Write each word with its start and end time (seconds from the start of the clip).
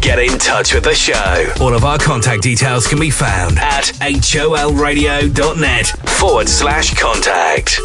Get 0.00 0.18
in 0.18 0.38
touch 0.38 0.74
with 0.74 0.82
the 0.82 0.94
show. 0.94 1.52
All 1.60 1.72
of 1.72 1.84
our 1.84 1.98
contact 1.98 2.42
details 2.42 2.88
can 2.88 2.98
be 2.98 3.10
found 3.10 3.56
at 3.58 3.84
holradio.net 4.00 5.86
forward 5.86 6.48
slash 6.48 6.94
contact. 6.94 7.78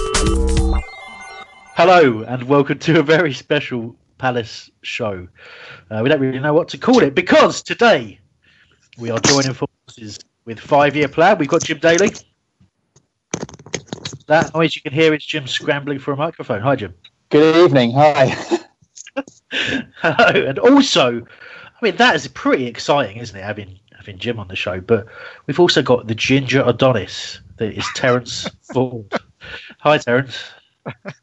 Hello, 1.76 2.24
and 2.24 2.44
welcome 2.46 2.80
to 2.80 3.00
a 3.00 3.04
very 3.04 3.32
special 3.32 3.96
Palace 4.18 4.72
show. 4.82 5.28
Uh, 5.92 6.00
we 6.02 6.10
don't 6.10 6.20
really 6.20 6.40
know 6.40 6.54
what 6.54 6.68
to 6.70 6.80
call 6.80 7.04
it 7.04 7.14
because 7.14 7.62
today 7.62 8.20
we 8.98 9.12
are 9.12 9.20
joining 9.20 9.54
forces 9.54 10.20
with 10.46 10.60
Five 10.60 10.96
Year 10.96 11.08
Plan. 11.08 11.38
We've 11.38 11.48
got 11.48 11.64
Jim 11.64 11.78
Daly. 11.78 12.10
That 14.26 14.52
noise 14.56 14.76
you 14.76 14.82
can 14.82 14.94
hear 14.94 15.14
is 15.14 15.24
Jim 15.24 15.46
scrambling 15.46 16.00
for 16.00 16.12
a 16.14 16.18
microphone. 16.18 16.62
Hi, 16.62 16.76
Jim. 16.76 16.96
Good 17.30 17.66
evening. 17.66 17.92
Hi. 17.92 18.36
Hello, 19.52 20.46
and 20.48 20.60
also, 20.60 21.18
I 21.20 21.86
mean 21.86 21.96
that 21.98 22.16
is 22.16 22.28
pretty 22.30 22.66
exciting, 22.66 23.18
isn't 23.18 23.36
it? 23.36 23.44
Having 23.44 23.80
having 23.96 24.18
Jim 24.18 24.40
on 24.40 24.48
the 24.48 24.56
show, 24.56 24.82
but 24.82 25.06
we've 25.46 25.60
also 25.60 25.82
got 25.82 26.08
the 26.08 26.16
Ginger 26.16 26.64
Adonis 26.66 27.40
that 27.58 27.78
is 27.78 27.86
Terence 27.96 28.50
Ford. 28.74 29.12
Hi, 29.80 29.98
Terence. 29.98 30.44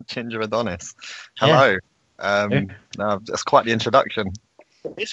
Ginger 0.06 0.40
Adonis. 0.40 0.94
Hello. 1.38 1.76
Um, 2.18 2.52
Yeah. 2.52 2.64
no, 2.98 3.20
that's 3.26 3.42
quite 3.42 3.64
the 3.64 3.72
introduction. 3.72 4.32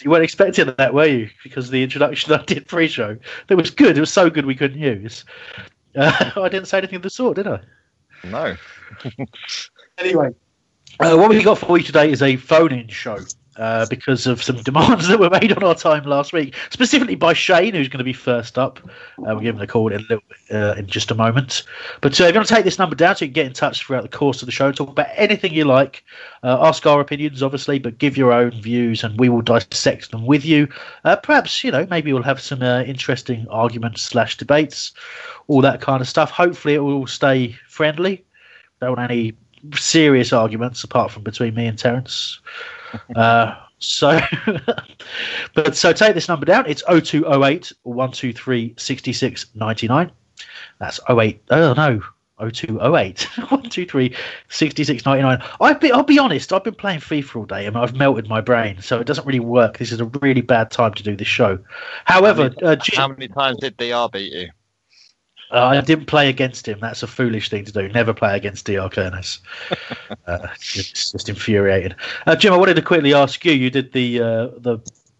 You 0.02 0.10
weren't 0.10 0.24
expecting 0.24 0.74
that, 0.78 0.94
were 0.94 1.06
you? 1.06 1.30
Because 1.44 1.70
the 1.70 1.84
introduction 1.84 2.32
I 2.32 2.44
did 2.46 2.68
pre-show, 2.68 3.18
that 3.48 3.58
was 3.58 3.70
good. 3.70 3.98
It 3.98 4.00
was 4.00 4.14
so 4.14 4.30
good 4.30 4.46
we 4.46 4.56
couldn't 4.56 4.80
use. 4.80 5.26
Uh, 5.96 6.32
I 6.38 6.48
didn't 6.48 6.68
say 6.68 6.78
anything 6.78 6.96
of 6.98 7.02
the 7.02 7.10
sort, 7.10 7.36
did 7.36 7.48
I? 7.48 7.60
No. 8.24 8.56
Anyway, 9.98 10.30
uh, 11.00 11.16
what 11.16 11.30
we 11.30 11.44
got 11.44 11.58
for 11.58 11.78
you 11.78 11.84
today 11.84 12.12
is 12.12 12.22
a 12.22 12.36
phone-in 12.38 12.88
show 12.88 13.18
uh, 13.58 13.86
because 13.90 14.28
of 14.28 14.42
some 14.42 14.56
demands 14.64 15.08
that 15.08 15.20
were 15.20 15.30
made 15.30 15.52
on 15.52 15.64
our 15.64 15.76
time 15.76 16.04
last 16.04 16.34
week, 16.34 16.56
specifically 16.70 17.16
by 17.16 17.34
Shane, 17.34 17.74
who's 17.74 17.88
going 17.88 18.00
to 18.00 18.04
be 18.04 18.14
first 18.14 18.58
up. 18.58 18.80
Uh, 18.86 18.90
we'll 19.34 19.40
give 19.40 19.56
him 19.56 19.62
a 19.62 19.68
call 19.68 19.92
in 19.92 20.00
a 20.00 20.04
little 20.04 20.24
uh, 20.52 20.76
in 20.78 20.88
just 20.88 21.12
a 21.12 21.16
moment. 21.16 21.64
But 22.02 22.20
uh, 22.20 22.26
if 22.26 22.34
you 22.34 22.40
want 22.40 22.48
to 22.48 22.54
take 22.54 22.66
this 22.66 22.80
number 22.80 22.96
down, 22.96 23.16
so 23.16 23.26
you 23.26 23.30
can 23.30 23.34
get 23.34 23.46
in 23.48 23.54
touch 23.54 23.82
throughout 23.82 24.04
the 24.04 24.18
course 24.18 24.42
of 24.42 24.46
the 24.46 24.52
show, 24.52 24.72
talk 24.72 24.90
about 24.90 25.08
anything 25.16 25.54
you 25.54 25.66
like, 25.66 26.04
uh, 26.44 26.66
ask 26.66 26.86
our 26.86 27.00
opinions, 27.00 27.44
obviously, 27.44 27.80
but 27.80 27.98
give 27.98 28.18
your 28.18 28.32
own 28.32 28.52
views, 28.52 29.04
and 29.04 29.20
we 29.20 29.30
will 29.30 29.42
dissect 29.42 30.12
them 30.12 30.26
with 30.26 30.46
you. 30.46 30.68
Perhaps 31.04 31.64
you 31.64 31.72
know, 31.72 31.88
maybe 31.90 32.14
we'll 32.14 32.24
have 32.24 32.42
some 32.42 32.62
interesting 32.62 33.48
arguments 33.50 34.02
slash 34.02 34.38
debates, 34.38 34.94
all 35.48 35.62
that 35.62 35.82
kind 35.82 36.02
of 36.02 36.08
stuff. 36.08 36.32
Hopefully, 36.32 36.76
it 36.76 36.80
will 36.80 37.08
stay 37.08 37.56
friendly. 37.68 38.24
Don't 38.80 38.96
want 38.96 39.12
any 39.12 39.34
serious 39.76 40.34
arguments 40.34 40.84
apart 40.84 41.12
from 41.12 41.24
between 41.24 41.56
me 41.56 41.68
and 41.68 41.78
Terence. 41.78 42.40
Uh, 43.18 43.54
so, 43.80 44.18
but 45.54 45.76
so 45.76 45.92
take 45.92 46.14
this 46.14 46.30
number 46.30 46.46
down. 46.46 46.66
It's 46.68 46.82
0208 46.84 47.74
123 47.84 48.74
66 48.78 49.46
99. 49.56 50.12
That's 50.80 51.00
08. 51.10 51.42
Oh 51.50 51.74
no. 51.74 52.02
0208 52.40 53.24
123 53.38 54.16
66 54.48 55.06
99. 55.06 55.44
I've 55.60 55.80
been, 55.80 55.92
I'll 55.94 56.04
be 56.04 56.20
honest, 56.20 56.54
I've 56.54 56.64
been 56.64 56.76
playing 56.76 57.00
FIFA 57.00 57.36
all 57.36 57.46
day 57.46 57.66
and 57.66 57.76
I've 57.76 57.96
melted 57.96 58.30
my 58.30 58.42
brain, 58.42 58.80
so 58.82 59.00
it 59.00 59.08
doesn't 59.08 59.26
really 59.26 59.40
work. 59.40 59.80
This 59.80 59.92
is 59.92 60.00
a 60.00 60.06
really 60.06 60.42
bad 60.42 60.70
time 60.70 60.94
to 60.94 61.04
do 61.04 61.16
this 61.16 61.28
show. 61.28 61.58
However, 62.06 62.54
uh, 62.62 62.76
Jim, 62.76 62.96
How 62.96 63.08
many 63.08 63.28
times 63.28 63.58
did 63.60 63.76
DR 63.78 64.10
beat 64.12 64.32
you? 64.34 64.50
Uh, 65.52 65.66
I 65.66 65.82
didn't 65.82 66.06
play 66.08 66.30
against 66.30 66.68
him. 66.68 66.80
That's 66.80 67.04
a 67.04 67.08
foolish 67.08 67.50
thing 67.50 67.66
to 67.66 67.72
do. 67.72 67.88
Never 67.90 68.14
play 68.14 68.36
against 68.36 68.66
DR 68.66 68.90
Kernes. 68.90 69.40
uh, 70.28 70.48
it's 70.54 71.12
just 71.12 71.30
infuriated. 71.30 71.96
Uh, 72.26 72.36
Jim, 72.36 72.54
I 72.54 72.58
wanted 72.58 72.76
to 72.76 72.82
quickly 72.82 73.14
ask 73.14 73.44
you. 73.46 73.54
You 73.54 73.70
did 73.70 73.94
the 73.94 74.22
uh, 74.22 74.48
the 74.58 74.80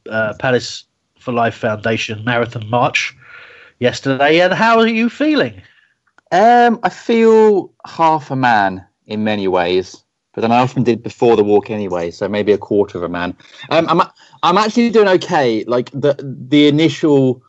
uh, 0.10 0.34
Palace 0.40 0.86
for 1.20 1.32
Life 1.32 1.56
Foundation 1.56 2.24
marathon 2.26 2.70
march 2.70 3.16
yesterday, 3.80 4.42
and 4.42 4.54
how 4.54 4.80
are 4.80 4.88
you 4.88 5.10
feeling? 5.10 5.62
Um, 6.32 6.80
I 6.84 6.90
feel 6.90 7.74
half 7.86 8.30
a 8.32 8.36
man 8.36 8.86
in 9.06 9.24
many 9.24 9.48
ways, 9.48 10.04
but 10.34 10.42
then 10.42 10.52
I 10.52 10.60
often 10.60 10.84
did 10.84 11.04
before 11.04 11.38
the 11.38 11.44
walk 11.44 11.70
anyway, 11.70 12.12
so 12.12 12.28
maybe 12.28 12.52
a 12.52 12.58
quarter 12.58 12.98
of 12.98 13.04
a 13.04 13.10
man. 13.10 13.36
Um, 13.70 13.88
I'm 13.90 14.02
I'm 14.44 14.58
actually 14.58 14.90
doing 14.90 15.08
okay. 15.08 15.64
Like 15.66 15.90
the 15.92 16.16
the 16.22 16.68
initial 16.68 17.42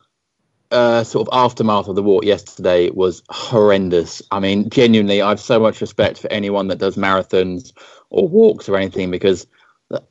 uh, 0.71 1.03
sort 1.03 1.27
of 1.27 1.33
aftermath 1.37 1.87
of 1.87 1.95
the 1.95 2.03
walk 2.03 2.25
yesterday 2.25 2.89
was 2.91 3.23
horrendous. 3.29 4.21
I 4.31 4.39
mean, 4.39 4.69
genuinely, 4.69 5.21
I 5.21 5.29
have 5.29 5.39
so 5.39 5.59
much 5.59 5.81
respect 5.81 6.19
for 6.19 6.31
anyone 6.31 6.67
that 6.69 6.79
does 6.79 6.97
marathons 6.97 7.73
or 8.09 8.27
walks 8.27 8.69
or 8.69 8.77
anything 8.77 9.11
because 9.11 9.47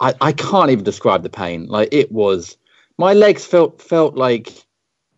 I, 0.01 0.15
I 0.21 0.33
can't 0.33 0.71
even 0.71 0.85
describe 0.85 1.23
the 1.23 1.31
pain. 1.31 1.67
Like 1.67 1.91
it 1.93 2.13
was, 2.13 2.57
my 2.99 3.15
legs 3.15 3.45
felt 3.47 3.83
felt 3.83 4.17
like 4.17 4.53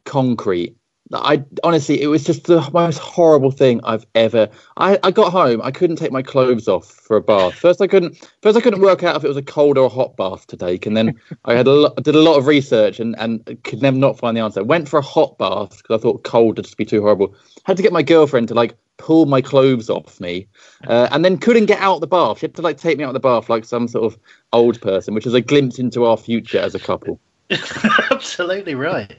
concrete. 0.06 0.76
I 1.12 1.42
honestly, 1.64 2.00
it 2.00 2.06
was 2.06 2.22
just 2.22 2.44
the 2.44 2.68
most 2.72 2.98
horrible 2.98 3.50
thing 3.50 3.80
I've 3.82 4.06
ever. 4.14 4.48
I, 4.76 4.98
I 5.02 5.10
got 5.10 5.32
home, 5.32 5.60
I 5.62 5.72
couldn't 5.72 5.96
take 5.96 6.12
my 6.12 6.22
clothes 6.22 6.68
off 6.68 6.86
for 6.86 7.16
a 7.16 7.20
bath. 7.20 7.54
First, 7.54 7.80
I 7.80 7.88
couldn't. 7.88 8.30
First, 8.42 8.56
I 8.56 8.60
couldn't 8.60 8.80
work 8.80 9.02
out 9.02 9.16
if 9.16 9.24
it 9.24 9.28
was 9.28 9.36
a 9.36 9.42
cold 9.42 9.76
or 9.76 9.86
a 9.86 9.88
hot 9.88 10.16
bath 10.16 10.46
to 10.48 10.56
take, 10.56 10.86
and 10.86 10.96
then 10.96 11.18
I 11.44 11.54
had 11.54 11.66
a 11.66 11.72
lot, 11.72 11.96
did 12.02 12.14
a 12.14 12.20
lot 12.20 12.36
of 12.36 12.46
research 12.46 13.00
and 13.00 13.16
and 13.18 13.44
could 13.64 13.82
never 13.82 13.96
not 13.96 14.18
find 14.18 14.36
the 14.36 14.40
answer. 14.40 14.62
Went 14.62 14.88
for 14.88 14.98
a 14.98 15.02
hot 15.02 15.36
bath 15.38 15.78
because 15.78 15.98
I 15.98 16.02
thought 16.02 16.22
cold 16.22 16.58
would 16.58 16.64
just 16.64 16.76
be 16.76 16.84
too 16.84 17.02
horrible. 17.02 17.34
Had 17.64 17.76
to 17.76 17.82
get 17.82 17.92
my 17.92 18.02
girlfriend 18.02 18.48
to 18.48 18.54
like 18.54 18.76
pull 18.96 19.26
my 19.26 19.40
clothes 19.40 19.90
off 19.90 20.20
me, 20.20 20.46
uh, 20.86 21.08
and 21.10 21.24
then 21.24 21.38
couldn't 21.38 21.66
get 21.66 21.80
out 21.80 22.00
the 22.00 22.06
bath. 22.06 22.38
She 22.38 22.44
had 22.44 22.54
to 22.54 22.62
like 22.62 22.76
take 22.76 22.98
me 22.98 23.04
out 23.04 23.08
of 23.08 23.14
the 23.14 23.20
bath 23.20 23.48
like 23.48 23.64
some 23.64 23.88
sort 23.88 24.12
of 24.12 24.18
old 24.52 24.80
person, 24.80 25.14
which 25.14 25.26
is 25.26 25.34
a 25.34 25.40
glimpse 25.40 25.78
into 25.78 26.04
our 26.04 26.16
future 26.16 26.60
as 26.60 26.74
a 26.74 26.78
couple. 26.80 27.18
Absolutely 28.10 28.74
right. 28.74 29.14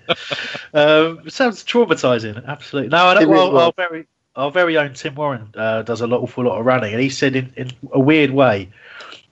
um, 0.74 1.30
sounds 1.30 1.63
traumatizing. 1.63 2.45
Absolutely. 2.45 2.89
No, 2.89 3.06
I 3.06 3.13
It 3.13 3.19
don't. 3.22 3.30
Well, 3.30 3.57
our 3.57 3.74
very 3.75 4.07
our 4.36 4.51
very 4.51 4.78
own 4.78 4.94
Tim 4.94 5.16
Warren 5.16 5.50
uh, 5.56 5.81
does 5.81 6.01
a 6.01 6.07
lot, 6.07 6.22
awful 6.22 6.45
lot 6.45 6.60
of 6.60 6.66
running, 6.66 6.94
and 6.94 7.01
he 7.01 7.10
said 7.10 7.36
in, 7.36 7.54
in 7.57 7.72
a 7.92 8.00
weird 8.00 8.31
way, 8.31 8.69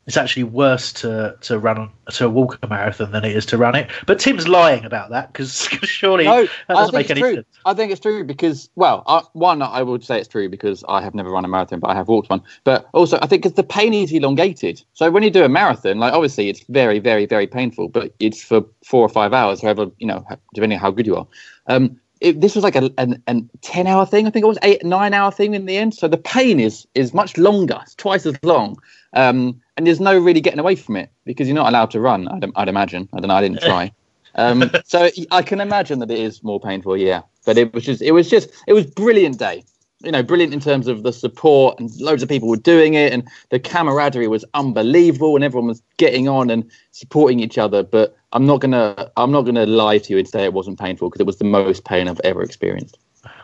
it's 0.09 0.17
actually 0.17 0.43
worse 0.43 0.91
to 0.91 1.37
to 1.41 1.59
run 1.59 1.87
to 2.13 2.27
walk 2.31 2.57
a 2.63 2.67
marathon 2.67 3.11
than 3.11 3.23
it 3.23 3.35
is 3.35 3.45
to 3.45 3.59
run 3.59 3.75
it. 3.75 3.91
But 4.07 4.19
Tim's 4.19 4.47
lying 4.47 4.83
about 4.83 5.11
that 5.11 5.31
because 5.31 5.51
surely 5.83 6.23
No, 6.23 6.45
that 6.45 6.51
I 6.67 6.73
doesn't 6.73 6.95
make 6.95 7.11
any 7.11 7.21
true. 7.21 7.35
sense. 7.35 7.47
I 7.63 7.75
think 7.75 7.91
it's 7.91 8.01
true 8.01 8.23
because, 8.23 8.71
well, 8.75 9.03
uh, 9.05 9.21
one, 9.33 9.61
I 9.61 9.83
would 9.83 10.03
say 10.03 10.17
it's 10.17 10.27
true 10.27 10.49
because 10.49 10.83
I 10.89 11.03
have 11.03 11.13
never 11.13 11.29
run 11.29 11.45
a 11.45 11.47
marathon, 11.47 11.79
but 11.79 11.91
I 11.91 11.93
have 11.93 12.07
walked 12.07 12.31
one. 12.31 12.41
But 12.63 12.87
also, 12.95 13.19
I 13.21 13.27
think 13.27 13.43
because 13.43 13.55
the 13.55 13.61
pain 13.61 13.93
is 13.93 14.11
elongated. 14.11 14.83
So 14.93 15.11
when 15.11 15.21
you 15.21 15.29
do 15.29 15.43
a 15.43 15.49
marathon, 15.49 15.99
like 15.99 16.13
obviously 16.13 16.49
it's 16.49 16.63
very, 16.69 16.97
very, 16.97 17.27
very 17.27 17.45
painful, 17.45 17.89
but 17.89 18.11
it's 18.19 18.41
for 18.41 18.65
four 18.83 19.03
or 19.03 19.09
five 19.09 19.31
hours, 19.31 19.61
however, 19.61 19.91
you 19.99 20.07
know, 20.07 20.25
depending 20.55 20.79
on 20.79 20.81
how 20.81 20.89
good 20.89 21.05
you 21.05 21.17
are. 21.17 21.27
Um, 21.67 21.99
it, 22.19 22.41
this 22.41 22.55
was 22.55 22.63
like 22.63 22.75
a 22.75 22.91
an, 22.97 23.21
an 23.27 23.47
ten 23.61 23.85
hour 23.85 24.07
thing. 24.07 24.25
I 24.25 24.31
think 24.31 24.43
it 24.43 24.47
was 24.47 24.57
eight 24.63 24.83
nine 24.83 25.13
hour 25.13 25.31
thing 25.31 25.53
in 25.53 25.67
the 25.67 25.77
end. 25.77 25.93
So 25.93 26.07
the 26.07 26.17
pain 26.17 26.59
is 26.59 26.87
is 26.95 27.13
much 27.13 27.37
longer. 27.37 27.79
It's 27.83 27.95
twice 27.95 28.25
as 28.25 28.35
long. 28.43 28.77
Um, 29.13 29.61
and 29.79 29.87
there's 29.87 30.01
no 30.01 30.19
really 30.19 30.41
getting 30.41 30.59
away 30.59 30.75
from 30.75 30.97
it 30.97 31.09
because 31.23 31.47
you're 31.47 31.55
not 31.55 31.69
allowed 31.69 31.89
to 31.91 32.01
run. 32.01 32.27
I'd, 32.27 32.51
I'd 32.57 32.67
imagine. 32.67 33.07
I 33.13 33.21
don't 33.21 33.29
know. 33.29 33.35
I 33.35 33.41
didn't 33.41 33.61
try. 33.61 33.91
Um, 34.35 34.69
so 34.85 35.09
I 35.31 35.41
can 35.41 35.59
imagine 35.59 35.99
that 35.99 36.11
it 36.11 36.19
is 36.19 36.43
more 36.43 36.59
painful. 36.59 36.95
Yeah, 36.95 37.23
but 37.47 37.57
it 37.57 37.73
was 37.73 37.83
just 37.83 37.99
it 37.99 38.11
was 38.11 38.29
just 38.29 38.51
it 38.67 38.73
was 38.73 38.85
brilliant 38.85 39.39
day. 39.39 39.63
You 40.03 40.11
know, 40.11 40.21
brilliant 40.21 40.53
in 40.53 40.59
terms 40.59 40.87
of 40.87 41.01
the 41.01 41.11
support 41.11 41.79
and 41.79 41.89
loads 41.99 42.21
of 42.21 42.29
people 42.29 42.47
were 42.47 42.55
doing 42.55 42.93
it, 42.93 43.11
and 43.11 43.27
the 43.49 43.59
camaraderie 43.59 44.27
was 44.27 44.45
unbelievable, 44.53 45.35
and 45.35 45.43
everyone 45.43 45.67
was 45.67 45.81
getting 45.97 46.29
on 46.29 46.51
and 46.51 46.69
supporting 46.91 47.39
each 47.39 47.57
other. 47.57 47.81
But 47.81 48.15
I'm 48.31 48.45
not 48.45 48.61
gonna 48.61 49.09
I'm 49.17 49.31
not 49.31 49.41
gonna 49.41 49.65
lie 49.65 49.97
to 49.97 50.13
you 50.13 50.19
and 50.19 50.27
say 50.27 50.43
it 50.43 50.53
wasn't 50.53 50.79
painful 50.79 51.09
because 51.09 51.21
it 51.21 51.27
was 51.27 51.39
the 51.39 51.45
most 51.45 51.83
pain 51.83 52.07
I've 52.07 52.21
ever 52.23 52.43
experienced. 52.43 52.99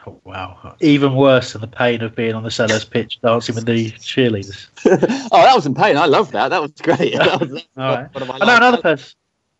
Oh, 0.07 0.19
wow. 0.23 0.75
Even 0.81 1.15
worse 1.15 1.53
than 1.53 1.61
the 1.61 1.67
pain 1.67 2.01
of 2.01 2.15
being 2.15 2.35
on 2.35 2.43
the 2.43 2.49
Selhurst 2.49 2.89
pitch 2.91 3.19
dancing 3.21 3.55
with 3.55 3.65
the 3.65 3.91
cheerleaders. 3.91 4.67
oh, 4.85 5.41
that 5.41 5.55
wasn't 5.55 5.77
pain. 5.77 5.97
I 5.97 6.05
love 6.05 6.31
that. 6.31 6.49
That 6.49 6.61
was 6.61 6.71
great. 6.73 7.13
That 7.15 7.39
was, 7.39 7.65
All 7.77 7.95
right. 7.95 8.09
I 8.15 8.45
know 8.45 8.57
another 8.57 8.81
person. 8.81 9.15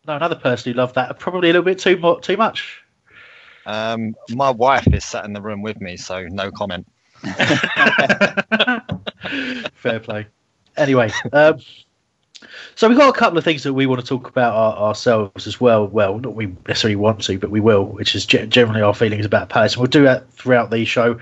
No, 0.06 0.16
another 0.16 0.36
person 0.36 0.72
who 0.72 0.78
loved 0.78 0.94
that. 0.94 1.18
Probably 1.18 1.50
a 1.50 1.52
little 1.52 1.64
bit 1.64 1.78
too 1.78 1.96
much. 1.96 2.22
Too 2.22 2.36
much. 2.36 2.82
Um, 3.66 4.14
my 4.30 4.50
wife 4.50 4.86
is 4.92 5.04
sat 5.04 5.24
in 5.24 5.32
the 5.32 5.42
room 5.42 5.62
with 5.62 5.80
me, 5.80 5.96
so 5.96 6.26
no 6.28 6.52
comment. 6.52 6.86
Fair 9.74 9.98
play. 10.00 10.26
Anyway, 10.76 11.10
um, 11.32 11.58
so 12.74 12.88
we've 12.88 12.98
got 12.98 13.08
a 13.08 13.18
couple 13.18 13.38
of 13.38 13.44
things 13.44 13.62
that 13.62 13.72
we 13.72 13.86
want 13.86 14.00
to 14.00 14.06
talk 14.06 14.28
about 14.28 14.54
our, 14.54 14.88
ourselves 14.88 15.46
as 15.46 15.60
well. 15.60 15.86
Well, 15.86 16.18
not 16.18 16.34
we 16.34 16.54
necessarily 16.68 16.96
want 16.96 17.22
to, 17.22 17.38
but 17.38 17.50
we 17.50 17.60
will, 17.60 17.86
which 17.86 18.14
is 18.14 18.26
ge- 18.26 18.48
generally 18.48 18.82
our 18.82 18.94
feelings 18.94 19.24
about 19.24 19.48
Palace. 19.48 19.74
And 19.74 19.80
we'll 19.80 19.90
do 19.90 20.04
that 20.04 20.30
throughout 20.32 20.70
the 20.70 20.84
show. 20.84 21.18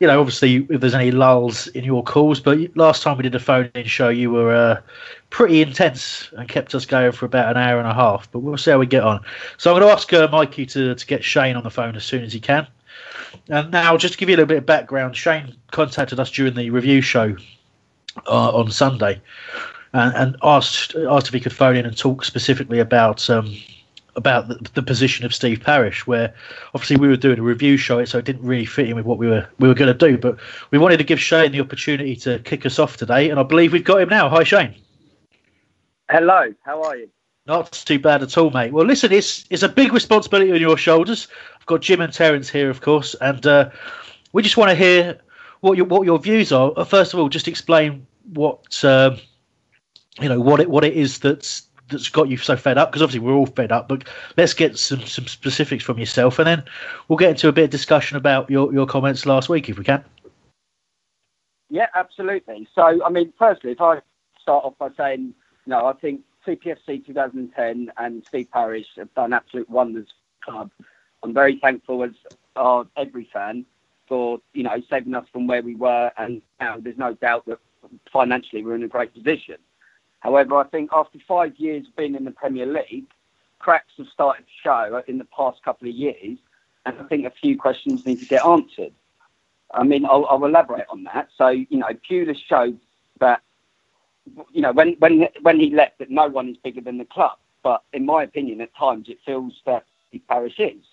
You 0.00 0.08
know, 0.08 0.20
obviously, 0.20 0.66
if 0.68 0.80
there's 0.80 0.94
any 0.94 1.10
lulls 1.10 1.68
in 1.68 1.84
your 1.84 2.02
calls, 2.02 2.40
but 2.40 2.58
last 2.76 3.02
time 3.02 3.16
we 3.16 3.22
did 3.22 3.34
a 3.34 3.40
phone 3.40 3.70
in 3.74 3.86
show, 3.86 4.08
you 4.08 4.30
were 4.30 4.54
uh, 4.54 4.80
pretty 5.30 5.62
intense 5.62 6.28
and 6.36 6.48
kept 6.48 6.74
us 6.74 6.84
going 6.84 7.12
for 7.12 7.26
about 7.26 7.50
an 7.50 7.62
hour 7.62 7.78
and 7.78 7.88
a 7.88 7.94
half. 7.94 8.30
But 8.32 8.40
we'll 8.40 8.58
see 8.58 8.72
how 8.72 8.78
we 8.78 8.86
get 8.86 9.04
on. 9.04 9.20
So 9.58 9.70
I'm 9.70 9.80
going 9.80 9.88
to 9.88 9.94
ask 9.94 10.12
uh, 10.12 10.28
Mikey 10.30 10.66
to, 10.66 10.94
to 10.94 11.06
get 11.06 11.24
Shane 11.24 11.56
on 11.56 11.62
the 11.62 11.70
phone 11.70 11.96
as 11.96 12.04
soon 12.04 12.24
as 12.24 12.32
he 12.32 12.40
can. 12.40 12.66
And 13.48 13.70
now, 13.70 13.96
just 13.96 14.14
to 14.14 14.18
give 14.18 14.28
you 14.28 14.34
a 14.34 14.38
little 14.38 14.48
bit 14.48 14.58
of 14.58 14.66
background, 14.66 15.16
Shane 15.16 15.54
contacted 15.70 16.18
us 16.18 16.30
during 16.30 16.54
the 16.54 16.70
review 16.70 17.00
show 17.00 17.36
uh, 18.26 18.56
on 18.56 18.70
Sunday 18.70 19.20
and, 19.92 20.14
and, 20.14 20.36
asked 20.42 20.94
asked 20.94 21.28
if 21.28 21.34
he 21.34 21.40
could 21.40 21.52
phone 21.52 21.76
in 21.76 21.86
and 21.86 21.96
talk 21.96 22.24
specifically 22.24 22.78
about 22.78 23.28
um, 23.30 23.56
about 24.16 24.48
the, 24.48 24.54
the, 24.74 24.82
position 24.82 25.26
of 25.26 25.34
Steve 25.34 25.60
Parish, 25.60 26.06
where 26.06 26.34
obviously 26.74 26.96
we 26.96 27.08
were 27.08 27.16
doing 27.16 27.38
a 27.38 27.42
review 27.42 27.76
show, 27.76 28.04
so 28.04 28.18
it 28.18 28.24
didn't 28.24 28.42
really 28.42 28.64
fit 28.64 28.88
in 28.88 28.96
with 28.96 29.04
what 29.04 29.18
we 29.18 29.26
were 29.26 29.46
we 29.58 29.68
were 29.68 29.74
going 29.74 29.96
to 29.96 30.08
do. 30.08 30.18
But 30.18 30.38
we 30.70 30.78
wanted 30.78 30.96
to 30.98 31.04
give 31.04 31.20
Shane 31.20 31.52
the 31.52 31.60
opportunity 31.60 32.16
to 32.16 32.38
kick 32.40 32.66
us 32.66 32.78
off 32.78 32.96
today, 32.96 33.30
and 33.30 33.38
I 33.38 33.42
believe 33.42 33.72
we've 33.72 33.84
got 33.84 34.00
him 34.00 34.08
now. 34.08 34.28
Hi, 34.28 34.42
Shane. 34.42 34.74
Hello. 36.10 36.52
How 36.62 36.82
are 36.82 36.96
you? 36.96 37.08
Not 37.46 37.70
too 37.72 37.98
bad 37.98 38.22
at 38.22 38.36
all, 38.36 38.50
mate. 38.50 38.72
Well, 38.72 38.86
listen, 38.86 39.12
it's 39.12 39.44
it's 39.50 39.62
a 39.62 39.68
big 39.68 39.92
responsibility 39.92 40.50
on 40.50 40.60
your 40.60 40.76
shoulders. 40.76 41.28
I've 41.54 41.66
got 41.66 41.80
Jim 41.80 42.00
and 42.00 42.12
Terence 42.12 42.48
here, 42.48 42.70
of 42.70 42.80
course, 42.80 43.14
and 43.20 43.46
uh, 43.46 43.70
we 44.32 44.42
just 44.42 44.56
want 44.56 44.70
to 44.70 44.74
hear 44.74 45.20
what 45.60 45.76
your 45.76 45.86
what 45.86 46.04
your 46.04 46.18
views 46.18 46.52
are. 46.52 46.84
First 46.84 47.14
of 47.14 47.20
all, 47.20 47.28
just 47.28 47.48
explain 47.48 48.06
what 48.34 48.84
um, 48.84 49.18
you 50.20 50.28
know 50.28 50.40
what 50.40 50.60
it 50.60 50.70
what 50.70 50.84
it 50.84 50.94
is 50.94 51.18
that's 51.18 51.68
that's 51.88 52.08
got 52.08 52.28
you 52.28 52.36
so 52.36 52.56
fed 52.56 52.78
up 52.78 52.90
because 52.90 53.02
obviously 53.02 53.20
we're 53.20 53.34
all 53.34 53.46
fed 53.46 53.70
up 53.70 53.88
but 53.88 54.04
let's 54.36 54.54
get 54.54 54.76
some 54.78 55.00
some 55.02 55.26
specifics 55.26 55.84
from 55.84 55.98
yourself 55.98 56.38
and 56.38 56.46
then 56.46 56.62
we'll 57.08 57.16
get 57.16 57.30
into 57.30 57.48
a 57.48 57.52
bit 57.52 57.64
of 57.64 57.70
discussion 57.70 58.16
about 58.16 58.50
your 58.50 58.72
your 58.72 58.86
comments 58.86 59.26
last 59.26 59.48
week 59.48 59.68
if 59.68 59.78
we 59.78 59.84
can 59.84 60.04
yeah 61.70 61.86
absolutely 61.94 62.66
so 62.74 63.04
i 63.04 63.08
mean 63.08 63.32
firstly 63.38 63.72
if 63.72 63.80
i 63.80 64.00
start 64.40 64.64
off 64.64 64.76
by 64.78 64.88
saying 64.96 65.34
you 65.66 65.70
know 65.70 65.86
i 65.86 65.92
think 65.92 66.20
CPFC 66.46 67.04
2010 67.04 67.92
and 67.98 68.24
Steve 68.26 68.50
Parish 68.52 68.86
have 68.96 69.12
done 69.14 69.32
absolute 69.32 69.68
wonders 69.68 70.08
club. 70.44 70.70
I'm 71.22 71.34
very 71.34 71.58
thankful 71.58 72.04
as 72.04 72.12
are 72.54 72.86
every 72.96 73.28
fan 73.32 73.66
for 74.06 74.38
you 74.54 74.62
know 74.62 74.80
saving 74.88 75.14
us 75.14 75.26
from 75.32 75.46
where 75.46 75.62
we 75.62 75.74
were, 75.74 76.12
and 76.16 76.40
now 76.60 76.76
there's 76.78 76.96
no 76.96 77.14
doubt 77.14 77.46
that 77.46 77.58
financially 78.12 78.64
we're 78.64 78.76
in 78.76 78.84
a 78.84 78.88
great 78.88 79.12
position. 79.12 79.56
However, 80.20 80.56
I 80.56 80.64
think 80.64 80.90
after 80.92 81.18
five 81.26 81.54
years 81.56 81.86
of 81.86 81.96
being 81.96 82.14
in 82.14 82.24
the 82.24 82.30
Premier 82.30 82.66
League, 82.66 83.06
cracks 83.58 83.92
have 83.98 84.06
started 84.12 84.42
to 84.42 84.52
show 84.62 85.02
in 85.06 85.18
the 85.18 85.26
past 85.26 85.62
couple 85.62 85.88
of 85.88 85.94
years, 85.94 86.38
and 86.84 86.98
I 86.98 87.04
think 87.04 87.26
a 87.26 87.30
few 87.30 87.58
questions 87.58 88.06
need 88.06 88.20
to 88.20 88.26
get 88.26 88.44
answered. 88.44 88.92
I 89.72 89.82
mean, 89.82 90.04
I'll, 90.04 90.26
I'll 90.26 90.44
elaborate 90.44 90.86
on 90.90 91.04
that. 91.04 91.28
So, 91.36 91.48
you 91.48 91.78
know, 91.78 91.88
Pulis 92.08 92.38
showed 92.48 92.78
that, 93.20 93.42
you 94.52 94.62
know, 94.62 94.72
when, 94.72 94.96
when, 94.98 95.26
when 95.42 95.58
he 95.58 95.70
left, 95.70 95.98
that 95.98 96.10
no 96.10 96.28
one 96.28 96.48
is 96.48 96.56
bigger 96.58 96.80
than 96.80 96.98
the 96.98 97.04
club. 97.04 97.38
But 97.62 97.82
in 97.92 98.06
my 98.06 98.22
opinion, 98.22 98.60
at 98.60 98.74
times 98.76 99.08
it 99.08 99.18
feels 99.26 99.52
that 99.66 99.84
the 100.12 100.20
parish 100.20 100.58
is. 100.58 100.84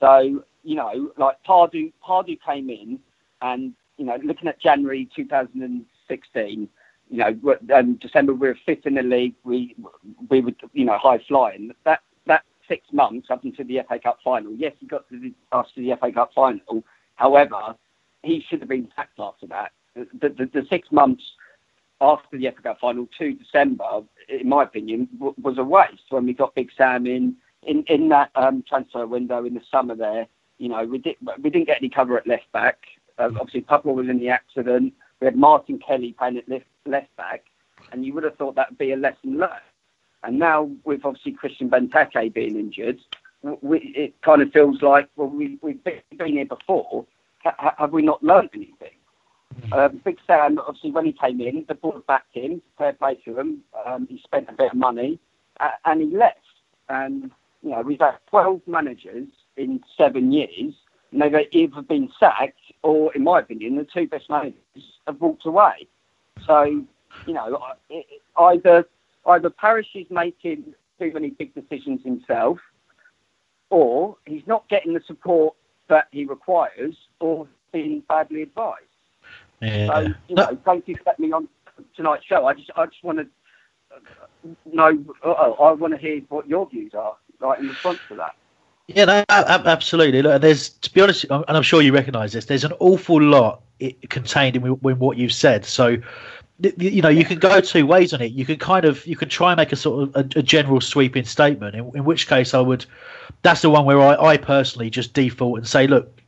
So, 0.00 0.44
you 0.64 0.74
know, 0.74 1.12
like 1.16 1.36
Pardew, 1.46 1.92
Pardew 2.06 2.38
came 2.44 2.68
in 2.68 2.98
and, 3.42 3.74
you 3.96 4.04
know, 4.04 4.18
looking 4.24 4.48
at 4.48 4.60
January 4.60 5.08
2016, 5.14 6.68
you 7.10 7.18
know, 7.18 7.56
um, 7.74 7.94
December 7.96 8.34
we 8.34 8.48
were 8.48 8.58
fifth 8.66 8.86
in 8.86 8.94
the 8.94 9.02
league. 9.02 9.34
We 9.44 9.76
we 10.28 10.40
were 10.40 10.52
you 10.72 10.84
know 10.84 10.98
high 10.98 11.18
flying. 11.26 11.72
That 11.84 12.00
that 12.26 12.44
six 12.68 12.86
months 12.92 13.28
up 13.30 13.44
until 13.44 13.66
the 13.66 13.80
FA 13.88 13.98
Cup 13.98 14.18
final. 14.24 14.52
Yes, 14.52 14.72
he 14.80 14.86
got 14.86 15.08
to 15.10 15.18
the, 15.18 15.32
us 15.52 15.66
to 15.74 15.80
the 15.80 15.96
FA 15.96 16.12
Cup 16.12 16.32
final. 16.34 16.82
However, 17.16 17.76
he 18.22 18.44
should 18.48 18.60
have 18.60 18.68
been 18.68 18.88
sacked 18.96 19.18
after 19.20 19.46
that. 19.48 19.72
The, 19.94 20.28
the, 20.28 20.50
the 20.52 20.66
six 20.68 20.90
months 20.90 21.22
after 22.00 22.36
the 22.36 22.50
FA 22.50 22.62
Cup 22.62 22.80
final 22.80 23.08
to 23.18 23.34
December, 23.34 24.02
in 24.28 24.48
my 24.48 24.64
opinion, 24.64 25.08
w- 25.18 25.34
was 25.40 25.58
a 25.58 25.64
waste. 25.64 26.04
When 26.10 26.26
we 26.26 26.32
got 26.32 26.54
Big 26.54 26.70
Sam 26.76 27.06
in 27.06 27.36
in 27.62 27.84
in 27.88 28.08
that 28.08 28.30
um, 28.34 28.64
transfer 28.68 29.06
window 29.06 29.44
in 29.44 29.54
the 29.54 29.62
summer 29.70 29.94
there, 29.94 30.26
you 30.58 30.68
know, 30.68 30.84
we 30.84 30.98
did 30.98 31.16
we 31.42 31.50
didn't 31.50 31.66
get 31.66 31.78
any 31.78 31.88
cover 31.88 32.18
at 32.18 32.26
left 32.26 32.50
back. 32.52 32.78
Uh, 33.18 33.30
obviously, 33.38 33.60
Pape 33.60 33.84
was 33.84 34.08
in 34.08 34.18
the 34.18 34.28
accident. 34.28 34.92
We 35.20 35.26
had 35.26 35.36
Martin 35.36 35.78
Kelly 35.78 36.14
playing 36.18 36.38
at 36.38 36.48
left, 36.48 36.66
left 36.86 37.14
back, 37.16 37.44
and 37.92 38.04
you 38.04 38.12
would 38.14 38.24
have 38.24 38.36
thought 38.36 38.54
that 38.56 38.70
would 38.70 38.78
be 38.78 38.92
a 38.92 38.96
lesson 38.96 39.38
learned. 39.38 39.52
And 40.22 40.38
now, 40.38 40.70
with 40.84 41.04
obviously 41.04 41.32
Christian 41.32 41.68
Benteke 41.68 42.32
being 42.32 42.56
injured, 42.56 43.00
we, 43.60 43.78
it 43.94 44.20
kind 44.22 44.40
of 44.40 44.52
feels 44.52 44.80
like, 44.80 45.08
well, 45.16 45.28
we, 45.28 45.58
we've 45.60 45.82
been 45.84 46.00
here 46.18 46.46
before. 46.46 47.04
Ha, 47.44 47.74
have 47.78 47.92
we 47.92 48.02
not 48.02 48.22
learned 48.22 48.50
anything? 48.54 48.96
Um, 49.72 50.00
Big 50.04 50.18
Sam, 50.26 50.58
obviously, 50.58 50.90
when 50.90 51.04
he 51.04 51.12
came 51.12 51.40
in, 51.40 51.64
the 51.68 51.74
board 51.74 52.06
backed 52.06 52.34
him, 52.34 52.62
fair 52.78 52.94
play 52.94 53.16
to 53.24 53.38
him. 53.38 53.60
Um, 53.84 54.06
he 54.08 54.18
spent 54.24 54.48
a 54.48 54.52
bit 54.52 54.72
of 54.72 54.78
money, 54.78 55.18
uh, 55.60 55.70
and 55.84 56.00
he 56.00 56.16
left. 56.16 56.38
And, 56.88 57.30
you 57.62 57.70
know, 57.70 57.82
we've 57.82 58.00
had 58.00 58.16
12 58.30 58.62
managers 58.66 59.28
in 59.56 59.82
seven 59.96 60.32
years, 60.32 60.74
and 61.12 61.20
they've 61.20 61.46
either 61.52 61.82
been 61.82 62.10
sacked 62.18 62.60
or, 62.82 63.12
in 63.14 63.24
my 63.24 63.40
opinion, 63.40 63.76
the 63.76 63.84
two 63.84 64.06
best 64.06 64.28
managers 64.28 64.58
have 65.06 65.20
walked 65.20 65.46
away. 65.46 65.86
So, 66.46 66.64
you 67.26 67.34
know, 67.34 67.58
either 68.38 68.84
either 69.26 69.50
Parish 69.50 69.88
is 69.94 70.06
making 70.10 70.74
too 70.98 71.12
many 71.12 71.30
big 71.30 71.54
decisions 71.54 72.02
himself, 72.02 72.58
or 73.70 74.16
he's 74.26 74.46
not 74.46 74.68
getting 74.68 74.94
the 74.94 75.02
support 75.06 75.54
that 75.88 76.08
he 76.12 76.24
requires, 76.24 76.94
or 77.20 77.46
being 77.72 78.02
badly 78.08 78.42
advised. 78.42 78.82
Yeah. 79.60 79.86
So, 79.86 80.14
you 80.28 80.34
know, 80.34 80.58
thank 80.64 80.88
you 80.88 80.96
for 80.96 81.02
letting 81.06 81.26
me 81.26 81.32
on 81.32 81.48
tonight's 81.96 82.24
show. 82.26 82.46
I 82.46 82.54
just 82.54 82.70
I 82.76 82.86
just 82.86 83.02
want 83.02 83.18
to 83.18 83.26
uh, 83.94 84.48
know. 84.70 85.04
Uh, 85.24 85.30
I 85.30 85.72
want 85.72 85.94
to 85.94 85.98
hear 85.98 86.20
what 86.28 86.48
your 86.48 86.68
views 86.68 86.92
are, 86.94 87.16
like 87.40 87.60
in 87.60 87.68
response 87.68 88.00
to 88.08 88.16
that. 88.16 88.34
Yeah, 88.88 89.24
absolutely. 89.28 90.20
Look, 90.22 90.42
there's 90.42 90.68
to 90.68 90.92
be 90.92 91.00
honest, 91.00 91.24
and 91.30 91.44
I'm 91.48 91.62
sure 91.62 91.80
you 91.80 91.92
recognise 91.92 92.32
this. 92.32 92.44
There's 92.44 92.64
an 92.64 92.74
awful 92.80 93.20
lot 93.20 93.62
contained 94.10 94.56
in, 94.56 94.64
in 94.64 94.98
what 94.98 95.16
you've 95.16 95.32
said. 95.32 95.64
So, 95.64 95.96
you 96.78 97.00
know, 97.00 97.08
you 97.08 97.24
can 97.24 97.38
go 97.38 97.60
two 97.60 97.86
ways 97.86 98.12
on 98.12 98.20
it. 98.20 98.32
You 98.32 98.44
can 98.44 98.58
kind 98.58 98.84
of 98.84 99.06
you 99.06 99.16
can 99.16 99.30
try 99.30 99.52
and 99.52 99.58
make 99.58 99.72
a 99.72 99.76
sort 99.76 100.08
of 100.08 100.16
a, 100.16 100.38
a 100.38 100.42
general 100.42 100.82
sweeping 100.82 101.24
statement. 101.24 101.74
In, 101.74 101.90
in, 101.94 102.04
which 102.04 102.28
case, 102.28 102.52
I 102.52 102.60
would. 102.60 102.84
That's 103.42 103.62
the 103.62 103.70
one 103.70 103.86
where 103.86 104.00
I, 104.00 104.32
I 104.32 104.36
personally 104.36 104.90
just 104.90 105.14
default 105.14 105.56
and 105.58 105.66
say, 105.66 105.86
look, 105.86 106.20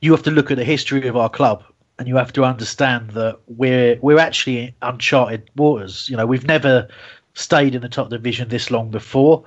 you 0.00 0.12
have 0.12 0.22
to 0.24 0.30
look 0.30 0.52
at 0.52 0.58
the 0.58 0.64
history 0.64 1.08
of 1.08 1.16
our 1.16 1.28
club 1.28 1.64
and 1.98 2.06
you 2.06 2.16
have 2.16 2.32
to 2.34 2.44
understand 2.44 3.10
that 3.10 3.36
we're 3.48 3.98
we're 4.00 4.18
actually 4.20 4.58
in 4.58 4.74
uncharted 4.82 5.50
waters. 5.56 6.08
You 6.08 6.16
know, 6.16 6.26
we've 6.26 6.46
never 6.46 6.88
stayed 7.34 7.74
in 7.74 7.82
the 7.82 7.88
top 7.88 8.10
division 8.10 8.48
this 8.48 8.70
long 8.70 8.90
before. 8.90 9.44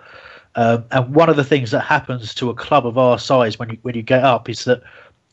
Um, 0.56 0.86
and 0.92 1.16
one 1.16 1.30
of 1.30 1.38
the 1.38 1.44
things 1.44 1.72
that 1.72 1.82
happens 1.82 2.36
to 2.36 2.50
a 2.50 2.54
club 2.54 2.86
of 2.86 2.98
our 2.98 3.18
size 3.18 3.58
when 3.58 3.70
you 3.70 3.78
when 3.84 3.96
you 3.96 4.02
get 4.02 4.24
up 4.24 4.50
is 4.50 4.66
that 4.66 4.82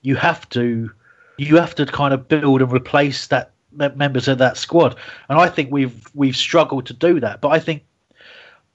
you 0.02 0.16
have 0.16 0.48
to 0.50 0.90
you 1.38 1.56
have 1.56 1.74
to 1.76 1.86
kind 1.86 2.14
of 2.14 2.28
build 2.28 2.62
and 2.62 2.72
replace 2.72 3.26
that 3.28 3.50
members 3.72 4.28
of 4.28 4.38
that 4.38 4.56
squad. 4.56 4.96
And 5.28 5.38
I 5.38 5.48
think 5.48 5.70
we've 5.70 6.08
we've 6.14 6.36
struggled 6.36 6.86
to 6.86 6.92
do 6.92 7.20
that. 7.20 7.40
But 7.40 7.48
I 7.48 7.58
think 7.58 7.84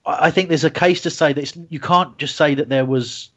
I 0.06 0.32
think 0.32 0.50
there's 0.50 0.64
a 0.64 0.72
case 0.72 1.02
to 1.02 1.10
say 1.10 1.34
that 1.34 1.56
you 1.70 1.80
can't 1.80 2.18
just 2.18 2.36
say 2.36 2.56
that 2.56 2.70
there 2.70 2.86
was 2.86 3.30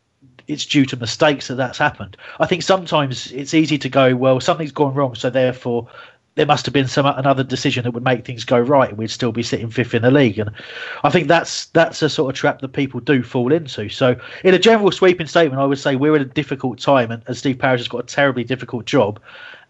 it's 0.49 0.65
due 0.65 0.87
to 0.87 0.97
mistakes 0.97 1.49
that 1.49 1.57
that's 1.57 1.79
happened. 1.79 2.17
I 2.39 2.47
think 2.47 2.63
sometimes 2.63 3.33
it's 3.33 3.53
easy 3.53 3.79
to 3.79 3.89
go, 3.89 4.15
well, 4.15 4.39
something's 4.41 4.73
gone 4.73 4.95
wrong, 4.95 5.15
so 5.17 5.29
therefore 5.29 5.89
there 6.37 6.47
must 6.47 6.65
have 6.67 6.73
been 6.73 6.87
some 6.87 7.07
another 7.07 7.43
decision 7.43 7.83
that 7.83 7.91
would 7.91 8.05
make 8.05 8.25
things 8.25 8.45
go 8.45 8.59
right 8.59 8.91
and 8.91 8.99
we'd 8.99 9.11
still 9.11 9.33
be 9.33 9.43
sitting 9.43 9.71
fifth 9.71 9.95
in 9.95 10.03
the 10.03 10.11
league 10.11 10.39
and 10.39 10.51
i 11.03 11.11
think 11.11 11.27
that's 11.27 11.67
that's 11.67 12.01
a 12.03 12.09
sort 12.09 12.33
of 12.33 12.39
trap 12.39 12.61
that 12.61 12.69
people 12.69 13.01
do 13.01 13.23
fall 13.23 13.53
into 13.53 13.89
so 13.89 14.15
in 14.45 14.55
a 14.55 14.59
general 14.59 14.93
sweeping 14.93 15.27
statement 15.27 15.61
i 15.61 15.65
would 15.65 15.79
say 15.79 15.97
we're 15.97 16.15
in 16.15 16.23
a 16.23 16.27
difficult 16.27 16.79
time 16.79 17.11
and, 17.11 17.23
and 17.27 17.37
steve 17.37 17.59
parish 17.59 17.81
has 17.81 17.89
got 17.89 18.05
a 18.05 18.07
terribly 18.07 18.45
difficult 18.45 18.85
job 18.85 19.21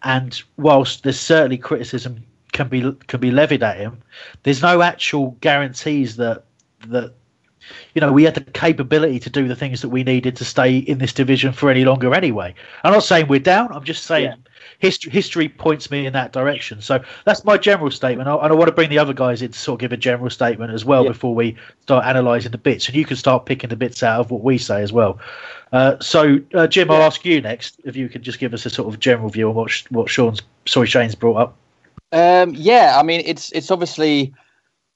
and 0.03 0.43
whilst 0.57 1.03
there's 1.03 1.19
certainly 1.19 1.57
criticism 1.57 2.23
can 2.51 2.67
be 2.67 2.91
can 3.07 3.19
be 3.19 3.31
levied 3.31 3.63
at 3.63 3.77
him 3.77 3.97
there's 4.43 4.61
no 4.61 4.81
actual 4.81 5.35
guarantees 5.41 6.17
that 6.17 6.43
that 6.87 7.13
you 7.93 7.99
know, 7.99 8.13
we 8.13 8.23
had 8.23 8.33
the 8.33 8.41
capability 8.41 9.19
to 9.19 9.29
do 9.29 9.45
the 9.45 9.55
things 9.55 9.81
that 9.81 9.89
we 9.89 10.01
needed 10.01 10.37
to 10.37 10.45
stay 10.45 10.77
in 10.77 10.99
this 10.99 11.11
division 11.11 11.51
for 11.51 11.69
any 11.69 11.83
longer 11.83 12.13
anyway. 12.13 12.53
I'm 12.85 12.93
not 12.93 13.03
saying 13.03 13.27
we're 13.27 13.39
down. 13.39 13.73
I'm 13.73 13.83
just 13.83 14.05
saying 14.05 14.25
yeah. 14.25 14.46
History 14.79 15.11
history 15.11 15.49
points 15.49 15.89
me 15.89 16.05
in 16.05 16.13
that 16.13 16.31
direction. 16.31 16.81
So 16.81 17.03
that's 17.25 17.43
my 17.43 17.57
general 17.57 17.91
statement. 17.91 18.29
And 18.29 18.39
I, 18.39 18.53
want 18.53 18.67
to 18.67 18.73
bring 18.73 18.89
the 18.89 18.99
other 18.99 19.13
guys 19.13 19.41
in 19.41 19.51
to 19.51 19.57
sort 19.57 19.75
of 19.77 19.81
give 19.81 19.91
a 19.91 19.97
general 19.97 20.29
statement 20.29 20.71
as 20.71 20.85
well 20.85 21.03
yeah. 21.03 21.11
before 21.11 21.33
we 21.33 21.55
start 21.81 22.05
analysing 22.05 22.51
the 22.51 22.57
bits. 22.57 22.87
And 22.87 22.95
you 22.95 23.05
can 23.05 23.17
start 23.17 23.45
picking 23.45 23.69
the 23.69 23.75
bits 23.75 24.03
out 24.03 24.19
of 24.19 24.31
what 24.31 24.43
we 24.43 24.57
say 24.57 24.81
as 24.81 24.93
well. 24.93 25.19
Uh, 25.71 25.97
so, 25.99 26.39
uh, 26.53 26.67
Jim. 26.67 26.91
I'll 26.91 27.01
ask 27.01 27.25
you 27.25 27.41
next 27.41 27.79
if 27.83 27.95
you 27.95 28.07
could 28.07 28.21
just 28.21 28.39
give 28.39 28.53
us 28.53 28.65
a 28.65 28.69
sort 28.69 28.93
of 28.93 28.99
general 28.99 29.29
view 29.29 29.49
on 29.49 29.55
what 29.55 29.71
what 29.89 30.09
Sean's 30.09 30.41
sorry 30.65 30.87
Shane's 30.87 31.15
brought 31.15 31.37
up. 31.37 31.57
Um, 32.11 32.53
yeah, 32.55 32.95
I 32.97 33.03
mean 33.03 33.21
it's 33.25 33.51
it's 33.51 33.71
obviously 33.71 34.33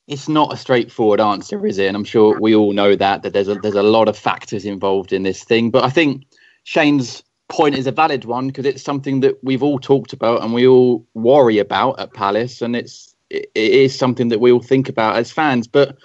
it's 0.08 0.30
not 0.30 0.54
a 0.54 0.58
straightforward 0.58 1.20
answer, 1.20 1.66
is 1.66 1.78
it? 1.78 1.88
And 1.88 1.98
I'm 1.98 2.04
sure 2.04 2.40
we 2.40 2.56
all 2.56 2.74
know 2.74 2.96
that 2.96 3.24
that 3.24 3.34
there's 3.34 3.48
a 3.48 3.56
there's 3.56 3.76
a 3.76 3.84
lot 3.84 4.08
of 4.08 4.18
factors 4.18 4.66
involved 4.66 5.12
in 5.12 5.24
this 5.24 5.44
thing. 5.44 5.72
But 5.72 5.84
I 5.84 5.90
think 5.90 6.26
Shane's 6.64 7.24
point 7.52 7.76
is 7.76 7.86
a 7.86 7.92
valid 7.92 8.26
one 8.26 8.48
because 8.48 8.66
it's 8.66 8.82
something 8.84 9.20
that 9.20 9.38
we've 9.44 9.64
all 9.64 9.80
talked 9.80 10.14
about 10.14 10.42
and 10.42 10.54
we 10.54 10.66
all 10.66 11.06
worry 11.14 11.60
about 11.60 12.00
at 12.00 12.14
Palace, 12.14 12.62
and 12.62 12.76
it's 12.76 13.14
it, 13.30 13.50
is 13.56 13.98
something 13.98 14.30
that 14.30 14.40
we 14.40 14.52
all 14.52 14.62
think 14.62 14.90
about 14.90 15.18
as 15.18 15.32
fans. 15.32 15.68
But 15.68 15.98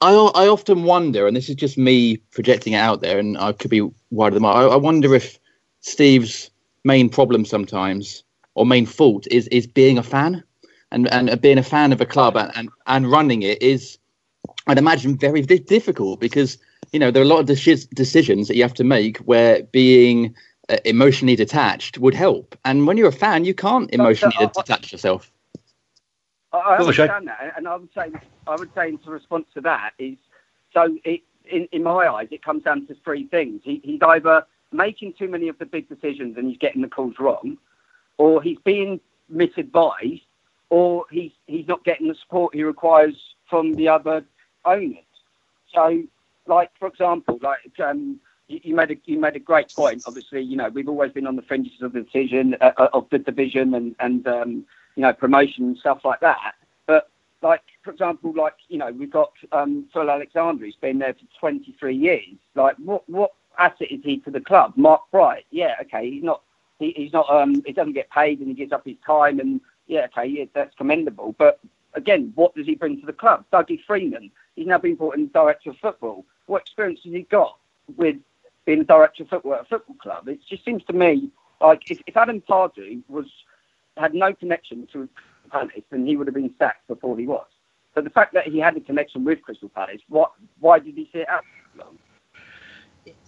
I 0.00 0.12
I 0.12 0.48
often 0.48 0.84
wonder, 0.84 1.26
and 1.26 1.36
this 1.36 1.48
is 1.48 1.54
just 1.54 1.78
me 1.78 2.18
projecting 2.32 2.74
it 2.74 2.78
out 2.78 3.00
there, 3.00 3.18
and 3.18 3.38
I 3.38 3.52
could 3.52 3.70
be 3.70 3.88
wide 4.10 4.28
of 4.28 4.34
the 4.34 4.40
mark. 4.40 4.56
I, 4.56 4.74
I 4.74 4.76
wonder 4.76 5.14
if 5.14 5.38
Steve's 5.80 6.50
main 6.84 7.08
problem 7.08 7.44
sometimes 7.44 8.24
or 8.54 8.66
main 8.66 8.86
fault 8.86 9.26
is 9.30 9.48
is 9.48 9.66
being 9.66 9.98
a 9.98 10.02
fan 10.02 10.42
and 10.90 11.08
and 11.12 11.40
being 11.40 11.58
a 11.58 11.62
fan 11.62 11.92
of 11.92 12.00
a 12.00 12.06
club 12.06 12.36
and, 12.36 12.50
and, 12.56 12.68
and 12.86 13.10
running 13.10 13.42
it 13.42 13.60
is, 13.62 13.98
I'd 14.66 14.78
imagine, 14.78 15.16
very 15.16 15.42
difficult 15.42 16.20
because 16.20 16.58
you 16.92 16.98
know 16.98 17.10
there 17.10 17.22
are 17.22 17.24
a 17.24 17.28
lot 17.28 17.40
of 17.40 17.46
decisions 17.46 18.48
that 18.48 18.56
you 18.56 18.62
have 18.62 18.74
to 18.74 18.84
make 18.84 19.18
where 19.18 19.62
being 19.64 20.34
emotionally 20.84 21.36
detached 21.36 21.98
would 21.98 22.14
help. 22.14 22.56
And 22.64 22.86
when 22.86 22.96
you're 22.96 23.08
a 23.08 23.12
fan, 23.12 23.44
you 23.44 23.54
can't 23.54 23.92
emotionally 23.92 24.34
so, 24.38 24.50
so, 24.54 24.62
detach 24.62 24.92
yourself. 24.92 25.32
I, 26.52 26.58
I 26.58 26.78
understand 26.78 27.28
that, 27.28 27.54
and 27.56 27.68
I 27.68 27.76
would 27.76 27.90
say 27.94 28.10
I 28.46 28.56
would 28.56 28.70
say 28.74 28.88
in 28.88 28.98
response 29.06 29.46
to 29.54 29.60
that 29.62 29.92
is 29.98 30.16
so 30.72 30.96
it, 31.04 31.20
in 31.50 31.68
in 31.72 31.82
my 31.82 32.06
eyes 32.08 32.28
it 32.30 32.42
comes 32.42 32.62
down 32.64 32.86
to 32.86 32.96
three 33.04 33.26
things. 33.26 33.60
He, 33.64 33.80
he's 33.84 34.00
either 34.02 34.46
making 34.72 35.14
too 35.14 35.28
many 35.28 35.48
of 35.48 35.58
the 35.58 35.66
big 35.66 35.88
decisions 35.88 36.36
and 36.36 36.48
he's 36.48 36.58
getting 36.58 36.82
the 36.82 36.88
calls 36.88 37.14
wrong, 37.18 37.58
or 38.16 38.42
he's 38.42 38.58
being 38.64 39.00
misadvised 39.32 40.22
or 40.70 41.04
he's 41.10 41.32
he's 41.46 41.66
not 41.66 41.84
getting 41.84 42.08
the 42.08 42.14
support 42.14 42.54
he 42.54 42.62
requires 42.62 43.14
from 43.48 43.74
the 43.74 43.88
other 43.88 44.24
owners. 44.64 45.04
So, 45.74 46.02
like 46.46 46.70
for 46.78 46.88
example, 46.88 47.38
like 47.42 47.78
um, 47.82 48.20
you, 48.48 48.74
made 48.74 48.90
a 48.90 48.96
you 49.04 49.18
made 49.18 49.36
a 49.36 49.40
great 49.40 49.72
point. 49.74 50.02
Obviously, 50.06 50.42
you 50.42 50.56
know 50.56 50.68
we've 50.68 50.88
always 50.88 51.12
been 51.12 51.26
on 51.26 51.36
the 51.36 51.42
fringes 51.42 51.80
of 51.82 51.92
the 51.92 52.02
decision 52.02 52.56
uh, 52.60 52.72
uh, 52.76 52.88
of 52.92 53.06
the 53.10 53.18
division 53.18 53.74
and 53.74 53.94
and 54.00 54.26
um, 54.26 54.64
you 54.96 55.02
know 55.02 55.12
promotion 55.12 55.64
and 55.64 55.78
stuff 55.78 56.00
like 56.04 56.20
that. 56.20 56.54
But 56.86 57.10
like 57.42 57.62
for 57.82 57.90
example, 57.90 58.32
like 58.34 58.54
you 58.68 58.78
know 58.78 58.90
we've 58.90 59.10
got 59.10 59.32
um, 59.52 59.86
Phil 59.92 60.10
Alexander. 60.10 60.64
He's 60.64 60.76
been 60.76 60.98
there 60.98 61.14
for 61.14 61.40
23 61.40 61.94
years. 61.94 62.36
Like 62.54 62.76
what 62.76 63.08
what 63.08 63.32
asset 63.58 63.90
is 63.90 64.00
he 64.02 64.18
to 64.20 64.30
the 64.30 64.40
club? 64.40 64.72
Mark 64.76 65.02
Bright. 65.10 65.46
Yeah, 65.50 65.76
okay, 65.82 66.10
he's 66.10 66.22
not. 66.22 66.42
He, 66.78 66.92
he's 66.96 67.12
not. 67.12 67.28
Um, 67.28 67.62
he 67.66 67.72
doesn't 67.72 67.94
get 67.94 68.10
paid, 68.10 68.38
and 68.38 68.48
he 68.48 68.54
gives 68.54 68.72
up 68.72 68.84
his 68.84 68.96
time 69.04 69.40
and 69.40 69.60
yeah, 69.88 70.06
okay, 70.06 70.26
yeah, 70.26 70.44
that's 70.54 70.74
commendable. 70.76 71.34
But 71.38 71.58
again, 71.94 72.32
what 72.36 72.54
does 72.54 72.66
he 72.66 72.74
bring 72.74 73.00
to 73.00 73.06
the 73.06 73.12
club? 73.12 73.44
Dougie 73.52 73.82
Freedman, 73.84 74.30
he's 74.54 74.66
now 74.66 74.78
been 74.78 74.94
brought 74.94 75.16
in 75.16 75.28
director 75.28 75.70
of 75.70 75.78
football. 75.78 76.24
What 76.46 76.62
experience 76.62 77.00
has 77.04 77.12
he 77.12 77.22
got 77.22 77.58
with 77.96 78.16
being 78.68 78.80
a 78.80 78.84
director 78.84 79.22
of 79.22 79.30
football 79.30 79.54
at 79.54 79.62
a 79.62 79.64
football 79.64 79.96
club? 79.96 80.28
It 80.28 80.40
just 80.46 80.62
seems 80.62 80.84
to 80.84 80.92
me 80.92 81.30
like 81.62 81.90
if, 81.90 82.02
if 82.06 82.14
Adam 82.18 82.42
Pardew 82.42 83.02
was 83.08 83.24
had 83.96 84.12
no 84.12 84.34
connection 84.34 84.86
to 84.92 85.08
Crystal 85.08 85.50
Palace, 85.50 85.84
then 85.90 86.06
he 86.06 86.16
would 86.16 86.26
have 86.26 86.34
been 86.34 86.54
sacked 86.58 86.86
before 86.86 87.16
he 87.16 87.26
was. 87.26 87.46
But 87.94 88.04
the 88.04 88.10
fact 88.10 88.34
that 88.34 88.46
he 88.46 88.58
had 88.58 88.76
a 88.76 88.80
connection 88.80 89.24
with 89.24 89.40
Crystal 89.40 89.70
Palace, 89.70 90.02
what, 90.08 90.32
why 90.60 90.78
did 90.80 90.94
he 90.94 91.08
sit 91.12 91.26
out? 91.30 91.44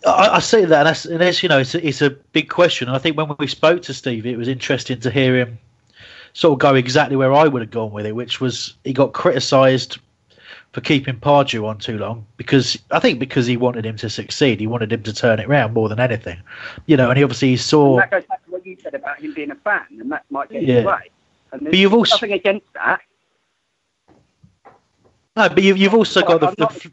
I, 0.06 0.28
I 0.28 0.38
see 0.40 0.66
that, 0.66 0.80
and 0.80 0.87
that's, 0.87 1.06
and 1.06 1.20
that's 1.20 1.42
you 1.42 1.49
know, 1.49 1.59
it's 1.59 1.75
a, 1.75 1.85
it's 1.85 2.02
a 2.02 2.11
big 2.11 2.50
question. 2.50 2.88
And 2.88 2.94
I 2.94 3.00
think 3.00 3.16
when 3.16 3.35
we 3.38 3.47
spoke 3.47 3.80
to 3.82 3.94
Steve, 3.94 4.26
it 4.26 4.37
was 4.37 4.47
interesting 4.47 5.00
to 5.00 5.11
hear 5.11 5.38
him 5.38 5.59
sort 6.35 6.52
of 6.52 6.59
go 6.59 6.75
exactly 6.75 7.16
where 7.16 7.32
I 7.32 7.49
would 7.49 7.62
have 7.62 7.70
gone 7.70 7.90
with 7.90 8.04
it, 8.04 8.14
which 8.14 8.40
was 8.40 8.76
he 8.85 8.92
got 8.92 9.14
criticised 9.14 9.99
for 10.72 10.80
keeping 10.80 11.18
Pardew 11.18 11.66
on 11.66 11.78
too 11.78 11.98
long 11.98 12.26
because 12.36 12.78
I 12.90 13.00
think 13.00 13.18
because 13.18 13.46
he 13.46 13.56
wanted 13.56 13.84
him 13.84 13.96
to 13.96 14.08
succeed, 14.08 14.60
he 14.60 14.66
wanted 14.66 14.92
him 14.92 15.02
to 15.02 15.12
turn 15.12 15.40
it 15.40 15.48
around 15.48 15.74
more 15.74 15.88
than 15.88 15.98
anything, 15.98 16.38
you 16.86 16.96
know. 16.96 17.08
And 17.08 17.18
he 17.18 17.24
obviously 17.24 17.56
saw. 17.56 17.94
And 17.94 18.02
that 18.02 18.10
goes 18.10 18.24
back 18.26 18.44
to 18.44 18.50
what 18.52 18.64
you 18.64 18.76
said 18.82 18.94
about 18.94 19.20
him 19.20 19.34
being 19.34 19.50
a 19.50 19.56
fan, 19.56 19.86
and 19.98 20.12
that 20.12 20.24
might 20.30 20.48
get 20.50 20.62
yeah. 20.62 20.76
in 20.76 20.84
the 20.84 20.90
way. 20.90 21.10
And 21.52 21.64
but 21.64 21.74
you've 21.74 21.94
also 21.94 22.16
nothing 22.16 22.32
against 22.32 22.72
that. 22.74 23.00
No, 25.36 25.48
but 25.48 25.62
you've 25.62 25.76
you've 25.76 25.94
also 25.94 26.22
got 26.22 26.40
the. 26.40 26.50
the... 26.50 26.90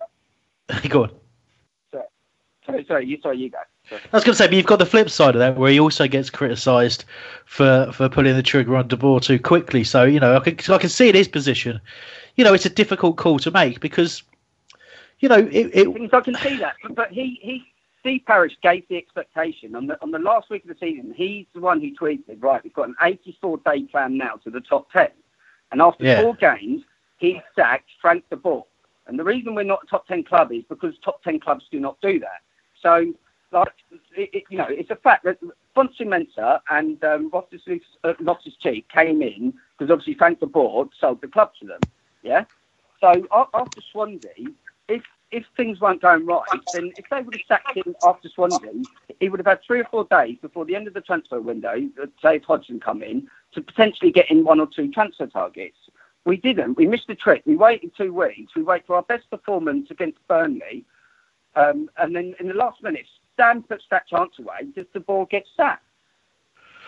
Not... 0.70 0.84
go 0.90 1.04
on. 1.04 1.12
Sorry, 2.68 2.86
sorry, 2.86 3.06
you, 3.06 3.18
sorry, 3.22 3.38
you 3.38 3.50
go. 3.50 3.60
I 3.90 3.96
was 4.12 4.26
going 4.26 4.34
to 4.34 4.36
say, 4.36 4.48
but 4.48 4.56
you've 4.56 4.66
got 4.66 4.80
the 4.80 4.86
flip 4.86 5.10
side 5.10 5.36
of 5.36 5.40
that, 5.40 5.56
where 5.56 5.72
he 5.72 5.80
also 5.80 6.06
gets 6.06 6.30
criticised 6.30 7.06
for 7.46 7.90
for 7.94 8.10
pulling 8.10 8.36
the 8.36 8.44
trigger 8.44 8.76
on 8.76 8.90
De 8.90 8.98
Boer 8.98 9.22
too 9.22 9.40
quickly. 9.40 9.86
So 9.86 10.04
you 10.04 10.20
know, 10.20 10.36
I 10.36 10.40
can 10.40 10.74
I 10.74 10.78
can 10.78 10.90
see 10.90 11.08
in 11.08 11.16
his 11.16 11.30
position, 11.30 11.80
you 12.38 12.44
know, 12.44 12.54
it's 12.54 12.66
a 12.66 12.70
difficult 12.70 13.18
call 13.18 13.40
to 13.40 13.52
make 13.52 13.80
because, 13.80 14.24
you 15.20 15.28
know, 15.28 15.40
it. 15.40 15.72
it... 15.74 16.14
I 16.14 16.22
can 16.22 16.36
see 16.36 16.58
that, 16.58 16.76
but, 16.82 16.96
but 16.96 17.12
he 17.12 17.40
he 17.42 17.66
Steve 18.00 18.22
Parish 18.26 18.54
gave 18.64 18.88
the 18.88 18.96
expectation 18.98 19.76
on 19.76 19.88
the 19.88 20.02
on 20.02 20.12
the 20.12 20.20
last 20.20 20.50
week 20.50 20.64
of 20.64 20.70
the 20.70 20.78
season. 20.80 21.14
He's 21.16 21.46
the 21.54 21.60
one 21.60 21.82
who 21.82 21.94
tweeted, 21.94 22.42
right, 22.42 22.64
we've 22.64 22.74
got 22.74 22.88
an 22.88 22.96
84 23.02 23.60
day 23.66 23.84
plan 23.84 24.18
now 24.18 24.36
to 24.44 24.50
the 24.50 24.62
top 24.62 24.90
10, 24.92 25.10
and 25.72 25.82
after 25.82 26.06
yeah. 26.06 26.22
four 26.22 26.36
games, 26.36 26.84
he 27.18 27.42
sacked 27.56 27.90
Frank 28.00 28.24
De 28.30 28.38
Boer. 28.38 28.66
And 29.08 29.18
the 29.18 29.24
reason 29.24 29.56
we're 29.56 29.64
not 29.64 29.84
a 29.84 29.88
top 29.88 30.08
10 30.08 30.26
club 30.26 30.52
is 30.52 30.64
because 30.68 30.94
top 31.04 31.24
10 31.24 31.40
clubs 31.40 31.66
do 31.72 31.80
not 31.80 32.00
do 32.02 32.20
that. 32.20 32.42
So 32.82 33.14
like 33.52 33.70
it, 34.16 34.30
it, 34.34 34.44
you 34.50 34.58
know, 34.58 34.68
it's 34.70 34.90
a 34.90 34.96
fact 34.96 35.24
that 35.24 35.38
Fosu-Mensah 35.76 36.60
and 36.70 37.02
um, 37.04 37.32
Loftus 37.32 38.54
Cheek 38.62 38.90
came 38.90 39.22
in 39.22 39.54
because 39.78 39.92
obviously 39.92 40.16
Frank 40.16 40.40
De 40.40 40.46
Boer 40.46 40.90
sold 41.00 41.22
the 41.22 41.28
club 41.28 41.52
to 41.60 41.68
them. 41.68 41.80
Yeah. 42.28 42.44
So 43.00 43.26
after 43.54 43.82
Swansea, 43.92 44.32
if 44.90 45.04
if 45.32 45.46
things 45.56 45.80
weren't 45.80 46.02
going 46.02 46.26
right, 46.26 46.46
then 46.74 46.92
if 46.98 47.06
they 47.10 47.22
would 47.22 47.36
have 47.36 47.44
sacked 47.48 47.78
him 47.78 47.96
after 48.06 48.30
Swansea, 48.30 48.72
he 49.20 49.30
would 49.30 49.40
have 49.40 49.48
had 49.48 49.60
three 49.66 49.80
or 49.82 49.86
four 49.86 50.06
days 50.10 50.38
before 50.42 50.66
the 50.66 50.76
end 50.76 50.88
of 50.88 50.94
the 50.94 51.02
transfer 51.02 51.42
window, 51.42 51.76
say 52.22 52.38
if 52.38 52.44
Hodgson 52.44 52.80
come 52.80 53.02
in, 53.04 53.28
to 53.54 53.62
potentially 53.62 54.12
get 54.12 54.32
in 54.32 54.44
one 54.44 54.60
or 54.60 54.68
two 54.68 54.90
transfer 54.92 55.28
targets. 55.28 55.78
We 56.26 56.38
didn't. 56.38 56.78
We 56.78 56.88
missed 56.88 57.08
the 57.08 57.16
trick. 57.16 57.44
We 57.46 57.56
waited 57.56 57.92
two 57.96 58.14
weeks. 58.14 58.56
We 58.56 58.64
waited 58.64 58.88
for 58.88 58.96
our 58.96 59.04
best 59.04 59.30
performance 59.30 59.90
against 59.92 60.26
Burnley. 60.28 60.86
Um, 61.56 61.90
and 61.98 62.16
then 62.16 62.36
in 62.40 62.48
the 62.48 62.54
last 62.54 62.84
minute, 62.84 63.08
Dan 63.38 63.64
puts 63.64 63.86
that 63.92 64.08
chance 64.08 64.34
away, 64.40 64.68
does 64.76 64.86
De 64.94 65.00
Boer 65.00 65.26
get 65.26 65.46
sacked? 65.56 65.87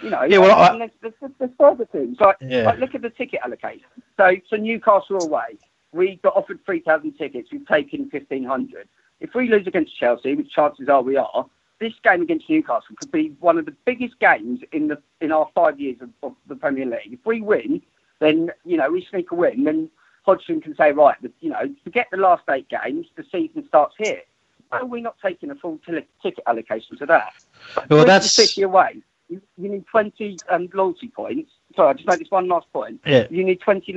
You 0.02 0.10
know, 0.10 0.24
yeah, 0.24 0.38
well, 0.38 0.58
I, 0.58 0.90
there's, 1.02 1.14
there's, 1.20 1.32
there's 1.40 1.52
further 1.58 1.86
things. 1.86 2.18
Like, 2.20 2.38
yeah. 2.42 2.64
like, 2.64 2.80
look 2.80 2.96
at 2.96 3.02
the 3.02 3.10
ticket 3.10 3.42
allocation. 3.44 3.88
So, 4.18 4.36
so 4.50 4.56
Newcastle 4.56 5.22
away, 5.22 5.58
we 5.92 6.20
got 6.24 6.36
offered 6.36 6.60
3,000 6.66 7.14
tickets. 7.14 7.50
We've 7.52 7.68
taken 7.68 8.10
1,500. 8.12 8.88
If 9.20 9.34
we 9.34 9.50
lose 9.50 9.68
against 9.68 9.98
Chelsea, 9.98 10.36
which 10.36 10.52
chances 10.52 10.88
are 10.88 11.02
we 11.02 11.18
are, 11.18 11.46
this 11.80 11.94
game 12.04 12.22
against 12.22 12.50
Newcastle 12.50 12.96
could 12.98 13.12
be 13.12 13.36
one 13.40 13.58
of 13.58 13.66
the 13.66 13.76
biggest 13.86 14.20
games 14.20 14.60
in 14.72 14.90
the 14.90 15.02
in 15.22 15.32
our 15.32 15.48
five 15.56 15.80
years 15.80 15.96
of, 16.02 16.10
of 16.24 16.36
the 16.48 16.56
Premier 16.56 16.86
League. 16.86 17.14
If 17.14 17.26
we 17.26 17.40
win, 17.40 17.82
then 18.20 18.52
you 18.66 18.76
know 18.76 18.92
we 18.92 19.06
sneak 19.10 19.32
a 19.32 19.36
win, 19.36 19.64
then 19.64 19.90
Hodgson 20.26 20.60
can 20.60 20.76
say, 20.76 20.92
right, 20.92 21.16
you 21.40 21.50
know, 21.50 21.74
forget 21.86 22.08
the 22.12 22.18
last 22.18 22.44
eight 22.50 22.68
games. 22.68 23.08
The 23.16 23.24
season 23.32 23.66
starts 23.68 23.96
here 23.98 24.22
why 24.70 24.80
are 24.80 24.86
we 24.86 25.02
not 25.02 25.18
taking 25.22 25.50
a 25.52 25.56
full 25.56 25.80
t- 25.86 26.06
ticket 26.22 26.44
allocation 26.48 26.98
to 26.98 27.06
that? 27.08 27.34
Well, 27.90 28.06
that's 28.06 28.32
City 28.32 28.62
away. 28.62 29.02
You, 29.30 29.42
you 29.58 29.70
need 29.70 29.86
20 29.88 30.38
um, 30.50 30.70
loyalty 30.74 31.08
points. 31.08 31.52
Sorry, 31.76 31.90
I 31.90 31.94
just 31.94 32.08
make 32.08 32.20
this 32.20 32.32
one 32.32 32.48
last 32.48 32.72
point. 32.74 33.00
Yeah. 33.06 33.28
You 33.30 33.44
need 33.44 33.62
20 33.62 33.96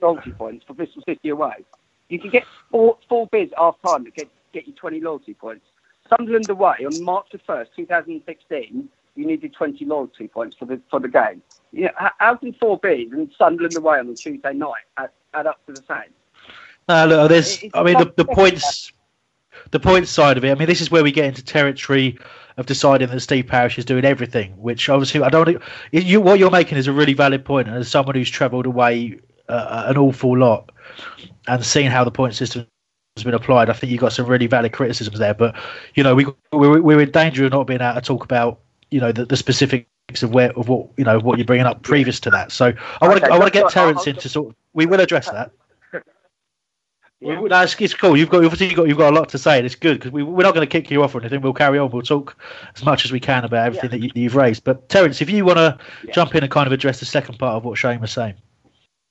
loyalty 0.00 0.32
points 0.32 0.64
for 0.66 0.74
Bristol 0.74 1.02
City 1.06 1.28
away. 1.28 1.64
You 2.08 2.18
can 2.18 2.30
get 2.30 2.44
four, 2.70 2.98
four 3.08 3.28
bids 3.28 3.52
half 3.56 3.76
time 3.86 4.04
to 4.04 4.10
get, 4.10 4.28
get 4.52 4.66
you 4.66 4.72
20 4.74 5.00
loyalty 5.00 5.34
points. 5.34 5.64
Sunderland 6.08 6.50
away 6.50 6.76
on 6.84 7.02
March 7.02 7.28
the 7.32 7.38
first, 7.38 7.70
2016. 7.76 8.88
You 9.14 9.26
needed 9.26 9.54
20 9.54 9.84
loyalty 9.84 10.26
points 10.26 10.56
for 10.56 10.64
the 10.64 10.80
for 10.90 10.98
the 10.98 11.08
game. 11.08 11.42
You 11.70 11.84
know, 11.84 11.90
how, 12.18 12.34
can 12.34 12.54
four 12.54 12.78
bids 12.78 13.12
and 13.12 13.30
Sunderland 13.36 13.76
away 13.76 13.98
on 13.98 14.08
the 14.08 14.14
Tuesday 14.14 14.54
night 14.54 14.84
add, 14.96 15.10
add 15.34 15.46
up 15.46 15.64
to 15.66 15.72
the 15.72 15.82
same? 15.86 16.12
No, 16.88 17.06
look, 17.06 17.28
there's. 17.28 17.62
I 17.74 17.82
mean, 17.82 17.98
the, 17.98 18.12
the 18.16 18.24
points, 18.24 18.90
the 19.70 19.78
points 19.78 20.10
side 20.10 20.38
of 20.38 20.44
it. 20.44 20.50
I 20.50 20.54
mean, 20.54 20.66
this 20.66 20.80
is 20.80 20.90
where 20.90 21.02
we 21.02 21.12
get 21.12 21.26
into 21.26 21.44
territory 21.44 22.18
of 22.56 22.66
deciding 22.66 23.08
that 23.08 23.20
Steve 23.20 23.46
Parish 23.46 23.78
is 23.78 23.84
doing 23.84 24.04
everything, 24.04 24.52
which 24.60 24.88
obviously 24.88 25.22
I 25.22 25.28
don't. 25.28 25.60
You, 25.90 26.20
what 26.20 26.38
you're 26.38 26.50
making 26.50 26.78
is 26.78 26.86
a 26.86 26.92
really 26.92 27.14
valid 27.14 27.44
point, 27.44 27.68
and 27.68 27.76
as 27.76 27.88
someone 27.88 28.14
who's 28.14 28.30
travelled 28.30 28.66
away 28.66 29.18
uh, 29.48 29.84
an 29.86 29.96
awful 29.96 30.36
lot 30.36 30.70
and 31.48 31.64
seen 31.64 31.90
how 31.90 32.04
the 32.04 32.10
point 32.10 32.34
system 32.34 32.66
has 33.16 33.24
been 33.24 33.34
applied, 33.34 33.70
I 33.70 33.72
think 33.72 33.90
you've 33.90 34.00
got 34.00 34.12
some 34.12 34.26
really 34.26 34.46
valid 34.46 34.72
criticisms 34.72 35.18
there. 35.18 35.34
But 35.34 35.56
you 35.94 36.02
know, 36.02 36.14
we 36.14 36.26
we're, 36.52 36.80
we're 36.80 37.00
in 37.00 37.10
danger 37.10 37.44
of 37.46 37.52
not 37.52 37.66
being 37.66 37.80
able 37.80 37.94
to 37.94 38.00
talk 38.00 38.24
about 38.24 38.60
you 38.90 39.00
know 39.00 39.12
the, 39.12 39.24
the 39.24 39.36
specifics 39.36 39.86
of 40.22 40.34
where 40.34 40.52
of 40.52 40.68
what 40.68 40.88
you 40.96 41.04
know 41.04 41.18
what 41.18 41.38
you're 41.38 41.46
bringing 41.46 41.66
up 41.66 41.82
previous 41.82 42.20
to 42.20 42.30
that. 42.30 42.52
So 42.52 42.72
I 43.00 43.08
want 43.08 43.20
to 43.20 43.26
Okay, 43.26 43.34
I 43.34 43.38
want 43.38 43.52
to 43.52 43.58
get 43.58 43.70
Terence 43.70 44.00
I'll- 44.00 44.14
in 44.14 44.16
to 44.16 44.28
sort. 44.28 44.48
Of, 44.50 44.56
we 44.74 44.86
will 44.86 45.00
address 45.00 45.30
that. 45.30 45.50
Yeah. 47.22 47.38
Well, 47.38 47.48
no, 47.50 47.62
it's, 47.62 47.80
it's 47.80 47.94
cool. 47.94 48.16
You've 48.16 48.30
got 48.30 48.44
obviously 48.44 48.66
you've 48.66 48.76
got 48.76 48.88
you've 48.88 48.98
got 48.98 49.12
a 49.12 49.16
lot 49.16 49.28
to 49.28 49.38
say. 49.38 49.56
and 49.58 49.64
It's 49.64 49.76
good 49.76 49.98
because 49.98 50.10
we 50.10 50.24
we're 50.24 50.42
not 50.42 50.54
going 50.54 50.66
to 50.66 50.70
kick 50.70 50.90
you 50.90 51.04
off 51.04 51.14
or 51.14 51.20
anything. 51.20 51.40
We'll 51.40 51.52
carry 51.52 51.78
on. 51.78 51.90
We'll 51.90 52.02
talk 52.02 52.36
as 52.74 52.84
much 52.84 53.04
as 53.04 53.12
we 53.12 53.20
can 53.20 53.44
about 53.44 53.64
everything 53.66 53.90
that 53.90 54.00
you, 54.00 54.10
you've 54.14 54.34
raised. 54.34 54.64
But 54.64 54.88
Terence, 54.88 55.20
if 55.22 55.30
you 55.30 55.44
want 55.44 55.58
to 55.58 55.78
Yeah. 56.04 56.12
jump 56.12 56.34
in 56.34 56.42
and 56.42 56.50
kind 56.50 56.66
of 56.66 56.72
address 56.72 56.98
the 56.98 57.06
second 57.06 57.38
part 57.38 57.54
of 57.54 57.64
what 57.64 57.78
Shane 57.78 58.00
was 58.00 58.10
saying. 58.10 58.34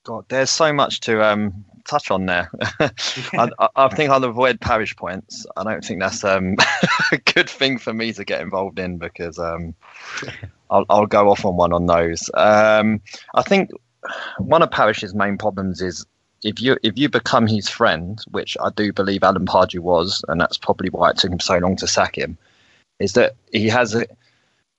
God, 0.03 0.25
there's 0.27 0.49
so 0.49 0.73
much 0.73 0.99
to 1.01 1.23
um, 1.23 1.63
touch 1.87 2.11
on 2.11 2.25
there. 2.25 2.49
I, 2.81 3.49
I, 3.59 3.69
I 3.77 3.87
think 3.95 4.09
I'll 4.09 4.23
avoid 4.25 4.59
parish 4.59 4.93
points. 4.95 5.45
I 5.55 5.63
don't 5.63 5.85
think 5.85 6.01
that's 6.01 6.23
um, 6.25 6.57
a 7.13 7.17
good 7.17 7.49
thing 7.49 7.77
for 7.77 7.93
me 7.93 8.11
to 8.13 8.25
get 8.25 8.41
involved 8.41 8.77
in 8.79 8.97
because 8.97 9.39
um, 9.39 9.73
I'll, 10.69 10.85
I'll 10.89 11.05
go 11.05 11.29
off 11.29 11.45
on 11.45 11.55
one 11.55 11.71
on 11.71 11.85
those. 11.85 12.29
Um, 12.33 12.99
I 13.35 13.43
think 13.43 13.69
one 14.39 14.63
of 14.63 14.71
Parish's 14.71 15.13
main 15.13 15.37
problems 15.37 15.81
is 15.81 16.05
if 16.43 16.61
you 16.61 16.77
if 16.83 16.97
you 16.97 17.09
become 17.09 17.47
his 17.47 17.69
friend, 17.69 18.19
which 18.31 18.57
I 18.61 18.69
do 18.75 18.91
believe 18.91 19.23
Alan 19.23 19.45
Pardew 19.45 19.79
was, 19.79 20.23
and 20.27 20.39
that's 20.39 20.57
probably 20.57 20.89
why 20.89 21.11
it 21.11 21.17
took 21.17 21.31
him 21.31 21.39
so 21.39 21.57
long 21.57 21.75
to 21.77 21.87
sack 21.87 22.17
him, 22.17 22.37
is 22.99 23.13
that 23.13 23.35
he 23.51 23.67
has 23.69 23.95
a, 23.95 24.05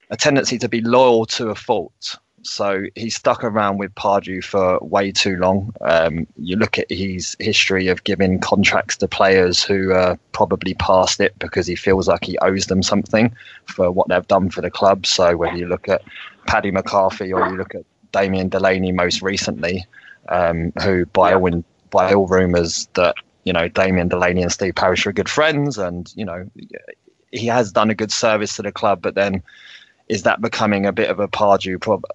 a 0.09 0.17
tendency 0.17 0.57
to 0.59 0.69
be 0.69 0.81
loyal 0.81 1.25
to 1.27 1.49
a 1.49 1.55
fault. 1.55 2.17
So 2.45 2.83
he 2.95 3.09
stuck 3.09 3.45
around 3.45 3.77
with 3.77 3.95
Pardew 3.95 4.43
for 4.43 4.77
way 4.81 5.13
too 5.13 5.37
long. 5.37 5.73
Um, 5.79 6.27
you 6.35 6.57
look 6.57 6.77
at 6.77 6.91
his 6.91 7.37
history 7.39 7.87
of 7.87 8.03
giving 8.03 8.39
contracts 8.39 8.97
to 8.97 9.07
players 9.07 9.63
who 9.63 9.93
are 9.93 10.19
probably 10.33 10.73
past 10.73 11.21
it 11.21 11.39
because 11.39 11.67
he 11.67 11.75
feels 11.75 12.09
like 12.09 12.25
he 12.25 12.37
owes 12.39 12.65
them 12.65 12.83
something 12.83 13.33
for 13.65 13.89
what 13.91 14.09
they've 14.09 14.27
done 14.27 14.49
for 14.49 14.59
the 14.59 14.69
club. 14.69 15.05
So 15.05 15.37
whether 15.37 15.55
you 15.55 15.67
look 15.67 15.87
at 15.87 16.01
Paddy 16.45 16.71
McCarthy 16.71 17.31
or 17.31 17.47
you 17.47 17.55
look 17.55 17.75
at 17.75 17.85
Damien 18.11 18.49
Delaney 18.49 18.91
most 18.91 19.21
recently, 19.21 19.85
um, 20.29 20.71
who 20.81 21.05
by 21.07 21.33
all 21.33 21.63
by 21.89 22.13
all 22.13 22.27
rumours 22.27 22.87
that 22.93 23.15
you 23.43 23.53
know 23.53 23.67
Damien 23.67 24.07
Delaney 24.07 24.41
and 24.41 24.51
Steve 24.51 24.75
Parish 24.75 25.05
are 25.05 25.13
good 25.13 25.29
friends, 25.29 25.77
and 25.77 26.11
you 26.15 26.25
know 26.25 26.49
he 27.31 27.47
has 27.47 27.71
done 27.71 27.89
a 27.89 27.95
good 27.95 28.11
service 28.11 28.55
to 28.55 28.61
the 28.61 28.71
club, 28.71 29.01
but 29.01 29.15
then 29.15 29.41
is 30.09 30.23
that 30.23 30.41
becoming 30.41 30.85
a 30.85 30.91
bit 30.91 31.09
of 31.09 31.19
a 31.19 31.27
Pardew, 31.27 31.79
prob- 31.79 32.05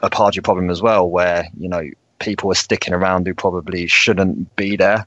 a 0.00 0.10
Pardew 0.10 0.44
problem 0.44 0.70
as 0.70 0.82
well, 0.82 1.08
where 1.08 1.48
you 1.58 1.68
know 1.68 1.82
people 2.18 2.50
are 2.50 2.54
sticking 2.56 2.94
around 2.94 3.26
who 3.26 3.34
probably 3.34 3.86
shouldn't 3.86 4.54
be 4.56 4.76
there? 4.76 5.06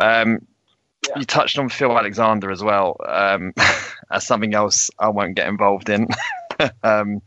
Um, 0.00 0.46
Yeah. 1.08 1.18
You 1.20 1.24
touched 1.24 1.58
on 1.58 1.68
Phil 1.68 1.96
Alexander 1.96 2.50
as 2.50 2.62
well 2.62 2.96
um, 3.06 3.54
as 4.10 4.26
something 4.26 4.54
else 4.54 4.90
I 4.98 5.08
won't 5.08 5.36
get 5.36 5.48
involved 5.48 5.88
in. 5.88 6.08
um, 6.82 7.22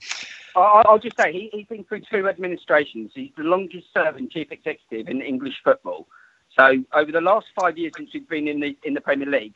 I'll 0.55 0.99
just 0.99 1.17
say 1.17 1.31
he, 1.31 1.49
he's 1.53 1.67
been 1.67 1.83
through 1.83 2.01
two 2.11 2.27
administrations. 2.27 3.11
He's 3.13 3.31
the 3.37 3.43
longest 3.43 3.87
serving 3.93 4.29
chief 4.29 4.51
executive 4.51 5.07
in 5.07 5.21
English 5.21 5.55
football. 5.63 6.07
So 6.57 6.83
over 6.93 7.11
the 7.11 7.21
last 7.21 7.47
five 7.59 7.77
years 7.77 7.93
since 7.95 8.09
he's 8.11 8.25
been 8.25 8.47
in 8.47 8.59
the 8.59 8.77
in 8.83 8.93
the 8.93 9.01
Premier 9.01 9.27
League, 9.27 9.55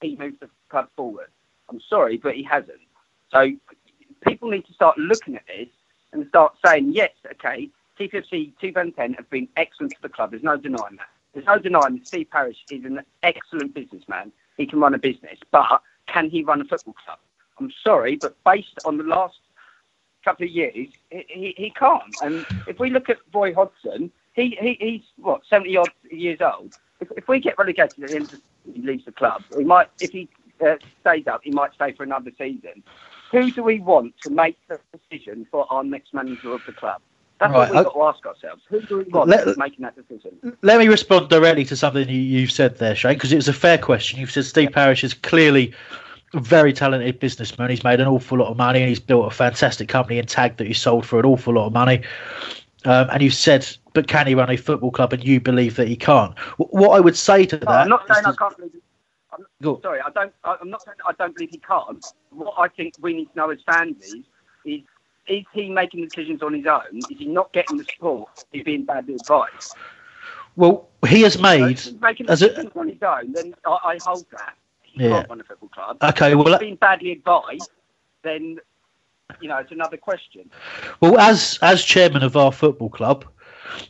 he 0.00 0.16
moved 0.16 0.40
the 0.40 0.48
club 0.70 0.88
forward. 0.96 1.28
I'm 1.68 1.80
sorry, 1.88 2.16
but 2.16 2.34
he 2.34 2.42
hasn't. 2.42 2.80
So 3.32 3.50
people 4.26 4.50
need 4.50 4.66
to 4.66 4.72
start 4.72 4.98
looking 4.98 5.36
at 5.36 5.46
this 5.46 5.68
and 6.12 6.26
start 6.28 6.54
saying, 6.64 6.92
yes, 6.92 7.10
okay, 7.32 7.68
TFC 7.98 8.52
2010 8.60 9.14
have 9.14 9.28
been 9.30 9.48
excellent 9.56 9.94
for 9.94 10.02
the 10.02 10.12
club. 10.12 10.30
There's 10.30 10.42
no 10.42 10.56
denying 10.56 10.96
that. 10.96 11.08
There's 11.32 11.46
no 11.46 11.58
denying 11.58 11.94
that 11.98 12.06
Steve 12.06 12.28
Parish 12.30 12.58
is 12.70 12.84
an 12.84 13.00
excellent 13.22 13.74
businessman. 13.74 14.32
He 14.56 14.66
can 14.66 14.80
run 14.80 14.94
a 14.94 14.98
business, 14.98 15.38
but 15.50 15.82
can 16.06 16.28
he 16.28 16.42
run 16.42 16.60
a 16.60 16.64
football 16.64 16.94
club? 17.04 17.18
I'm 17.58 17.72
sorry, 17.82 18.16
but 18.16 18.36
based 18.44 18.78
on 18.84 18.98
the 18.98 19.04
last 19.04 19.38
couple 20.24 20.44
of 20.44 20.50
years, 20.50 20.88
he, 21.10 21.24
he, 21.28 21.54
he 21.56 21.70
can't. 21.70 22.14
And 22.22 22.46
if 22.66 22.78
we 22.78 22.90
look 22.90 23.08
at 23.08 23.18
Roy 23.34 23.54
Hodgson, 23.54 24.10
he, 24.34 24.56
he 24.60 24.76
he's 24.80 25.02
what 25.16 25.42
70 25.48 25.76
odd 25.76 25.90
years 26.10 26.40
old. 26.40 26.70
If, 27.00 27.08
if 27.16 27.28
we 27.28 27.40
get 27.40 27.58
relegated 27.58 28.02
at 28.04 28.10
the 28.10 28.16
end, 28.16 28.24
of 28.26 28.30
the, 28.30 28.72
he 28.72 28.82
leaves 28.82 29.04
the 29.04 29.12
club. 29.12 29.42
He 29.56 29.64
might, 29.64 29.88
if 30.00 30.12
he 30.12 30.28
uh, 30.64 30.76
stays 31.00 31.26
up, 31.26 31.40
he 31.42 31.50
might 31.50 31.74
stay 31.74 31.92
for 31.92 32.04
another 32.04 32.30
season. 32.38 32.82
Who 33.32 33.50
do 33.50 33.62
we 33.62 33.80
want 33.80 34.14
to 34.24 34.30
make 34.30 34.56
the 34.68 34.78
decision 35.10 35.46
for 35.50 35.66
our 35.72 35.82
next 35.82 36.14
manager 36.14 36.52
of 36.52 36.60
the 36.66 36.72
club? 36.72 37.00
That's 37.40 37.50
Right, 37.52 37.58
what 37.58 37.70
we've 37.70 37.78
I- 37.80 37.82
got 37.82 37.94
to 37.94 38.02
ask 38.02 38.26
ourselves. 38.26 38.62
Who 38.68 38.80
do 38.82 38.98
we 38.98 39.04
want 39.04 39.30
Let- 39.30 39.56
making 39.58 39.82
that 39.82 39.96
decision? 39.96 40.56
Let 40.62 40.78
me 40.78 40.86
respond 40.86 41.28
directly 41.28 41.64
to 41.64 41.76
something 41.76 42.08
you, 42.08 42.14
you've 42.20 42.52
said 42.52 42.76
there, 42.78 42.94
Shane, 42.94 43.14
because 43.14 43.32
it 43.32 43.36
was 43.36 43.48
a 43.48 43.52
fair 43.52 43.78
question. 43.78 44.20
You've 44.20 44.30
said 44.30 44.44
Steve 44.44 44.70
Parish 44.70 45.02
is 45.02 45.12
clearly 45.14 45.72
very 46.34 46.72
talented 46.72 47.18
businessman. 47.20 47.70
He's 47.70 47.84
made 47.84 48.00
an 48.00 48.08
awful 48.08 48.38
lot 48.38 48.48
of 48.50 48.56
money 48.56 48.80
and 48.80 48.88
he's 48.88 49.00
built 49.00 49.26
a 49.26 49.34
fantastic 49.34 49.88
company 49.88 50.18
in 50.18 50.26
Tag 50.26 50.56
that 50.56 50.66
he 50.66 50.72
sold 50.72 51.04
for 51.06 51.18
an 51.18 51.26
awful 51.26 51.54
lot 51.54 51.66
of 51.66 51.72
money. 51.72 52.02
Um, 52.84 53.08
and 53.12 53.22
you've 53.22 53.34
said, 53.34 53.66
but 53.92 54.08
can 54.08 54.26
he 54.26 54.34
run 54.34 54.50
a 54.50 54.56
football 54.56 54.90
club? 54.90 55.12
And 55.12 55.22
you 55.22 55.40
believe 55.40 55.76
that 55.76 55.86
he 55.88 55.96
can't. 55.96 56.36
Wh- 56.56 56.72
What 56.72 56.90
I 56.96 57.00
would 57.00 57.16
say 57.16 57.44
to 57.46 57.56
that, 57.58 57.68
I'm 57.68 57.88
not 57.88 58.06
saying 58.12 58.24
I 58.26 58.32
can't 58.32 58.56
believe. 58.56 58.72
I'm, 59.32 59.46
Go. 59.62 59.80
sorry, 59.82 60.00
I 60.00 60.10
don't. 60.10 60.32
I'm 60.44 60.68
not 60.70 60.82
saying 60.84 60.96
I 61.06 61.12
don't 61.12 61.34
believe 61.34 61.50
he 61.50 61.58
can't. 61.58 62.04
What 62.30 62.54
I 62.58 62.68
think 62.68 62.94
we 63.00 63.14
need 63.14 63.26
to 63.32 63.36
know 63.36 63.50
as 63.50 63.58
fans 63.64 63.96
is, 64.04 64.24
is 64.64 64.80
is 65.28 65.44
he 65.52 65.70
making 65.70 66.04
decisions 66.06 66.42
on 66.42 66.52
his 66.54 66.66
own? 66.66 67.06
Is 67.08 67.18
he 67.18 67.26
not 67.26 67.52
getting 67.52 67.78
the 67.78 67.84
support? 67.84 68.28
Is 68.36 68.44
he 68.58 68.62
being 68.62 68.84
badly 68.84 69.14
advised? 69.14 69.76
well, 70.56 70.88
he 71.08 71.22
has 71.22 71.34
So 71.34 71.40
made 71.42 71.78
he's 71.80 71.94
making 72.00 72.26
as 72.28 72.42
a- 72.42 72.48
decisions 72.48 72.72
on 72.76 72.88
his 72.88 73.02
own, 73.02 73.32
then 73.32 73.54
I, 73.64 73.78
I 73.84 73.98
hold 74.04 74.26
that. 74.32 74.54
Yeah. 74.94 75.24
a 75.28 75.44
football 75.44 75.68
club. 75.68 75.96
okay. 76.02 76.32
If 76.32 76.36
Well, 76.36 76.44
he's 76.44 76.50
that- 76.52 76.56
uh 76.56 76.58
being 76.58 76.76
badly 76.76 77.12
advised, 77.12 77.70
then 78.22 78.58
you 79.40 79.48
know 79.48 79.56
it's 79.58 79.72
another 79.72 79.96
question. 79.96 80.50
Well, 81.00 81.18
as 81.18 81.58
as 81.62 81.82
chairman 81.84 82.22
of 82.22 82.36
our 82.36 82.52
football 82.52 82.90
club, 82.90 83.24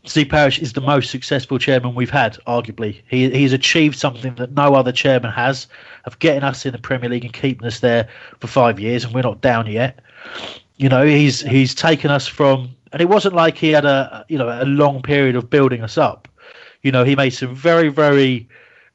Steve 0.05 0.29
Parish 0.29 0.59
is 0.59 0.73
the 0.75 0.81
most 0.81 1.11
successful 1.11 1.59
chairman 1.59 1.95
we've 1.95 2.11
had, 2.11 2.39
arguably. 2.47 3.03
He 3.09 3.29
he's 3.31 3.53
achieved 3.53 3.99
something 3.99 4.35
that 4.37 4.53
no 4.53 4.75
other 4.75 4.93
chairman 4.93 5.33
has, 5.33 5.67
of 6.05 6.19
getting 6.19 6.43
us 6.45 6.65
in 6.65 6.73
the 6.73 6.79
Premier 6.79 7.11
League 7.11 7.25
and 7.25 7.33
keeping 7.33 7.67
us 7.67 7.81
there 7.81 8.09
for 8.41 8.47
five 8.47 8.79
years, 8.79 9.05
and 9.05 9.15
we're 9.15 9.23
not 9.23 9.41
down 9.41 9.67
yet. 9.67 10.01
You 10.77 10.89
know, 10.89 11.05
he's 11.05 11.41
he's 11.41 11.75
taken 11.75 12.11
us 12.11 12.27
from, 12.27 12.71
and 12.93 13.03
it 13.03 13.09
wasn't 13.09 13.35
like 13.35 13.57
he 13.57 13.71
had 13.71 13.85
a 13.85 14.25
you 14.29 14.39
know 14.39 14.49
a 14.49 14.65
long 14.65 15.03
period 15.03 15.37
of 15.37 15.51
building 15.51 15.83
us 15.83 15.99
up. 15.99 16.29
You 16.83 16.93
know, 16.93 17.05
he 17.05 17.17
made 17.17 17.31
some 17.31 17.55
very 17.55 17.89
very 17.89 18.49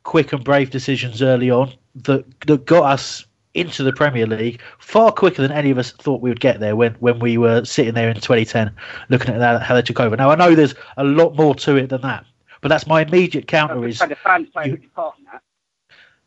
quick 0.03 0.31
and 0.31 0.43
brave 0.43 0.69
decisions 0.69 1.21
early 1.21 1.51
on 1.51 1.73
that 2.03 2.25
that 2.41 2.65
got 2.65 2.91
us 2.91 3.25
into 3.53 3.83
the 3.83 3.91
Premier 3.91 4.27
League 4.27 4.61
far 4.77 5.11
quicker 5.11 5.41
than 5.41 5.51
any 5.51 5.71
of 5.71 5.77
us 5.77 5.91
thought 5.91 6.21
we 6.21 6.29
would 6.29 6.39
get 6.39 6.59
there 6.59 6.75
when, 6.75 6.93
when 6.99 7.17
we 7.19 7.37
were 7.37 7.65
sitting 7.65 7.95
there 7.95 8.07
in 8.07 8.15
2010 8.15 8.71
looking 9.09 9.33
at 9.33 9.39
that, 9.39 9.63
how 9.63 9.73
they 9.73 9.81
took 9.81 9.99
over. 9.99 10.15
Now 10.15 10.29
I 10.29 10.35
know 10.35 10.53
there's 10.53 10.75
a 10.97 11.03
lot 11.03 11.35
more 11.35 11.55
to 11.55 11.75
it 11.75 11.89
than 11.89 12.01
that, 12.01 12.23
but 12.61 12.69
that's 12.69 12.85
my 12.85 13.01
immediate 13.01 13.47
counter 13.47 13.87
is 13.87 13.99
the 13.99 14.15
fans 14.15 14.49
play 14.49 14.67
you- 14.67 14.73
a 14.75 14.95
part 14.95 15.15
in 15.17 15.25
that. 15.25 15.41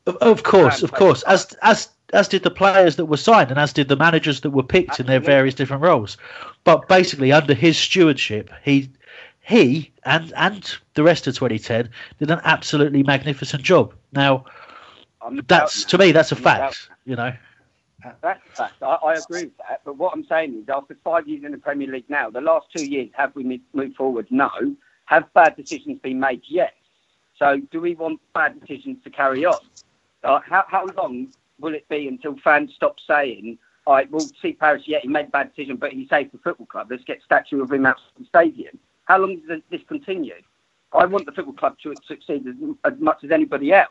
of, 0.06 0.16
of 0.16 0.42
course, 0.42 0.82
of 0.82 0.92
course, 0.92 1.22
as 1.22 1.56
as 1.62 1.88
as 2.12 2.26
did 2.26 2.42
the 2.42 2.50
players 2.50 2.96
that 2.96 3.06
were 3.06 3.16
signed 3.16 3.50
and 3.50 3.60
as 3.60 3.72
did 3.72 3.88
the 3.88 3.96
managers 3.96 4.40
that 4.40 4.50
were 4.50 4.64
picked 4.64 4.98
in 4.98 5.06
their 5.06 5.20
various 5.20 5.54
different 5.54 5.82
roles. 5.82 6.16
But 6.64 6.88
basically, 6.88 7.30
under 7.30 7.54
his 7.54 7.78
stewardship, 7.78 8.50
he 8.64 8.90
he 9.40 9.92
and 10.04 10.32
and 10.36 10.74
the 10.94 11.04
rest 11.04 11.28
of 11.28 11.34
2010 11.34 11.88
did 12.18 12.30
an 12.30 12.40
absolutely 12.44 13.04
magnificent 13.04 13.62
job. 13.62 13.94
Now 14.12 14.44
I'm 15.30 15.44
that's 15.46 15.84
to 15.84 15.98
me 15.98 16.12
that's 16.12 16.32
a 16.32 16.36
I'm 16.36 16.42
fact. 16.42 16.90
You 17.04 17.16
know. 17.16 17.32
That's 18.22 18.40
a 18.52 18.56
fact. 18.56 18.82
I, 18.82 18.86
I 18.86 19.14
agree 19.14 19.44
with 19.44 19.56
that. 19.58 19.82
But 19.84 19.96
what 19.98 20.12
I'm 20.14 20.24
saying 20.24 20.54
is, 20.62 20.68
after 20.68 20.96
five 21.04 21.28
years 21.28 21.44
in 21.44 21.52
the 21.52 21.58
Premier 21.58 21.88
League 21.88 22.08
now, 22.08 22.30
the 22.30 22.40
last 22.40 22.68
two 22.74 22.84
years, 22.84 23.10
have 23.14 23.34
we 23.34 23.62
moved 23.72 23.96
forward? 23.96 24.26
No. 24.30 24.50
Have 25.06 25.32
bad 25.34 25.56
decisions 25.56 25.98
been 25.98 26.20
made? 26.20 26.42
Yes. 26.48 26.72
So, 27.38 27.60
do 27.70 27.80
we 27.80 27.94
want 27.94 28.20
bad 28.34 28.60
decisions 28.60 28.98
to 29.04 29.10
carry 29.10 29.44
on? 29.44 29.58
Uh, 30.22 30.40
how, 30.40 30.64
how 30.68 30.86
long 30.96 31.28
will 31.58 31.74
it 31.74 31.88
be 31.88 32.06
until 32.08 32.36
fans 32.36 32.72
stop 32.74 32.96
saying, 33.06 33.58
all 33.86 33.94
right, 33.94 34.10
we'll 34.10 34.30
see 34.40 34.52
Parish, 34.52 34.84
yeah, 34.86 34.98
he 35.02 35.08
made 35.08 35.26
a 35.26 35.30
bad 35.30 35.54
decision, 35.54 35.76
but 35.76 35.92
he 35.92 36.06
saved 36.08 36.32
the 36.32 36.38
football 36.38 36.66
club. 36.66 36.88
Let's 36.90 37.04
get 37.04 37.18
a 37.18 37.22
statue 37.22 37.62
of 37.62 37.72
him 37.72 37.86
out 37.86 37.96
of 37.96 38.02
the 38.18 38.26
stadium. 38.26 38.78
How 39.04 39.18
long 39.18 39.40
does 39.40 39.60
this 39.70 39.80
continue? 39.88 40.34
I 40.92 41.06
want 41.06 41.26
the 41.26 41.32
football 41.32 41.54
club 41.54 41.76
to 41.82 41.94
succeed 42.06 42.46
as, 42.46 42.54
as 42.92 43.00
much 43.00 43.24
as 43.24 43.30
anybody 43.30 43.72
else. 43.72 43.88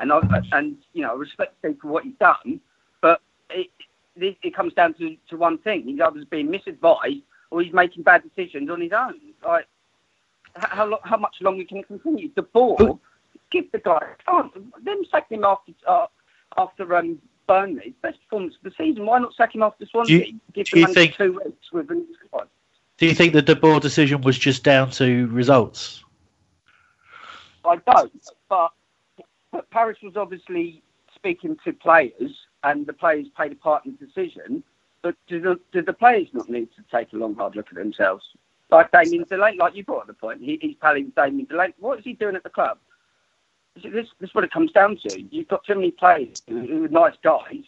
And 0.00 0.12
I 0.12 0.20
and 0.52 0.76
you 0.92 1.02
know 1.02 1.12
I 1.12 1.14
respect 1.16 1.54
Steve 1.58 1.78
for 1.80 1.88
what 1.88 2.04
he's 2.04 2.14
done, 2.20 2.60
but 3.00 3.20
it 3.50 3.68
it, 4.16 4.36
it 4.42 4.54
comes 4.54 4.72
down 4.74 4.94
to, 4.94 5.16
to 5.30 5.36
one 5.36 5.58
thing: 5.58 5.82
he's 5.84 6.00
either 6.00 6.24
being 6.30 6.48
misadvised 6.48 7.22
or 7.50 7.62
he's 7.62 7.72
making 7.72 8.02
bad 8.04 8.22
decisions 8.22 8.70
on 8.70 8.80
his 8.80 8.92
own. 8.92 9.14
Like 9.44 9.66
how 10.54 10.68
how, 10.90 11.00
how 11.02 11.16
much 11.16 11.36
longer 11.40 11.64
can 11.64 11.78
it 11.78 11.88
continue? 11.88 12.28
De 12.28 12.42
Boer, 12.42 12.98
give 13.50 13.70
the 13.72 13.78
guy 13.78 13.98
a 13.98 14.30
chance. 14.30 14.52
Then 14.82 15.02
sack 15.10 15.30
him 15.30 15.44
after 15.44 15.72
uh, 15.86 16.06
after 16.56 16.94
um, 16.96 17.18
Burnley, 17.48 17.94
best 18.02 18.18
performance 18.24 18.54
of 18.56 18.70
the 18.70 18.76
season. 18.76 19.04
Why 19.06 19.18
not 19.18 19.34
sack 19.34 19.54
him 19.54 19.62
after 19.62 19.84
Swansea? 19.86 20.18
Do 20.20 20.26
you- 20.30 20.40
give 20.52 20.66
do 20.66 20.80
you 20.80 20.86
him 20.86 20.94
think- 20.94 21.16
two 21.16 21.40
weeks 21.44 21.72
with 21.72 21.90
a 21.90 22.06
squad. 22.26 22.48
Do 22.98 23.06
you 23.06 23.14
think 23.14 23.32
the 23.32 23.42
De 23.42 23.54
Boer 23.54 23.78
decision 23.78 24.22
was 24.22 24.36
just 24.36 24.64
down 24.64 24.90
to 24.92 25.28
results? 25.28 26.02
I 27.64 27.76
don't, 27.76 28.28
but, 28.48 28.72
but 29.52 29.70
Parish 29.70 29.98
was 30.02 30.16
obviously 30.16 30.82
speaking 31.14 31.56
to 31.64 31.72
players, 31.72 32.36
and 32.64 32.86
the 32.86 32.92
players 32.92 33.26
played 33.36 33.52
a 33.52 33.56
part 33.56 33.84
in 33.86 33.96
the 33.98 34.06
decision. 34.06 34.62
But 35.02 35.14
did 35.26 35.44
the, 35.44 35.60
did 35.72 35.86
the 35.86 35.92
players 35.92 36.28
not 36.32 36.48
need 36.48 36.68
to 36.76 36.82
take 36.90 37.12
a 37.12 37.16
long, 37.16 37.34
hard 37.34 37.56
look 37.56 37.68
at 37.70 37.76
themselves? 37.76 38.24
Like 38.70 38.90
Damien 38.90 39.24
Delaney, 39.28 39.56
like 39.56 39.74
you 39.74 39.84
brought 39.84 40.02
up 40.02 40.06
the 40.08 40.14
point, 40.14 40.42
he, 40.42 40.58
he's 40.60 40.76
with 40.82 41.14
Damien 41.14 41.46
Delaney. 41.48 41.74
What 41.78 41.98
is 41.98 42.04
he 42.04 42.12
doing 42.12 42.36
at 42.36 42.42
the 42.42 42.50
club? 42.50 42.78
This, 43.76 44.08
this 44.20 44.28
is 44.28 44.34
what 44.34 44.44
it 44.44 44.50
comes 44.50 44.72
down 44.72 44.98
to. 45.08 45.22
You've 45.30 45.48
got 45.48 45.64
too 45.64 45.76
many 45.76 45.92
players 45.92 46.42
who 46.48 46.84
are 46.84 46.88
nice 46.88 47.14
guys. 47.22 47.62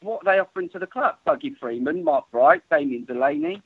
What 0.00 0.22
are 0.22 0.32
they 0.32 0.38
offering 0.38 0.68
to 0.70 0.78
the 0.78 0.86
club? 0.86 1.16
Dougie 1.26 1.58
Freedman, 1.58 2.04
Mark 2.04 2.30
Bright, 2.30 2.62
Damien 2.70 3.04
Delaney. 3.04 3.60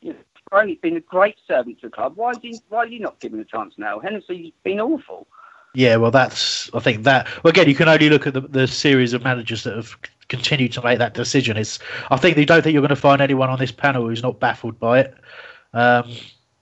You 0.00 0.14
know, 0.14 0.74
been 0.80 0.96
a 0.96 1.00
great 1.00 1.36
servant 1.46 1.80
to 1.80 1.88
the 1.88 1.92
club. 1.92 2.16
Why 2.16 2.30
is 2.30 2.38
he 2.40 2.60
why 2.68 2.84
is 2.84 2.90
he 2.90 2.98
not 2.98 3.20
given 3.20 3.40
a 3.40 3.44
chance 3.44 3.74
now? 3.76 3.98
Hennessy's 3.98 4.52
been 4.62 4.80
awful. 4.80 5.26
Yeah, 5.74 5.96
well, 5.96 6.10
that's 6.10 6.70
I 6.74 6.80
think 6.80 7.04
that. 7.04 7.26
Well, 7.42 7.50
again, 7.50 7.68
you 7.68 7.74
can 7.74 7.88
only 7.88 8.10
look 8.10 8.26
at 8.26 8.34
the, 8.34 8.42
the 8.42 8.66
series 8.66 9.14
of 9.14 9.22
managers 9.22 9.64
that 9.64 9.74
have 9.74 9.96
continued 10.28 10.72
to 10.72 10.82
make 10.82 10.98
that 10.98 11.14
decision. 11.14 11.56
It's 11.56 11.78
I 12.10 12.16
think 12.16 12.36
you 12.36 12.46
don't 12.46 12.62
think 12.62 12.74
you're 12.74 12.82
going 12.82 12.90
to 12.90 12.96
find 12.96 13.22
anyone 13.22 13.50
on 13.50 13.58
this 13.58 13.72
panel 13.72 14.06
who's 14.06 14.22
not 14.22 14.38
baffled 14.38 14.78
by 14.78 15.00
it. 15.00 15.14
Um, 15.72 16.12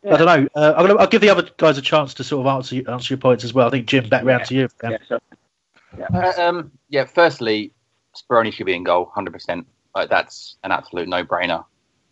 I 0.05 0.17
don't 0.17 0.27
know. 0.27 0.49
Uh, 0.55 0.75
I'm 0.77 0.87
gonna, 0.87 0.99
I'll 0.99 1.07
give 1.07 1.21
the 1.21 1.29
other 1.29 1.49
guys 1.59 1.77
a 1.77 1.83
chance 1.83 2.15
to 2.15 2.25
sort 2.25 2.47
of 2.47 2.55
answer 2.55 2.91
answer 2.91 3.15
your 3.15 3.19
points 3.19 3.45
as 3.45 3.53
well. 3.53 3.67
I 3.67 3.71
think 3.71 3.87
Jim, 3.87 4.09
back 4.09 4.25
round 4.25 4.45
to 4.47 4.55
you. 4.55 4.69
Yeah, 4.83 4.97
so 5.09 5.19
Uh, 6.15 6.33
um, 6.39 6.73
yeah, 6.89 7.05
firstly, 7.05 7.73
Speroni 8.17 8.53
should 8.53 8.67
be 8.67 8.75
in 8.75 8.85
goal, 8.85 9.11
hundred 9.15 9.33
percent. 9.33 9.67
Like 9.95 10.09
that's 10.09 10.57
an 10.65 10.73
absolute 10.73 11.09
no-brainer. 11.09 11.65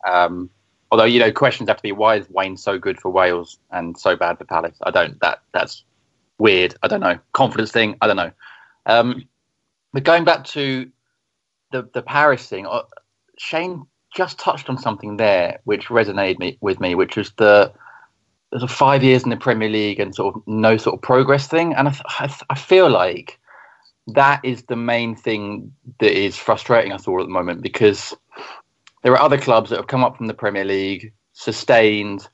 Um, 0.06 0.50
although 0.90 1.04
you 1.04 1.20
know, 1.20 1.32
questions 1.32 1.68
have 1.68 1.78
to 1.78 1.82
be: 1.82 1.92
Why 1.92 2.16
is 2.16 2.28
Wayne 2.28 2.56
so 2.56 2.78
good 2.78 3.00
for 3.00 3.10
Wales 3.10 3.58
and 3.70 3.96
so 3.96 4.16
bad 4.16 4.36
for 4.36 4.44
Palace? 4.44 4.76
I 4.82 4.90
don't. 4.90 5.18
That 5.20 5.40
that's 5.52 5.84
weird. 6.38 6.74
I 6.82 6.88
don't 6.88 7.00
know. 7.00 7.18
Confidence 7.32 7.72
thing. 7.72 7.96
I 8.00 8.06
don't 8.06 8.16
know. 8.16 8.32
Um, 8.86 9.28
but 9.92 10.04
going 10.04 10.24
back 10.24 10.44
to 10.44 10.90
the 11.72 11.88
the 11.92 12.02
Parish 12.02 12.46
thing, 12.46 12.66
uh, 12.66 12.82
Shane 13.38 13.86
just 14.14 14.38
touched 14.38 14.68
on 14.68 14.78
something 14.78 15.16
there 15.16 15.60
which 15.64 15.86
resonated 15.86 16.38
me, 16.38 16.58
with 16.60 16.80
me, 16.80 16.94
which 16.94 17.16
was 17.16 17.32
the 17.32 17.72
there's 18.50 18.62
a 18.62 18.68
five 18.68 19.04
years 19.04 19.24
in 19.24 19.30
the 19.30 19.36
Premier 19.36 19.68
League 19.68 20.00
and 20.00 20.14
sort 20.14 20.34
of 20.34 20.42
no 20.46 20.76
sort 20.76 20.94
of 20.94 21.02
progress 21.02 21.46
thing, 21.46 21.74
and 21.74 21.88
I, 21.88 21.90
th- 21.90 22.04
I, 22.18 22.26
th- 22.26 22.44
I 22.48 22.54
feel 22.54 22.88
like 22.88 23.38
that 24.08 24.40
is 24.42 24.62
the 24.62 24.76
main 24.76 25.14
thing 25.14 25.70
that 26.00 26.18
is 26.18 26.36
frustrating 26.36 26.92
us 26.92 27.06
all 27.06 27.20
at 27.20 27.26
the 27.26 27.32
moment 27.32 27.60
because 27.60 28.14
there 29.02 29.12
are 29.12 29.20
other 29.20 29.36
clubs 29.38 29.68
that 29.68 29.76
have 29.76 29.86
come 29.86 30.02
up 30.02 30.16
from 30.16 30.28
the 30.28 30.34
Premier 30.34 30.64
League, 30.64 31.12
sustained, 31.34 32.26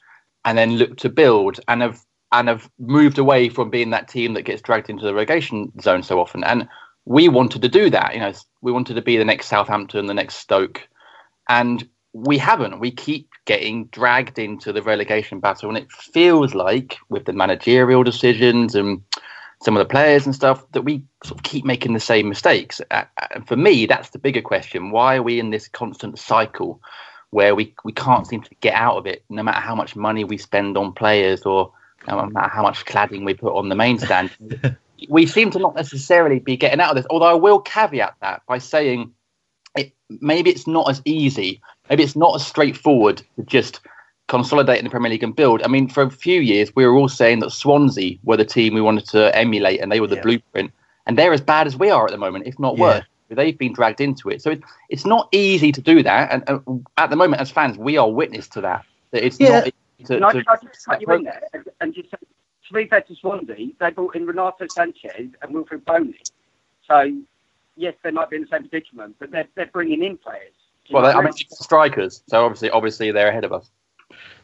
and 0.44 0.56
then 0.56 0.76
looked 0.76 1.00
to 1.00 1.08
build 1.08 1.58
and 1.66 1.82
have 1.82 2.00
and 2.34 2.48
have 2.48 2.68
moved 2.80 3.18
away 3.18 3.48
from 3.48 3.70
being 3.70 3.90
that 3.90 4.08
team 4.08 4.34
that 4.34 4.42
gets 4.42 4.60
dragged 4.60 4.90
into 4.90 5.04
the 5.04 5.14
relegation 5.14 5.72
zone 5.80 6.02
so 6.02 6.20
often. 6.20 6.42
And 6.42 6.68
we 7.04 7.28
wanted 7.28 7.62
to 7.62 7.68
do 7.68 7.88
that. 7.90 8.12
You 8.12 8.20
know, 8.20 8.32
we 8.60 8.72
wanted 8.72 8.94
to 8.94 9.02
be 9.02 9.16
the 9.16 9.24
next 9.24 9.46
Southampton, 9.46 10.06
the 10.06 10.14
next 10.14 10.36
Stoke, 10.36 10.86
and 11.48 11.88
we 12.12 12.36
haven't. 12.36 12.80
We 12.80 12.90
keep 12.90 13.28
getting 13.44 13.86
dragged 13.86 14.38
into 14.38 14.72
the 14.72 14.82
relegation 14.82 15.38
battle, 15.38 15.68
and 15.68 15.78
it 15.78 15.90
feels 15.92 16.54
like 16.54 16.98
with 17.08 17.24
the 17.24 17.32
managerial 17.32 18.02
decisions 18.02 18.74
and 18.74 19.00
some 19.62 19.76
of 19.76 19.80
the 19.80 19.90
players 19.90 20.26
and 20.26 20.34
stuff 20.34 20.64
that 20.72 20.82
we 20.82 21.04
sort 21.22 21.38
of 21.38 21.44
keep 21.44 21.64
making 21.64 21.94
the 21.94 22.00
same 22.00 22.28
mistakes. 22.28 22.80
And 22.90 23.46
for 23.46 23.56
me, 23.56 23.86
that's 23.86 24.10
the 24.10 24.18
bigger 24.18 24.42
question: 24.42 24.90
Why 24.90 25.16
are 25.16 25.22
we 25.22 25.38
in 25.38 25.50
this 25.50 25.68
constant 25.68 26.18
cycle 26.18 26.80
where 27.30 27.54
we 27.54 27.74
we 27.84 27.92
can't 27.92 28.26
seem 28.26 28.42
to 28.42 28.54
get 28.60 28.74
out 28.74 28.96
of 28.96 29.06
it, 29.06 29.24
no 29.28 29.44
matter 29.44 29.60
how 29.60 29.76
much 29.76 29.94
money 29.94 30.24
we 30.24 30.36
spend 30.38 30.76
on 30.76 30.92
players 30.92 31.42
or 31.42 31.72
no 32.06 32.26
matter 32.26 32.48
how 32.48 32.62
much 32.62 32.84
cladding 32.84 33.24
we 33.24 33.34
put 33.34 33.56
on 33.56 33.68
the 33.68 33.74
main 33.74 33.98
stand? 33.98 34.30
we 35.08 35.26
seem 35.26 35.50
to 35.50 35.58
not 35.58 35.74
necessarily 35.74 36.38
be 36.38 36.56
getting 36.56 36.80
out 36.80 36.90
of 36.90 36.96
this. 36.96 37.06
Although 37.10 37.26
I 37.26 37.34
will 37.34 37.60
caveat 37.60 38.14
that 38.20 38.42
by 38.46 38.58
saying 38.58 39.12
it 39.76 39.92
maybe 40.20 40.50
it's 40.50 40.66
not 40.66 40.88
as 40.88 41.02
easy, 41.04 41.60
maybe 41.90 42.02
it's 42.02 42.16
not 42.16 42.34
as 42.36 42.46
straightforward 42.46 43.18
to 43.36 43.42
just 43.44 43.80
consolidate 44.28 44.78
in 44.78 44.84
the 44.84 44.90
Premier 44.90 45.10
League 45.10 45.22
and 45.22 45.36
build. 45.36 45.62
I 45.62 45.68
mean, 45.68 45.88
for 45.88 46.02
a 46.02 46.10
few 46.10 46.40
years 46.40 46.74
we 46.74 46.86
were 46.86 46.94
all 46.94 47.08
saying 47.08 47.40
that 47.40 47.50
Swansea 47.50 48.16
were 48.22 48.36
the 48.36 48.44
team 48.44 48.74
we 48.74 48.80
wanted 48.80 49.06
to 49.08 49.36
emulate 49.36 49.80
and 49.80 49.90
they 49.92 50.00
were 50.00 50.06
the 50.06 50.16
Yeah. 50.16 50.22
blueprint, 50.22 50.72
and 51.06 51.18
they're 51.18 51.32
as 51.32 51.40
bad 51.40 51.66
as 51.66 51.76
we 51.76 51.90
are 51.90 52.04
at 52.06 52.10
the 52.10 52.18
moment, 52.18 52.46
if 52.46 52.58
not 52.58 52.76
Yeah. 52.76 52.82
worse. 52.82 53.04
They've 53.30 53.58
been 53.58 53.72
dragged 53.72 54.00
into 54.00 54.28
it, 54.28 54.42
so 54.42 54.50
it, 54.50 54.62
it's 54.90 55.04
not 55.04 55.28
easy 55.32 55.72
to 55.72 55.80
do 55.80 56.02
that. 56.04 56.30
And 56.30 56.44
uh, 56.48 56.58
at 56.98 57.10
the 57.10 57.16
moment, 57.16 57.42
as 57.42 57.50
fans, 57.50 57.76
we 57.76 57.96
are 57.96 58.08
witness 58.08 58.46
to 58.48 58.60
that. 58.60 58.84
That 59.10 59.24
it's 59.26 59.40
Yeah. 59.40 59.60
not 59.60 59.74
to, 60.06 60.14
Can 60.14 60.24
I, 60.24 60.32
to 60.32 60.44
I 60.48 60.56
just 60.56 60.84
cut 60.86 61.00
you 61.00 61.12
in 61.14 61.24
there 61.24 61.42
and, 61.52 61.64
and 61.80 61.94
just 61.94 62.10
say, 62.10 62.16
to 62.68 62.74
be 62.74 62.86
fair 62.86 63.02
to 63.02 63.14
Swansea, 63.16 63.72
they 63.78 63.90
brought 63.90 64.16
in 64.16 64.26
Renato 64.26 64.64
Sanches 64.66 65.32
and 65.42 65.54
Wilfried 65.54 65.84
Bony. 65.84 66.18
So, 66.88 67.12
yes, 67.76 67.94
they 68.02 68.10
might 68.10 68.30
be 68.30 68.36
in 68.36 68.42
the 68.42 68.48
same 68.48 68.68
predicament, 68.68 69.16
but 69.18 69.30
they're, 69.30 69.48
they're 69.54 69.66
bringing 69.66 70.02
in 70.02 70.16
players. 70.16 70.52
Well, 70.90 71.02
they, 71.02 71.10
I 71.10 71.22
mean, 71.22 71.32
strikers. 71.32 72.22
So 72.28 72.44
obviously, 72.44 72.70
obviously, 72.70 73.10
they're 73.10 73.28
ahead 73.28 73.44
of 73.44 73.52
us. 73.52 73.70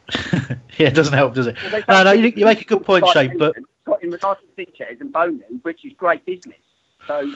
yeah, 0.77 0.87
it 0.87 0.95
doesn't 0.95 1.13
help, 1.13 1.35
does 1.35 1.47
it? 1.47 1.57
Well, 1.71 1.83
No, 1.87 2.03
no, 2.03 2.11
you, 2.11 2.33
you 2.35 2.45
make 2.45 2.61
a 2.61 2.65
good 2.65 2.83
point, 2.83 3.07
Shane. 3.09 3.37
But 3.37 3.55
got 3.85 4.03
in 4.03 4.11
Renato 4.11 4.39
Sanches 4.57 5.01
and 5.01 5.11
Bony, 5.11 5.41
which 5.61 5.85
is 5.85 5.93
great 5.93 6.25
business. 6.25 6.57
So, 7.07 7.31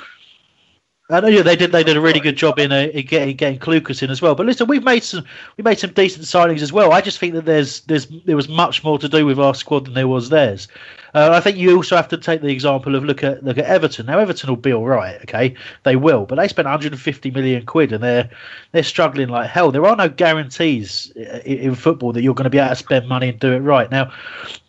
I 1.07 1.19
know 1.19 1.27
yeah, 1.27 1.43
they 1.43 1.55
did. 1.55 1.71
They 1.71 1.83
did 1.83 1.97
a 1.97 2.01
really 2.01 2.19
good 2.19 2.35
job 2.35 2.57
in, 2.57 2.71
uh, 2.71 2.87
in 2.91 3.05
getting 3.05 3.35
getting 3.35 3.59
Clucas 3.59 4.01
in 4.01 4.09
as 4.09 4.23
well. 4.23 4.33
But 4.33 4.47
listen, 4.47 4.67
we've 4.67 4.83
made 4.83 5.03
some 5.03 5.23
we 5.55 5.63
made 5.63 5.77
some 5.77 5.91
decent 5.91 6.25
signings 6.25 6.63
as 6.63 6.73
well. 6.73 6.93
I 6.93 7.01
just 7.01 7.19
think 7.19 7.35
that 7.35 7.45
there's 7.45 7.81
there's 7.81 8.07
there 8.25 8.35
was 8.35 8.49
much 8.49 8.83
more 8.83 8.97
to 8.97 9.07
do 9.07 9.23
with 9.23 9.39
our 9.39 9.53
squad 9.53 9.85
than 9.85 9.93
there 9.93 10.07
was 10.07 10.29
theirs. 10.29 10.67
Uh, 11.15 11.30
I 11.32 11.39
think 11.39 11.58
you 11.58 11.78
also 11.78 11.95
have 11.95 12.10
to 12.10 12.17
take 12.17 12.41
the 12.41 12.49
example 12.49 12.93
of 12.93 13.06
look 13.06 13.23
at 13.23 13.41
look 13.41 13.58
at 13.58 13.63
Everton. 13.63 14.06
Now 14.08 14.19
Everton 14.19 14.49
will 14.49 14.58
be 14.58 14.73
all 14.73 14.86
right, 14.86 15.15
okay, 15.21 15.56
they 15.84 15.95
will, 15.95 16.25
but 16.25 16.36
they 16.36 16.49
spent 16.49 16.65
150 16.65 17.32
million 17.32 17.65
quid 17.65 17.93
and 17.93 18.04
they're 18.04 18.30
they're 18.73 18.84
struggling 18.84 19.30
like 19.30 19.49
hell. 19.49 19.71
There 19.71 19.86
are 19.86 19.95
no 19.95 20.10
guarantees 20.10 21.13
i- 21.17 21.39
in 21.47 21.73
football 21.75 22.12
that 22.12 22.21
you're 22.21 22.34
going 22.36 22.43
to 22.43 22.49
be 22.49 22.58
able 22.58 22.71
to 22.71 22.75
spend 22.75 23.08
money 23.08 23.30
and 23.30 23.39
do 23.39 23.54
it 23.54 23.60
right. 23.60 23.89
Now, 23.89 24.12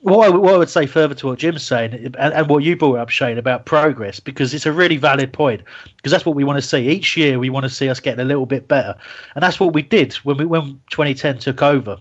what 0.02 0.26
I, 0.26 0.30
what 0.30 0.54
I 0.54 0.58
would 0.58 0.70
say 0.70 0.86
further 0.86 1.16
to 1.16 1.26
what 1.26 1.40
Jim's 1.40 1.64
saying 1.64 1.94
and, 1.94 2.16
and 2.16 2.48
what 2.48 2.62
you 2.62 2.76
brought 2.76 2.98
up, 2.98 3.08
Shane, 3.08 3.38
about 3.38 3.66
progress, 3.66 4.20
because 4.20 4.54
it's 4.54 4.66
a 4.66 4.72
really 4.72 4.98
valid 4.98 5.32
point. 5.32 5.62
Because 5.96 6.12
that's 6.12 6.24
what 6.24 6.36
we 6.36 6.44
want 6.44 6.58
to 6.62 6.66
see. 6.66 6.88
Each 6.88 7.16
year, 7.16 7.40
we 7.40 7.50
want 7.50 7.64
to 7.64 7.70
see 7.70 7.88
us 7.88 7.98
getting 7.98 8.20
a 8.20 8.24
little 8.28 8.46
bit 8.46 8.68
better, 8.68 8.94
and 9.34 9.42
that's 9.42 9.58
what 9.58 9.72
we 9.74 9.82
did 9.82 10.14
when 10.22 10.36
we 10.36 10.44
when 10.44 10.80
2010 10.90 11.38
took 11.38 11.60
over. 11.60 11.98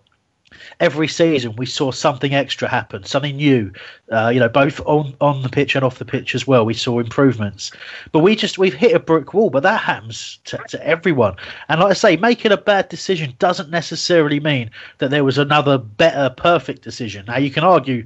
Every 0.79 1.07
season, 1.07 1.55
we 1.55 1.65
saw 1.65 1.91
something 1.91 2.33
extra 2.33 2.67
happen, 2.67 3.03
something 3.03 3.37
new. 3.37 3.71
Uh, 4.11 4.29
you 4.33 4.39
know, 4.39 4.49
both 4.49 4.81
on 4.85 5.15
on 5.21 5.41
the 5.41 5.49
pitch 5.49 5.75
and 5.75 5.85
off 5.85 5.99
the 5.99 6.05
pitch 6.05 6.35
as 6.35 6.45
well. 6.45 6.65
We 6.65 6.73
saw 6.73 6.99
improvements, 6.99 7.71
but 8.11 8.19
we 8.19 8.35
just 8.35 8.57
we've 8.57 8.73
hit 8.73 8.93
a 8.93 8.99
brick 8.99 9.33
wall. 9.33 9.49
But 9.49 9.63
that 9.63 9.81
happens 9.81 10.39
to, 10.45 10.57
to 10.69 10.87
everyone. 10.87 11.35
And 11.69 11.79
like 11.79 11.91
I 11.91 11.93
say, 11.93 12.17
making 12.17 12.51
a 12.51 12.57
bad 12.57 12.89
decision 12.89 13.33
doesn't 13.39 13.69
necessarily 13.69 14.39
mean 14.39 14.69
that 14.97 15.11
there 15.11 15.23
was 15.23 15.37
another 15.37 15.77
better, 15.77 16.29
perfect 16.29 16.81
decision. 16.81 17.25
Now 17.25 17.37
you 17.37 17.51
can 17.51 17.63
argue, 17.63 18.05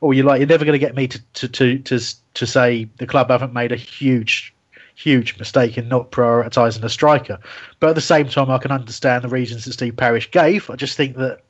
or 0.00 0.12
you 0.12 0.22
like, 0.24 0.40
you're 0.40 0.48
never 0.48 0.64
going 0.64 0.78
to 0.78 0.86
get 0.86 0.96
me 0.96 1.06
to 1.08 1.20
to 1.34 1.48
to 1.48 1.78
to, 1.78 2.00
to 2.34 2.46
say 2.46 2.88
the 2.98 3.06
club 3.06 3.30
haven't 3.30 3.52
made 3.52 3.72
a 3.72 3.76
huge 3.76 4.52
huge 4.98 5.38
mistake 5.38 5.78
in 5.78 5.88
not 5.88 6.10
prioritising 6.10 6.82
a 6.82 6.88
striker. 6.88 7.38
But 7.78 7.90
at 7.90 7.94
the 7.94 8.00
same 8.00 8.28
time, 8.28 8.50
I 8.50 8.58
can 8.58 8.72
understand 8.72 9.22
the 9.22 9.28
reasons 9.28 9.64
that 9.64 9.72
Steve 9.72 9.96
Parish 9.96 10.28
gave. 10.32 10.68
I 10.68 10.74
just 10.74 10.96
think 10.96 11.16
that 11.16 11.40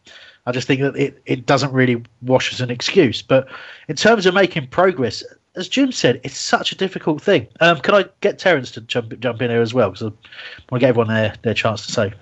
I 0.48 0.50
just 0.50 0.66
think 0.66 0.80
that 0.80 0.96
it, 0.96 1.20
it 1.26 1.44
doesn't 1.44 1.72
really 1.72 2.02
wash 2.22 2.54
as 2.54 2.62
an 2.62 2.70
excuse. 2.70 3.20
But 3.20 3.48
in 3.88 3.96
terms 3.96 4.24
of 4.24 4.32
making 4.32 4.68
progress, 4.68 5.22
as 5.56 5.68
Jim 5.68 5.92
said, 5.92 6.22
it's 6.24 6.38
such 6.38 6.72
a 6.72 6.74
difficult 6.74 7.20
thing. 7.20 7.46
Um, 7.60 7.80
can 7.80 7.94
I 7.94 8.06
get 8.22 8.38
Terence 8.38 8.70
to 8.70 8.80
jump 8.80 9.20
jump 9.20 9.42
in 9.42 9.50
here 9.50 9.60
as 9.60 9.74
well? 9.74 9.90
Because 9.90 10.04
I 10.04 10.06
want 10.06 10.16
to 10.72 10.78
give 10.78 10.88
everyone 10.88 11.08
their, 11.08 11.34
their 11.42 11.52
chance 11.52 11.84
to 11.84 11.92
say. 11.92 12.14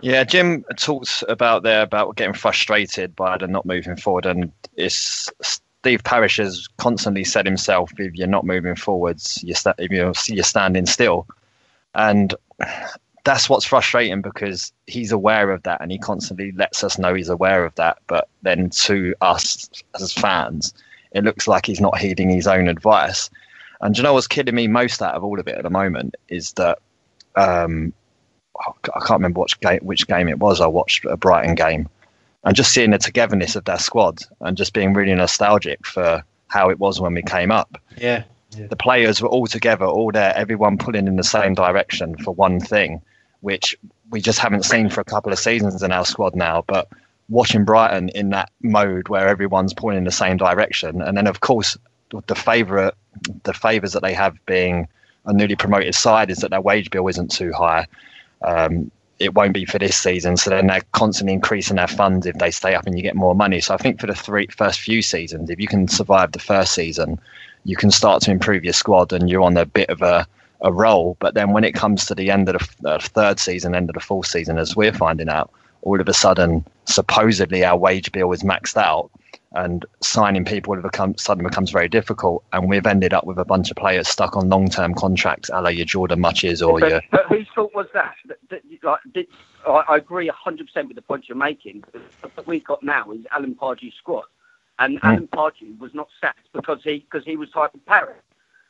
Yeah, 0.00 0.24
Jim 0.24 0.64
talks 0.76 1.22
about 1.28 1.62
there 1.62 1.82
about 1.82 2.16
getting 2.16 2.34
frustrated 2.34 3.14
by 3.14 3.38
the 3.38 3.46
not 3.46 3.64
moving 3.64 3.96
forward, 3.96 4.26
and 4.26 4.50
it's 4.74 5.30
Steve 5.40 6.02
Parish 6.02 6.38
has 6.38 6.66
constantly 6.78 7.22
said 7.22 7.46
himself, 7.46 7.92
if 7.96 8.12
you're 8.14 8.26
not 8.26 8.44
moving 8.44 8.74
forwards, 8.74 9.40
you're 9.44 9.54
sta- 9.54 9.74
you're 9.78 10.42
standing 10.42 10.84
still, 10.84 11.28
and 11.94 12.34
that's 13.28 13.50
what's 13.50 13.66
frustrating 13.66 14.22
because 14.22 14.72
he's 14.86 15.12
aware 15.12 15.50
of 15.50 15.62
that, 15.64 15.82
and 15.82 15.92
he 15.92 15.98
constantly 15.98 16.50
lets 16.52 16.82
us 16.82 16.98
know 16.98 17.12
he's 17.12 17.28
aware 17.28 17.62
of 17.66 17.74
that. 17.74 17.98
But 18.06 18.26
then 18.40 18.70
to 18.70 19.14
us 19.20 19.68
as 20.00 20.14
fans, 20.14 20.72
it 21.12 21.24
looks 21.24 21.46
like 21.46 21.66
he's 21.66 21.80
not 21.80 21.98
heeding 21.98 22.30
his 22.30 22.46
own 22.46 22.68
advice. 22.68 23.28
And 23.82 23.94
do 23.94 23.98
you 23.98 24.02
know 24.02 24.14
what's 24.14 24.26
kidding 24.26 24.54
me 24.54 24.66
most 24.66 25.02
out 25.02 25.14
of 25.14 25.22
all 25.22 25.38
of 25.38 25.46
it 25.46 25.56
at 25.56 25.62
the 25.62 25.70
moment 25.70 26.14
is 26.28 26.54
that 26.54 26.78
um, 27.36 27.92
I 28.58 29.00
can't 29.00 29.20
remember 29.20 29.40
which 29.40 29.60
game, 29.60 29.80
which 29.82 30.06
game 30.06 30.28
it 30.28 30.38
was. 30.38 30.62
I 30.62 30.66
watched 30.66 31.04
a 31.04 31.18
Brighton 31.18 31.54
game, 31.54 31.86
and 32.44 32.56
just 32.56 32.72
seeing 32.72 32.92
the 32.92 32.98
togetherness 32.98 33.56
of 33.56 33.64
their 33.66 33.78
squad 33.78 34.22
and 34.40 34.56
just 34.56 34.72
being 34.72 34.94
really 34.94 35.14
nostalgic 35.14 35.86
for 35.86 36.24
how 36.46 36.70
it 36.70 36.78
was 36.78 36.98
when 36.98 37.12
we 37.12 37.22
came 37.22 37.50
up. 37.50 37.78
Yeah. 37.98 38.24
The 38.56 38.76
players 38.76 39.20
were 39.20 39.28
all 39.28 39.46
together, 39.46 39.84
all 39.84 40.10
there, 40.12 40.34
everyone 40.34 40.78
pulling 40.78 41.06
in 41.06 41.16
the 41.16 41.22
same 41.22 41.52
direction 41.52 42.16
for 42.16 42.34
one 42.34 42.58
thing, 42.58 43.02
which 43.40 43.76
we 44.10 44.20
just 44.20 44.38
haven't 44.38 44.64
seen 44.64 44.88
for 44.88 45.00
a 45.00 45.04
couple 45.04 45.32
of 45.32 45.38
seasons 45.38 45.82
in 45.82 45.92
our 45.92 46.04
squad 46.04 46.34
now. 46.34 46.64
But 46.66 46.88
watching 47.28 47.64
Brighton 47.64 48.08
in 48.10 48.30
that 48.30 48.50
mode 48.62 49.08
where 49.08 49.28
everyone's 49.28 49.74
pulling 49.74 49.98
in 49.98 50.04
the 50.04 50.10
same 50.10 50.36
direction, 50.36 51.02
and 51.02 51.16
then 51.16 51.26
of 51.26 51.40
course 51.40 51.76
the 52.26 52.34
favourite, 52.34 52.94
the 53.42 53.52
favours 53.52 53.92
that 53.92 54.02
they 54.02 54.14
have 54.14 54.34
being 54.46 54.88
a 55.26 55.32
newly 55.32 55.56
promoted 55.56 55.94
side 55.94 56.30
is 56.30 56.38
that 56.38 56.50
their 56.50 56.60
wage 56.60 56.90
bill 56.90 57.06
isn't 57.08 57.30
too 57.30 57.52
high. 57.52 57.86
Um, 58.42 58.90
it 59.18 59.34
won't 59.34 59.52
be 59.52 59.64
for 59.64 59.78
this 59.78 59.96
season, 59.96 60.36
so 60.36 60.50
then 60.50 60.68
they're 60.68 60.80
constantly 60.92 61.34
increasing 61.34 61.76
their 61.76 61.88
funds 61.88 62.24
if 62.24 62.36
they 62.38 62.50
stay 62.50 62.74
up 62.74 62.86
and 62.86 62.96
you 62.96 63.02
get 63.02 63.16
more 63.16 63.34
money. 63.34 63.60
So 63.60 63.74
I 63.74 63.76
think 63.76 64.00
for 64.00 64.06
the 64.06 64.14
three 64.14 64.46
first 64.46 64.80
few 64.80 65.02
seasons, 65.02 65.50
if 65.50 65.60
you 65.60 65.66
can 65.66 65.88
survive 65.88 66.32
the 66.32 66.38
first 66.38 66.72
season, 66.72 67.20
you 67.64 67.76
can 67.76 67.90
start 67.90 68.22
to 68.22 68.30
improve 68.30 68.64
your 68.64 68.72
squad 68.72 69.12
and 69.12 69.28
you're 69.28 69.42
on 69.42 69.56
a 69.56 69.66
bit 69.66 69.90
of 69.90 70.02
a 70.02 70.26
a 70.62 70.72
role. 70.72 71.16
But 71.20 71.34
then 71.34 71.52
when 71.52 71.64
it 71.64 71.74
comes 71.74 72.04
to 72.06 72.14
the 72.14 72.30
end 72.30 72.48
of 72.48 72.76
the 72.80 72.90
uh, 72.94 72.98
third 72.98 73.38
season, 73.38 73.74
end 73.74 73.90
of 73.90 73.94
the 73.94 74.00
fourth 74.00 74.26
season, 74.26 74.58
as 74.58 74.76
we're 74.76 74.92
finding 74.92 75.28
out, 75.28 75.50
all 75.82 76.00
of 76.00 76.08
a 76.08 76.14
sudden, 76.14 76.64
supposedly 76.86 77.64
our 77.64 77.76
wage 77.76 78.10
bill 78.12 78.32
is 78.32 78.42
maxed 78.42 78.76
out 78.76 79.10
and 79.52 79.86
signing 80.02 80.44
people 80.44 80.72
all 80.72 80.78
of 80.78 80.84
a 80.84 80.88
become, 80.88 81.16
sudden 81.16 81.44
becomes 81.44 81.70
very 81.70 81.88
difficult. 81.88 82.44
And 82.52 82.68
we've 82.68 82.86
ended 82.86 83.14
up 83.14 83.24
with 83.24 83.38
a 83.38 83.44
bunch 83.44 83.70
of 83.70 83.76
players 83.76 84.08
stuck 84.08 84.36
on 84.36 84.48
long 84.48 84.68
term 84.68 84.94
contracts, 84.94 85.48
a 85.52 85.62
la 85.62 85.68
your 85.68 85.86
Jordan 85.86 86.20
Mutches 86.20 86.60
or 86.60 86.80
but, 86.80 86.90
your. 86.90 87.00
But 87.10 87.26
whose 87.26 87.46
fault 87.54 87.74
was 87.74 87.86
that? 87.94 88.14
like, 88.82 89.00
did, 89.14 89.26
I, 89.66 89.96
agree 89.96 90.30
100% 90.30 90.60
with 90.86 90.96
the 90.96 91.02
point 91.02 91.28
you're 91.28 91.36
making. 91.36 91.84
What 92.34 92.46
we've 92.46 92.64
got 92.64 92.82
now 92.82 93.10
is 93.12 93.20
Alan 93.30 93.54
Pardew's 93.54 93.94
squad. 93.94 94.24
And 94.78 95.00
Mm. 95.00 95.04
Alan 95.04 95.28
Pardew 95.28 95.78
was 95.78 95.92
not 95.92 96.08
sacked 96.20 96.48
because 96.52 96.80
he 96.84 96.98
because 96.98 97.24
he 97.24 97.36
was 97.36 97.50
type 97.50 97.74
of 97.74 97.84
Parish. 97.86 98.16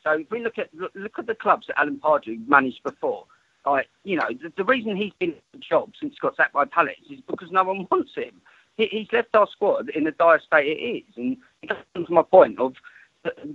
So 0.09 0.19
if 0.19 0.31
we 0.31 0.43
look 0.43 0.57
at 0.57 0.71
look, 0.73 1.19
at 1.19 1.27
the 1.27 1.35
clubs 1.35 1.67
that 1.67 1.79
Alan 1.79 2.01
Pardew 2.03 2.47
managed 2.49 2.83
before, 2.83 3.27
like 3.67 3.89
you 4.05 4.17
know, 4.17 4.29
the, 4.43 4.51
the 4.57 4.65
reason 4.65 4.97
he's 4.97 5.13
been 5.19 5.31
in 5.31 5.37
the 5.53 5.59
job 5.59 5.93
since 6.01 6.15
he 6.15 6.19
got 6.21 6.35
sacked 6.37 6.55
by 6.55 6.65
Palace 6.65 6.95
is 7.11 7.21
because 7.29 7.51
no 7.51 7.65
one 7.65 7.87
wants 7.91 8.15
him. 8.15 8.41
He, 8.79 8.87
he's 8.87 9.09
left 9.13 9.35
our 9.35 9.47
squad 9.53 9.91
in 9.91 10.05
the 10.05 10.13
dire 10.13 10.41
state 10.41 10.67
it 10.67 10.81
is, 10.81 11.17
and 11.17 11.37
it 11.63 11.69
comes 11.69 12.07
to 12.07 12.13
my 12.13 12.23
point 12.23 12.59
of 12.59 12.73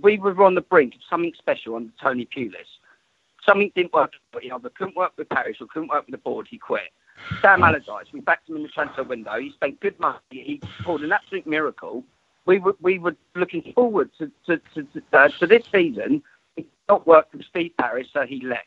we 0.00 0.16
were 0.18 0.44
on 0.44 0.54
the 0.54 0.60
brink 0.60 0.94
of 0.94 1.00
something 1.10 1.32
special 1.36 1.74
under 1.74 1.92
Tony 2.00 2.26
Pulis. 2.26 2.70
Something 3.44 3.72
didn't 3.74 3.92
work. 3.92 4.12
You 4.40 4.50
know, 4.50 4.60
but 4.60 4.76
couldn't 4.76 4.96
work 4.96 5.12
with 5.16 5.28
Parish 5.30 5.60
or 5.60 5.66
couldn't 5.66 5.88
work 5.88 6.06
with 6.06 6.12
the 6.12 6.18
board. 6.18 6.46
He 6.48 6.58
quit. 6.58 6.92
Sam 7.40 7.64
Allardyce, 7.64 8.12
we 8.12 8.20
backed 8.20 8.48
him 8.48 8.56
in 8.56 8.62
the 8.62 8.68
transfer 8.68 9.02
window. 9.02 9.38
He 9.40 9.50
spent 9.50 9.80
good 9.80 9.98
money. 9.98 10.18
He 10.30 10.60
pulled 10.84 11.02
an 11.02 11.12
absolute 11.12 11.48
miracle. 11.48 12.04
We 12.46 12.60
were 12.60 12.76
we 12.80 13.00
were 13.00 13.16
looking 13.34 13.72
forward 13.74 14.10
to 14.18 14.30
to 14.46 14.60
to, 14.74 14.82
to, 14.84 15.02
uh, 15.12 15.28
to 15.40 15.46
this 15.48 15.64
season. 15.72 16.22
Not 16.88 17.06
work 17.06 17.28
with 17.32 17.44
Steve 17.46 17.72
Parish, 17.78 18.08
so 18.12 18.22
he 18.22 18.40
left. 18.44 18.66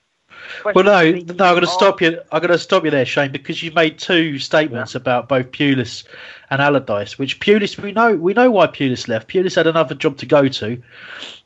Well, 0.65 0.83
no, 0.83 1.11
no, 1.11 1.19
I'm 1.19 1.35
going 1.35 1.61
to 1.61 1.67
stop 1.67 2.01
you. 2.01 2.19
I'm 2.31 2.41
going 2.41 2.51
to 2.51 2.59
stop 2.59 2.83
you 2.83 2.91
there, 2.91 3.05
Shane, 3.05 3.31
because 3.31 3.63
you 3.63 3.71
made 3.71 3.97
two 3.97 4.39
statements 4.39 4.95
about 4.95 5.29
both 5.29 5.51
Pulis 5.51 6.03
and 6.49 6.61
Allardyce. 6.61 7.17
Which 7.17 7.39
Pulis, 7.39 7.77
we 7.77 7.91
know, 7.91 8.15
we 8.15 8.33
know 8.33 8.51
why 8.51 8.67
Pulis 8.67 9.07
left. 9.07 9.29
Pulis 9.29 9.55
had 9.55 9.67
another 9.67 9.95
job 9.95 10.17
to 10.17 10.25
go 10.25 10.47
to. 10.47 10.81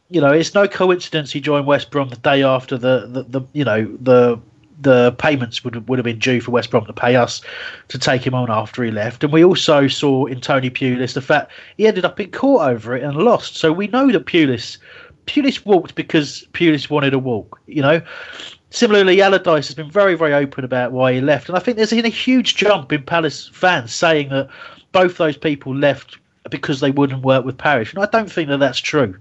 You 0.09 0.21
know, 0.21 0.31
it's 0.31 0.53
no 0.53 0.67
coincidence 0.67 1.31
he 1.31 1.39
joined 1.39 1.67
West 1.67 1.91
Brom 1.91 2.09
the 2.09 2.17
day 2.17 2.43
after 2.43 2.77
the, 2.77 3.07
the, 3.07 3.23
the 3.23 3.41
you 3.53 3.63
know, 3.63 3.85
the 4.01 4.39
the 4.81 5.11
payments 5.19 5.63
would 5.63 5.87
would 5.87 5.99
have 5.99 6.03
been 6.03 6.19
due 6.19 6.41
for 6.41 6.51
West 6.51 6.71
Brom 6.71 6.85
to 6.85 6.93
pay 6.93 7.15
us 7.15 7.41
to 7.89 7.99
take 7.99 8.25
him 8.25 8.33
on 8.33 8.49
after 8.49 8.83
he 8.83 8.91
left. 8.91 9.23
And 9.23 9.31
we 9.31 9.43
also 9.43 9.87
saw 9.87 10.25
in 10.25 10.41
Tony 10.41 10.69
Pulis 10.69 11.13
the 11.13 11.21
fact 11.21 11.51
he 11.77 11.87
ended 11.87 12.03
up 12.03 12.19
in 12.19 12.31
court 12.31 12.67
over 12.67 12.95
it 12.95 13.03
and 13.03 13.15
lost. 13.15 13.55
So 13.55 13.71
we 13.71 13.87
know 13.87 14.11
that 14.11 14.25
Pulis 14.25 14.77
Pulis 15.25 15.65
walked 15.65 15.95
because 15.95 16.47
Pulis 16.53 16.89
wanted 16.89 17.11
to 17.11 17.19
walk. 17.19 17.59
You 17.67 17.81
know. 17.81 18.01
Similarly, 18.73 19.21
Allardyce 19.21 19.67
has 19.67 19.75
been 19.75 19.91
very, 19.91 20.15
very 20.15 20.33
open 20.33 20.63
about 20.63 20.93
why 20.93 21.11
he 21.11 21.19
left, 21.19 21.49
and 21.49 21.57
I 21.57 21.59
think 21.59 21.75
there's 21.75 21.89
been 21.89 22.05
a 22.05 22.09
huge 22.09 22.55
jump 22.55 22.93
in 22.93 23.03
Palace 23.03 23.49
fans 23.49 23.93
saying 23.93 24.29
that 24.29 24.47
both 24.93 25.17
those 25.17 25.35
people 25.35 25.75
left 25.75 26.17
because 26.49 26.79
they 26.79 26.89
wouldn't 26.89 27.23
work 27.23 27.43
with 27.43 27.57
Parish, 27.57 27.93
and 27.93 28.01
I 28.01 28.05
don't 28.05 28.31
think 28.31 28.47
that 28.47 28.59
that's 28.59 28.79
true. 28.79 29.19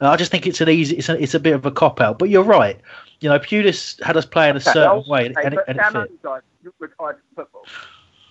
Uh, 0.00 0.08
I 0.08 0.16
just 0.16 0.30
think 0.30 0.46
it's 0.46 0.62
an 0.62 0.70
easy, 0.70 0.96
it's 0.96 1.10
a, 1.10 1.22
it's 1.22 1.34
a 1.34 1.40
bit 1.40 1.52
of 1.52 1.66
a 1.66 1.70
cop 1.70 2.00
out. 2.00 2.18
But 2.18 2.30
you're 2.30 2.42
right. 2.42 2.80
You 3.20 3.28
know, 3.28 3.38
Pulis 3.38 4.02
had 4.02 4.16
us 4.16 4.24
playing 4.24 4.56
a 4.56 4.60
certain 4.60 5.04
way, 5.06 5.26
and, 5.26 5.54
it, 5.54 5.60
and 5.68 5.78
Sam. 5.78 5.96
Allardyce 5.96 6.42
retired 6.78 7.16
from 7.16 7.44
football. 7.44 7.66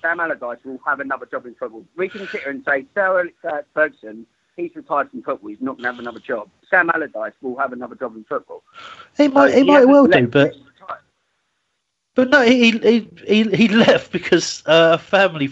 Sam 0.02 0.20
Allardyce 0.20 0.64
will 0.64 0.80
have 0.86 1.00
another 1.00 1.26
job 1.28 1.46
in 1.46 1.56
football. 1.56 1.86
We 1.96 2.10
can 2.10 2.28
sit 2.28 2.42
here 2.42 2.52
and 2.52 2.64
say, 2.66 2.86
Alex 2.96 3.34
uh, 3.44 3.62
Ferguson, 3.74 4.26
he's 4.56 4.76
retired 4.76 5.10
from 5.12 5.22
football. 5.24 5.50
He's 5.50 5.62
not 5.62 5.74
going 5.78 5.84
to 5.84 5.92
have 5.92 6.00
another 6.00 6.20
job. 6.20 6.50
Sam 6.70 6.90
Allardyce 6.90 7.34
will 7.42 7.58
have 7.58 7.74
another 7.74 7.96
job 7.96 8.16
in 8.16 8.24
football. 8.24 8.64
He 9.18 9.28
might, 9.28 9.52
So 9.52 9.58
he 9.58 9.64
might 9.64 9.86
well 9.86 10.08
do, 10.08 10.28
but. 10.28 10.56
But 12.16 12.30
no, 12.30 12.44
he 12.44 12.72
he 12.72 13.10
he, 13.28 13.44
he 13.44 13.68
left 13.68 14.12
because 14.14 14.64
uh, 14.66 14.92
a 14.94 14.98
family 14.98 15.52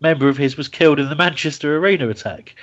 member 0.00 0.28
of 0.28 0.36
his 0.36 0.56
was 0.56 0.68
killed 0.68 1.00
in 1.00 1.08
the 1.08 1.16
Manchester 1.16 1.78
Arena 1.78 2.10
attack. 2.10 2.54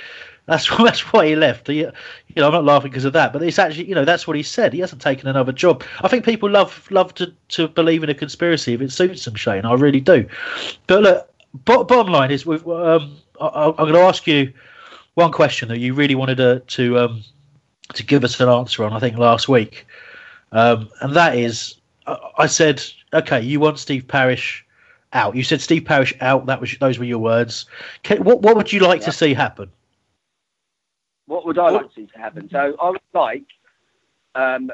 That's 0.46 0.70
that's 0.84 1.12
why 1.12 1.26
he 1.28 1.36
left. 1.36 1.68
He, 1.68 1.80
you 1.80 1.92
know, 2.36 2.48
I'm 2.48 2.54
not 2.54 2.66
laughing 2.66 2.92
because 2.92 3.06
of 3.06 3.14
that, 3.14 3.34
but 3.34 3.42
it's 3.42 3.58
actually 3.58 3.86
you 3.86 3.96
know 3.96 4.06
that's 4.06 4.28
what 4.28 4.38
he 4.38 4.44
said. 4.44 4.74
He 4.74 4.80
hasn't 4.80 5.02
taken 5.02 5.28
another 5.28 5.52
job. 5.52 5.84
I 6.02 6.08
think 6.08 6.24
people 6.24 6.50
love 6.50 6.88
love 6.92 7.16
to, 7.16 7.34
to 7.50 7.68
believe 7.68 8.04
in 8.04 8.10
a 8.10 8.14
conspiracy 8.14 8.74
if 8.74 8.82
it 8.82 8.92
suits 8.92 9.26
them, 9.26 9.36
Shane. 9.36 9.66
I 9.66 9.74
really 9.74 10.02
do. 10.02 10.28
But 10.86 11.02
look, 11.02 11.34
bottom 11.66 12.08
line 12.08 12.32
is, 12.32 12.46
um, 12.48 13.18
I, 13.40 13.66
I'm 13.66 13.76
going 13.76 13.94
to 13.94 14.02
ask 14.02 14.28
you 14.28 14.54
one 15.16 15.32
question 15.32 15.70
that 15.70 15.80
you 15.80 15.94
really 15.94 16.16
wanted 16.16 16.38
to 16.38 16.60
to 16.60 17.00
um, 17.00 17.24
to 17.94 18.04
give 18.04 18.24
us 18.24 18.40
an 18.40 18.50
answer 18.50 18.84
on. 18.84 18.94
I 18.94 19.00
think 19.00 19.18
last 19.18 19.50
week, 19.50 19.86
um, 20.52 20.90
and 21.02 21.14
that 21.16 21.36
is, 21.36 21.76
I, 22.08 22.18
I 22.40 22.46
said, 22.48 22.84
okay, 23.14 23.42
you 23.42 23.60
want 23.60 23.80
Steve 23.80 24.08
Parish 24.08 24.66
out. 25.14 25.36
You 25.36 25.44
said 25.44 25.62
Steve 25.62 25.86
Parish 25.86 26.14
out. 26.22 26.46
That 26.46 26.62
was 26.62 26.76
those 26.80 26.98
were 27.00 27.06
your 27.06 27.20
words. 27.20 27.66
Can, 28.04 28.24
what 28.24 28.42
what 28.42 28.56
would 28.56 28.72
you 28.72 28.80
like 28.80 29.02
to 29.02 29.12
see 29.12 29.34
happen? 29.34 29.70
What 31.26 31.46
would 31.46 31.58
I 31.58 31.70
like 31.70 31.90
to 31.90 31.96
see 31.96 32.08
to 32.08 32.18
happen? 32.18 32.50
So 32.50 32.76
I 32.82 32.90
would 32.90 33.00
like 33.14 33.46
um, 34.36 34.72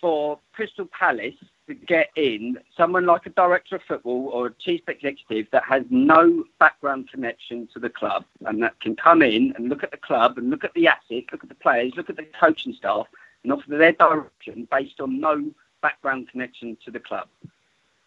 for 0.00 0.38
Crystal 0.52 0.86
Palace 0.86 1.34
to 1.72 1.86
get 1.86 2.10
in 2.16 2.58
someone 2.76 3.06
like 3.06 3.26
a 3.26 3.30
director 3.30 3.76
of 3.76 3.82
football 3.82 4.28
or 4.32 4.48
a 4.48 4.54
chief 4.54 4.82
executive 4.88 5.46
that 5.52 5.64
has 5.64 5.82
no 5.90 6.44
background 6.58 7.08
connection 7.10 7.68
to 7.72 7.78
the 7.78 7.88
club 7.88 8.24
and 8.46 8.62
that 8.62 8.78
can 8.80 8.94
come 8.94 9.22
in 9.22 9.52
and 9.56 9.68
look 9.68 9.82
at 9.82 9.90
the 9.90 9.96
club 9.96 10.38
and 10.38 10.50
look 10.50 10.64
at 10.64 10.74
the 10.74 10.86
assets, 10.86 11.26
look 11.32 11.42
at 11.42 11.48
the 11.48 11.54
players, 11.54 11.92
look 11.96 12.10
at 12.10 12.16
the 12.16 12.26
coaching 12.38 12.74
staff 12.74 13.06
and 13.42 13.52
offer 13.52 13.70
their 13.70 13.92
direction 13.92 14.68
based 14.70 15.00
on 15.00 15.18
no 15.18 15.50
background 15.80 16.28
connection 16.28 16.76
to 16.84 16.90
the 16.90 17.00
club. 17.00 17.28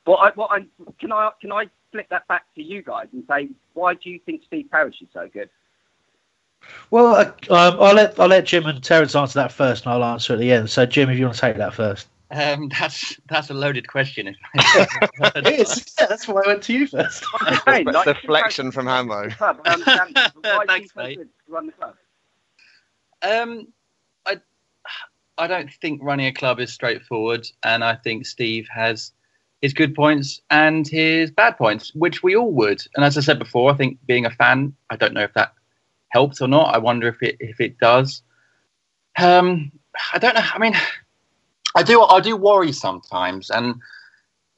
What 0.06 0.18
I, 0.18 0.30
what 0.36 0.52
I, 0.52 0.66
can 1.00 1.12
I 1.12 1.32
can 1.42 1.52
I 1.52 1.68
flip 1.92 2.08
that 2.10 2.28
back 2.28 2.46
to 2.56 2.62
you 2.62 2.84
guys 2.84 3.08
and 3.12 3.24
say 3.28 3.50
why 3.74 3.96
do 3.96 4.10
you 4.10 4.20
think 4.20 4.44
Steve 4.46 4.68
Parish 4.72 5.02
is 5.02 5.08
so 5.14 5.28
good? 5.28 5.50
Well, 6.92 7.16
uh, 7.16 7.26
um, 7.54 7.78
I'll 7.80 7.96
let 7.96 8.20
I'll 8.20 8.28
let 8.28 8.46
Jim 8.46 8.66
and 8.68 8.84
Terence 8.84 9.16
answer 9.16 9.40
that 9.40 9.52
first, 9.52 9.86
and 9.86 9.94
I'll 9.94 10.04
answer 10.04 10.34
at 10.34 10.40
the 10.40 10.52
end. 10.52 10.70
So, 10.70 10.86
Jim, 10.86 11.10
if 11.10 11.18
you 11.18 11.26
want 11.26 11.36
to 11.36 11.42
take 11.42 11.58
that 11.58 11.74
first. 11.74 12.08
Um, 12.32 12.70
that's 12.80 13.20
that's 13.30 13.50
a 13.50 13.54
loaded 13.54 13.88
question. 13.88 14.28
it 14.54 15.48
is. 15.48 15.94
Yeah, 16.00 16.08
that's 16.08 16.28
why 16.28 16.42
I 16.44 16.48
went 16.48 16.64
to 16.64 16.74
you 16.74 16.88
first. 16.88 17.24
I'm 17.68 17.86
just 17.86 18.06
Deflection 18.06 18.72
from 18.72 18.88
Hambo. 18.88 19.30
the 19.30 19.58
I 19.66 19.74
understand, 19.74 20.12
but 20.14 20.36
why 20.44 20.66
Thanks, 20.66 20.96
mate. 20.96 21.20
Run 21.48 21.68
the 21.68 21.72
club? 21.74 21.96
Um, 23.22 23.68
I 24.26 24.38
I 25.38 25.48
don't 25.48 25.72
think 25.82 26.02
running 26.04 26.28
a 26.28 26.34
club 26.34 26.60
is 26.60 26.74
straightforward, 26.74 27.48
and 27.64 27.84
I 27.84 27.96
think 27.96 28.26
Steve 28.26 28.68
has 28.74 29.12
his 29.62 29.74
good 29.74 29.96
points 29.96 30.42
and 30.52 30.88
his 30.88 31.32
bad 31.32 31.58
points, 31.58 31.94
which 31.96 32.22
we 32.22 32.36
all 32.36 32.52
would. 32.52 32.82
And 32.96 33.04
as 33.06 33.18
I 33.18 33.22
said 33.22 33.40
before, 33.40 33.72
I 33.72 33.76
think 33.76 33.98
being 34.06 34.26
a 34.26 34.32
fan, 34.32 34.76
I 34.90 34.96
don't 34.96 35.14
know 35.14 35.24
if 35.24 35.34
that 35.34 35.54
helps 36.10 36.42
or 36.42 36.48
not. 36.48 36.74
I 36.74 36.78
wonder 36.78 37.08
if 37.08 37.22
it 37.22 37.38
if 37.40 37.60
it 37.60 37.78
does. 37.80 38.22
Um, 39.18 39.72
I 40.14 40.18
don't 40.20 40.36
know. 40.36 40.42
I 40.44 40.60
mean, 40.60 40.76
I 41.76 41.84
do 41.84 42.02
I 42.04 42.20
do 42.22 42.36
worry 42.38 42.72
sometimes, 42.72 43.50
and 43.50 43.76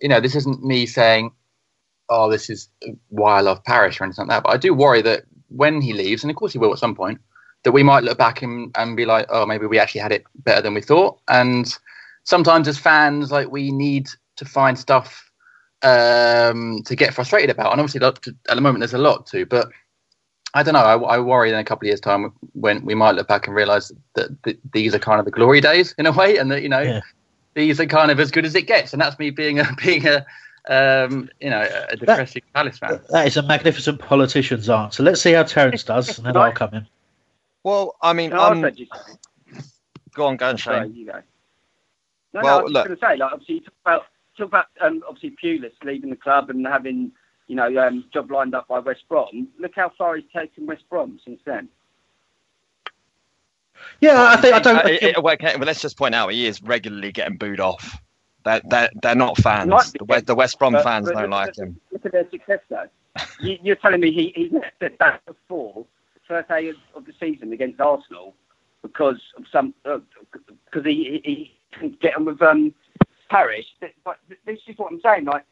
you 0.02 0.10
know, 0.10 0.20
this 0.22 0.36
isn't 0.36 0.64
me 0.64 0.86
saying, 0.86 1.32
"Oh, 2.10 2.30
this 2.30 2.50
is 2.50 2.70
why 3.10 3.38
I 3.38 3.42
love 3.42 3.64
Parish" 3.64 4.00
or 4.00 4.06
anything 4.06 4.28
like 4.28 4.38
that. 4.38 4.44
But 4.44 4.54
I 4.54 4.58
do 4.58 4.74
worry 4.74 5.02
that 5.04 5.24
when 5.50 5.82
he 5.82 5.94
leaves, 5.94 6.24
and 6.24 6.32
of 6.32 6.38
course 6.38 6.54
he 6.54 6.60
will 6.60 6.74
at 6.74 6.80
some 6.80 6.96
point, 6.96 7.20
that 7.64 7.72
we 7.72 7.84
might 7.84 8.04
look 8.04 8.18
back 8.18 8.42
and, 8.42 8.72
and 8.78 8.96
be 8.98 9.06
like, 9.06 9.28
"Oh, 9.30 9.46
maybe 9.46 9.66
we 9.68 9.80
actually 9.80 10.02
had 10.02 10.12
it 10.12 10.24
better 10.36 10.62
than 10.62 10.74
we 10.76 10.82
thought." 10.82 11.20
And 11.28 11.68
sometimes, 12.24 12.68
as 12.68 12.78
fans, 12.78 13.32
like 13.32 13.50
we 13.52 13.72
need 13.72 14.08
to 14.38 14.46
find 14.46 14.78
stuff 14.78 15.32
um, 15.84 16.82
to 16.86 16.96
get 16.96 17.14
frustrated 17.14 17.50
about, 17.50 17.72
and 17.72 17.82
obviously, 17.82 18.06
at 18.06 18.56
the 18.56 18.62
moment, 18.62 18.80
there's 18.82 18.94
a 18.94 19.00
lot 19.00 19.26
to, 19.28 19.46
but. 19.46 19.70
I 20.58 20.64
don't 20.64 20.74
know. 20.74 20.80
I, 20.80 21.16
I 21.16 21.20
worry 21.20 21.50
in 21.50 21.56
a 21.56 21.64
couple 21.64 21.86
of 21.86 21.88
years' 21.90 22.00
time 22.02 22.34
when 22.54 22.84
we 22.84 22.96
might 22.96 23.12
look 23.16 23.28
back 23.28 23.46
and 23.48 23.56
realise 23.56 23.92
that, 24.16 24.42
that 24.44 24.58
these 24.74 24.96
are 24.96 25.00
kind 25.00 25.20
of 25.20 25.26
the 25.26 25.32
glory 25.32 25.62
days 25.62 25.94
in 25.98 26.06
a 26.06 26.12
way, 26.12 26.38
and 26.38 26.52
that 26.52 26.62
you 26.64 26.70
know 26.70 26.82
Yeah. 26.82 27.02
these 27.54 27.80
are 27.80 27.86
kind 27.86 28.12
of 28.12 28.20
as 28.20 28.32
good 28.32 28.46
as 28.46 28.56
it 28.56 28.64
gets. 28.68 28.94
And 28.94 29.02
that's 29.02 29.18
me 29.20 29.30
being 29.30 29.60
a 29.60 29.66
being 29.84 30.06
a 30.08 30.26
um, 30.70 31.30
you 31.40 31.50
know 31.50 31.68
a 31.90 31.96
depressing 31.96 32.42
Palace 32.54 32.78
fan. 32.80 33.00
That 33.10 33.28
is 33.28 33.38
a 33.38 33.44
magnificent 33.44 34.00
politician's 34.00 34.70
answer. 34.70 35.04
Let's 35.04 35.22
see 35.22 35.34
how 35.34 35.44
Terence 35.44 35.84
does, 35.94 36.18
and 36.18 36.26
then 36.28 36.36
I'll 36.36 36.52
come 36.52 36.74
in. 36.74 36.88
Well, 37.64 37.96
I 38.02 38.14
mean, 38.14 38.32
No, 38.32 38.40
I 38.40 38.50
um, 38.52 38.62
said 38.62 38.78
go 40.16 40.26
on, 40.28 40.38
go 40.38 40.50
on, 40.50 40.58
Sorry, 40.58 40.88
Shane. 40.88 40.96
you 40.96 41.06
go. 41.06 41.22
No, 42.34 42.42
Well, 42.42 42.44
no, 42.44 42.60
I 42.60 42.64
was 42.64 42.72
look- 42.74 42.88
going 42.88 42.98
to 42.98 43.06
say, 43.06 43.16
like, 43.18 43.32
obviously, 43.34 43.56
you 43.56 43.62
talk 43.62 43.74
about, 43.86 44.06
talk 44.38 44.48
about 44.48 44.66
um, 44.82 45.04
obviously 45.08 45.36
Pulis 45.44 45.72
leaving 45.84 46.10
the 46.10 46.16
club 46.16 46.50
and 46.50 46.66
having, 46.66 47.12
you 47.48 47.56
know, 47.56 47.78
um, 47.88 48.06
job 48.14 48.30
lined 48.32 48.54
up 48.56 48.68
by 48.68 48.80
West 48.80 49.04
Brom. 49.10 49.48
Look 49.60 49.74
how 49.76 49.92
far 49.98 50.16
he's 50.16 50.26
taken 50.36 50.66
West 50.66 50.84
Brom 50.90 51.20
since 51.26 51.40
then. 51.46 51.70
Yeah, 54.02 54.22
I 54.32 54.38
think 54.38 54.54
I 54.56 54.60
don't. 54.60 54.76
Uh, 54.78 54.80
I 54.80 54.90
it- 54.90 55.00
think- 55.02 55.18
it- 55.18 55.24
well, 55.24 55.34
okay, 55.36 55.56
well, 55.56 55.66
let's 55.66 55.82
just 55.82 55.98
point 55.98 56.16
out 56.16 56.32
he 56.32 56.48
is 56.48 56.62
regularly 56.64 57.12
getting 57.12 57.38
booed 57.38 57.60
off. 57.60 58.00
They're, 58.44 58.62
they're, 58.70 58.90
they're 59.02 59.16
not 59.16 59.38
fans. 59.38 59.70
Might 59.70 59.92
The 59.98 60.06
West, 60.06 60.26
the 60.26 60.36
West 60.36 60.58
Brom 60.60 60.74
but- 60.74 60.84
fans 60.84 61.06
but 61.08 61.14
don't 61.14 61.24
look- 61.24 61.32
like 61.32 61.58
look- 61.58 61.68
him. 61.68 61.80
Look 61.92 62.06
at 62.06 62.12
their 62.12 62.30
success, 62.30 62.60
though. 62.70 62.88
you, 63.42 63.58
you're 63.62 63.76
telling 63.76 64.00
me 64.00 64.12
he, 64.12 64.32
he's 64.36 64.52
never 64.52 64.70
said 64.80 64.94
that 65.00 65.26
before, 65.26 65.86
first 66.28 66.48
day 66.50 66.70
of, 66.70 66.76
of 66.96 67.06
the 67.06 67.14
season 67.20 67.52
against 67.54 67.80
Arsenal, 67.82 68.34
because 68.84 69.20
of 69.38 69.46
some, 69.52 69.74
because 69.84 70.86
he, 70.86 71.22
he, 71.24 71.52
he 71.72 71.78
can 71.80 71.90
get 72.02 72.16
on 72.16 72.26
with 72.26 72.42
um, 72.42 72.74
Parish. 73.30 73.66
Th- 73.80 73.94
But 74.06 74.18
this 74.46 74.60
is 74.68 74.78
what 74.78 74.92
I'm 74.94 75.02
saying. 75.02 75.26
Like, 75.26 75.44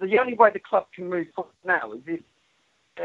the 0.00 0.18
only 0.18 0.34
way 0.34 0.50
the 0.52 0.58
club 0.58 0.86
can 0.94 1.08
move 1.08 1.26
forward 1.34 1.52
now 1.64 1.92
is 1.92 2.00
if 2.06 2.20
uh, 3.00 3.04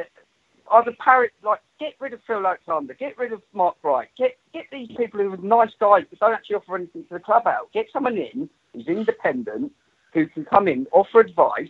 either 0.73 0.93
Parish, 0.99 1.31
like, 1.43 1.61
get 1.79 1.93
rid 1.99 2.13
of 2.13 2.19
Phil 2.25 2.45
Alexander, 2.45 2.93
get 2.93 3.17
rid 3.17 3.33
of 3.33 3.41
Mark 3.53 3.81
Bright, 3.81 4.09
get 4.17 4.37
get 4.53 4.65
these 4.71 4.89
people 4.97 5.19
who 5.19 5.33
are 5.33 5.37
nice 5.37 5.73
guys 5.79 6.03
but 6.09 6.19
don't 6.19 6.33
actually 6.33 6.57
offer 6.57 6.75
anything 6.75 7.03
to 7.05 7.13
the 7.15 7.19
club 7.19 7.47
out. 7.47 7.71
Get 7.73 7.87
someone 7.91 8.17
in 8.17 8.49
who's 8.73 8.87
independent, 8.87 9.71
who 10.13 10.27
can 10.27 10.45
come 10.45 10.67
in, 10.67 10.87
offer 10.91 11.19
advice, 11.19 11.69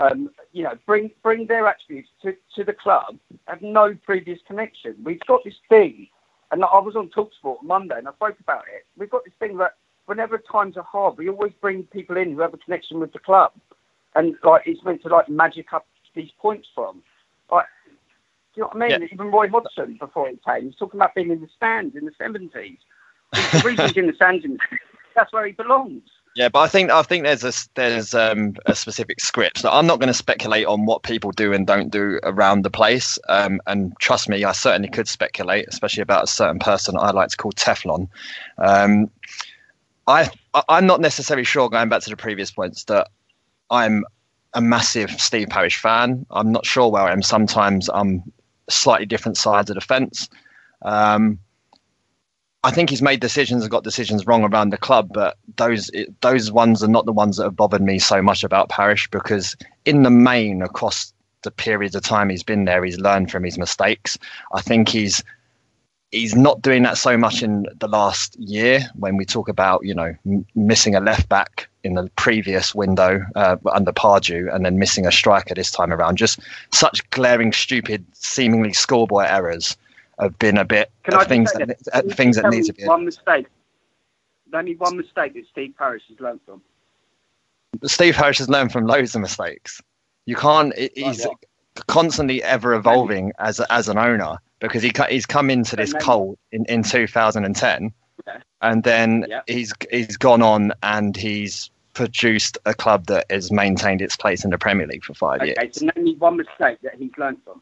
um, 0.00 0.30
you 0.52 0.62
know, 0.62 0.74
bring 0.86 1.10
bring 1.22 1.46
their 1.46 1.66
attributes 1.66 2.08
to, 2.22 2.34
to 2.56 2.64
the 2.64 2.72
club, 2.72 3.18
have 3.46 3.62
no 3.62 3.94
previous 4.04 4.38
connection. 4.46 4.96
We've 5.04 5.20
got 5.26 5.44
this 5.44 5.54
thing, 5.68 6.08
and 6.50 6.64
I 6.64 6.78
was 6.78 6.96
on 6.96 7.10
Talksport 7.10 7.62
Monday 7.62 7.98
and 7.98 8.08
I 8.08 8.12
spoke 8.12 8.40
about 8.40 8.64
it. 8.74 8.86
We've 8.96 9.10
got 9.10 9.24
this 9.24 9.34
thing 9.38 9.56
that 9.58 9.76
whenever 10.06 10.38
times 10.38 10.76
are 10.76 10.82
hard, 10.82 11.18
we 11.18 11.28
always 11.28 11.52
bring 11.60 11.84
people 11.84 12.16
in 12.16 12.32
who 12.32 12.40
have 12.40 12.54
a 12.54 12.58
connection 12.58 12.98
with 12.98 13.12
the 13.12 13.18
club, 13.18 13.52
and 14.14 14.34
like 14.42 14.62
it's 14.66 14.82
meant 14.84 15.02
to 15.02 15.08
like 15.08 15.28
magic 15.28 15.72
up 15.72 15.86
these 16.14 16.30
points 16.38 16.68
from. 16.74 17.02
Like, 17.50 17.66
do 18.54 18.60
you 18.60 18.62
know 18.62 18.68
what 18.68 18.76
I 18.76 18.88
mean? 18.88 19.02
Yeah. 19.02 19.08
Even 19.12 19.30
Roy 19.30 19.48
Hodgson 19.48 19.96
before 19.98 20.28
he 20.28 20.38
came, 20.46 20.66
he's 20.66 20.76
talking 20.76 20.98
about 20.98 21.14
being 21.14 21.30
in 21.30 21.40
the 21.40 21.48
stands 21.56 21.96
in 21.96 22.04
the 22.04 22.12
seventies. 22.18 22.78
The 23.32 23.76
he's 23.78 23.96
in 23.96 24.06
the 24.06 24.14
stands, 24.14 24.44
in 24.44 24.58
that's 25.14 25.32
where 25.32 25.46
he 25.46 25.52
belongs. 25.52 26.02
Yeah, 26.36 26.48
but 26.48 26.60
I 26.60 26.68
think 26.68 26.90
I 26.90 27.02
think 27.02 27.24
there's 27.24 27.44
a 27.44 27.52
there's 27.74 28.14
um, 28.14 28.54
a 28.66 28.74
specific 28.74 29.20
script. 29.20 29.58
So 29.58 29.70
I'm 29.70 29.86
not 29.86 29.98
going 29.98 30.08
to 30.08 30.14
speculate 30.14 30.66
on 30.66 30.86
what 30.86 31.02
people 31.02 31.32
do 31.32 31.52
and 31.52 31.66
don't 31.66 31.90
do 31.90 32.20
around 32.22 32.62
the 32.62 32.70
place. 32.70 33.18
Um, 33.28 33.60
and 33.66 33.92
trust 33.98 34.28
me, 34.28 34.44
I 34.44 34.52
certainly 34.52 34.88
could 34.88 35.08
speculate, 35.08 35.66
especially 35.68 36.02
about 36.02 36.24
a 36.24 36.28
certain 36.28 36.60
person 36.60 36.96
I 36.96 37.10
like 37.10 37.30
to 37.30 37.36
call 37.36 37.52
Teflon. 37.52 38.08
Um, 38.58 39.10
I- 40.06 40.30
I'm 40.68 40.86
not 40.86 41.00
necessarily 41.00 41.44
sure. 41.44 41.68
Going 41.68 41.88
back 41.88 42.02
to 42.02 42.10
the 42.10 42.16
previous 42.16 42.50
points, 42.52 42.84
that 42.84 43.08
I'm 43.70 44.04
a 44.54 44.60
massive 44.60 45.10
Steve 45.20 45.48
Parish 45.48 45.78
fan. 45.78 46.26
I'm 46.30 46.52
not 46.52 46.66
sure 46.66 46.90
where 46.90 47.02
I 47.02 47.12
am. 47.12 47.22
Sometimes 47.22 47.88
I'm 47.92 48.22
slightly 48.68 49.06
different 49.06 49.36
sides 49.36 49.70
of 49.70 49.74
the 49.74 49.80
fence. 49.80 50.28
Um, 50.82 51.38
I 52.62 52.70
think 52.70 52.90
he's 52.90 53.00
made 53.00 53.20
decisions 53.20 53.62
and 53.62 53.70
got 53.70 53.84
decisions 53.84 54.26
wrong 54.26 54.44
around 54.44 54.70
the 54.70 54.76
club, 54.76 55.10
but 55.12 55.38
those 55.56 55.90
those 56.20 56.52
ones 56.52 56.82
are 56.82 56.88
not 56.88 57.06
the 57.06 57.12
ones 57.12 57.38
that 57.38 57.44
have 57.44 57.56
bothered 57.56 57.80
me 57.80 57.98
so 57.98 58.20
much 58.20 58.44
about 58.44 58.68
Parish 58.68 59.08
because 59.10 59.56
in 59.86 60.02
the 60.02 60.10
main, 60.10 60.60
across 60.60 61.14
the 61.42 61.50
periods 61.50 61.94
of 61.94 62.02
time 62.02 62.28
he's 62.28 62.42
been 62.42 62.66
there, 62.66 62.84
he's 62.84 62.98
learned 62.98 63.30
from 63.30 63.44
his 63.44 63.56
mistakes. 63.56 64.18
I 64.52 64.60
think 64.60 64.90
he's 64.90 65.22
he's 66.12 66.34
not 66.34 66.60
doing 66.62 66.82
that 66.82 66.98
so 66.98 67.16
much 67.16 67.42
in 67.42 67.66
the 67.78 67.88
last 67.88 68.36
year 68.38 68.80
when 68.96 69.16
we 69.16 69.24
talk 69.24 69.48
about 69.48 69.84
you 69.84 69.94
know 69.94 70.14
m- 70.26 70.44
missing 70.54 70.94
a 70.94 71.00
left 71.00 71.28
back 71.28 71.68
in 71.84 71.94
the 71.94 72.10
previous 72.16 72.74
window 72.74 73.24
uh, 73.36 73.56
under 73.72 73.92
Pardew 73.92 74.54
and 74.54 74.64
then 74.66 74.78
missing 74.78 75.06
a 75.06 75.12
striker 75.12 75.54
this 75.54 75.70
time 75.70 75.92
around. 75.92 76.16
Just 76.16 76.40
such 76.72 77.08
glaring, 77.10 77.52
stupid, 77.52 78.04
seemingly 78.12 78.72
schoolboy 78.74 79.24
errors 79.24 79.76
have 80.18 80.38
been 80.38 80.58
a 80.58 80.64
bit 80.64 80.90
Can 81.04 81.14
of 81.14 81.20
just 81.20 81.28
things 81.30 81.52
that, 81.52 81.70
uh, 81.92 82.02
things 82.14 82.36
that 82.36 82.42
tell 82.42 82.50
need 82.50 82.62
me 82.62 82.66
to 82.66 82.72
be. 82.74 82.84
One 82.84 83.06
mistake. 83.06 83.46
Only 84.52 84.76
one 84.76 84.96
mistake 84.96 85.34
that 85.34 85.44
Steve 85.50 85.74
Parish 85.78 86.02
has 86.08 86.20
learned 86.20 86.40
from. 86.44 86.60
Steve 87.84 88.14
Parish 88.14 88.38
has 88.38 88.48
learned 88.50 88.72
from 88.72 88.86
loads 88.86 89.14
of 89.14 89.20
mistakes. 89.22 89.80
You 90.26 90.36
can't. 90.36 90.76
he- 90.76 90.90
He's 90.96 91.26
constantly 91.86 92.42
ever 92.42 92.74
evolving 92.74 93.32
as 93.38 93.60
as 93.70 93.88
an 93.88 93.96
owner 93.96 94.36
because 94.60 94.82
he 94.82 94.92
he's 95.08 95.26
come 95.26 95.50
into 95.50 95.76
this 95.76 95.92
cold 95.94 96.38
in, 96.52 96.64
in 96.66 96.82
2010, 96.82 97.92
Yeah. 98.26 98.38
and 98.62 98.84
then 98.84 99.26
Yeah. 99.28 99.40
he's 99.46 99.72
he's 99.90 100.16
gone 100.16 100.42
on 100.42 100.72
and 100.82 101.16
he's 101.16 101.70
produced 101.94 102.56
a 102.66 102.74
club 102.74 103.06
that 103.06 103.26
has 103.30 103.50
maintained 103.50 104.00
its 104.00 104.16
place 104.16 104.44
in 104.44 104.50
the 104.50 104.58
Premier 104.58 104.86
League 104.86 105.04
for 105.04 105.14
five 105.14 105.40
Okay, 105.40 105.54
years. 105.58 105.78
so 105.78 105.86
name 105.96 106.04
me 106.04 106.14
one 106.16 106.36
mistake 106.36 106.78
that 106.82 106.94
he's 106.96 107.10
learned 107.18 107.38
from. 107.44 107.60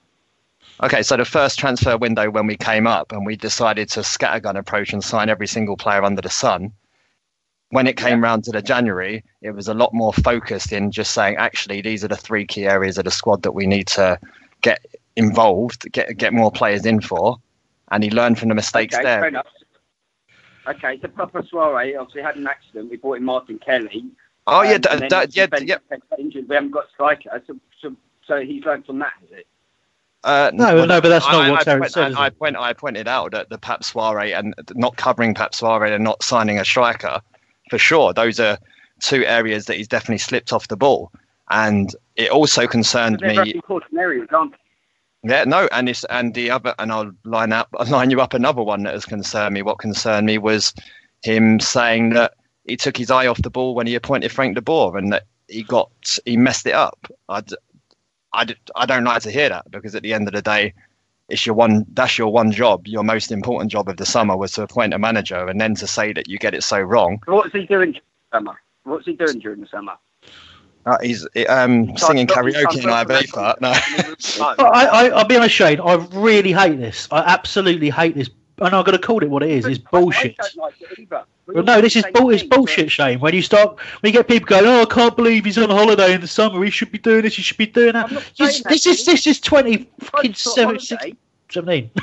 Okay, 0.82 1.02
so 1.02 1.16
the 1.16 1.24
first 1.24 1.58
transfer 1.58 1.96
window 1.96 2.30
when 2.30 2.46
we 2.46 2.56
came 2.56 2.86
up 2.86 3.10
and 3.10 3.24
we 3.26 3.36
decided 3.36 3.88
to 3.90 4.00
scattergun 4.00 4.56
approach 4.56 4.92
and 4.92 5.02
sign 5.02 5.28
every 5.28 5.46
single 5.46 5.76
player 5.76 6.04
under 6.04 6.20
the 6.22 6.28
sun. 6.28 6.72
When 7.70 7.86
it 7.86 7.96
came 7.96 8.22
round 8.22 8.44
to 8.44 8.52
the 8.52 8.62
January, 8.62 9.24
it 9.42 9.50
was 9.50 9.68
a 9.68 9.74
lot 9.74 9.92
more 9.92 10.12
focused 10.12 10.72
in 10.72 10.90
just 10.90 11.10
saying, 11.12 11.36
actually, 11.36 11.82
these 11.82 12.02
are 12.04 12.08
the 12.08 12.16
three 12.16 12.46
key 12.46 12.66
areas 12.66 12.96
of 12.96 13.04
the 13.04 13.10
squad 13.10 13.42
that 13.42 13.52
we 13.52 13.66
need 13.66 13.88
to 13.88 14.18
get 14.62 14.84
involved, 15.18 15.90
get 15.92 16.16
get 16.16 16.32
more 16.32 16.50
players 16.50 16.86
in 16.86 17.00
for. 17.00 17.36
And 17.90 18.02
he 18.04 18.10
learned 18.10 18.38
from 18.38 18.48
the 18.50 18.54
mistakes 18.54 18.94
okay, 18.94 19.04
there. 19.04 19.42
Okay, 20.66 20.98
so 21.00 21.08
Pape 21.08 21.32
Souaré 21.50 21.98
obviously 21.98 22.22
had 22.22 22.36
an 22.36 22.46
accident. 22.46 22.90
We 22.90 22.96
brought 22.98 23.14
in 23.18 23.24
Martin 23.24 23.58
Kelly. 23.58 24.04
Oh 24.46 24.62
yeah, 24.62 24.74
Um, 24.74 24.80
d- 24.82 24.88
and 24.90 25.00
then 25.00 25.26
d- 25.28 25.32
yeah, 25.32 25.46
Ben 25.46 25.66
yeah. 25.66 25.76
Injured. 26.18 26.48
We 26.48 26.54
haven't 26.54 26.70
got 26.72 26.84
a 26.84 26.88
striker, 26.92 27.42
so, 27.46 27.56
so, 27.80 27.96
so 28.26 28.40
he's 28.40 28.64
learned 28.64 28.84
from 28.86 28.98
that, 28.98 29.12
is 29.24 29.30
it? 29.38 29.46
Uh, 30.24 30.50
No, 30.52 30.74
well, 30.74 30.86
no, 30.86 31.00
but 31.00 31.08
that's 31.08 31.24
not 31.26 31.36
I, 31.46 31.50
what 31.50 31.60
I, 31.60 31.64
Terence 31.64 31.94
point- 31.94 32.12
said, 32.12 32.12
I, 32.14 32.26
I, 32.26 32.30
point, 32.30 32.56
I 32.56 32.72
pointed 32.74 33.08
out 33.08 33.32
that 33.32 33.48
the 33.48 33.56
Pape 33.58 33.80
Souaré 33.80 34.38
and 34.38 34.54
not 34.74 34.96
covering 34.96 35.32
Pape 35.34 35.52
Souaré 35.52 35.94
and 35.94 36.04
not 36.04 36.22
signing 36.22 36.58
a 36.58 36.64
striker, 36.64 37.20
for 37.70 37.78
sure, 37.78 38.12
those 38.12 38.38
are 38.40 38.58
two 39.00 39.24
areas 39.24 39.64
that 39.66 39.76
he's 39.76 39.88
definitely 39.88 40.18
slipped 40.18 40.52
off 40.52 40.68
the 40.68 40.76
ball. 40.76 41.10
And 41.50 41.94
it 42.16 42.30
also 42.30 42.66
concerned 42.66 43.18
But 43.20 43.26
they're 43.28 43.34
very 43.36 43.46
me. 43.46 43.54
important 43.54 43.98
areas, 43.98 44.28
aren't 44.32 44.52
they? 44.52 44.58
Yeah, 45.24 45.44
no, 45.44 45.68
and 45.72 45.88
it's 45.88 46.04
and 46.04 46.32
the 46.34 46.50
other, 46.50 46.74
and 46.78 46.92
I'll 46.92 47.10
line 47.24 47.52
up, 47.52 47.68
I'll 47.78 47.86
line 47.90 48.10
you 48.10 48.20
up 48.20 48.34
another 48.34 48.62
one 48.62 48.84
that 48.84 48.94
has 48.94 49.04
concerned 49.04 49.54
me. 49.54 49.62
What 49.62 49.78
concerned 49.78 50.26
me 50.26 50.38
was 50.38 50.72
him 51.22 51.58
saying 51.60 52.10
that 52.10 52.34
he 52.64 52.76
took 52.76 52.96
his 52.96 53.10
eye 53.10 53.26
off 53.26 53.42
the 53.42 53.50
ball 53.50 53.74
when 53.74 53.86
he 53.86 53.94
appointed 53.94 54.30
Frank 54.30 54.54
de 54.54 54.62
Boer, 54.62 54.96
and 54.96 55.12
that 55.12 55.24
he 55.48 55.62
got 55.62 55.90
he 56.24 56.36
messed 56.36 56.66
it 56.66 56.74
up. 56.74 57.06
I, 57.28 57.42
I, 58.32 58.46
I 58.76 58.86
don't 58.86 59.04
like 59.04 59.22
to 59.22 59.30
hear 59.30 59.48
that 59.48 59.70
because 59.70 59.94
at 59.94 60.02
the 60.02 60.14
end 60.14 60.28
of 60.28 60.34
the 60.34 60.42
day, 60.42 60.74
it's 61.28 61.44
your 61.44 61.54
one 61.56 61.84
that's 61.92 62.16
your 62.16 62.32
one 62.32 62.52
job. 62.52 62.86
Your 62.86 63.02
most 63.02 63.32
important 63.32 63.72
job 63.72 63.88
of 63.88 63.96
the 63.96 64.06
summer 64.06 64.36
was 64.36 64.52
to 64.52 64.62
appoint 64.62 64.94
a 64.94 64.98
manager, 64.98 65.46
and 65.48 65.60
then 65.60 65.74
to 65.76 65.86
say 65.86 66.12
that 66.12 66.28
you 66.28 66.38
get 66.38 66.54
it 66.54 66.62
so 66.62 66.78
wrong. 66.78 67.20
What's 67.26 67.52
he 67.52 67.66
doing 67.66 67.98
summer? 68.32 68.60
What's 68.84 69.06
he 69.06 69.14
doing 69.14 69.40
during 69.40 69.60
the 69.60 69.66
summer? 69.66 69.94
Uh, 70.88 70.98
he's 71.02 71.26
um, 71.48 71.96
singing 71.96 72.26
karaoke 72.26 72.82
in 72.82 72.88
Ibiza. 72.88 73.60
No. 73.60 73.72
I, 74.64 74.86
I, 74.86 75.08
I'll 75.10 75.26
be 75.26 75.36
honest, 75.36 75.54
Shane. 75.54 75.80
I 75.80 75.94
really 76.12 76.52
hate 76.52 76.78
this. 76.78 77.08
I 77.10 77.18
absolutely 77.18 77.90
hate 77.90 78.14
this, 78.14 78.30
and 78.58 78.74
I'm 78.74 78.84
going 78.84 78.96
to 78.98 79.06
call 79.06 79.22
it 79.22 79.28
what 79.28 79.42
it 79.42 79.50
is. 79.50 79.66
It's 79.66 79.78
bullshit. 79.78 80.36
I 80.38 80.42
don't 80.42 80.56
like 80.56 80.80
it 80.80 80.98
either. 80.98 81.24
Well, 81.46 81.64
no, 81.64 81.80
this 81.80 81.96
is 81.96 82.04
same 82.04 82.12
bull- 82.12 82.30
it's 82.30 82.42
bullshit, 82.42 82.90
Shane. 82.90 83.20
When 83.20 83.34
you 83.34 83.42
start, 83.42 83.78
when 84.00 84.12
you 84.12 84.18
get 84.18 84.28
people 84.28 84.46
going, 84.46 84.66
"Oh, 84.66 84.82
I 84.82 84.84
can't 84.86 85.16
believe 85.16 85.44
he's 85.44 85.58
on 85.58 85.70
holiday 85.70 86.14
in 86.14 86.20
the 86.20 86.28
summer. 86.28 86.62
He 86.64 86.70
should 86.70 86.92
be 86.92 86.98
doing 86.98 87.22
this. 87.22 87.36
He 87.36 87.42
should 87.42 87.56
be 87.56 87.66
doing 87.66 87.92
that." 87.92 88.08
This, 88.38 88.62
that, 88.62 88.68
this 88.70 88.86
is 88.86 89.04
this 89.04 89.26
is 89.26 89.40
twenty 89.40 89.88
fucking 90.00 90.34
seven, 90.34 90.76
holiday. 90.76 91.14
17. 91.50 91.90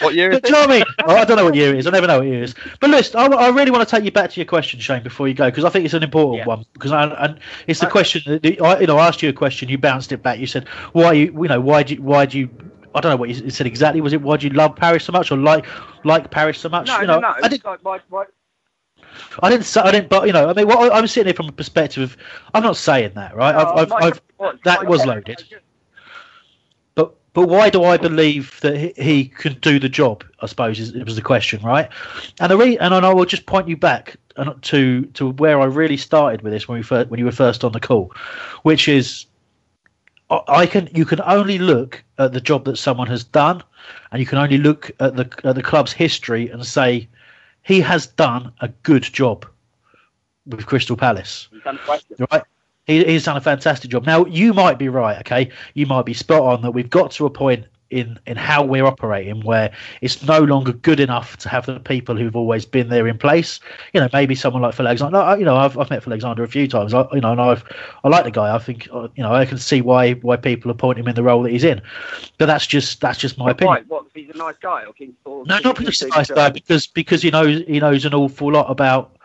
what 0.00 0.14
year 0.14 0.30
is 0.30 0.40
But 0.40 0.42
do 0.44 0.48
you 0.48 0.54
know 0.54 0.60
what 0.60 0.70
I 0.70 0.74
mean? 0.78 0.84
Oh, 1.06 1.16
I 1.16 1.24
don't 1.24 1.36
know 1.36 1.44
what 1.44 1.54
year 1.54 1.72
it 1.74 1.78
is. 1.78 1.86
I 1.86 1.90
never 1.90 2.06
know 2.06 2.18
what 2.18 2.26
year 2.26 2.38
it 2.42 2.44
is. 2.44 2.54
But 2.80 2.90
listen, 2.90 3.18
I, 3.20 3.26
I 3.26 3.48
really 3.48 3.70
want 3.70 3.88
to 3.88 3.96
take 3.96 4.04
you 4.04 4.10
back 4.12 4.30
to 4.30 4.40
your 4.40 4.46
question, 4.46 4.80
Shane, 4.80 5.02
before 5.02 5.28
you 5.28 5.34
go, 5.34 5.46
because 5.50 5.64
I 5.64 5.68
think 5.70 5.84
it's 5.84 5.94
an 5.94 6.02
important 6.02 6.38
Yeah. 6.38 6.46
one. 6.46 6.64
Because 6.72 6.92
I, 6.92 7.04
and 7.24 7.38
it's 7.66 7.80
the 7.80 7.86
Okay. 7.86 7.92
question 7.92 8.22
that 8.26 8.60
I, 8.62 8.80
you 8.80 8.86
know, 8.86 8.98
I 8.98 9.06
asked 9.08 9.22
you 9.22 9.28
a 9.28 9.32
question, 9.32 9.68
you 9.68 9.78
bounced 9.78 10.12
it 10.12 10.22
back. 10.22 10.38
You 10.38 10.46
said, 10.46 10.68
"Why 10.92 11.12
you, 11.12 11.26
you 11.42 11.48
know, 11.48 11.60
why 11.60 11.82
do 11.82 11.94
you, 11.94 12.02
why 12.02 12.26
do 12.26 12.38
you?" 12.38 12.48
I 12.94 13.00
don't 13.00 13.10
know 13.10 13.16
what 13.16 13.28
you 13.28 13.50
said 13.50 13.66
exactly. 13.66 14.00
Was 14.00 14.12
it 14.12 14.20
why 14.20 14.36
do 14.36 14.46
you 14.48 14.52
love 14.52 14.74
Parish 14.76 15.04
so 15.04 15.12
much, 15.12 15.30
or 15.30 15.36
like 15.36 15.66
like 16.04 16.30
Parish 16.30 16.58
so 16.58 16.68
much? 16.68 16.88
No, 16.88 17.00
you 17.00 17.06
know, 17.06 17.20
no, 17.20 17.28
no. 17.28 17.34
I 17.42 17.48
didn't. 17.48 17.64
Like 17.64 17.82
my, 17.84 18.00
my, 18.10 18.24
I 19.42 19.48
didn't. 19.50 19.64
say- 19.64 19.80
I 19.80 19.92
didn't. 19.92 20.08
But 20.08 20.26
you 20.26 20.32
know, 20.32 20.48
I 20.48 20.52
mean, 20.54 20.66
what, 20.66 20.92
I'm 20.92 21.06
sitting 21.06 21.26
here 21.28 21.34
from 21.34 21.48
a 21.48 21.52
perspective 21.52 22.02
of. 22.02 22.16
I'm 22.54 22.62
not 22.62 22.76
saying 22.76 23.12
that, 23.14 23.36
right? 23.36 23.54
no, 23.54 23.60
I've, 23.60 23.92
I've, 23.92 24.20
I've, 24.38 24.58
that 24.64 24.82
my- 24.82 24.88
was 24.88 25.04
yeah, 25.04 25.12
loaded. 25.14 25.44
But 27.32 27.48
why 27.48 27.70
do 27.70 27.84
I 27.84 27.96
believe 27.96 28.58
that 28.60 28.76
he, 28.76 28.92
he 28.96 29.24
can 29.26 29.54
do 29.60 29.78
the 29.78 29.88
job? 29.88 30.24
I 30.40 30.46
suppose 30.46 30.80
is, 30.80 30.94
it 30.94 31.04
was 31.04 31.16
the 31.16 31.22
question, 31.22 31.62
right? 31.62 31.88
And 32.40 32.50
the 32.50 32.56
re- 32.56 32.78
and 32.78 32.92
I 32.92 33.12
will 33.12 33.24
just 33.24 33.46
point 33.46 33.68
you 33.68 33.76
back 33.76 34.16
uh, 34.36 34.54
to 34.62 35.04
to 35.06 35.30
where 35.32 35.60
I 35.60 35.66
really 35.66 35.96
started 35.96 36.42
with 36.42 36.52
this 36.52 36.66
when 36.66 36.78
we 36.78 36.82
first, 36.82 37.08
when 37.08 37.18
you 37.18 37.26
were 37.26 37.32
first 37.32 37.62
on 37.62 37.72
the 37.72 37.80
call, 37.80 38.12
which 38.62 38.88
is 38.88 39.26
I 40.30 40.66
can 40.66 40.88
you 40.94 41.04
can 41.04 41.20
only 41.22 41.58
look 41.58 42.02
at 42.18 42.32
the 42.32 42.40
job 42.40 42.64
that 42.64 42.76
someone 42.76 43.08
has 43.08 43.24
done, 43.24 43.62
and 44.12 44.20
you 44.20 44.26
can 44.26 44.38
only 44.38 44.58
look 44.58 44.90
at 45.00 45.16
the 45.16 45.30
at 45.44 45.54
the 45.54 45.62
club's 45.62 45.92
history 45.92 46.48
and 46.48 46.64
say 46.64 47.08
he 47.62 47.80
has 47.80 48.06
done 48.06 48.52
a 48.60 48.68
good 48.82 49.02
job 49.02 49.46
with 50.46 50.66
Crystal 50.66 50.96
Palace. 50.96 51.48
Right? 52.32 52.42
He, 52.86 53.04
he's 53.04 53.24
done 53.24 53.36
a 53.36 53.40
fantastic 53.40 53.90
job. 53.90 54.06
Now 54.06 54.24
you 54.26 54.52
might 54.52 54.78
be 54.78 54.88
right, 54.88 55.18
okay? 55.20 55.50
You 55.74 55.86
might 55.86 56.06
be 56.06 56.14
spot 56.14 56.42
on 56.42 56.62
that 56.62 56.72
we've 56.72 56.90
got 56.90 57.10
to 57.12 57.26
a 57.26 57.30
point 57.30 57.66
in 57.90 58.18
in 58.26 58.36
how 58.36 58.64
we're 58.64 58.84
operating 58.84 59.40
where 59.42 59.72
it's 60.00 60.22
no 60.22 60.38
longer 60.40 60.72
good 60.72 61.00
enough 61.00 61.36
to 61.38 61.48
have 61.48 61.66
the 61.66 61.80
people 61.80 62.16
who've 62.16 62.36
always 62.36 62.64
been 62.64 62.88
there 62.88 63.06
in 63.08 63.18
place. 63.18 63.58
You 63.92 64.00
know 64.00 64.08
maybe 64.12 64.34
someone 64.34 64.62
like 64.62 64.74
Phil 64.74 64.86
Alexander 64.86 65.36
you 65.38 65.44
know 65.44 65.56
I've, 65.56 65.76
I've 65.76 65.90
met 65.90 66.02
Phil 66.02 66.12
Alexander 66.12 66.42
a 66.42 66.48
few 66.48 66.68
times. 66.68 66.94
I, 66.94 67.06
you 67.12 67.20
know 67.20 67.32
and 67.32 67.40
I've 67.40 67.64
I 68.04 68.08
like 68.08 68.24
the 68.24 68.30
guy. 68.30 68.54
I 68.54 68.58
think 68.58 68.88
uh, 68.92 69.08
you 69.16 69.22
know 69.22 69.34
I 69.34 69.44
can 69.44 69.58
see 69.58 69.80
why 69.80 70.12
why 70.14 70.36
people 70.36 70.70
appoint 70.70 70.98
him 70.98 71.08
in 71.08 71.14
the 71.14 71.22
role 71.22 71.42
that 71.42 71.50
he's 71.50 71.64
in. 71.64 71.82
But 72.38 72.46
that's 72.46 72.66
just 72.66 73.00
that's 73.00 73.18
just 73.18 73.38
my 73.38 73.50
opinion. 73.50 73.84
What 73.88 74.06
he's 74.14 74.30
a 74.30 74.38
nice 74.38 74.56
guy 74.60 74.84
or, 74.84 74.94
or 75.24 75.44
no 75.46 75.58
not 75.58 75.76
because 75.76 76.00
he's 76.00 76.02
a 76.02 76.16
nice 76.16 76.30
guy 76.30 76.50
because 76.50 76.86
because 76.86 77.22
he 77.22 77.30
knows 77.30 77.62
he 77.66 77.80
knows 77.80 78.04
an 78.04 78.14
awful 78.14 78.52
lot 78.52 78.70
about 78.70 79.16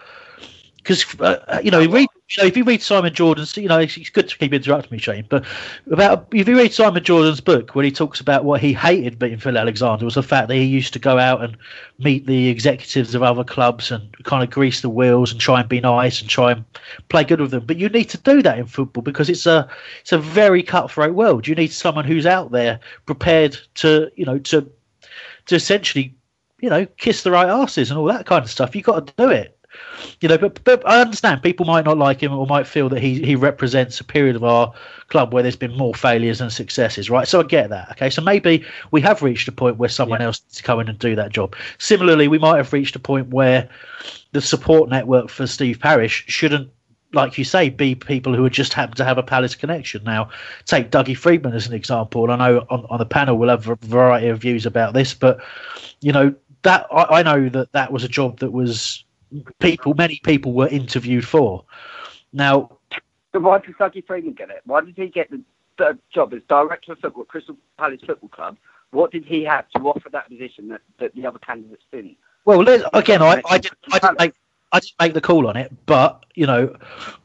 because 0.85 1.19
uh, 1.19 1.59
you 1.63 1.71
know, 1.71 1.79
read, 1.79 2.07
you 2.29 2.43
know, 2.43 2.47
if 2.47 2.55
you 2.55 2.63
read 2.63 2.79
Simon 2.79 3.11
Jordan's, 3.11 3.57
you 3.57 3.67
know, 3.67 3.79
it's, 3.79 3.97
it's, 3.97 4.11
good 4.11 4.29
to 4.29 4.37
keep 4.37 4.53
interrupting 4.53 4.91
me, 4.91 4.99
Shane. 4.99 5.25
But 5.27 5.43
about 5.89 6.27
if 6.31 6.47
you 6.47 6.55
read 6.55 6.73
Simon 6.73 7.03
Jordan's 7.03 7.41
book, 7.41 7.73
when 7.73 7.85
he 7.85 7.91
talks 7.91 8.19
about 8.19 8.45
what 8.45 8.61
he 8.61 8.71
hated 8.71 9.17
beating 9.17 9.39
Phil 9.39 9.57
Alexander 9.57 10.05
was 10.05 10.13
the 10.13 10.21
fact 10.21 10.47
that 10.47 10.55
he 10.55 10.63
used 10.63 10.93
to 10.93 10.99
go 10.99 11.17
out 11.17 11.43
and 11.43 11.57
meet 11.97 12.27
the 12.27 12.49
executives 12.49 13.15
of 13.15 13.23
other 13.23 13.43
clubs 13.43 13.89
and 13.89 14.15
kind 14.25 14.43
of 14.43 14.51
grease 14.51 14.81
the 14.81 14.89
wheels 14.89 15.31
and 15.31 15.41
try 15.41 15.59
and 15.59 15.67
be 15.67 15.81
nice 15.81 16.21
and 16.21 16.29
try 16.29 16.51
and 16.51 16.63
play 17.09 17.23
good 17.23 17.41
with 17.41 17.49
them. 17.49 17.65
But 17.65 17.77
you 17.77 17.89
need 17.89 18.09
to 18.11 18.19
do 18.19 18.43
that 18.43 18.59
in 18.59 18.67
football 18.67 19.01
because 19.01 19.27
it's 19.27 19.47
a 19.47 19.67
it's 20.01 20.11
a 20.11 20.19
very 20.19 20.61
cutthroat 20.61 21.15
world. 21.15 21.47
You 21.47 21.55
need 21.55 21.71
someone 21.71 22.05
who's 22.05 22.27
out 22.27 22.51
there 22.51 22.79
prepared 23.07 23.57
to 23.75 24.11
you 24.15 24.25
know 24.25 24.37
to 24.37 24.69
to 25.47 25.55
essentially 25.55 26.13
you 26.59 26.69
know 26.69 26.85
kiss 26.97 27.23
the 27.23 27.31
right 27.31 27.49
asses 27.49 27.89
and 27.89 27.97
all 27.97 28.05
that 28.05 28.27
kind 28.27 28.43
of 28.43 28.51
stuff. 28.51 28.75
You've 28.75 28.85
got 28.85 29.07
to 29.07 29.13
do 29.17 29.29
it 29.29 29.54
you 30.21 30.29
know, 30.29 30.37
but, 30.37 30.63
but 30.63 30.87
I 30.87 31.01
understand 31.01 31.43
people 31.43 31.65
might 31.65 31.85
not 31.85 31.97
like 31.97 32.21
him 32.21 32.33
or 32.33 32.45
might 32.47 32.67
feel 32.67 32.89
that 32.89 33.01
he, 33.01 33.21
he 33.23 33.35
represents 33.35 33.99
a 33.99 34.03
period 34.03 34.35
of 34.35 34.43
our 34.43 34.73
club 35.07 35.33
where 35.33 35.43
there's 35.43 35.55
been 35.55 35.75
more 35.75 35.93
failures 35.93 36.39
than 36.39 36.49
successes, 36.49 37.09
right? 37.09 37.27
So 37.27 37.41
I 37.41 37.43
get 37.43 37.69
that. 37.69 37.91
Okay, 37.91 38.09
so 38.09 38.21
maybe 38.21 38.65
we 38.91 39.01
have 39.01 39.21
reached 39.21 39.47
a 39.47 39.51
point 39.51 39.77
where 39.77 39.89
someone 39.89 40.19
yeah. 40.19 40.27
else 40.27 40.41
needs 40.43 40.57
to 40.57 40.63
come 40.63 40.79
in 40.79 40.89
and 40.89 40.97
do 40.99 41.15
that 41.15 41.31
job. 41.31 41.55
Similarly, 41.77 42.27
we 42.27 42.39
might 42.39 42.57
have 42.57 42.71
reached 42.73 42.95
a 42.95 42.99
point 42.99 43.29
where 43.29 43.69
the 44.31 44.41
support 44.41 44.89
network 44.89 45.29
for 45.29 45.47
Steve 45.47 45.79
Parish 45.79 46.25
shouldn't 46.27 46.69
like 47.13 47.37
you 47.37 47.45
say, 47.45 47.69
be 47.69 47.95
people 47.95 48.35
who 48.35 48.43
have 48.43 48.51
just 48.51 48.73
happen 48.73 48.95
to 48.95 49.05
have 49.05 49.17
a 49.17 49.23
Palace 49.23 49.55
connection. 49.55 50.03
Now, 50.03 50.29
take 50.65 50.91
Dougie 50.91 51.17
Freedman 51.17 51.53
as 51.53 51.65
an 51.65 51.73
example. 51.73 52.29
I 52.29 52.35
know 52.35 52.65
on, 52.69 52.85
on 52.89 52.99
the 52.99 53.05
panel 53.05 53.37
we'll 53.37 53.47
have 53.47 53.69
a 53.69 53.75
variety 53.77 54.27
of 54.27 54.39
views 54.39 54.65
about 54.65 54.93
this, 54.93 55.13
but 55.13 55.39
you 56.01 56.11
know 56.11 56.35
that 56.63 56.85
I, 56.91 57.19
I 57.19 57.23
know 57.23 57.47
that 57.49 57.71
that 57.71 57.91
was 57.93 58.03
a 58.03 58.09
job 58.09 58.39
that 58.39 58.51
was 58.51 59.04
people, 59.59 59.93
many 59.93 60.19
people 60.23 60.53
were 60.53 60.67
interviewed 60.67 61.27
for. 61.27 61.65
Now, 62.33 62.77
so 63.35 63.39
why 63.39 63.59
did 63.59 63.75
Dougie 63.77 64.05
Freedman 64.05 64.33
get 64.33 64.49
it? 64.49 64.61
Why 64.65 64.81
did 64.81 64.95
he 64.95 65.07
get 65.07 65.29
the, 65.29 65.41
the 65.77 65.97
job 66.13 66.33
as 66.33 66.41
director 66.47 66.93
of 66.93 66.99
football 66.99 67.23
at 67.23 67.27
Crystal 67.27 67.57
Palace 67.77 67.99
Football 68.05 68.29
Club? 68.29 68.57
What 68.91 69.11
did 69.11 69.25
he 69.25 69.43
have 69.43 69.67
to 69.71 69.79
offer 69.79 70.09
that 70.11 70.29
position 70.29 70.69
that, 70.69 70.79
that 70.99 71.13
the 71.15 71.25
other 71.25 71.39
candidates 71.39 71.83
didn't? 71.91 72.15
Well, 72.45 72.61
again, 72.93 73.21
I, 73.21 73.41
I, 73.49 73.57
didn't, 73.57 73.77
I, 73.91 73.99
didn't 73.99 74.19
make, 74.19 74.33
I 74.71 74.79
didn't 74.79 74.95
make 75.01 75.13
the 75.13 75.21
call 75.21 75.47
on 75.47 75.57
it, 75.57 75.69
but 75.85 76.25
you 76.35 76.45
know, 76.45 76.73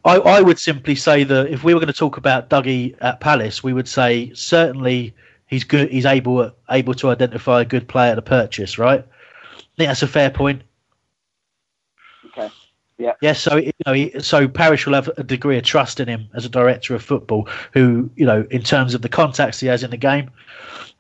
I, 0.04 0.16
I 0.16 0.40
would 0.40 0.58
simply 0.58 0.96
say 0.96 1.22
that 1.22 1.46
if 1.48 1.62
we 1.62 1.74
were 1.74 1.80
going 1.80 1.92
to 1.92 1.98
talk 1.98 2.16
about 2.16 2.50
Dougie 2.50 2.96
at 3.00 3.20
Palace, 3.20 3.62
we 3.62 3.72
would 3.72 3.86
say 3.86 4.32
certainly 4.34 5.14
he's 5.46 5.62
good. 5.62 5.90
He's 5.90 6.06
able 6.06 6.50
able 6.70 6.94
to 6.94 7.10
identify 7.10 7.60
a 7.60 7.64
good 7.64 7.86
player 7.86 8.16
to 8.16 8.22
purchase, 8.22 8.78
right? 8.78 9.00
I 9.00 9.62
think 9.76 9.88
that's 9.90 10.02
a 10.02 10.08
fair 10.08 10.30
point. 10.30 10.62
Yeah. 13.00 13.14
Yeah. 13.22 13.32
So 13.32 13.56
you 13.56 13.72
know, 13.86 14.20
so 14.20 14.46
Parish 14.46 14.86
will 14.86 14.94
have 14.94 15.08
a 15.16 15.24
degree 15.24 15.56
of 15.56 15.64
trust 15.64 16.00
in 16.00 16.08
him 16.08 16.28
as 16.34 16.44
a 16.44 16.50
director 16.50 16.94
of 16.94 17.02
football, 17.02 17.48
who 17.72 18.10
you 18.14 18.26
know, 18.26 18.46
in 18.50 18.62
terms 18.62 18.94
of 18.94 19.00
the 19.00 19.08
contacts 19.08 19.58
he 19.58 19.66
has 19.68 19.82
in 19.82 19.90
the 19.90 19.96
game, 19.96 20.30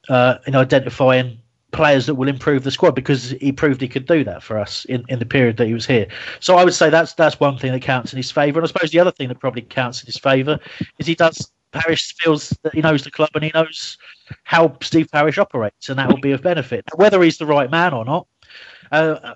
uh, 0.08 0.38
in 0.46 0.56
identifying 0.56 1.38
players 1.72 2.06
that 2.06 2.14
will 2.14 2.26
improve 2.26 2.64
the 2.64 2.70
squad 2.70 2.94
because 2.94 3.30
he 3.32 3.52
proved 3.52 3.80
he 3.80 3.86
could 3.86 4.06
do 4.06 4.24
that 4.24 4.42
for 4.42 4.58
us 4.58 4.84
in, 4.86 5.04
in 5.08 5.18
the 5.20 5.26
period 5.26 5.56
that 5.58 5.66
he 5.66 5.74
was 5.74 5.86
here. 5.86 6.08
So 6.40 6.56
I 6.56 6.64
would 6.64 6.74
say 6.74 6.90
that's 6.90 7.12
that's 7.14 7.38
one 7.38 7.58
thing 7.58 7.72
that 7.72 7.82
counts 7.82 8.12
in 8.12 8.16
his 8.16 8.30
favour. 8.30 8.58
And 8.58 8.64
I 8.64 8.68
suppose 8.68 8.90
the 8.90 8.98
other 8.98 9.12
thing 9.12 9.28
that 9.28 9.38
probably 9.38 9.62
counts 9.62 10.02
in 10.02 10.06
his 10.06 10.16
favour 10.16 10.58
is 10.98 11.06
he 11.06 11.14
does 11.14 11.52
Parish 11.72 12.16
feels 12.16 12.48
that 12.62 12.74
he 12.74 12.80
knows 12.80 13.04
the 13.04 13.10
club 13.10 13.30
and 13.34 13.44
he 13.44 13.52
knows 13.54 13.96
how 14.44 14.76
Steve 14.82 15.08
Parish 15.12 15.38
operates, 15.38 15.88
and 15.88 15.98
that 15.98 16.08
will 16.08 16.20
be 16.20 16.32
of 16.32 16.42
benefit. 16.42 16.84
Whether 16.96 17.22
he's 17.22 17.38
the 17.38 17.46
right 17.46 17.70
man 17.70 17.92
or 17.92 18.04
not, 18.04 18.26
uh, 18.90 19.34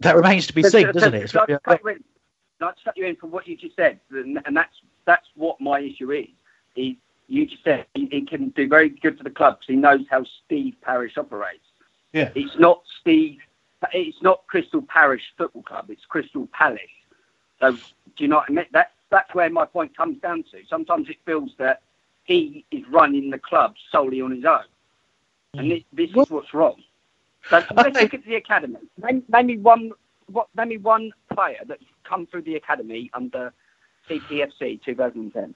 that 0.00 0.16
remains 0.16 0.46
to 0.48 0.52
be 0.52 0.62
seen, 0.62 0.92
doesn't 0.92 1.14
it? 1.14 1.34
Not 1.34 1.48
to, 1.48 1.58
cut 1.60 1.80
in, 1.86 2.04
not 2.60 2.76
to 2.78 2.84
cut 2.84 2.96
you 2.96 3.06
in 3.06 3.16
from 3.16 3.30
what 3.30 3.46
you 3.46 3.56
just 3.56 3.76
said, 3.76 4.00
and 4.10 4.38
that's 4.52 4.74
that's 5.04 5.26
what 5.34 5.60
my 5.60 5.80
issue 5.80 6.12
is. 6.12 6.28
Is 6.76 6.96
you 7.28 7.46
just 7.46 7.64
said 7.64 7.86
he, 7.94 8.06
he 8.10 8.22
can 8.22 8.50
do 8.50 8.68
very 8.68 8.88
good 8.88 9.16
for 9.16 9.24
the 9.24 9.30
club 9.30 9.58
because 9.58 9.68
he 9.68 9.76
knows 9.76 10.00
how 10.10 10.24
Steve 10.44 10.76
Parish 10.82 11.16
operates. 11.16 11.64
Yeah, 12.12 12.30
it's 12.34 12.58
not 12.58 12.82
Steve. 13.00 13.38
It's 13.92 14.20
not 14.22 14.46
Crystal 14.46 14.82
Parish 14.82 15.22
Football 15.36 15.62
Club. 15.62 15.90
It's 15.90 16.04
Crystal 16.06 16.48
Palace. 16.52 16.80
So 17.60 17.72
do 17.72 17.78
you 18.18 18.28
know 18.28 18.36
what 18.36 18.50
I 18.50 18.52
mean? 18.52 18.66
That's 18.72 18.92
that's 19.10 19.34
where 19.34 19.48
my 19.50 19.64
point 19.64 19.96
comes 19.96 20.20
down 20.20 20.44
to. 20.50 20.58
Sometimes 20.68 21.08
it 21.08 21.16
feels 21.24 21.52
that 21.58 21.82
he 22.24 22.64
is 22.70 22.82
running 22.90 23.30
the 23.30 23.38
club 23.38 23.74
solely 23.90 24.20
on 24.20 24.34
his 24.34 24.44
own, 24.44 24.64
and 25.54 25.70
this, 25.70 25.82
this 25.92 26.10
is 26.10 26.30
what's 26.30 26.52
wrong. 26.52 26.82
So 27.50 27.62
let's 27.74 28.00
look 28.00 28.14
at 28.14 28.24
the 28.24 28.34
academy. 28.36 28.76
Name, 29.02 29.22
name, 29.28 29.46
me 29.46 29.56
one. 29.58 29.92
What? 30.26 30.48
Name 30.56 30.68
me 30.68 30.76
one 30.78 31.12
player 31.32 31.60
that's 31.66 31.84
come 32.04 32.26
through 32.26 32.42
the 32.42 32.56
academy 32.56 33.10
under 33.14 33.52
CPFC 34.08 34.82
2010. 34.84 35.54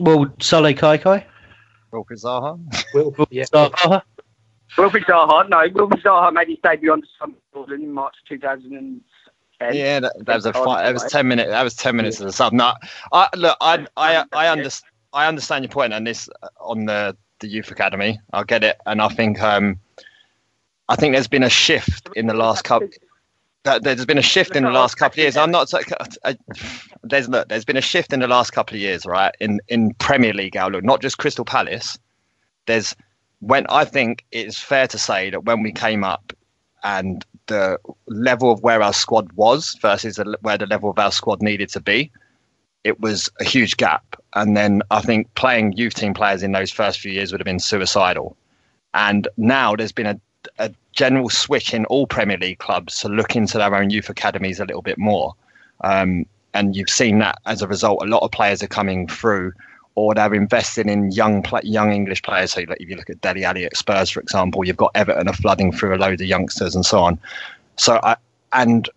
Well, 0.00 0.26
Sullay 0.38 0.76
Kaikai. 0.76 1.24
Wilfried 1.92 2.22
Zaha. 2.22 2.58
Wilfried 2.94 3.28
yeah. 3.30 3.44
Zaha. 3.44 4.02
Wilfried 4.76 5.04
Zaha. 5.04 5.48
No, 5.48 5.58
Wilfried 5.68 6.02
Zaha 6.02 6.32
made 6.32 6.48
his 6.48 6.58
debut 6.62 6.92
under 6.92 7.06
Sunderland 7.18 7.82
in 7.82 7.92
March 7.92 8.14
2010. 8.28 9.74
Yeah, 9.74 10.00
that, 10.00 10.12
that 10.26 10.34
was 10.34 10.46
a 10.46 10.52
five, 10.52 10.84
that 10.84 10.92
was 10.92 11.10
ten 11.10 11.28
minutes. 11.28 11.48
That 11.48 11.62
was 11.62 11.74
ten 11.74 11.96
minutes 11.96 12.20
of 12.20 12.26
the 12.26 12.32
sub. 12.32 12.52
No, 12.52 12.74
I 13.12 13.28
look, 13.34 13.56
I, 13.62 13.86
I, 13.96 14.24
I 14.32 14.48
understand. 14.48 14.92
I 15.14 15.26
understand 15.28 15.64
your 15.64 15.70
point 15.70 15.94
on 15.94 16.04
this 16.04 16.28
on 16.60 16.84
the 16.84 17.16
the 17.40 17.48
youth 17.48 17.70
academy. 17.70 18.20
I 18.34 18.44
get 18.44 18.64
it, 18.64 18.76
and 18.84 19.00
I 19.00 19.08
think 19.08 19.40
um, 19.40 19.80
I 20.88 20.96
think 20.96 21.14
there's 21.14 21.28
been 21.28 21.42
a 21.42 21.50
shift 21.50 22.08
in 22.14 22.26
the 22.26 22.34
last 22.34 22.64
couple. 22.64 22.88
There's 23.64 24.06
been 24.06 24.18
a 24.18 24.22
shift 24.22 24.54
in 24.54 24.62
the 24.62 24.70
last 24.70 24.94
couple 24.96 25.14
of 25.14 25.18
years. 25.18 25.36
I'm 25.36 25.50
not. 25.50 25.72
There's 27.02 27.28
look. 27.28 27.48
There's 27.48 27.64
been 27.64 27.76
a 27.76 27.80
shift 27.82 28.12
in 28.12 28.20
the 28.20 28.28
last 28.28 28.52
couple 28.52 28.76
of 28.76 28.80
years, 28.80 29.04
right? 29.04 29.34
In 29.40 29.60
in 29.68 29.94
Premier 29.94 30.32
League 30.32 30.56
outlook, 30.56 30.84
not 30.84 31.02
just 31.02 31.18
Crystal 31.18 31.44
Palace. 31.44 31.98
There's 32.66 32.94
when 33.40 33.66
I 33.68 33.84
think 33.84 34.24
it's 34.30 34.58
fair 34.58 34.86
to 34.86 34.98
say 34.98 35.30
that 35.30 35.44
when 35.44 35.62
we 35.62 35.72
came 35.72 36.04
up 36.04 36.32
and 36.84 37.24
the 37.46 37.78
level 38.06 38.52
of 38.52 38.62
where 38.62 38.82
our 38.82 38.92
squad 38.92 39.32
was 39.32 39.76
versus 39.82 40.20
where 40.40 40.58
the 40.58 40.66
level 40.66 40.90
of 40.90 40.98
our 40.98 41.12
squad 41.12 41.42
needed 41.42 41.68
to 41.70 41.80
be, 41.80 42.10
it 42.84 43.00
was 43.00 43.28
a 43.40 43.44
huge 43.44 43.76
gap. 43.76 44.16
And 44.34 44.56
then 44.56 44.82
I 44.90 45.00
think 45.00 45.32
playing 45.34 45.72
youth 45.72 45.94
team 45.94 46.14
players 46.14 46.42
in 46.42 46.52
those 46.52 46.70
first 46.70 47.00
few 47.00 47.12
years 47.12 47.32
would 47.32 47.40
have 47.40 47.46
been 47.46 47.58
suicidal. 47.58 48.36
And 48.94 49.28
now 49.36 49.76
there's 49.76 49.92
been 49.92 50.06
a 50.06 50.20
a 50.58 50.72
general 50.92 51.28
switch 51.28 51.74
in 51.74 51.84
all 51.86 52.06
Premier 52.06 52.38
League 52.38 52.58
clubs 52.58 53.00
to 53.00 53.08
look 53.08 53.36
into 53.36 53.58
their 53.58 53.74
own 53.74 53.90
youth 53.90 54.08
academies 54.08 54.60
a 54.60 54.64
little 54.64 54.82
bit 54.82 54.98
more. 54.98 55.34
Um, 55.82 56.26
and 56.54 56.74
you've 56.74 56.90
seen 56.90 57.18
that 57.18 57.38
as 57.46 57.62
a 57.62 57.68
result, 57.68 58.02
a 58.02 58.06
lot 58.06 58.22
of 58.22 58.30
players 58.30 58.62
are 58.62 58.68
coming 58.68 59.06
through 59.06 59.52
or 59.94 60.14
they're 60.14 60.34
investing 60.34 60.88
in 60.88 61.10
young 61.10 61.44
young 61.62 61.92
English 61.92 62.22
players. 62.22 62.52
So 62.52 62.60
if 62.60 62.88
you 62.88 62.96
look 62.96 63.10
at 63.10 63.20
Dele 63.20 63.44
Alli 63.44 63.64
at 63.64 63.76
Spurs, 63.76 64.10
for 64.10 64.20
example, 64.20 64.64
you've 64.64 64.76
got 64.76 64.92
Everton 64.94 65.28
are 65.28 65.34
flooding 65.34 65.72
through 65.72 65.94
a 65.94 65.98
load 65.98 66.20
of 66.20 66.26
youngsters 66.26 66.74
and 66.74 66.84
so 66.84 67.00
on. 67.00 67.18
So 67.76 67.98
I, 68.02 68.16
and 68.52 68.88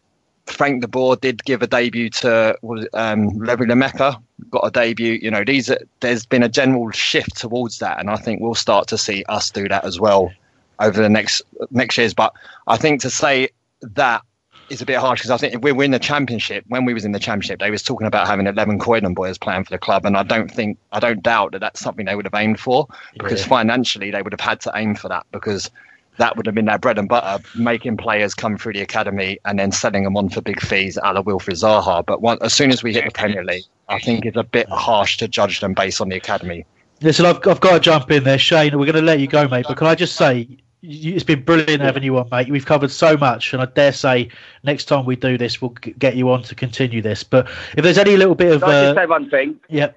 Frank 0.45 0.81
de 0.81 0.87
Boer 0.87 1.15
did 1.15 1.43
give 1.45 1.61
a 1.61 1.67
debut 1.67 2.09
to 2.09 2.57
um, 2.93 3.31
Lemeka, 3.31 4.21
got 4.49 4.65
a 4.65 4.71
debut. 4.71 5.19
You 5.21 5.31
know, 5.31 5.43
these 5.43 5.69
are, 5.69 5.79
there's 6.01 6.25
been 6.25 6.43
a 6.43 6.49
general 6.49 6.91
shift 6.91 7.37
towards 7.37 7.79
that, 7.79 7.99
and 7.99 8.09
I 8.09 8.17
think 8.17 8.41
we'll 8.41 8.55
start 8.55 8.87
to 8.89 8.97
see 8.97 9.23
us 9.29 9.51
do 9.51 9.67
that 9.69 9.85
as 9.85 9.99
well 9.99 10.31
over 10.79 11.01
the 11.01 11.09
next 11.09 11.41
next 11.71 11.97
years. 11.97 12.13
But 12.13 12.33
I 12.67 12.77
think 12.77 13.01
to 13.01 13.09
say 13.09 13.49
that 13.81 14.21
is 14.69 14.81
a 14.81 14.85
bit 14.85 14.97
harsh 14.97 15.21
because 15.21 15.31
I 15.31 15.37
think 15.37 15.63
we're, 15.63 15.73
we're 15.73 15.83
in 15.85 15.91
the 15.91 15.99
championship. 15.99 16.63
When 16.67 16.85
we 16.85 16.93
was 16.93 17.03
in 17.03 17.11
the 17.11 17.19
championship, 17.19 17.59
they 17.59 17.71
was 17.71 17.81
talking 17.81 18.05
about 18.05 18.27
having 18.27 18.45
11 18.45 18.77
Croydon 18.79 19.13
boys 19.15 19.37
playing 19.37 19.63
for 19.63 19.71
the 19.71 19.79
club, 19.79 20.05
and 20.05 20.15
I 20.15 20.23
don't 20.23 20.49
think 20.51 20.77
I 20.91 20.99
don't 20.99 21.23
doubt 21.23 21.53
that 21.53 21.59
that's 21.59 21.79
something 21.79 22.05
they 22.05 22.15
would 22.15 22.25
have 22.25 22.35
aimed 22.35 22.59
for 22.59 22.87
because 23.17 23.41
Yeah. 23.41 23.47
financially 23.47 24.11
they 24.11 24.21
would 24.21 24.33
have 24.33 24.39
had 24.41 24.61
to 24.61 24.71
aim 24.75 24.95
for 24.95 25.09
that 25.09 25.25
because 25.31 25.69
that 26.17 26.35
would 26.35 26.45
have 26.45 26.53
been 26.53 26.65
their 26.65 26.77
bread 26.77 26.99
and 26.99 27.07
butter, 27.07 27.41
making 27.55 27.95
players 27.95 28.33
come 28.35 28.57
through 28.57 28.73
the 28.73 28.81
academy 28.81 29.39
and 29.45 29.57
then 29.57 29.71
selling 29.71 30.03
them 30.03 30.17
on 30.17 30.27
for 30.27 30.41
big 30.41 30.59
fees, 30.61 30.99
a 31.01 31.13
la 31.13 31.21
Wilfried 31.23 31.55
Zaha. 31.63 32.05
But 32.05 32.21
one, 32.21 32.37
as 32.41 32.53
soon 32.53 32.71
as 32.71 32.83
we 32.83 32.93
hit 32.93 33.05
the 33.05 33.11
Premier 33.11 33.43
League, 33.43 33.63
I 33.87 33.99
think 33.99 34.25
it's 34.25 34.35
a 34.35 34.43
bit 34.43 34.67
harsh 34.69 35.15
to 35.17 35.29
judge 35.29 35.61
them 35.61 35.73
based 35.73 36.01
on 36.01 36.09
the 36.09 36.17
academy. 36.17 36.65
Listen, 37.01 37.25
I've, 37.25 37.37
I've 37.47 37.61
got 37.61 37.71
to 37.75 37.79
jump 37.79 38.11
in 38.11 38.25
there, 38.25 38.37
Shane. 38.37 38.77
We're 38.77 38.85
going 38.85 38.95
to 38.95 39.01
let 39.01 39.21
you 39.21 39.27
go, 39.27 39.47
mate. 39.47 39.65
But 39.67 39.77
can 39.77 39.87
I 39.87 39.95
just 39.95 40.17
say, 40.17 40.57
it's 40.81 41.23
been 41.23 41.43
brilliant 41.43 41.81
having 41.81 42.03
you 42.03 42.17
on, 42.17 42.29
mate. 42.29 42.49
We've 42.49 42.65
covered 42.65 42.91
so 42.91 43.17
much, 43.17 43.53
and 43.53 43.61
I 43.61 43.65
dare 43.65 43.91
say 43.91 44.29
next 44.63 44.85
time 44.85 45.05
we 45.05 45.15
do 45.15 45.37
this, 45.37 45.61
we'll 45.61 45.71
get 45.71 46.15
you 46.15 46.29
on 46.31 46.43
to 46.43 46.55
continue 46.55 47.01
this. 47.01 47.23
But 47.23 47.49
if 47.75 47.83
there's 47.83 47.97
any 47.97 48.15
little 48.17 48.35
bit 48.35 48.53
of, 48.53 48.61
Can 48.61 48.69
I 48.69 48.83
just 48.85 48.97
uh, 48.97 49.01
say 49.01 49.05
one 49.05 49.29
thing? 49.29 49.59
yeah, 49.69 49.91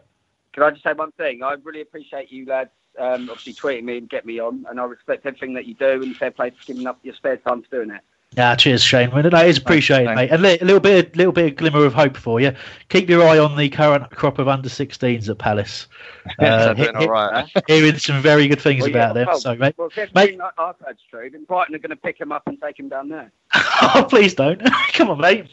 Can 0.53 0.62
I 0.64 0.70
just 0.70 0.83
say 0.83 0.93
one 0.93 1.12
thing? 1.12 1.43
I 1.43 1.55
really 1.62 1.83
appreciate 1.83 2.33
you 2.33 2.47
lads 2.47 2.70
um, 2.99 3.30
obviously 3.30 3.55
tweeting 3.55 3.85
me 3.85 3.99
and 3.99 4.09
get 4.09 4.26
me 4.26 4.39
on, 4.39 4.66
and 4.68 4.80
I 4.80 4.85
respect 4.85 5.24
everything 5.26 5.55
that 5.55 5.66
you 5.66 5.74
do, 5.74 6.03
and 6.03 6.16
fair 6.16 6.30
play 6.30 6.51
for 6.51 6.64
giving 6.64 6.87
up 6.87 6.99
your 7.03 7.14
spare 7.14 7.37
time 7.37 7.62
for 7.62 7.70
doing 7.70 7.91
it. 7.91 8.03
Yeah, 8.35 8.55
cheers, 8.57 8.83
Shane. 8.83 9.11
Well, 9.11 9.22
that 9.22 9.47
is 9.47 9.59
appreciated, 9.59 10.07
Thanks. 10.07 10.16
mate. 10.16 10.30
And 10.30 10.45
a 10.62 10.64
little 10.64 10.80
bit, 10.80 11.14
little 11.16 11.33
bit 11.33 11.53
of 11.53 11.57
glimmer 11.57 11.85
of 11.85 11.93
hope 11.93 12.16
for 12.16 12.41
you. 12.41 12.55
Keep 12.89 13.11
your 13.11 13.22
eye 13.28 13.39
on 13.39 13.57
the 13.57 13.68
current 13.68 14.09
crop 14.11 14.39
of 14.39 14.49
under 14.49 14.70
16s 14.70 15.28
at 15.28 15.37
Palace. 15.39 15.87
They're 16.39 16.51
Uh, 16.70 16.72
doing 16.74 16.97
all 16.97 17.09
right. 17.09 17.47
hearing 17.66 17.99
some 17.99 18.22
very 18.22 18.49
good 18.49 18.61
things 18.61 18.83
Well, 18.83 18.91
about 18.91 19.09
yeah, 19.09 19.12
them. 19.12 19.26
well, 19.26 19.39
So, 19.41 19.55
mate, 19.55 19.74
Well, 19.76 19.89
if 19.89 19.97
Mate- 19.97 20.09
everything 20.16 20.41
I- 20.41 20.51
I've 20.57 20.76
heard's 20.83 21.03
true, 21.11 21.28
then 21.28 21.45
Brighton 21.45 21.74
are 21.74 21.78
going 21.78 21.91
to 21.91 21.97
pick 21.97 22.18
him 22.18 22.33
up 22.33 22.45
and 22.47 22.59
take 22.61 22.78
him 22.78 22.89
down 22.89 23.11
there. 23.11 23.30
oh, 23.55 24.07
please 24.09 24.33
don't. 24.35 24.62
Come 24.95 25.11
on, 25.11 25.20
mate. 25.20 25.47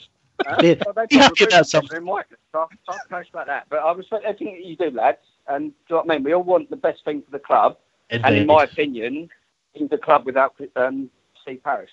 Uh, 0.47 0.55
Yeah, 0.61 0.75
well, 0.85 0.93
they've 0.95 1.09
be 1.09 1.17
happy 1.17 1.43
about 1.43 1.67
something. 1.67 1.89
centre 1.89 2.01
in 2.01 2.23
so 2.53 2.59
I 2.61 2.91
can't 2.93 3.09
post 3.09 3.29
about 3.31 3.47
that. 3.47 3.65
But 3.69 3.79
I 3.79 3.91
respect 3.91 4.23
everything 4.23 4.53
that 4.55 4.63
you 4.65 4.77
do, 4.77 4.89
lads. 4.95 5.17
And 5.49 5.71
do 5.71 5.75
you 5.89 5.95
know 5.95 6.03
what 6.03 6.11
I 6.11 6.15
mean? 6.15 6.23
We 6.23 6.33
all 6.33 6.43
want 6.43 6.69
the 6.69 6.77
best 6.77 7.03
thing 7.03 7.23
for 7.23 7.31
the 7.31 7.39
club. 7.39 7.77
And 8.09 8.33
in 8.35 8.47
my 8.47 8.63
opinion, 8.63 9.29
he's 9.73 9.89
the 9.89 9.97
club 9.97 10.25
without 10.25 10.55
um, 10.77 11.09
Steve 11.41 11.61
Parish. 11.63 11.89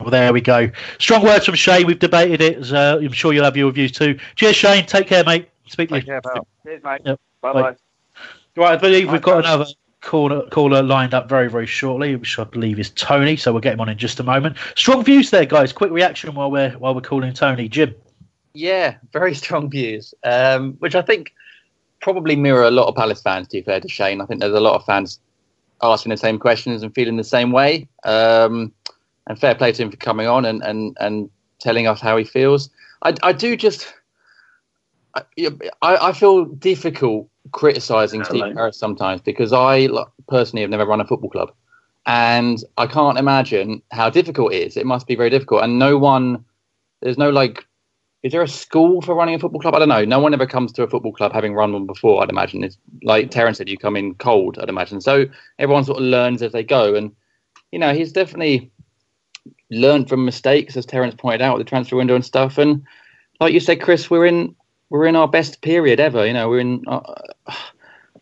Well, 0.00 0.10
there 0.10 0.32
we 0.32 0.40
go. 0.40 0.70
Strong 0.98 1.24
words 1.24 1.44
from 1.46 1.54
Shane. 1.54 1.86
We've 1.86 1.98
debated 1.98 2.40
it. 2.40 2.72
Uh, 2.72 2.98
I'm 3.00 3.12
sure 3.12 3.32
you'll 3.32 3.44
have 3.44 3.56
your 3.56 3.70
views 3.70 3.92
too. 3.92 4.18
Cheers, 4.36 4.56
Shane. 4.56 4.86
Take 4.86 5.06
care, 5.06 5.24
mate. 5.24 5.48
Speak 5.68 5.90
to 5.90 5.96
you. 5.96 6.00
Take 6.00 6.06
care, 6.08 6.20
pal. 6.22 6.46
Cheers, 6.64 6.82
mate. 6.82 7.00
Yep. 7.04 7.20
Bye 7.42 7.52
Bye. 7.52 7.62
bye. 7.62 7.76
Right, 8.56 8.72
I 8.72 8.76
believe 8.76 9.12
we've 9.12 9.22
got 9.22 9.38
Okay. 9.38 9.48
another 9.48 9.66
caller, 10.00 10.48
caller 10.50 10.82
lined 10.82 11.14
up 11.14 11.28
very, 11.28 11.48
very 11.48 11.66
shortly, 11.66 12.16
which 12.16 12.38
I 12.38 12.44
believe 12.44 12.78
is 12.80 12.90
Tony. 12.90 13.36
So 13.36 13.52
we'll 13.52 13.60
get 13.60 13.74
him 13.74 13.80
on 13.80 13.88
in 13.88 13.98
just 13.98 14.18
a 14.20 14.22
moment. 14.22 14.56
Strong 14.74 15.04
views 15.04 15.30
there, 15.30 15.44
guys. 15.44 15.72
Quick 15.72 15.92
reaction 15.92 16.34
while 16.34 16.50
we're 16.50 16.70
while 16.72 16.94
we're 16.94 17.00
calling 17.02 17.32
Tony. 17.32 17.68
Jim. 17.68 17.94
Yeah, 18.54 18.96
very 19.12 19.34
strong 19.34 19.70
views, 19.70 20.12
um, 20.24 20.74
which 20.80 20.94
I 20.94 21.02
think 21.02 21.32
probably 22.00 22.34
mirror 22.34 22.64
a 22.64 22.70
lot 22.70 22.88
of 22.88 22.96
Palace 22.96 23.22
fans. 23.22 23.46
To 23.48 23.58
be 23.58 23.62
fair 23.62 23.80
to 23.80 23.88
Shane, 23.88 24.20
I 24.20 24.26
think 24.26 24.40
there's 24.40 24.54
a 24.54 24.60
lot 24.60 24.74
of 24.74 24.84
fans 24.84 25.20
asking 25.82 26.10
the 26.10 26.16
same 26.16 26.38
questions 26.38 26.82
and 26.82 26.92
feeling 26.94 27.16
the 27.16 27.24
same 27.24 27.52
way. 27.52 27.86
Um, 28.04 28.72
and 29.30 29.38
fair 29.38 29.54
play 29.54 29.70
to 29.70 29.82
him 29.82 29.92
for 29.92 29.96
coming 29.96 30.26
on 30.26 30.44
and, 30.44 30.60
and, 30.64 30.96
and 30.98 31.30
telling 31.60 31.86
us 31.86 32.00
how 32.00 32.16
he 32.16 32.24
feels. 32.24 32.68
I, 33.02 33.14
I 33.22 33.32
do 33.32 33.56
just, 33.56 33.94
I, 35.14 35.52
I 35.82 36.12
feel 36.12 36.46
difficult 36.46 37.28
criticising 37.52 38.24
Steve 38.24 38.40
Hello. 38.40 38.54
Parish 38.54 38.76
sometimes 38.76 39.20
because 39.20 39.52
I 39.52 39.88
personally 40.26 40.62
have 40.62 40.70
never 40.70 40.84
run 40.84 41.00
a 41.00 41.06
football 41.06 41.30
club. 41.30 41.52
And 42.06 42.64
I 42.76 42.88
can't 42.88 43.18
imagine 43.18 43.82
how 43.92 44.10
difficult 44.10 44.52
it 44.52 44.66
is. 44.66 44.76
It 44.76 44.84
must 44.84 45.06
be 45.06 45.14
very 45.14 45.30
difficult. 45.30 45.62
And 45.62 45.78
no 45.78 45.96
one, 45.96 46.44
there's 47.00 47.18
no 47.18 47.30
like 47.30 47.64
is 48.24 48.32
there 48.32 48.42
a 48.42 48.48
school 48.48 49.00
for 49.00 49.14
running 49.14 49.36
a 49.36 49.38
football 49.38 49.60
club? 49.60 49.76
I 49.76 49.78
don't 49.78 49.88
know. 49.88 50.04
No 50.04 50.18
one 50.18 50.34
ever 50.34 50.46
comes 50.46 50.72
to 50.72 50.82
a 50.82 50.90
football 50.90 51.12
club 51.12 51.32
having 51.32 51.54
run 51.54 51.72
one 51.72 51.86
before. 51.86 52.20
I'd 52.20 52.28
imagine 52.30 52.64
it's 52.64 52.76
like 53.02 53.30
Terence 53.30 53.58
said, 53.58 53.68
you 53.68 53.78
come 53.78 53.96
in 53.96 54.14
cold. 54.16 54.58
I'd 54.58 54.68
imagine 54.68 55.00
so. 55.00 55.24
Everyone 55.58 55.84
sort 55.84 55.98
of 55.98 56.04
learns 56.04 56.42
as 56.42 56.52
they 56.52 56.64
go, 56.64 56.96
and 56.96 57.12
you 57.70 57.78
know 57.78 57.94
he's 57.94 58.12
definitely 58.12 58.70
learned 59.70 60.08
from 60.08 60.24
mistakes, 60.24 60.76
as 60.76 60.86
Terence 60.86 61.14
pointed 61.14 61.42
out 61.42 61.58
the 61.58 61.64
transfer 61.64 61.96
window 61.96 62.14
and 62.14 62.24
stuff. 62.24 62.58
And 62.58 62.84
like 63.40 63.52
you 63.52 63.60
said, 63.60 63.80
Chris, 63.80 64.10
we're 64.10 64.26
in 64.26 64.54
we're 64.90 65.06
in 65.06 65.16
our 65.16 65.28
best 65.28 65.62
period 65.62 66.00
ever. 66.00 66.26
You 66.26 66.32
know, 66.32 66.48
we're 66.48 66.60
in 66.60 66.84
uh, 66.86 67.00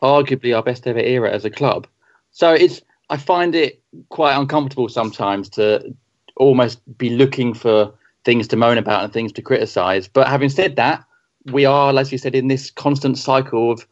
arguably 0.03 0.55
our 0.55 0.63
best 0.63 0.87
ever 0.87 0.99
era 0.99 1.31
as 1.31 1.45
a 1.45 1.51
club. 1.51 1.87
So 2.31 2.53
it's 2.53 2.83
I 3.11 3.17
find 3.17 3.55
it 3.55 3.83
quite 4.11 4.37
uncomfortable 4.37 4.89
sometimes 4.89 5.49
to 5.51 5.95
almost 6.37 6.81
be 6.99 7.11
looking 7.11 7.55
for 7.55 7.93
things 8.25 8.47
to 8.49 8.57
moan 8.57 8.79
about 8.79 9.05
and 9.05 9.13
things 9.13 9.33
to 9.33 9.43
criticize. 9.43 10.07
But 10.09 10.29
having 10.29 10.51
said 10.51 10.77
that, 10.77 11.05
we 11.47 11.65
are, 11.65 11.97
as 11.99 12.13
you 12.13 12.19
said, 12.19 12.35
in 12.35 12.49
this 12.49 12.71
constant 12.71 13.17
cycle 13.17 13.73
of 13.73 13.87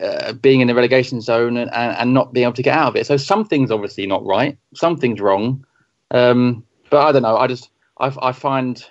uh, 0.00 0.32
being 0.32 0.60
in 0.60 0.68
the 0.68 0.74
relegation 0.74 1.20
zone 1.20 1.56
and, 1.56 1.70
and, 1.74 1.96
and 1.98 2.14
not 2.14 2.32
being 2.32 2.44
able 2.44 2.54
to 2.54 2.62
get 2.62 2.76
out 2.76 2.88
of 2.88 2.96
it. 2.96 3.06
So 3.06 3.16
something's 3.18 3.70
obviously 3.70 4.06
not 4.06 4.24
right, 4.24 4.56
something's 4.74 5.20
wrong. 5.20 5.64
Um, 6.10 6.64
but 6.92 7.04
I 7.06 7.10
don't 7.10 7.22
know. 7.22 7.36
I 7.38 7.46
just 7.48 7.70
I, 7.98 8.12
I 8.20 8.32
find 8.32 8.84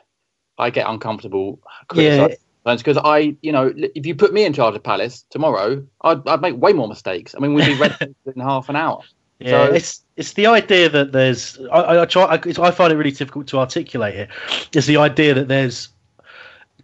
I 0.58 0.72
get 0.72 0.89
uncomfortable 0.89 1.60
criticizing 1.88 2.38
because 2.66 2.97
I, 2.97 3.36
you 3.41 3.52
know, 3.52 3.72
if 3.76 4.06
you 4.06 4.14
put 4.16 4.34
me 4.34 4.43
in 4.43 4.54
charge 4.54 4.76
of 4.76 4.84
Palace 4.84 5.26
tomorrow, 5.30 5.84
I'd, 6.02 6.28
I'd 6.28 6.41
make 6.41 6.56
way 6.58 6.74
more 6.74 6.88
mistakes. 6.88 7.34
I 7.36 7.39
mean, 7.39 7.54
we'd 7.54 7.66
be 7.66 7.76
ready 7.76 7.95
in 8.36 8.41
half 8.41 8.70
an 8.70 8.76
hour. 8.76 9.02
Yeah, 9.39 9.68
So- 9.68 9.74
it's 9.74 10.04
it's 10.18 10.34
the 10.34 10.47
idea 10.47 10.89
that 10.89 11.12
there's. 11.12 11.60
I, 11.72 11.80
I, 11.80 12.02
I 12.02 12.06
try. 12.06 12.24
I, 12.24 12.39
it's, 12.45 12.60
I 12.60 12.72
find 12.72 12.91
it 12.91 12.95
really 12.97 13.12
difficult 13.12 13.47
to 13.47 13.60
articulate 13.60 14.16
it. 14.16 14.30
It's 14.74 14.88
the 14.88 14.97
idea 14.97 15.34
that 15.34 15.47
there's 15.47 15.89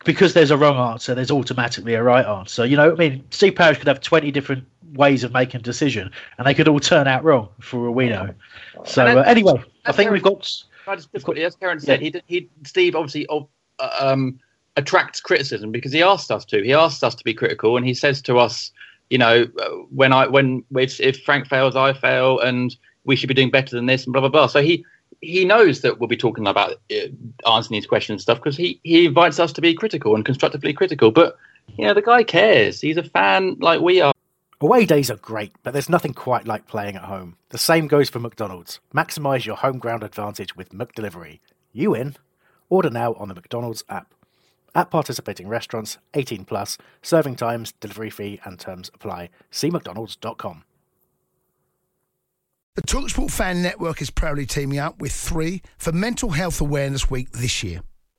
because 0.06 0.34
there's 0.34 0.52
a 0.52 0.58
wrong 0.58 0.78
answer. 0.92 1.14
There's 1.14 1.32
automatically 1.32 1.94
a 1.94 2.02
right 2.04 2.26
answer. 2.26 2.66
You 2.66 2.78
know, 2.78 2.92
I 2.92 2.96
mean, 2.96 3.24
Steve 3.32 3.56
Parish 3.56 3.78
could 3.78 3.88
have 3.88 4.02
twenty 4.02 4.32
different 4.32 4.66
ways 4.94 5.24
of 5.24 5.34
making 5.34 5.60
a 5.60 5.64
decision, 5.64 6.12
and 6.38 6.48
they 6.48 6.54
could 6.56 6.68
all 6.68 6.80
turn 6.80 7.08
out 7.08 7.24
wrong 7.24 7.50
for 7.60 7.88
all 7.88 7.94
we 7.94 8.10
know. 8.10 8.34
So 8.86 9.06
And 9.06 9.20
uh, 9.20 9.24
anyway, 9.24 9.62
I 9.86 9.92
think 9.92 10.12
we've 10.12 10.24
got. 10.24 10.52
I 10.88 10.96
just, 10.96 11.12
just 11.12 11.26
quickly, 11.26 11.44
as 11.44 11.56
Karen 11.56 11.80
said, 11.80 12.02
he 12.02 12.14
he 12.28 12.50
Steve 12.64 12.96
obviously 12.96 13.28
uh, 13.30 13.42
um, 14.00 14.40
attracts 14.76 15.20
criticism 15.20 15.72
because 15.72 15.92
he 15.92 16.02
asked 16.02 16.32
us 16.32 16.46
to. 16.46 16.64
He 16.64 16.74
asked 16.74 17.04
us 17.04 17.16
to 17.16 17.24
be 17.24 17.34
critical, 17.34 17.78
and 17.78 17.86
he 17.86 17.94
says 17.94 18.22
to 18.24 18.38
us, 18.38 18.72
you 19.10 19.18
know, 19.18 19.48
uh, 19.60 19.70
when 19.90 20.14
I 20.14 20.28
when 20.28 20.64
if, 20.76 21.00
if 21.00 21.22
Frank 21.24 21.48
fails, 21.48 21.76
I 21.76 21.94
fail, 21.94 22.40
and 22.40 22.76
we 23.04 23.16
should 23.16 23.28
be 23.28 23.34
doing 23.34 23.52
better 23.52 23.76
than 23.76 23.86
this, 23.86 24.06
and 24.06 24.14
blah 24.14 24.22
blah 24.22 24.30
blah. 24.30 24.48
So 24.48 24.62
he 24.62 24.86
he 25.22 25.46
knows 25.46 25.82
that 25.82 26.00
we'll 26.00 26.08
be 26.08 26.18
talking 26.18 26.48
about 26.48 26.74
uh, 26.92 27.50
answering 27.52 27.78
these 27.78 27.88
questions 27.88 28.16
and 28.16 28.22
stuff 28.22 28.38
because 28.38 28.58
he 28.58 28.80
he 28.84 29.08
invites 29.08 29.40
us 29.40 29.52
to 29.54 29.62
be 29.62 29.74
critical 29.74 30.16
and 30.16 30.26
constructively 30.26 30.74
critical. 30.74 31.12
But 31.12 31.38
you 31.78 31.86
know, 31.86 31.94
the 31.94 32.02
guy 32.02 32.24
cares. 32.24 32.80
He's 32.82 32.98
a 32.98 33.04
fan 33.04 33.58
like 33.60 33.82
we 33.82 34.02
are. 34.02 34.14
Away 34.60 34.88
days 34.88 35.12
are 35.12 35.18
great, 35.18 35.52
but 35.62 35.74
there's 35.74 35.88
nothing 35.88 36.16
quite 36.16 36.48
like 36.48 36.66
playing 36.66 36.96
at 36.96 37.04
home. 37.04 37.38
The 37.50 37.60
same 37.60 37.88
goes 37.88 38.10
for 38.10 38.18
McDonald's. 38.18 38.80
Maximise 38.92 39.46
your 39.46 39.58
home 39.58 39.78
ground 39.78 40.04
advantage 40.04 40.56
with 40.56 40.70
McDelivery. 40.70 41.42
You 41.74 41.94
in? 41.94 42.16
Order 42.68 42.90
now 42.90 43.14
on 43.14 43.28
the 43.28 43.36
McDonald's 43.36 43.84
app. 43.88 44.16
At 44.74 44.90
participating 44.90 45.48
restaurants, 45.48 46.00
18 46.16 46.46
plus, 46.46 46.80
serving 47.04 47.36
times, 47.36 47.74
delivery 47.80 48.10
fee, 48.10 48.40
and 48.46 48.60
terms 48.60 48.90
apply. 48.96 49.30
See 49.52 49.70
McDonald's.com. 49.70 50.64
The 52.74 52.82
Talksport 52.82 53.30
Fan 53.30 53.62
Network 53.62 54.02
is 54.02 54.10
proudly 54.10 54.48
teaming 54.48 54.80
up 54.80 55.00
with 55.00 55.12
three 55.12 55.62
for 55.78 55.92
Mental 55.92 56.32
Health 56.32 56.62
Awareness 56.62 57.12
Week 57.12 57.30
this 57.32 57.62
year. 57.62 57.82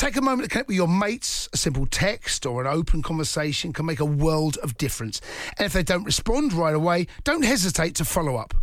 Take 0.00 0.16
a 0.16 0.22
moment 0.22 0.44
to 0.44 0.48
connect 0.48 0.68
with 0.68 0.78
your 0.78 0.88
mates. 0.88 1.46
A 1.52 1.58
simple 1.58 1.84
text 1.84 2.46
or 2.46 2.62
an 2.62 2.66
open 2.66 3.02
conversation 3.02 3.70
can 3.74 3.84
make 3.84 4.00
a 4.00 4.04
world 4.06 4.56
of 4.62 4.78
difference. 4.78 5.20
And 5.58 5.66
if 5.66 5.74
they 5.74 5.82
don't 5.82 6.04
respond 6.04 6.54
right 6.54 6.74
away, 6.74 7.06
don't 7.22 7.44
hesitate 7.44 7.96
to 7.96 8.06
follow 8.06 8.36
up. 8.36 8.54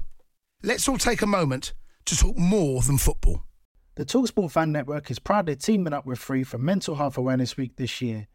Let's 0.63 0.89
all 0.89 0.97
take 0.97 1.21
a 1.21 1.27
moment 1.27 1.73
to 2.05 2.17
talk 2.17 2.35
more 2.39 2.81
than 2.81 2.97
football. 2.97 3.43
The 3.93 4.03
Talksport 4.03 4.49
Fan 4.49 4.71
Network 4.71 5.11
is 5.11 5.19
proudly 5.19 5.55
teaming 5.55 5.93
up 5.93 6.07
with 6.07 6.17
Three 6.17 6.43
for 6.43 6.57
Mental 6.57 6.95
Health 6.95 7.19
Awareness 7.19 7.55
Week 7.55 7.75
this 7.75 8.01
year. 8.01 8.27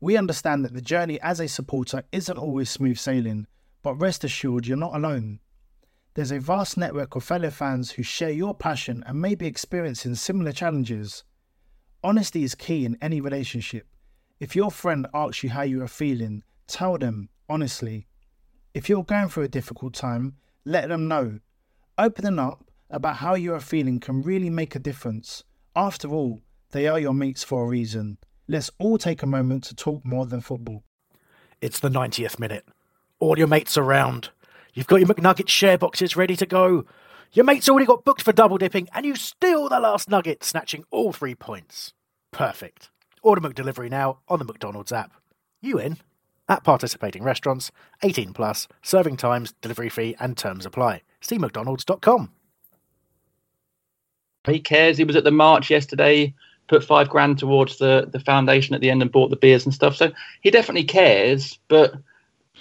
We 0.00 0.16
understand 0.16 0.64
that 0.64 0.72
the 0.72 0.80
journey 0.80 1.20
as 1.20 1.40
a 1.40 1.46
supporter 1.46 2.04
isn't 2.10 2.38
always 2.38 2.70
smooth 2.70 2.96
sailing, 2.96 3.48
but 3.82 3.96
rest 3.96 4.24
assured 4.24 4.66
you're 4.66 4.78
not 4.78 4.96
alone. 4.96 5.40
There's 6.14 6.32
a 6.32 6.40
vast 6.40 6.78
network 6.78 7.16
of 7.16 7.22
fellow 7.22 7.50
fans 7.50 7.90
who 7.90 8.02
share 8.02 8.30
your 8.30 8.54
passion 8.54 9.04
and 9.06 9.20
may 9.20 9.34
be 9.34 9.46
experiencing 9.46 10.14
similar 10.14 10.52
challenges. 10.52 11.22
Honesty 12.02 12.44
is 12.44 12.54
key 12.54 12.86
in 12.86 12.96
any 13.02 13.20
relationship. 13.20 13.86
If 14.38 14.56
your 14.56 14.70
friend 14.70 15.06
asks 15.12 15.42
you 15.42 15.50
how 15.50 15.62
you 15.62 15.82
are 15.82 15.88
feeling, 15.88 16.42
tell 16.66 16.96
them 16.96 17.28
honestly. 17.46 18.06
If 18.72 18.88
you're 18.88 19.04
going 19.04 19.28
through 19.28 19.42
a 19.42 19.48
difficult 19.48 19.92
time, 19.92 20.36
let 20.64 20.88
them 20.88 21.08
know. 21.08 21.40
Opening 21.98 22.38
up 22.38 22.64
about 22.88 23.16
how 23.16 23.34
you 23.34 23.52
are 23.52 23.60
feeling 23.60 24.00
can 24.00 24.22
really 24.22 24.48
make 24.48 24.74
a 24.74 24.78
difference. 24.78 25.44
After 25.76 26.08
all, 26.08 26.40
they 26.70 26.88
are 26.88 26.98
your 26.98 27.12
mates 27.12 27.44
for 27.44 27.64
a 27.64 27.68
reason. 27.68 28.16
Let's 28.48 28.70
all 28.78 28.96
take 28.96 29.22
a 29.22 29.26
moment 29.26 29.64
to 29.64 29.74
talk 29.74 30.02
more 30.02 30.24
than 30.24 30.40
football. 30.40 30.84
It's 31.60 31.80
the 31.80 31.90
90th 31.90 32.38
minute. 32.38 32.66
All 33.18 33.36
your 33.36 33.46
mates 33.46 33.76
around. 33.76 34.30
You've 34.72 34.86
got 34.86 35.00
your 35.00 35.08
McNugget 35.08 35.48
share 35.48 35.76
boxes 35.76 36.16
ready 36.16 36.36
to 36.36 36.46
go. 36.46 36.86
Your 37.32 37.44
mate's 37.44 37.68
already 37.68 37.86
got 37.86 38.04
booked 38.04 38.22
for 38.22 38.32
double 38.32 38.58
dipping, 38.58 38.88
and 38.92 39.06
you 39.06 39.14
steal 39.14 39.68
the 39.68 39.78
last 39.78 40.10
nugget, 40.10 40.42
snatching 40.42 40.84
all 40.90 41.12
three 41.12 41.36
points. 41.36 41.92
Perfect. 42.32 42.90
Order 43.22 43.40
McDelivery 43.40 43.88
now 43.88 44.18
on 44.26 44.40
the 44.40 44.44
McDonald's 44.44 44.90
app. 44.90 45.12
You 45.60 45.78
in? 45.78 45.98
At 46.48 46.64
participating 46.64 47.22
restaurants, 47.22 47.70
18 48.02 48.32
plus, 48.32 48.66
serving 48.82 49.16
times, 49.16 49.54
delivery 49.60 49.88
fee, 49.88 50.16
and 50.18 50.36
terms 50.36 50.66
apply. 50.66 51.02
See 51.20 51.38
McDonald's.com. 51.38 52.32
He 54.46 54.58
cares. 54.58 54.98
He 54.98 55.04
was 55.04 55.14
at 55.14 55.22
the 55.22 55.30
march 55.30 55.70
yesterday, 55.70 56.34
put 56.66 56.82
five 56.82 57.08
grand 57.08 57.38
towards 57.38 57.78
the, 57.78 58.08
the 58.10 58.18
foundation 58.18 58.74
at 58.74 58.80
the 58.80 58.90
end 58.90 59.02
and 59.02 59.12
bought 59.12 59.30
the 59.30 59.36
beers 59.36 59.64
and 59.64 59.72
stuff. 59.72 59.94
So 59.94 60.10
he 60.40 60.50
definitely 60.50 60.84
cares, 60.84 61.60
but 61.68 61.94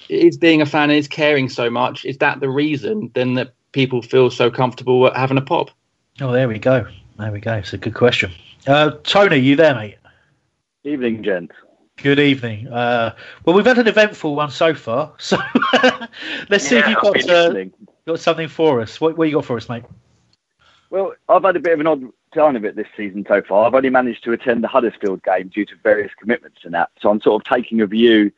is 0.10 0.38
being 0.38 0.62
a 0.62 0.68
fan 0.68 0.92
is 0.92 1.08
caring 1.08 1.50
so 1.50 1.72
much. 1.72 2.06
Is 2.06 2.20
that 2.20 2.40
the 2.40 2.50
reason 2.50 3.10
then 3.16 3.34
that 3.34 3.54
people 3.72 4.02
feel 4.02 4.30
so 4.30 4.50
comfortable 4.50 5.12
having 5.14 5.38
a 5.38 5.42
pop? 5.42 5.72
Oh, 6.22 6.32
there 6.32 6.48
we 6.48 6.60
go. 6.60 6.88
There 7.18 7.32
we 7.32 7.40
go. 7.40 7.54
It's 7.56 7.74
a 7.74 7.78
good 7.78 7.94
question. 7.94 8.32
Uh, 8.68 8.92
Tony, 9.04 9.38
you 9.38 9.56
there, 9.56 9.76
mate? 9.76 9.98
Evening, 10.84 11.24
gents. 11.24 11.56
Good 11.98 12.20
evening. 12.20 12.68
Uh, 12.68 13.14
well, 13.44 13.56
we've 13.56 13.66
had 13.66 13.78
an 13.78 13.88
eventful 13.88 14.36
one 14.36 14.52
so 14.52 14.74
far, 14.74 15.14
so 15.18 15.38
let's 16.50 16.66
see 16.66 16.78
if 16.78 16.88
you've 16.88 17.00
got 17.02 17.30
uh, 17.30 17.66
got 18.08 18.20
something 18.20 18.48
for 18.48 18.80
us. 18.80 19.02
What, 19.02 19.18
what 19.18 19.28
you 19.28 19.36
got 19.36 19.46
for 19.46 19.58
us, 19.58 19.68
mate? 19.68 19.84
Well, 20.90 21.14
I've 21.28 21.44
had 21.44 21.58
a 21.58 21.60
bit 21.60 21.74
of 21.74 21.82
an 21.82 21.88
odd 21.88 22.04
time 22.34 22.56
of 22.56 22.64
it 22.64 22.76
this 22.76 22.88
season 22.96 23.26
so 23.28 23.42
far. 23.42 23.66
I've 23.66 23.76
only 23.76 23.90
managed 23.90 24.24
to 24.24 24.32
attend 24.32 24.64
the 24.64 24.68
Huddersfield 24.68 25.24
game 25.24 25.50
due 25.50 25.66
to 25.66 25.74
various 25.84 26.12
commitments 26.20 26.60
and 26.64 26.74
that. 26.74 26.90
So 27.02 27.10
I'm 27.10 27.22
sort 27.22 27.42
of 27.42 27.52
taking 27.52 27.82
a 27.82 27.88
view, 27.88 28.32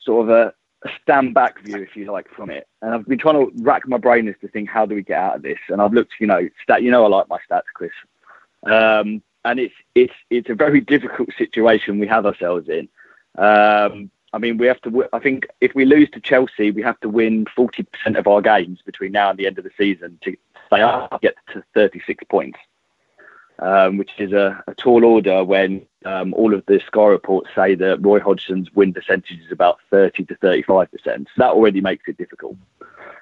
sort 0.00 0.28
of 0.28 0.30
a, 0.30 0.54
a 0.84 0.90
stand 1.02 1.34
back 1.34 1.60
view, 1.62 1.76
if 1.76 1.96
you 1.96 2.10
like, 2.10 2.28
from 2.30 2.50
it. 2.50 2.66
And 2.82 2.94
I've 2.94 3.06
been 3.06 3.18
trying 3.18 3.34
to 3.34 3.52
rack 3.62 3.86
my 3.86 3.98
brain 3.98 4.28
as 4.28 4.34
to 4.40 4.48
think 4.48 4.68
how 4.68 4.86
do 4.86 4.94
we 4.94 5.02
get 5.02 5.18
out 5.18 5.36
of 5.36 5.42
this. 5.42 5.58
And 5.68 5.80
I've 5.80 5.92
looked, 5.92 6.12
you 6.20 6.26
know, 6.26 6.48
stat. 6.62 6.82
You 6.82 6.90
know, 6.90 7.04
I 7.04 7.08
like 7.08 7.28
my 7.28 7.38
stats, 7.48 7.62
Chris. 7.74 7.92
Um, 8.64 9.22
and 9.44 9.58
it's 9.58 9.74
it's 9.94 10.14
it's 10.30 10.50
a 10.50 10.54
very 10.54 10.80
difficult 10.94 11.30
situation 11.36 11.98
we 11.98 12.06
have 12.06 12.26
ourselves 12.26 12.68
in. 12.68 12.88
Um, 13.38 14.10
I 14.32 14.38
mean, 14.38 14.58
we 14.58 14.66
have 14.66 14.80
to. 14.82 14.90
wi- 14.90 15.08
I 15.12 15.18
think 15.18 15.46
if 15.60 15.74
we 15.74 15.84
lose 15.84 16.08
to 16.10 16.20
Chelsea, 16.20 16.70
we 16.70 16.82
have 16.82 17.00
to 17.00 17.08
win 17.08 17.46
forty 17.54 17.82
percent 17.82 18.16
of 18.16 18.26
our 18.26 18.40
games 18.40 18.80
between 18.84 19.12
now 19.12 19.30
and 19.30 19.38
the 19.38 19.46
end 19.46 19.58
of 19.58 19.64
the 19.64 19.70
season 19.76 20.18
to 20.22 20.36
stay 20.66 20.82
up, 20.82 21.20
get 21.20 21.34
to 21.52 21.64
thirty-six 21.74 22.24
points, 22.24 22.58
um, 23.60 23.96
which 23.96 24.10
is 24.18 24.32
a, 24.32 24.62
a 24.66 24.74
tall 24.74 25.04
order 25.04 25.44
when 25.44 25.86
um, 26.04 26.34
all 26.34 26.52
of 26.54 26.64
the 26.66 26.80
Sky 26.86 27.06
reports 27.06 27.50
say 27.54 27.74
that 27.76 28.04
Roy 28.04 28.18
Hodgson's 28.20 28.72
win 28.74 28.92
percentage 28.92 29.38
is 29.38 29.52
about 29.52 29.78
thirty 29.90 30.24
to 30.24 30.34
thirty-five 30.36 30.90
percent. 30.90 31.28
So 31.28 31.42
that 31.42 31.52
already 31.52 31.80
makes 31.80 32.08
it 32.08 32.18
difficult. 32.18 32.56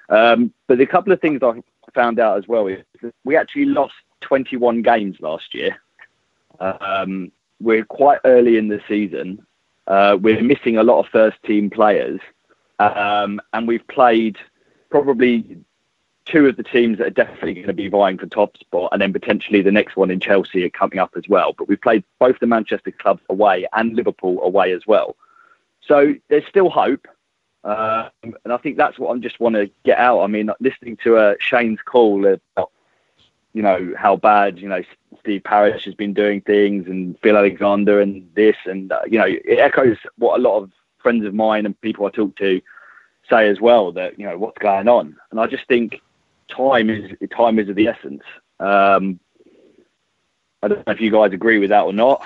Um, 0.09 0.53
but 0.67 0.79
a 0.81 0.87
couple 0.87 1.13
of 1.13 1.21
things 1.21 1.41
I 1.43 1.61
found 1.93 2.19
out 2.19 2.37
as 2.37 2.47
well 2.47 2.67
is 2.67 2.83
we 3.23 3.35
actually 3.37 3.65
lost 3.65 3.93
twenty-one 4.21 4.81
games 4.81 5.17
last 5.19 5.53
year. 5.53 5.77
Um, 6.59 7.31
we're 7.59 7.85
quite 7.85 8.19
early 8.23 8.57
in 8.57 8.69
the 8.69 8.81
season. 8.87 9.45
Uh, 9.87 10.17
we're 10.19 10.41
missing 10.41 10.77
a 10.77 10.83
lot 10.83 10.99
of 10.99 11.11
first 11.11 11.37
team 11.43 11.69
players. 11.69 12.19
Um, 12.79 13.41
and 13.51 13.67
we've 13.67 13.85
played 13.87 14.37
probably 14.89 15.57
two 16.31 16.47
of 16.47 16.57
the 16.57 16.63
teams 16.63 16.97
that 16.97 17.07
are 17.07 17.11
definitely 17.11 17.55
going 17.55 17.67
to 17.67 17.73
be 17.73 17.87
vying 17.87 18.17
for 18.17 18.27
top 18.27 18.57
spot, 18.57 18.89
and 18.91 19.01
then 19.01 19.13
potentially 19.13 19.61
the 19.61 19.71
next 19.71 19.95
one 19.95 20.11
in 20.11 20.19
Chelsea 20.19 20.63
are 20.63 20.69
coming 20.69 20.99
up 20.99 21.11
as 21.15 21.27
well. 21.27 21.53
But 21.53 21.67
we've 21.67 21.81
played 21.81 22.03
both 22.19 22.39
the 22.39 22.47
Manchester 22.47 22.91
clubs 22.91 23.21
away 23.29 23.67
and 23.73 23.95
Liverpool 23.95 24.41
away 24.41 24.71
as 24.71 24.85
well. 24.87 25.15
So 25.85 26.13
there's 26.29 26.45
still 26.47 26.69
hope. 26.69 27.07
Uh, 27.63 28.09
and 28.23 28.53
I 28.53 28.57
think 28.57 28.77
that's 28.77 28.97
what 28.97 29.15
I 29.15 29.19
just 29.19 29.39
want 29.39 29.55
to 29.55 29.69
get 29.83 29.97
out. 29.97 30.21
I 30.21 30.27
mean, 30.27 30.49
listening 30.59 30.97
to 31.03 31.17
uh, 31.17 31.33
Shane's 31.39 31.79
call 31.83 32.25
about 32.25 32.71
you 33.53 33.61
know 33.61 33.93
how 33.97 34.15
bad 34.15 34.59
you 34.59 34.69
know 34.69 34.81
Steve 35.19 35.43
Parish 35.43 35.85
has 35.85 35.95
been 35.95 36.13
doing 36.13 36.41
things 36.41 36.87
and 36.87 37.17
Phil 37.21 37.37
Alexander 37.37 37.99
and 37.99 38.29
this 38.35 38.55
and 38.65 38.91
uh, 38.91 39.01
you 39.07 39.17
know 39.17 39.25
it 39.25 39.59
echoes 39.59 39.97
what 40.17 40.39
a 40.39 40.41
lot 40.41 40.61
of 40.61 40.71
friends 40.99 41.25
of 41.25 41.33
mine 41.33 41.65
and 41.65 41.79
people 41.81 42.05
I 42.05 42.09
talk 42.09 42.35
to 42.37 42.61
say 43.29 43.49
as 43.49 43.59
well 43.59 43.91
that 43.93 44.19
you 44.19 44.25
know 44.25 44.37
what's 44.37 44.57
going 44.59 44.87
on 44.87 45.17
and 45.31 45.39
I 45.39 45.47
just 45.47 45.67
think 45.67 45.99
time 46.55 46.89
is 46.89 47.11
time 47.35 47.59
is 47.59 47.69
of 47.69 47.75
the 47.75 47.87
essence. 47.87 48.23
Um, 48.59 49.19
I 50.61 50.67
don't 50.67 50.85
know 50.85 50.93
if 50.93 50.99
you 50.99 51.11
guys 51.11 51.31
agree 51.31 51.59
with 51.59 51.69
that 51.69 51.81
or 51.81 51.93
not. 51.93 52.25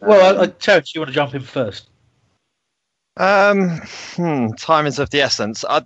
Well, 0.00 0.40
uh, 0.40 0.46
Terence, 0.46 0.94
you 0.94 1.00
want 1.00 1.08
to 1.08 1.14
jump 1.14 1.34
in 1.34 1.42
first? 1.42 1.90
Um, 3.16 3.80
hmm, 4.14 4.48
time 4.52 4.86
is 4.86 4.98
of 4.98 5.10
the 5.10 5.20
essence. 5.20 5.64
I, 5.68 5.82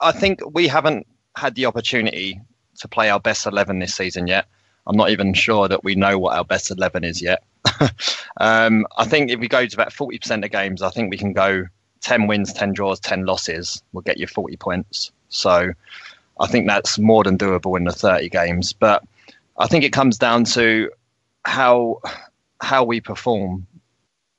I 0.00 0.12
think 0.12 0.40
we 0.54 0.68
haven't 0.68 1.06
had 1.36 1.54
the 1.54 1.66
opportunity 1.66 2.40
to 2.78 2.88
play 2.88 3.10
our 3.10 3.20
best 3.20 3.46
11 3.46 3.78
this 3.78 3.94
season 3.94 4.26
yet. 4.26 4.46
I'm 4.86 4.96
not 4.96 5.10
even 5.10 5.34
sure 5.34 5.68
that 5.68 5.84
we 5.84 5.94
know 5.94 6.18
what 6.18 6.36
our 6.36 6.44
best 6.44 6.70
11 6.70 7.04
is 7.04 7.20
yet. 7.20 7.42
um, 8.40 8.86
I 8.96 9.04
think 9.04 9.30
if 9.30 9.40
we 9.40 9.48
go 9.48 9.66
to 9.66 9.76
about 9.76 9.92
40% 9.92 10.44
of 10.44 10.50
games, 10.50 10.82
I 10.82 10.90
think 10.90 11.10
we 11.10 11.16
can 11.16 11.32
go 11.32 11.64
10 12.02 12.26
wins, 12.26 12.52
10 12.52 12.72
draws, 12.72 13.00
10 13.00 13.24
losses. 13.24 13.82
We'll 13.92 14.02
get 14.02 14.18
you 14.18 14.26
40 14.26 14.56
points. 14.58 15.10
So 15.28 15.72
I 16.38 16.46
think 16.46 16.66
that's 16.66 16.98
more 16.98 17.24
than 17.24 17.38
doable 17.38 17.76
in 17.76 17.84
the 17.84 17.92
30 17.92 18.28
games. 18.28 18.72
But 18.72 19.02
I 19.58 19.66
think 19.66 19.84
it 19.84 19.92
comes 19.92 20.18
down 20.18 20.44
to 20.44 20.90
how 21.44 22.00
how 22.60 22.84
we 22.84 23.00
perform 23.00 23.66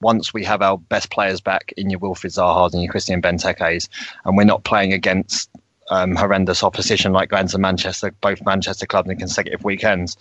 once 0.02 0.34
we 0.34 0.44
have 0.44 0.62
our 0.62 0.78
best 0.78 1.10
players 1.10 1.42
back 1.42 1.74
in 1.78 1.90
your 1.90 2.00
Wilfried 2.00 2.34
Zaha's 2.34 2.74
and 2.74 2.84
your 2.84 2.92
Christian 2.92 3.22
Benteke's, 3.22 3.90
and 4.26 4.38
we're 4.38 4.44
not 4.44 4.64
playing 4.64 4.94
against 4.94 5.50
um, 5.90 6.16
horrendous 6.16 6.64
opposition 6.64 7.14
like 7.14 7.30
going 7.30 7.48
to 7.48 7.58
Manchester, 7.58 8.12
both 8.22 8.46
Manchester 8.46 8.86
clubs 8.86 9.10
in 9.10 9.18
consecutive 9.18 9.64
weekends. 9.64 10.18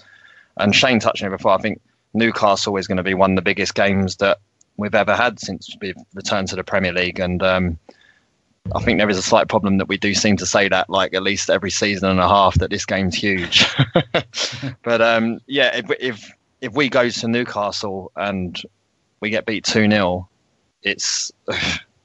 And 0.57 0.75
Shane 0.75 1.01
touched 1.01 1.23
on 1.23 1.29
it 1.33 1.37
before. 1.37 1.53
I 1.53 1.59
think 1.59 1.81
Newcastle 2.15 2.77
is 2.77 2.87
going 2.87 2.97
to 2.97 3.03
be 3.03 3.15
one 3.15 3.33
of 3.33 3.37
the 3.37 3.43
biggest 3.43 3.75
games 3.75 4.17
that 4.17 4.39
we've 4.79 4.95
ever 4.95 5.15
had 5.15 5.39
since 5.41 5.77
we've 5.81 5.97
returned 6.15 6.49
to 6.49 6.57
the 6.57 6.65
Premier 6.65 6.93
League. 6.93 7.19
And 7.19 7.43
um, 7.43 7.79
I 8.75 8.83
think 8.83 8.99
there 8.99 9.09
is 9.09 9.19
a 9.19 9.23
slight 9.23 9.49
problem 9.49 9.79
that 9.79 9.89
we 9.89 9.97
do 9.97 10.15
seem 10.15 10.37
to 10.39 10.47
say 10.47 10.69
that 10.69 10.91
like 10.91 11.15
at 11.15 11.23
least 11.23 11.51
every 11.51 11.71
season 11.71 12.11
and 12.11 12.21
a 12.21 12.29
half 12.29 12.55
that 12.57 12.71
this 12.71 12.87
game's 12.87 13.15
huge. 13.15 13.67
but 14.83 15.01
um, 15.01 15.41
yeah, 15.47 15.77
if, 15.77 15.91
if 16.01 16.33
if 16.61 16.73
we 16.73 16.89
go 16.89 17.09
to 17.09 17.29
Newcastle 17.29 18.11
and 18.17 18.61
we 19.21 19.31
get 19.31 19.47
beat 19.47 19.65
two 19.65 19.89
0 19.89 20.29
it's 20.83 21.33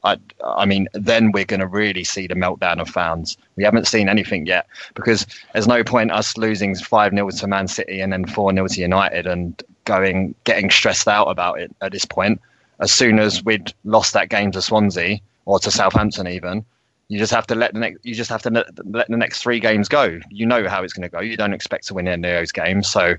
I, 0.03 0.17
I 0.43 0.65
mean, 0.65 0.87
then 0.93 1.31
we're 1.31 1.45
going 1.45 1.59
to 1.59 1.67
really 1.67 2.03
see 2.03 2.25
the 2.25 2.33
meltdown 2.33 2.81
of 2.81 2.89
fans. 2.89 3.37
We 3.55 3.63
haven't 3.63 3.85
seen 3.85 4.09
anything 4.09 4.47
yet 4.47 4.65
because 4.95 5.27
there's 5.53 5.67
no 5.67 5.83
point 5.83 6.11
us 6.11 6.37
losing 6.37 6.73
5 6.73 7.11
0 7.11 7.29
to 7.29 7.47
Man 7.47 7.67
City 7.67 8.01
and 8.01 8.11
then 8.11 8.25
4 8.25 8.51
0 8.51 8.67
to 8.67 8.81
United 8.81 9.27
and 9.27 9.61
going, 9.85 10.33
getting 10.43 10.71
stressed 10.71 11.07
out 11.07 11.25
about 11.25 11.59
it 11.59 11.75
at 11.81 11.91
this 11.91 12.05
point. 12.05 12.41
As 12.79 12.91
soon 12.91 13.19
as 13.19 13.45
we'd 13.45 13.71
lost 13.83 14.13
that 14.13 14.29
game 14.29 14.51
to 14.53 14.61
Swansea 14.63 15.19
or 15.51 15.59
to 15.59 15.69
Southampton, 15.69 16.29
even, 16.29 16.63
you 17.09 17.19
just 17.19 17.33
have 17.33 17.45
to 17.47 17.55
let 17.55 17.73
the 17.73 17.79
next, 17.81 18.05
you 18.05 18.15
just 18.15 18.29
have 18.29 18.41
to 18.43 18.49
let, 18.49 18.67
let 18.85 19.09
the 19.09 19.17
next 19.17 19.41
three 19.41 19.59
games 19.59 19.89
go. 19.89 20.17
You 20.29 20.45
know 20.45 20.69
how 20.69 20.81
it's 20.81 20.93
going 20.93 21.03
to 21.03 21.09
go. 21.09 21.19
You 21.19 21.35
don't 21.35 21.51
expect 21.51 21.87
to 21.87 21.93
win 21.93 22.07
any 22.07 22.25
of 22.25 22.35
those 22.35 22.53
games. 22.53 22.89
So, 22.89 23.15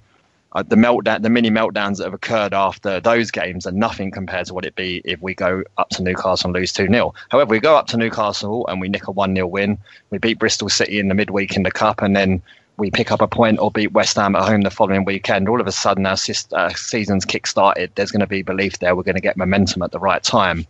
uh, 0.53 0.63
the 0.63 0.77
meltdown, 0.77 1.21
the 1.21 1.29
mini 1.29 1.51
meltdowns 1.51 1.99
that 1.99 2.05
have 2.05 2.15
occurred 2.15 2.55
after 2.55 3.01
those 3.01 3.31
games 3.31 3.67
are 3.67 3.73
nothing 3.73 4.11
compared 4.11 4.47
to 4.47 4.55
what 4.55 4.65
it'd 4.65 4.77
be 4.77 5.03
if 5.05 5.21
we 5.21 5.35
go 5.35 5.63
up 5.77 5.91
to 5.91 6.03
Newcastle 6.03 6.49
and 6.49 6.55
lose 6.55 6.73
2 6.73 6.89
0. 6.89 7.13
However, 7.29 7.51
we 7.51 7.61
go 7.61 7.77
up 7.77 7.87
to 7.89 7.99
Newcastle 7.99 8.67
and 8.67 8.81
we 8.81 8.89
nick 8.89 9.09
a 9.09 9.11
1 9.11 9.35
0 9.35 9.47
win. 9.47 9.77
We 10.09 10.17
beat 10.17 10.39
Bristol 10.39 10.71
City 10.71 10.99
in 10.99 11.09
the 11.09 11.15
midweek 11.15 11.55
in 11.55 11.63
the 11.63 11.71
Cup, 11.71 12.01
and 12.01 12.17
then 12.17 12.41
we 12.79 12.91
pick 12.91 13.13
up 13.13 13.21
a 13.21 13.29
point 13.29 13.59
or 13.59 13.71
beat 13.71 13.93
West 13.93 14.17
Ham 14.17 14.35
at 14.37 14.49
home 14.49 14.63
the 14.63 14.71
following 14.71 15.05
weekend. 15.05 15.51
All 15.51 15.61
of 15.61 15.67
a 15.67 15.73
sudden, 15.73 16.07
our 16.07 16.17
sis- 16.17 16.51
uh, 16.53 16.71
season's 16.71 17.27
kick 17.27 17.47
started. 17.47 17.93
There's 17.95 18.11
going 18.11 18.21
to 18.21 18.27
be 18.27 18.41
belief 18.41 18.79
there. 18.79 18.97
We're 18.97 19.03
going 19.03 19.17
to 19.17 19.21
get 19.21 19.37
momentum 19.37 19.83
at 19.83 19.93
the 19.93 20.01
right 20.01 20.23
time. 20.23 20.67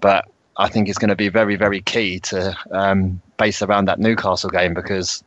But 0.00 0.26
I 0.56 0.68
think 0.68 0.88
it's 0.88 0.98
going 0.98 1.08
to 1.08 1.16
be 1.16 1.28
very, 1.28 1.56
very 1.56 1.80
key 1.80 2.20
to 2.20 2.56
um, 2.70 3.20
base 3.38 3.62
around 3.62 3.86
that 3.86 3.98
Newcastle 3.98 4.50
game 4.50 4.74
because, 4.74 5.24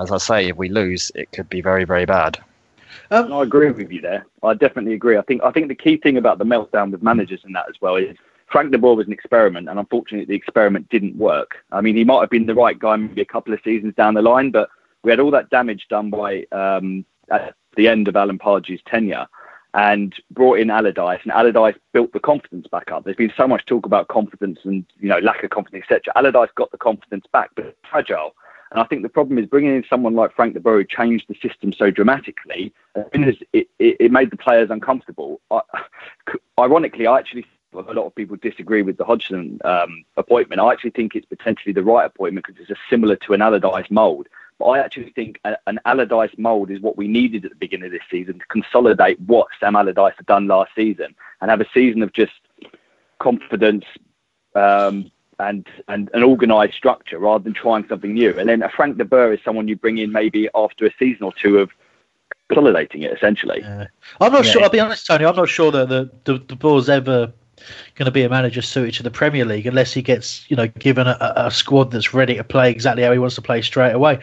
as 0.00 0.12
I 0.12 0.18
say, 0.18 0.48
if 0.48 0.56
we 0.56 0.68
lose, 0.68 1.10
it 1.14 1.32
could 1.32 1.48
be 1.48 1.60
very, 1.60 1.84
very 1.84 2.04
bad. 2.04 2.38
Um, 3.10 3.32
I 3.32 3.42
agree 3.42 3.70
with 3.70 3.90
you 3.90 4.00
there. 4.00 4.26
I 4.42 4.54
definitely 4.54 4.94
agree. 4.94 5.16
I 5.16 5.22
think 5.22 5.42
I 5.44 5.50
think 5.50 5.68
the 5.68 5.74
key 5.74 5.96
thing 5.96 6.16
about 6.16 6.38
the 6.38 6.44
meltdown 6.44 6.90
with 6.90 7.02
managers 7.02 7.40
and 7.44 7.54
that 7.54 7.66
as 7.68 7.80
well 7.80 7.96
is 7.96 8.16
Frank 8.46 8.72
de 8.72 8.78
Boer 8.78 8.96
was 8.96 9.06
an 9.06 9.12
experiment, 9.12 9.68
and 9.68 9.78
unfortunately 9.78 10.26
the 10.26 10.34
experiment 10.34 10.88
didn't 10.88 11.16
work. 11.16 11.56
I 11.72 11.80
mean, 11.80 11.96
he 11.96 12.04
might 12.04 12.20
have 12.20 12.30
been 12.30 12.46
the 12.46 12.54
right 12.54 12.78
guy 12.78 12.96
maybe 12.96 13.22
a 13.22 13.26
couple 13.26 13.54
of 13.54 13.60
seasons 13.62 13.94
down 13.94 14.14
the 14.14 14.22
line, 14.22 14.50
but 14.50 14.68
we 15.02 15.10
had 15.10 15.20
all 15.20 15.30
that 15.30 15.50
damage 15.50 15.86
done 15.88 16.10
by 16.10 16.46
um, 16.52 17.04
at 17.30 17.54
the 17.76 17.88
end 17.88 18.08
of 18.08 18.16
Alan 18.16 18.38
Pardew's 18.38 18.82
tenure. 18.86 19.26
And 19.74 20.14
brought 20.30 20.58
in 20.58 20.70
Allardyce, 20.70 21.20
and 21.22 21.32
Allardyce 21.32 21.76
built 21.92 22.12
the 22.12 22.20
confidence 22.20 22.66
back 22.66 22.90
up. 22.90 23.04
There's 23.04 23.16
been 23.16 23.32
so 23.36 23.46
much 23.46 23.64
talk 23.66 23.86
about 23.86 24.08
confidence 24.08 24.60
and 24.64 24.84
you 24.98 25.08
know 25.08 25.18
lack 25.18 25.42
of 25.42 25.50
confidence, 25.50 25.84
etc. 25.84 26.12
Allardyce 26.16 26.50
got 26.54 26.70
the 26.70 26.78
confidence 26.78 27.26
back, 27.32 27.50
but 27.54 27.76
fragile. 27.88 28.34
And 28.72 28.80
I 28.80 28.84
think 28.84 29.02
the 29.02 29.08
problem 29.08 29.38
is 29.38 29.46
bringing 29.46 29.76
in 29.76 29.84
someone 29.88 30.14
like 30.14 30.34
Frank 30.34 30.54
de 30.54 30.60
Boer 30.60 30.82
changed 30.82 31.26
the 31.28 31.36
system 31.40 31.72
so 31.72 31.90
dramatically. 31.90 32.72
It, 33.12 33.38
it, 33.52 33.68
it 33.78 34.10
made 34.10 34.30
the 34.32 34.36
players 34.36 34.70
uncomfortable. 34.70 35.40
I, 35.52 35.60
ironically, 36.58 37.06
I 37.06 37.18
actually 37.18 37.46
a 37.72 37.92
lot 37.92 38.06
of 38.06 38.14
people 38.14 38.36
disagree 38.36 38.82
with 38.82 38.96
the 38.96 39.04
Hodgson 39.04 39.60
um, 39.64 40.04
appointment. 40.16 40.60
I 40.60 40.72
actually 40.72 40.90
think 40.90 41.14
it's 41.14 41.26
potentially 41.26 41.72
the 41.72 41.82
right 41.82 42.06
appointment 42.06 42.46
because 42.46 42.68
it's 42.68 42.80
similar 42.88 43.16
to 43.16 43.34
an 43.34 43.42
Allardyce 43.42 43.90
mould. 43.90 44.28
But 44.58 44.66
I 44.66 44.78
actually 44.78 45.10
think 45.10 45.40
a, 45.44 45.56
an 45.66 45.80
Allardyce 45.84 46.36
mould 46.38 46.70
is 46.70 46.80
what 46.80 46.96
we 46.96 47.08
needed 47.08 47.44
at 47.44 47.50
the 47.50 47.56
beginning 47.56 47.86
of 47.86 47.92
this 47.92 48.00
season 48.10 48.38
to 48.38 48.46
consolidate 48.46 49.20
what 49.20 49.48
Sam 49.60 49.76
Allardyce 49.76 50.14
had 50.16 50.26
done 50.26 50.46
last 50.46 50.72
season 50.74 51.14
and 51.40 51.50
have 51.50 51.60
a 51.60 51.68
season 51.74 52.02
of 52.02 52.12
just 52.12 52.32
confidence 53.18 53.84
um, 54.54 55.10
and, 55.38 55.66
and 55.88 56.08
an 56.14 56.22
organised 56.22 56.74
structure 56.74 57.18
rather 57.18 57.44
than 57.44 57.52
trying 57.52 57.86
something 57.88 58.14
new. 58.14 58.38
And 58.38 58.48
then 58.48 58.62
a 58.62 58.70
Frank 58.70 58.96
de 58.96 59.04
Boer 59.04 59.34
is 59.34 59.40
someone 59.44 59.68
you 59.68 59.76
bring 59.76 59.98
in 59.98 60.10
maybe 60.10 60.48
after 60.54 60.86
a 60.86 60.90
season 60.98 61.24
or 61.24 61.32
two 61.32 61.58
of 61.58 61.70
consolidating 62.48 63.02
it 63.02 63.12
essentially. 63.12 63.60
Yeah. 63.60 63.86
I'm 64.20 64.32
not 64.32 64.46
yeah. 64.46 64.52
sure. 64.52 64.62
I'll 64.62 64.70
be 64.70 64.80
honest, 64.80 65.06
Tony. 65.06 65.24
I'm 65.26 65.36
not 65.36 65.48
sure 65.48 65.70
that 65.72 65.88
the 65.88 66.10
the, 66.24 66.38
De 66.38 66.56
Boer's 66.56 66.88
ever 66.88 67.32
going 67.94 68.06
to 68.06 68.10
be 68.10 68.22
a 68.22 68.28
manager 68.28 68.62
suited 68.62 68.94
to 68.94 69.02
the 69.02 69.10
Premier 69.10 69.44
League 69.44 69.66
unless 69.66 69.92
he 69.92 70.02
gets, 70.02 70.48
you 70.50 70.56
know, 70.56 70.68
given 70.68 71.06
a, 71.06 71.32
a, 71.36 71.50
squad 71.50 71.90
that's 71.90 72.12
ready 72.12 72.34
to 72.34 72.44
play 72.44 72.70
exactly 72.70 73.02
how 73.02 73.12
he 73.12 73.18
wants 73.18 73.34
to 73.34 73.42
play 73.42 73.62
straight 73.62 73.92
away. 73.92 74.18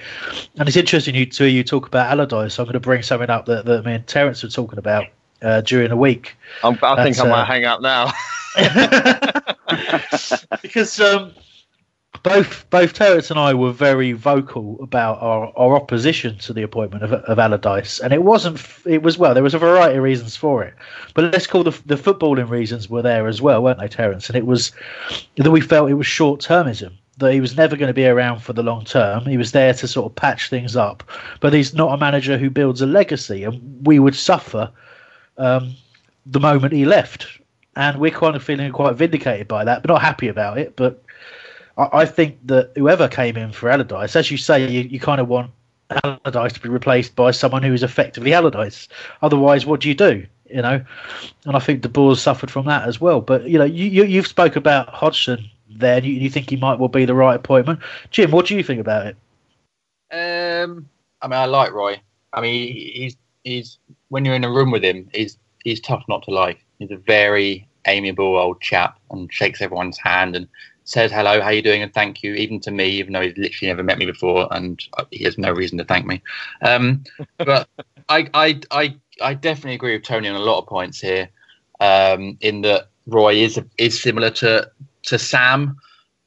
And 0.58 0.68
it's 0.68 0.78
interesting 0.78 1.16
you 1.16 1.26
to 1.26 1.46
you 1.46 1.64
talk 1.64 1.88
about 1.88 2.12
Allardyce. 2.12 2.54
So 2.54 2.64
I'm 2.64 2.68
going 2.68 2.74
to 2.74 2.80
bring 2.80 3.02
something 3.02 3.30
up 3.30 3.46
that, 3.48 3.66
that 3.66 3.86
me 3.86 3.96
and 3.96 4.08
Terence 4.08 4.44
were 4.44 4.50
talking 4.50 4.80
about 4.80 5.08
uh, 5.42 5.62
during 5.62 5.90
the 5.90 5.98
week. 5.98 6.36
I'm, 6.64 6.78
i 6.84 7.04
think 7.04 7.20
I 7.20 7.28
might 7.28 7.42
uh, 7.42 7.46
hang 7.46 7.66
up 7.66 7.82
now. 7.82 8.12
because 10.62 11.00
um, 11.00 11.34
both 12.24 12.66
both 12.70 12.94
Terence 12.94 13.30
and 13.30 13.40
I 13.40 13.54
were 13.54 13.74
very 13.74 14.14
vocal 14.14 14.78
about 14.82 15.22
our, 15.22 15.52
our 15.58 15.76
opposition 15.76 16.38
to 16.40 16.54
the 16.54 16.62
appointment 16.62 17.04
of, 17.04 17.12
of 17.12 17.38
Allardyce, 17.38 18.00
and 18.00 18.14
it 18.14 18.24
wasn't. 18.24 18.66
It 18.86 19.04
was 19.04 19.18
well, 19.18 19.34
there 19.34 19.44
was 19.44 19.54
a 19.54 19.60
variety 19.60 19.98
of 19.98 20.04
reasons 20.04 20.36
for 20.36 20.64
it, 20.64 20.74
but 21.14 21.26
let's 21.26 21.46
call 21.46 21.64
the 21.64 21.78
the 21.86 21.96
footballing 21.96 22.50
reasons 22.50 22.90
were 22.90 23.02
there 23.02 23.28
as 23.28 23.42
well, 23.42 23.62
weren't 23.62 23.80
they, 23.80 23.90
Terence? 23.90 24.30
And 24.30 24.38
it 24.38 24.46
was 24.46 24.72
that 25.36 25.52
we 25.52 25.62
felt 25.62 25.90
it 25.90 25.96
was 25.96 26.08
short 26.08 26.42
termism. 26.42 26.94
That 27.18 27.34
he 27.34 27.42
was 27.42 27.56
never 27.56 27.76
going 27.76 27.90
to 27.90 27.94
be 27.94 28.08
around 28.08 28.40
for 28.40 28.54
the 28.54 28.64
long 28.64 28.86
term. 28.86 29.26
He 29.26 29.38
was 29.38 29.52
there 29.52 29.74
to 29.74 29.88
sort 29.88 30.12
of 30.12 30.16
patch 30.16 30.50
things 30.50 30.76
up, 30.76 31.04
but 31.42 31.54
he's 31.54 31.74
not 31.74 31.94
a 31.94 31.98
manager 31.98 32.38
who 32.38 32.50
builds 32.50 32.82
a 32.82 32.88
legacy, 32.88 33.44
and 33.44 33.86
we 33.86 34.00
would 34.00 34.16
suffer 34.16 34.72
um, 35.38 35.76
the 36.26 36.40
moment 36.40 36.74
he 36.74 36.86
left. 36.86 37.28
And 37.76 38.00
we're 38.00 38.12
kind 38.12 38.36
of 38.36 38.44
feeling 38.44 38.72
quite 38.72 38.96
vindicated 38.96 39.48
by 39.48 39.64
that, 39.66 39.82
but 39.82 39.90
not 39.90 40.02
happy 40.02 40.28
about 40.28 40.60
it. 40.60 40.76
But 40.76 41.04
I, 41.78 42.06
think 42.06 42.38
that 42.46 42.72
whoever 42.76 43.08
came 43.08 43.36
in 43.36 43.52
for 43.52 43.70
Allardyce, 43.70 44.16
as 44.16 44.30
you 44.30 44.38
say, 44.38 44.68
you, 44.70 44.82
you 44.82 45.00
kind 45.00 45.20
of 45.20 45.28
want 45.28 45.52
Allardyce 46.04 46.54
to 46.54 46.60
be 46.60 46.70
replaced 46.70 47.16
by 47.16 47.32
someone 47.32 47.64
who 47.64 47.74
is 47.74 47.84
effectively 47.84 48.34
Allardyce. 48.34 48.88
Otherwise, 49.22 49.66
what 49.66 49.80
do 49.80 49.90
you 49.90 49.96
do? 49.96 50.26
You 50.50 50.62
know, 50.62 50.86
and 51.46 51.56
I 51.56 51.60
think 51.60 51.82
De 51.82 51.90
Boer 51.90 52.16
suffered 52.16 52.52
from 52.52 52.68
that 52.68 52.88
as 52.88 53.02
well. 53.02 53.22
But 53.22 53.48
you 53.48 53.58
know, 53.58 53.66
you, 53.66 53.86
you 53.86 54.04
you've 54.04 54.28
spoke 54.28 54.56
about 54.56 54.90
Hodgson 54.90 55.50
there, 55.68 56.04
you, 56.04 56.14
you 56.14 56.30
think 56.30 56.50
he 56.50 56.56
might 56.58 56.78
well 56.78 56.90
be 56.90 57.06
the 57.06 57.16
right 57.16 57.36
appointment. 57.36 57.80
Jim, 58.12 58.32
what 58.32 58.46
do 58.46 58.56
you 58.56 58.64
think 58.64 58.80
about 58.80 59.08
it? 59.08 59.16
Um, 60.12 60.88
I 61.22 61.28
mean, 61.28 61.40
I 61.40 61.46
like 61.46 61.72
Roy. 61.72 62.00
I 62.34 62.42
mean, 62.42 62.72
he's 62.74 63.18
he's 63.44 63.80
when 64.10 64.26
you're 64.26 64.36
in 64.36 64.44
a 64.44 64.52
room 64.52 64.72
with 64.72 64.84
him, 64.84 65.10
he's 65.14 65.38
he's 65.64 65.80
tough 65.80 66.04
not 66.08 66.24
to 66.24 66.32
like. 66.32 66.64
He's 66.80 66.92
a 66.92 66.98
very 66.98 67.68
amiable 67.86 68.38
old 68.38 68.62
chap 68.62 69.00
and 69.12 69.32
shakes 69.34 69.62
everyone's 69.62 69.98
hand 69.98 70.36
and 70.36 70.48
says 70.86 71.12
hello, 71.12 71.42
how 71.42 71.50
you 71.50 71.62
doing, 71.62 71.82
and 71.82 71.94
thank 71.94 72.24
you, 72.24 72.34
even 72.34 72.60
to 72.62 72.72
me, 72.72 72.86
even 72.86 73.14
though 73.14 73.22
he's 73.22 73.38
literally 73.38 73.68
never 73.68 73.84
met 73.84 73.98
me 73.98 74.06
before, 74.06 74.48
and 74.52 74.84
he 75.12 75.24
has 75.24 75.38
no 75.38 75.52
reason 75.52 75.78
to 75.78 75.86
thank 75.86 76.06
me. 76.06 76.22
Um, 76.62 77.04
but 77.38 77.68
I, 78.10 78.30
I, 78.34 78.62
I, 78.72 78.96
I 79.22 79.34
definitely 79.34 79.76
agree 79.76 79.96
with 79.96 80.04
Tony 80.04 80.28
on 80.28 80.36
a 80.36 80.40
lot 80.40 80.60
of 80.60 80.68
points 80.68 81.00
here. 81.00 81.30
Um, 81.80 82.38
in 82.40 82.62
that 82.62 82.88
Roy 83.08 83.36
is 83.36 83.60
is 83.78 84.02
similar 84.02 84.30
to 84.30 84.70
to 85.04 85.20
Sam. 85.20 85.78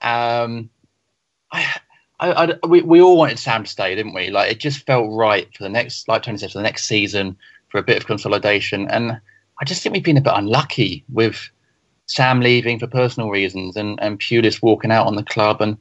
Um, 0.02 0.68
I, 1.52 1.76
I, 2.20 2.32
I, 2.32 2.66
we, 2.66 2.82
we 2.82 3.00
all 3.00 3.16
wanted 3.16 3.38
Sam 3.38 3.64
to 3.64 3.70
stay, 3.70 3.94
didn't 3.94 4.14
we? 4.14 4.30
Like 4.30 4.50
it 4.50 4.60
just 4.60 4.86
felt 4.86 5.10
right 5.10 5.48
for 5.56 5.62
the 5.62 5.68
next, 5.68 6.08
like 6.08 6.22
Tony 6.22 6.38
said, 6.38 6.52
for 6.52 6.58
the 6.58 6.62
next 6.62 6.86
season 6.86 7.36
for 7.68 7.78
a 7.78 7.82
bit 7.82 7.96
of 7.96 8.06
consolidation. 8.06 8.88
And 8.90 9.20
I 9.60 9.64
just 9.64 9.82
think 9.82 9.94
we've 9.94 10.04
been 10.04 10.16
a 10.16 10.22
bit 10.22 10.32
unlucky 10.34 11.04
with 11.10 11.50
Sam 12.06 12.40
leaving 12.40 12.78
for 12.78 12.86
personal 12.86 13.30
reasons 13.30 13.76
and, 13.76 13.98
and 14.00 14.20
Pulis 14.20 14.62
walking 14.62 14.92
out 14.92 15.06
on 15.06 15.16
the 15.16 15.24
club 15.24 15.60
and, 15.60 15.76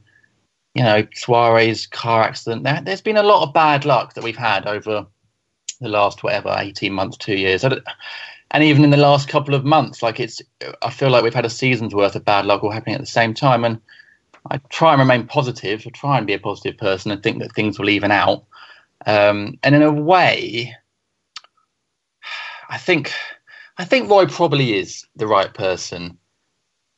you 0.74 0.84
know, 0.84 1.04
Souaré's 1.04 1.88
car 1.88 2.24
accident. 2.24 2.64
There, 2.64 2.82
has 2.86 3.02
been 3.02 3.18
a 3.18 3.24
lot 3.24 3.44
of 3.44 3.54
bad 3.54 3.86
luck 3.86 4.14
that 4.14 4.24
we've 4.24 4.36
had 4.36 4.66
over 4.66 5.06
the 5.80 5.90
last, 5.90 6.24
whatever, 6.24 6.56
18 6.58 6.92
months, 6.92 7.18
two 7.18 7.36
years. 7.36 7.64
And 7.64 8.64
even 8.64 8.84
in 8.84 8.90
the 8.90 8.98
last 8.98 9.28
couple 9.28 9.54
of 9.54 9.66
months, 9.66 10.02
like 10.02 10.20
it's, 10.20 10.42
I 10.82 10.90
feel 10.90 11.10
like 11.10 11.24
we've 11.24 11.34
had 11.34 11.46
a 11.46 11.50
season's 11.50 11.94
worth 11.94 12.16
of 12.16 12.26
bad 12.26 12.46
luck 12.46 12.64
all 12.64 12.72
happening 12.72 12.96
at 12.96 13.02
the 13.02 13.08
same 13.08 13.34
time. 13.34 13.64
And 13.64 13.80
I 14.52 14.58
try 14.70 14.94
and 14.94 15.00
remain 15.00 15.28
positive, 15.28 15.84
I 15.86 15.90
try 15.90 16.18
and 16.18 16.28
be 16.28 16.34
a 16.34 16.40
positive 16.40 16.78
person 16.78 17.12
and 17.12 17.22
think 17.22 17.40
that 17.40 17.54
things 17.54 17.80
will 17.80 17.90
even 17.90 18.12
out. 18.12 18.46
Um, 19.06 19.60
and 19.64 19.76
in 19.76 19.82
a 19.82 19.92
way, 19.92 20.76
I 22.70 22.78
think 22.78 23.12
I 23.78 23.86
think 23.86 24.10
Roy 24.10 24.26
probably 24.26 24.78
is 24.78 25.06
the 25.16 25.28
right 25.28 25.54
person. 25.54 26.18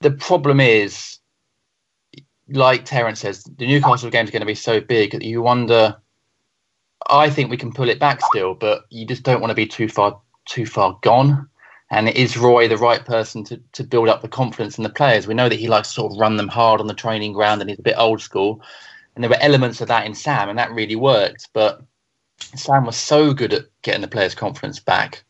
The 0.02 0.12
problem 0.12 0.60
is, 0.60 1.20
like 2.50 2.86
Terence 2.86 3.22
says, 3.22 3.44
the 3.44 3.66
Newcastle 3.66 4.12
game 4.12 4.26
is 4.26 4.32
going 4.32 4.42
to 4.42 4.46
be 4.46 4.56
so 4.56 4.80
big 4.80 5.12
that 5.12 5.24
you 5.24 5.42
wonder. 5.42 5.98
I 7.10 7.30
think 7.30 7.50
we 7.50 7.58
can 7.58 7.74
pull 7.74 7.90
it 7.90 8.00
back 8.00 8.22
still, 8.22 8.54
but 8.54 8.86
you 8.90 9.06
just 9.06 9.24
don't 9.24 9.42
want 9.42 9.50
to 9.52 9.56
be 9.56 9.66
too 9.66 9.90
far 9.90 10.22
too 10.46 10.66
far 10.66 10.98
gone. 11.02 11.50
And 11.90 12.10
is 12.10 12.38
Roy 12.38 12.68
the 12.68 12.78
right 12.78 13.04
person 13.04 13.44
to, 13.46 13.62
to 13.74 13.84
build 13.84 14.10
up 14.10 14.22
the 14.22 14.28
confidence 14.28 14.78
in 14.78 14.84
the 14.84 14.90
players? 14.90 15.26
We 15.26 15.34
know 15.34 15.50
that 15.50 15.60
he 15.60 15.68
likes 15.68 15.90
to 15.90 15.94
sort 15.94 16.14
of 16.14 16.20
run 16.20 16.38
them 16.38 16.50
hard 16.50 16.82
on 16.82 16.88
the 16.88 16.94
training 16.94 17.34
ground 17.34 17.62
and 17.62 17.70
he's 17.70 17.80
a 17.80 17.84
bit 17.84 17.98
old 17.98 18.22
school. 18.22 18.62
And 19.16 19.24
there 19.24 19.30
were 19.30 19.42
elements 19.42 19.82
of 19.82 19.88
that 19.88 20.06
in 20.06 20.14
Sam, 20.14 20.48
and 20.48 20.60
that 20.60 20.72
really 20.72 20.96
worked. 20.96 21.50
But 21.54 21.82
Sam 22.56 22.86
was 22.86 22.98
so 22.98 23.34
good 23.34 23.54
at 23.54 23.66
getting 23.82 24.02
the 24.02 24.08
players' 24.08 24.36
confidence 24.36 24.80
back 24.80 25.24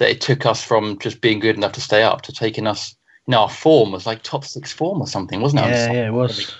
that 0.00 0.10
it 0.10 0.20
took 0.20 0.46
us 0.46 0.64
from 0.64 0.98
just 0.98 1.20
being 1.20 1.38
good 1.38 1.56
enough 1.56 1.72
to 1.72 1.80
stay 1.80 2.02
up 2.02 2.22
to 2.22 2.32
taking 2.32 2.66
us. 2.66 2.96
You 3.26 3.32
know, 3.32 3.42
our 3.42 3.50
form 3.50 3.92
was 3.92 4.06
like 4.06 4.22
top 4.22 4.44
six 4.44 4.72
form 4.72 5.00
or 5.00 5.06
something, 5.06 5.40
wasn't 5.40 5.66
it? 5.66 5.68
Yeah, 5.68 5.92
yeah, 5.92 6.06
it 6.08 6.12
was. 6.12 6.56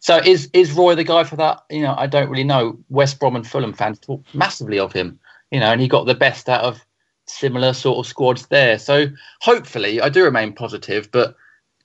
So 0.00 0.16
is 0.16 0.48
is 0.54 0.72
Roy 0.72 0.94
the 0.94 1.04
guy 1.04 1.24
for 1.24 1.36
that? 1.36 1.62
You 1.70 1.82
know, 1.82 1.94
I 1.96 2.06
don't 2.06 2.30
really 2.30 2.44
know. 2.44 2.78
West 2.88 3.20
Brom 3.20 3.36
and 3.36 3.46
Fulham 3.46 3.74
fans 3.74 3.98
talk 3.98 4.22
massively 4.32 4.78
of 4.78 4.92
him. 4.92 5.20
You 5.50 5.60
know, 5.60 5.70
and 5.70 5.80
he 5.80 5.88
got 5.88 6.06
the 6.06 6.14
best 6.14 6.48
out 6.48 6.64
of 6.64 6.80
similar 7.26 7.74
sort 7.74 7.98
of 7.98 8.06
squads 8.06 8.46
there. 8.46 8.78
So 8.78 9.06
hopefully, 9.40 10.00
I 10.00 10.08
do 10.08 10.24
remain 10.24 10.54
positive. 10.54 11.10
But 11.12 11.36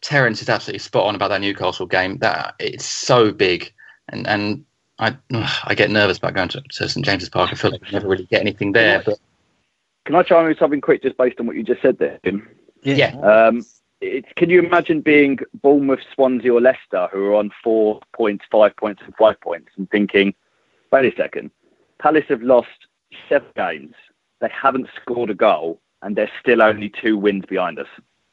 Terence 0.01 0.41
is 0.41 0.49
absolutely 0.49 0.80
spot 0.80 1.07
on 1.07 1.16
about 1.16 1.30
that 1.30 1.41
Newcastle 1.41 1.86
game. 1.86 2.18
That 2.20 2.55
it's 2.59 2.86
so 2.86 3.34
big, 3.34 3.74
and 4.09 4.26
and 4.28 4.64
I 4.99 5.18
I 5.66 5.76
get 5.76 5.91
nervous 5.91 6.20
about 6.20 6.36
going 6.36 6.49
to, 6.49 6.61
to 6.61 6.88
St 6.88 7.05
James's 7.05 7.30
Park. 7.30 7.51
I 7.51 7.55
feel 7.55 7.72
like 7.72 7.82
I 7.86 7.91
never 7.91 8.07
really 8.07 8.26
get 8.26 8.41
anything 8.41 8.72
there. 8.72 9.03
But 9.05 9.20
can 10.05 10.15
I 10.15 10.23
try 10.23 10.43
and 10.43 10.53
do 10.53 10.59
something 10.59 10.81
quick 10.81 11.01
just 11.01 11.17
based 11.17 11.39
on 11.39 11.47
what 11.47 11.55
you 11.55 11.63
just 11.63 11.81
said 11.81 11.97
there, 11.99 12.19
Jim? 12.23 12.47
Yeah. 12.81 13.17
Um, 13.19 13.65
it's, 14.01 14.27
can 14.35 14.49
you 14.49 14.59
imagine 14.59 15.01
being 15.01 15.39
Bournemouth, 15.61 16.01
Swansea, 16.13 16.53
or 16.53 16.59
Leicester, 16.59 17.07
who 17.11 17.25
are 17.27 17.35
on 17.35 17.51
four 17.63 18.01
points, 18.13 18.45
five 18.51 18.75
points, 18.75 19.01
and 19.05 19.15
five 19.15 19.39
points, 19.39 19.69
and 19.77 19.89
thinking, 19.89 20.33
wait 20.91 21.11
a 21.11 21.15
second, 21.15 21.51
Palace 21.99 22.25
have 22.27 22.41
lost 22.41 22.67
seven 23.29 23.47
games, 23.55 23.95
they 24.41 24.49
haven't 24.49 24.89
scored 25.01 25.29
a 25.29 25.35
goal, 25.35 25.79
and 26.01 26.15
they're 26.15 26.31
still 26.39 26.61
only 26.61 26.89
two 26.89 27.17
wins 27.17 27.45
behind 27.45 27.79
us. 27.79 27.87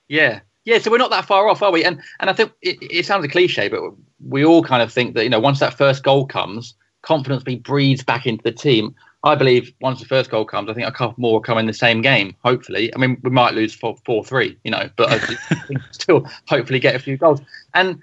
Yeah, 0.08 0.40
yeah. 0.64 0.78
So 0.78 0.90
we're 0.90 0.98
not 0.98 1.10
that 1.10 1.26
far 1.26 1.48
off, 1.48 1.62
are 1.62 1.70
we? 1.70 1.84
And 1.84 2.00
and 2.18 2.28
I 2.28 2.32
think 2.32 2.52
it, 2.62 2.78
it 2.80 3.06
sounds 3.06 3.24
a 3.24 3.28
cliche, 3.28 3.68
but 3.68 3.80
we 4.26 4.44
all 4.44 4.64
kind 4.64 4.82
of 4.82 4.92
think 4.92 5.14
that 5.14 5.22
you 5.22 5.30
know 5.30 5.38
once 5.38 5.60
that 5.60 5.78
first 5.78 6.02
goal 6.02 6.26
comes, 6.26 6.74
confidence 7.02 7.44
be 7.44 7.56
breathes 7.56 8.02
back 8.02 8.26
into 8.26 8.42
the 8.42 8.52
team. 8.52 8.94
I 9.22 9.34
believe 9.34 9.72
once 9.80 10.00
the 10.00 10.06
first 10.06 10.30
goal 10.30 10.44
comes, 10.44 10.70
I 10.70 10.74
think 10.74 10.88
a 10.88 10.92
couple 10.92 11.14
more 11.18 11.34
will 11.34 11.40
come 11.40 11.58
in 11.58 11.66
the 11.66 11.74
same 11.74 12.00
game. 12.00 12.34
Hopefully, 12.42 12.94
I 12.94 12.98
mean 12.98 13.18
we 13.22 13.30
might 13.30 13.54
lose 13.54 13.74
four, 13.74 13.96
four 14.04 14.24
three, 14.24 14.56
you 14.64 14.70
know, 14.70 14.88
but 14.96 15.22
still 15.90 16.26
hopefully 16.48 16.80
get 16.80 16.94
a 16.94 16.98
few 16.98 17.16
goals. 17.16 17.40
And 17.74 18.02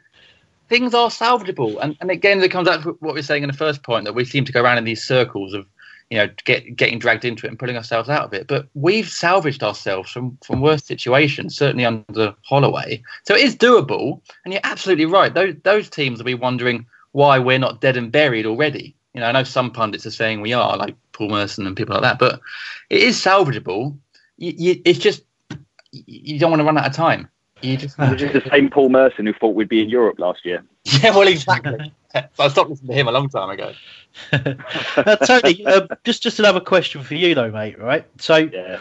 things 0.70 0.93
are 0.93 1.09
salvageable. 1.09 1.78
And 1.82 1.97
and 2.01 2.11
again, 2.11 2.41
it 2.41 2.51
comes 2.51 2.68
out 2.68 2.84
to 2.84 2.97
what 2.99 3.13
we 3.13 3.20
are 3.20 3.24
saying 3.24 3.43
in 3.43 3.49
the 3.49 3.57
first 3.57 3.84
point 3.84 4.05
that 4.05 4.13
we 4.13 4.26
seem 4.26 4.45
to 4.45 4.51
go 4.51 4.61
around 4.61 4.78
in 4.78 4.84
these 4.84 5.03
circles 5.03 5.53
of 5.53 5.65
you 6.09 6.18
know 6.18 6.30
get, 6.45 6.76
getting 6.76 6.99
dragged 6.99 7.26
into 7.26 7.45
it 7.45 7.49
and 7.49 7.59
pulling 7.59 7.78
ourselves 7.78 8.09
out 8.09 8.26
of 8.26 8.34
it. 8.34 8.47
But 8.47 8.68
we've 8.76 9.09
salvaged 9.09 9.63
ourselves 9.63 10.11
from 10.11 10.38
from 10.45 10.61
worse 10.61 10.84
situations, 10.84 11.57
certainly 11.57 11.86
under 11.86 12.36
Holloway. 12.43 13.01
So 13.26 13.36
it 13.36 13.41
is 13.41 13.55
doable. 13.55 14.22
And 14.45 14.53
you're 14.53 14.61
absolutely 14.63 15.05
right. 15.05 15.34
Those 15.34 15.55
those 15.63 15.89
teams 15.89 16.20
will 16.20 16.26
be 16.26 16.36
wondering 16.36 16.86
why 17.11 17.39
we're 17.39 17.59
not 17.59 17.82
dead 17.82 17.97
and 17.97 18.11
buried 18.11 18.45
already. 18.45 18.95
You 19.13 19.22
know, 19.22 19.28
I 19.28 19.32
know 19.32 19.43
some 19.43 19.72
pundits 19.72 20.05
are 20.05 20.11
saying 20.11 20.41
we 20.41 20.53
are, 20.53 20.78
like 20.78 20.95
Paul 21.18 21.30
Merson 21.30 21.65
and 21.65 21.76
people 21.76 21.95
like 21.95 22.03
that, 22.03 22.20
but 22.20 22.39
it 22.91 23.01
is 23.01 23.18
salvageable. 23.18 23.97
you, 24.38 24.53
you, 24.57 24.82
it's 24.86 24.99
just 24.99 25.24
you 25.91 26.38
don't 26.39 26.51
want 26.51 26.59
to 26.61 26.65
run 26.65 26.78
out 26.78 26.86
of 26.86 26.93
time. 26.93 27.28
You 27.61 27.76
just, 27.76 27.95
It's 27.97 28.22
just 28.22 28.34
the 28.34 28.49
same 28.51 28.70
Paul 28.70 28.89
Merson 28.89 29.26
who 29.26 29.34
thought 29.34 29.55
we'd 29.55 29.68
be 29.70 29.82
in 29.82 29.89
Europe 29.89 30.20
last 30.20 30.45
year. 30.45 30.63
yeah, 30.84 31.09
well, 31.09 31.28
exactly. 31.28 31.91
so 32.13 32.22
I 32.39 32.47
stopped 32.49 32.70
listening 32.70 32.89
to 32.89 32.93
him 32.93 33.07
a 33.07 33.11
long 33.11 33.30
time 33.30 33.49
ago. 33.49 33.74
Uh, 34.32 35.15
Tony, 35.18 35.65
um, 35.65 35.88
just 36.03 36.22
just 36.22 36.38
another 36.39 36.59
question 36.59 37.01
for 37.03 37.15
you 37.15 37.34
though, 37.34 37.49
mate. 37.51 37.80
Right? 37.80 38.05
So, 38.20 38.36
Yeah. 38.38 38.80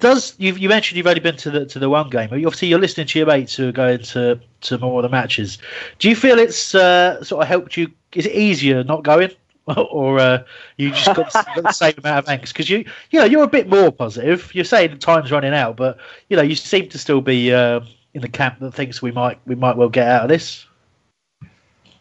does 0.00 0.34
you 0.38 0.54
you 0.54 0.68
mentioned 0.68 0.98
you've 0.98 1.06
only 1.06 1.20
been 1.20 1.36
to 1.38 1.50
the 1.50 1.66
to 1.66 1.78
the 1.78 1.88
one 1.88 2.10
game? 2.10 2.28
Obviously, 2.30 2.68
you're 2.68 2.78
listening 2.78 3.06
to 3.06 3.18
your 3.18 3.26
mates 3.28 3.54
who 3.56 3.68
are 3.68 3.72
going 3.72 4.00
to 4.00 4.38
to 4.62 4.78
more 4.78 4.98
of 5.00 5.02
the 5.02 5.08
matches. 5.08 5.58
Do 5.98 6.08
you 6.10 6.16
feel 6.16 6.38
it's 6.38 6.74
uh, 6.74 7.22
sort 7.24 7.42
of 7.42 7.48
helped 7.48 7.76
you? 7.76 7.90
Is 8.12 8.26
it 8.26 8.34
easier 8.34 8.84
not 8.84 9.02
going, 9.02 9.30
or 9.76 10.18
uh, 10.18 10.44
you 10.76 10.90
just 10.90 11.06
got, 11.06 11.32
the 11.32 11.72
same 11.72 11.94
amount 11.98 12.26
of 12.26 12.26
angst? 12.26 12.48
Because 12.48 12.68
you 12.68 12.84
you 13.10 13.18
know 13.18 13.24
you're 13.24 13.44
a 13.44 13.48
bit 13.48 13.68
more 13.68 13.90
positive. 13.90 14.54
You're 14.54 14.64
saying 14.64 14.90
the 14.90 14.96
time's 14.96 15.32
running 15.32 15.54
out, 15.54 15.76
but 15.76 15.98
you 16.28 16.36
know 16.36 16.42
you 16.42 16.54
seem 16.54 16.88
to 16.90 16.98
still 16.98 17.20
be 17.20 17.52
uh, 17.52 17.80
in 18.12 18.22
the 18.22 18.28
camp 18.28 18.58
that 18.60 18.72
thinks 18.72 19.00
we 19.00 19.10
might 19.10 19.38
we 19.46 19.54
might 19.54 19.76
well 19.76 19.88
get 19.88 20.06
out 20.06 20.22
of 20.22 20.28
this. 20.28 20.66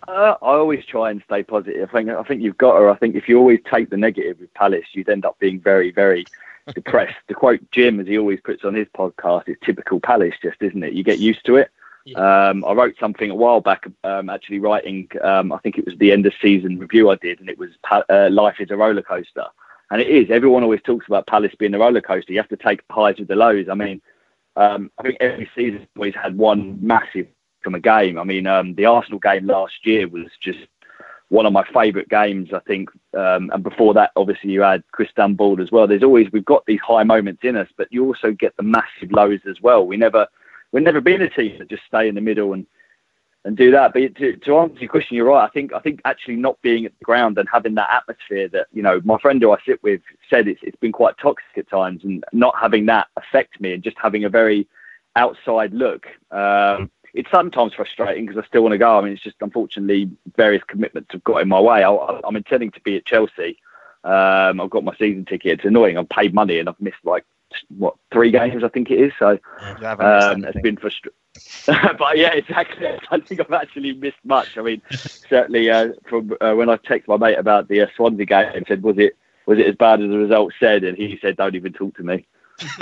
Uh, 0.07 0.35
I 0.41 0.55
always 0.55 0.85
try 0.85 1.11
and 1.11 1.23
stay 1.25 1.43
positive. 1.43 1.89
I 1.89 1.91
think 1.91 2.09
I 2.09 2.23
think 2.23 2.41
you've 2.41 2.57
got 2.57 2.77
to. 2.79 2.89
I 2.89 2.95
think 2.95 3.15
if 3.15 3.29
you 3.29 3.39
always 3.39 3.59
take 3.71 3.89
the 3.89 3.97
negative 3.97 4.39
with 4.39 4.53
Palace, 4.53 4.85
you'd 4.91 5.09
end 5.09 5.25
up 5.25 5.39
being 5.39 5.59
very, 5.59 5.91
very 5.91 6.25
depressed. 6.75 7.15
To 7.29 7.33
quote 7.33 7.61
Jim, 7.71 7.99
as 7.99 8.07
he 8.07 8.17
always 8.17 8.41
puts 8.41 8.65
on 8.65 8.73
his 8.73 8.87
podcast, 8.89 9.47
it's 9.47 9.65
typical 9.65 10.01
Palace, 10.01 10.35
just 10.41 10.61
isn't 10.61 10.83
it? 10.83 10.93
You 10.93 11.03
get 11.03 11.19
used 11.19 11.45
to 11.45 11.55
it. 11.55 11.71
Um, 12.15 12.65
I 12.65 12.73
wrote 12.73 12.95
something 12.99 13.29
a 13.29 13.35
while 13.35 13.61
back, 13.61 13.85
um, 14.03 14.29
actually 14.29 14.59
writing. 14.59 15.07
Um, 15.21 15.51
I 15.51 15.57
think 15.59 15.77
it 15.77 15.85
was 15.85 15.95
the 15.97 16.11
end 16.11 16.25
of 16.25 16.33
season 16.41 16.77
review 16.77 17.09
I 17.09 17.15
did, 17.15 17.39
and 17.39 17.49
it 17.49 17.57
was 17.57 17.69
uh, 17.91 18.29
life 18.29 18.55
is 18.59 18.71
a 18.71 18.75
roller 18.75 19.01
coaster, 19.01 19.45
and 19.89 20.01
it 20.01 20.09
is. 20.09 20.29
Everyone 20.29 20.63
always 20.63 20.81
talks 20.81 21.07
about 21.07 21.27
Palace 21.27 21.53
being 21.57 21.73
a 21.73 21.79
roller 21.79 22.01
coaster. 22.01 22.33
You 22.33 22.39
have 22.39 22.49
to 22.49 22.57
take 22.57 22.85
the 22.87 22.93
highs 22.93 23.19
with 23.19 23.29
the 23.29 23.35
lows. 23.35 23.69
I 23.69 23.75
mean, 23.75 24.01
um, 24.57 24.91
I 24.97 25.03
think 25.03 25.17
every 25.21 25.49
season 25.55 25.87
always 25.95 26.15
had 26.15 26.37
one 26.37 26.77
massive 26.85 27.27
from 27.61 27.75
a 27.75 27.79
game. 27.79 28.19
I 28.19 28.25
mean, 28.25 28.47
um, 28.47 28.75
the 28.75 28.85
Arsenal 28.85 29.19
game 29.19 29.47
last 29.47 29.85
year 29.85 30.07
was 30.07 30.27
just 30.41 30.59
one 31.29 31.45
of 31.45 31.53
my 31.53 31.65
favourite 31.73 32.09
games, 32.09 32.49
I 32.53 32.59
think. 32.59 32.89
Um, 33.17 33.49
and 33.53 33.63
before 33.63 33.93
that, 33.93 34.11
obviously, 34.17 34.51
you 34.51 34.61
had 34.61 34.83
Chris 34.91 35.09
Dunbald 35.17 35.61
as 35.61 35.71
well. 35.71 35.87
There's 35.87 36.03
always 36.03 36.29
we've 36.33 36.43
got 36.43 36.65
these 36.65 36.81
high 36.81 37.03
moments 37.03 37.43
in 37.43 37.55
us, 37.55 37.69
but 37.77 37.87
you 37.91 38.05
also 38.05 38.31
get 38.31 38.55
the 38.57 38.63
massive 38.63 39.11
lows 39.11 39.39
as 39.49 39.61
well. 39.61 39.87
We 39.87 39.95
never 39.95 40.27
we've 40.73 40.83
never 40.83 40.99
been 40.99 41.21
a 41.21 41.29
team 41.29 41.59
that 41.59 41.69
just 41.69 41.85
stay 41.85 42.09
in 42.09 42.15
the 42.15 42.21
middle 42.21 42.51
and 42.51 42.65
and 43.45 43.57
do 43.57 43.71
that. 43.71 43.93
But 43.93 44.15
to, 44.15 44.37
to 44.37 44.57
answer 44.57 44.79
your 44.79 44.89
question, 44.89 45.17
you're 45.17 45.27
right. 45.27 45.45
I 45.45 45.49
think 45.49 45.73
I 45.73 45.79
think 45.79 46.01
actually 46.05 46.35
not 46.35 46.61
being 46.61 46.85
at 46.85 46.97
the 46.99 47.05
ground 47.05 47.37
and 47.37 47.47
having 47.51 47.75
that 47.75 47.89
atmosphere 47.91 48.47
that 48.49 48.67
you 48.73 48.81
know 48.81 49.01
my 49.05 49.17
friend 49.19 49.41
who 49.41 49.51
I 49.51 49.57
sit 49.65 49.81
with 49.83 50.01
said 50.29 50.47
it's 50.47 50.61
it's 50.63 50.77
been 50.77 50.91
quite 50.91 51.17
toxic 51.17 51.57
at 51.57 51.69
times, 51.69 52.03
and 52.03 52.25
not 52.33 52.55
having 52.59 52.85
that 52.87 53.07
affect 53.15 53.61
me 53.61 53.73
and 53.73 53.83
just 53.83 53.97
having 53.97 54.25
a 54.25 54.29
very 54.29 54.67
outside 55.15 55.73
look. 55.73 56.07
Um, 56.31 56.89
it's 57.13 57.29
sometimes 57.29 57.73
frustrating 57.75 58.25
because 58.25 58.43
I 58.43 58.47
still 58.47 58.63
want 58.63 58.73
to 58.73 58.79
go. 58.79 58.97
I 58.97 59.01
mean, 59.01 59.13
it's 59.13 59.21
just 59.21 59.35
unfortunately 59.41 60.09
various 60.35 60.63
commitments 60.63 61.11
have 61.11 61.23
got 61.23 61.41
in 61.41 61.47
my 61.47 61.59
way. 61.59 61.83
I, 61.83 62.19
I'm 62.23 62.35
intending 62.35 62.71
to 62.71 62.81
be 62.81 62.97
at 62.97 63.05
Chelsea. 63.05 63.59
Um, 64.03 64.59
I've 64.59 64.71
got 64.71 64.83
my 64.83 64.95
season 64.95 65.23
ticket. 65.25 65.59
It's 65.59 65.65
annoying. 65.65 65.97
I've 65.97 66.09
paid 66.09 66.33
money 66.33 66.59
and 66.59 66.67
I've 66.67 66.81
missed 66.81 66.97
like 67.03 67.25
what 67.69 67.95
three 68.11 68.31
games 68.31 68.63
I 68.63 68.69
think 68.69 68.91
it 68.91 68.99
is. 68.99 69.13
So 69.19 69.39
um, 69.61 70.43
it's 70.45 70.61
been 70.61 70.77
frustrating. 70.77 71.17
but 71.97 72.17
yeah, 72.17 72.33
exactly. 72.33 72.87
I 72.87 72.99
don't 73.09 73.27
think 73.27 73.41
I've 73.41 73.51
actually 73.53 73.93
missed 73.93 74.23
much. 74.23 74.57
I 74.57 74.61
mean, 74.61 74.81
certainly 74.91 75.69
uh, 75.69 75.89
from 76.07 76.35
uh, 76.41 76.53
when 76.53 76.69
I 76.69 76.77
texted 76.77 77.07
my 77.07 77.17
mate 77.17 77.37
about 77.37 77.67
the 77.67 77.81
uh, 77.81 77.87
Swansea 77.95 78.25
game, 78.25 78.51
and 78.53 78.65
said 78.67 78.83
was 78.83 78.97
it 78.97 79.17
was 79.45 79.59
it 79.59 79.67
as 79.67 79.75
bad 79.75 80.01
as 80.01 80.09
the 80.09 80.17
result 80.17 80.53
said, 80.59 80.83
and 80.83 80.97
he 80.97 81.17
said, 81.21 81.37
"Don't 81.37 81.55
even 81.55 81.73
talk 81.73 81.95
to 81.97 82.03
me." 82.03 82.25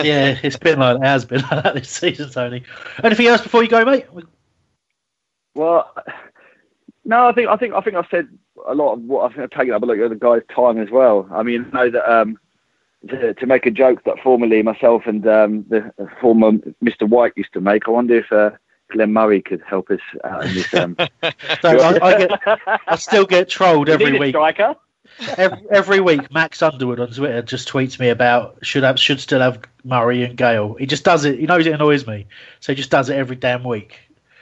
yeah, 0.03 0.37
it's 0.43 0.57
been 0.57 0.79
like 0.79 0.97
it 0.97 1.03
has 1.03 1.25
been 1.25 1.41
like 1.41 1.63
that 1.63 1.75
this 1.75 1.89
season, 1.89 2.29
Tony. 2.29 2.63
Anything 3.03 3.27
else 3.27 3.41
before 3.41 3.63
you 3.63 3.69
go, 3.69 3.85
mate? 3.85 4.05
Well, 5.55 5.93
no, 7.05 7.27
I 7.27 7.31
think 7.33 7.47
I 7.47 7.55
think 7.55 7.73
I 7.73 7.81
think 7.81 7.95
I've 7.95 8.07
said 8.11 8.27
a 8.67 8.75
lot 8.75 8.93
of 8.93 9.01
what 9.03 9.25
I 9.25 9.33
think 9.33 9.43
I've 9.43 9.57
taken 9.57 9.73
up 9.73 9.81
a 9.81 9.85
lot 9.85 9.97
of 9.97 10.09
the 10.09 10.15
guys' 10.15 10.41
time 10.53 10.77
as 10.77 10.89
well. 10.89 11.27
I 11.31 11.43
mean, 11.43 11.69
I 11.71 11.85
know 11.85 11.91
that 11.91 12.11
um, 12.11 12.37
to, 13.09 13.33
to 13.33 13.45
make 13.45 13.65
a 13.65 13.71
joke 13.71 14.03
that 14.05 14.19
formerly 14.23 14.61
myself 14.61 15.03
and 15.05 15.25
um, 15.27 15.65
the 15.69 15.91
former 16.19 16.51
Mr. 16.83 17.07
White 17.07 17.33
used 17.35 17.53
to 17.53 17.61
make. 17.61 17.87
I 17.87 17.91
wonder 17.91 18.15
if 18.17 18.31
uh, 18.31 18.51
Glenn 18.91 19.11
Murray 19.13 19.41
could 19.41 19.61
help 19.67 19.89
us 19.89 19.99
out 20.23 20.45
in 20.45 20.53
this. 20.53 20.73
Um, 20.73 20.95
So 21.61 21.69
I, 21.77 22.05
I 22.05 22.17
get, 22.17 22.31
I 22.87 22.95
still 22.95 23.25
get 23.25 23.49
trolled 23.49 23.87
You 23.87 23.93
every 23.95 24.11
need 24.11 24.17
a 24.17 24.19
week. 24.19 24.31
striker. 24.31 24.75
Every, 25.37 25.59
every 25.69 25.99
week, 25.99 26.31
Max 26.31 26.61
Underwood 26.61 26.99
on 26.99 27.09
Twitter 27.11 27.41
just 27.41 27.67
tweets 27.67 27.99
me 27.99 28.09
about 28.09 28.57
should 28.65 28.83
have 28.83 28.99
should 28.99 29.19
still 29.19 29.41
have 29.41 29.59
Murray 29.83 30.23
and 30.23 30.37
Gayle. 30.37 30.75
He 30.75 30.85
just 30.85 31.03
does 31.03 31.25
it. 31.25 31.37
He 31.39 31.45
knows 31.45 31.65
it 31.67 31.73
annoys 31.73 32.07
me, 32.07 32.27
so 32.59 32.71
he 32.71 32.77
just 32.77 32.91
does 32.91 33.09
it 33.09 33.15
every 33.17 33.35
damn 33.35 33.63
week. 33.63 33.99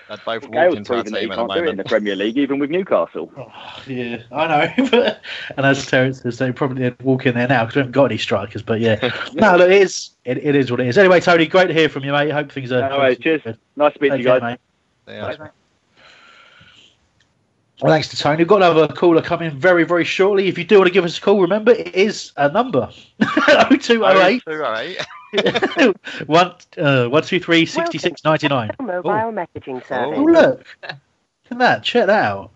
That 0.09 0.25
both 0.25 0.49
well, 0.49 0.71
Gayle's 0.71 0.87
proven 0.87 1.13
that 1.13 1.21
he 1.21 1.29
can't 1.29 1.53
do 1.53 1.63
it 1.63 1.69
in 1.69 1.77
the 1.77 1.83
Premier 1.83 2.15
League, 2.15 2.35
even 2.35 2.57
with 2.57 2.71
Newcastle. 2.71 3.31
Oh, 3.37 3.51
yeah, 3.85 4.23
I 4.31 4.47
know. 4.47 5.15
and 5.55 5.65
as 5.67 5.85
Terence 5.85 6.21
says, 6.21 6.39
they 6.39 6.51
probably 6.51 6.91
walk 7.03 7.27
in 7.27 7.35
there 7.35 7.47
now 7.47 7.63
because 7.63 7.75
we 7.75 7.79
haven't 7.81 7.91
got 7.91 8.05
any 8.05 8.17
strikers. 8.17 8.63
But 8.63 8.79
yeah, 8.79 8.95
no, 9.35 9.55
look, 9.55 9.69
it 9.69 9.81
is 9.83 10.09
it, 10.25 10.39
it 10.39 10.55
is 10.55 10.71
what 10.71 10.79
it 10.79 10.87
is. 10.87 10.97
Anyway, 10.97 11.19
Tony, 11.19 11.45
great 11.45 11.67
to 11.67 11.75
hear 11.75 11.89
from 11.89 12.03
you, 12.03 12.11
mate. 12.11 12.31
Hope 12.31 12.51
things 12.51 12.71
are. 12.71 12.89
No, 12.89 12.97
right, 12.97 13.21
cheers. 13.21 13.43
Good. 13.43 13.59
Nice 13.75 13.93
to 13.93 14.01
meet 14.01 14.09
Take 14.09 14.19
you 14.21 14.25
guys. 14.25 14.39
Care, 15.05 15.27
mate. 15.27 15.39
Mate. 15.39 15.51
Well, 17.81 17.93
thanks 17.93 18.07
to 18.09 18.17
Tony. 18.17 18.37
We've 18.37 18.47
got 18.47 18.63
another 18.63 18.87
caller 18.87 19.21
coming 19.21 19.51
very, 19.51 19.85
very 19.85 20.03
shortly. 20.03 20.47
If 20.47 20.57
you 20.57 20.65
do 20.65 20.79
want 20.79 20.87
to 20.87 20.93
give 20.93 21.05
us 21.05 21.19
a 21.19 21.21
call, 21.21 21.39
remember 21.39 21.71
it 21.71 21.93
is 21.93 22.31
a 22.35 22.51
number 22.51 22.89
0208. 23.21 24.43
0208. 24.43 24.97
one, 26.25 26.53
uh, 26.77 27.07
one, 27.07 27.23
two, 27.23 27.39
three, 27.39 27.65
sixty-six, 27.65 28.23
ninety-nine. 28.23 28.71
Mobile 28.79 29.09
oh. 29.09 29.31
messaging 29.31 29.77
oh. 29.77 29.87
service. 29.87 30.17
Oh 30.17 30.23
look, 30.23 30.65
Come 30.81 30.97
on, 31.51 31.57
that! 31.59 31.83
Check 31.83 32.07
that 32.07 32.23
out. 32.23 32.51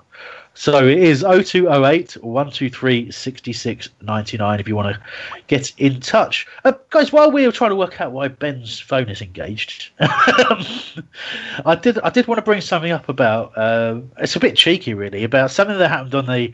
So 0.56 0.88
it 0.88 1.00
is 1.00 1.22
0208 1.22 2.14
123 2.24 3.12
66 3.12 3.90
99 4.02 4.60
if 4.60 4.68
you 4.68 4.76
want 4.76 4.96
to 4.96 5.02
get 5.48 5.74
in 5.80 6.00
touch. 6.00 6.48
Uh, 6.64 6.74
guys, 6.92 7.12
while 7.12 7.32
we 7.32 7.46
were 7.48 7.52
trying 7.52 7.72
to 7.72 7.76
work 7.76 8.00
out 8.00 8.12
why 8.12 8.28
Ben's 8.28 8.80
phone 8.80 9.10
is 9.10 9.22
engaged, 9.22 9.90
I 10.00 11.78
did 11.82 11.98
I 12.00 12.12
did 12.12 12.28
want 12.28 12.38
to 12.38 12.44
bring 12.44 12.62
something 12.62 12.92
up 12.92 13.10
about 13.10 13.58
uh, 13.58 14.00
it's 14.20 14.36
a 14.36 14.40
bit 14.40 14.56
cheeky 14.56 14.94
really 14.94 15.24
about 15.24 15.50
something 15.50 15.78
that 15.78 15.90
happened 15.90 16.14
on 16.14 16.28
the 16.28 16.54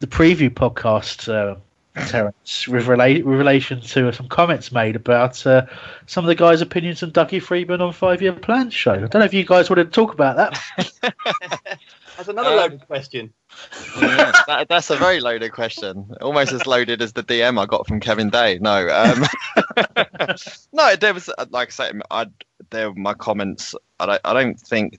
the 0.00 0.06
preview 0.06 0.48
podcast 0.48 1.30
uh, 1.30 1.56
Terence 1.94 2.66
with, 2.68 2.86
rela- 2.86 3.22
with 3.22 3.38
relation 3.38 3.80
to 3.80 4.12
some 4.12 4.28
comments 4.28 4.72
made 4.72 4.96
about 4.96 5.44
uh, 5.46 5.66
some 6.06 6.24
of 6.24 6.28
the 6.28 6.34
guys' 6.34 6.60
opinions 6.62 7.02
on 7.02 7.10
Dougie 7.12 7.42
Freedman 7.42 7.82
on 7.82 7.92
Five 7.92 8.22
Year 8.22 8.32
Plan 8.32 8.70
show. 8.70 8.94
I 8.94 8.98
don't 8.98 9.14
know 9.16 9.24
if 9.24 9.34
you 9.34 9.44
guys 9.44 9.68
want 9.68 9.78
to 9.78 9.84
talk 9.84 10.12
about 10.14 10.36
that. 10.36 10.58
That's 12.16 12.28
another 12.28 12.50
Uh, 12.50 12.56
loaded 12.56 12.86
question. 12.86 13.32
Yeah, 14.00 14.32
that, 14.46 14.66
that's 14.68 14.90
a 14.90 14.96
very 14.96 15.20
loaded 15.20 15.52
question. 15.52 16.14
Almost 16.20 16.52
as 16.52 16.66
loaded 16.66 17.02
as 17.02 17.12
the 17.14 17.22
DM 17.22 17.60
I 17.60 17.66
got 17.66 17.86
from 17.86 18.00
Kevin 18.00 18.30
Day. 18.30 18.58
No, 18.60 18.88
um, 18.88 19.24
no, 20.72 20.96
there 20.96 21.14
was 21.14 21.28
uh, 21.36 21.46
like 21.50 21.68
I 21.68 21.70
say, 21.70 21.92
I 22.10 22.26
there 22.70 22.90
were 22.90 22.96
my 22.96 23.14
comments. 23.14 23.74
I 23.98 24.06
don't, 24.06 24.20
I 24.24 24.32
don't 24.34 24.60
think 24.60 24.98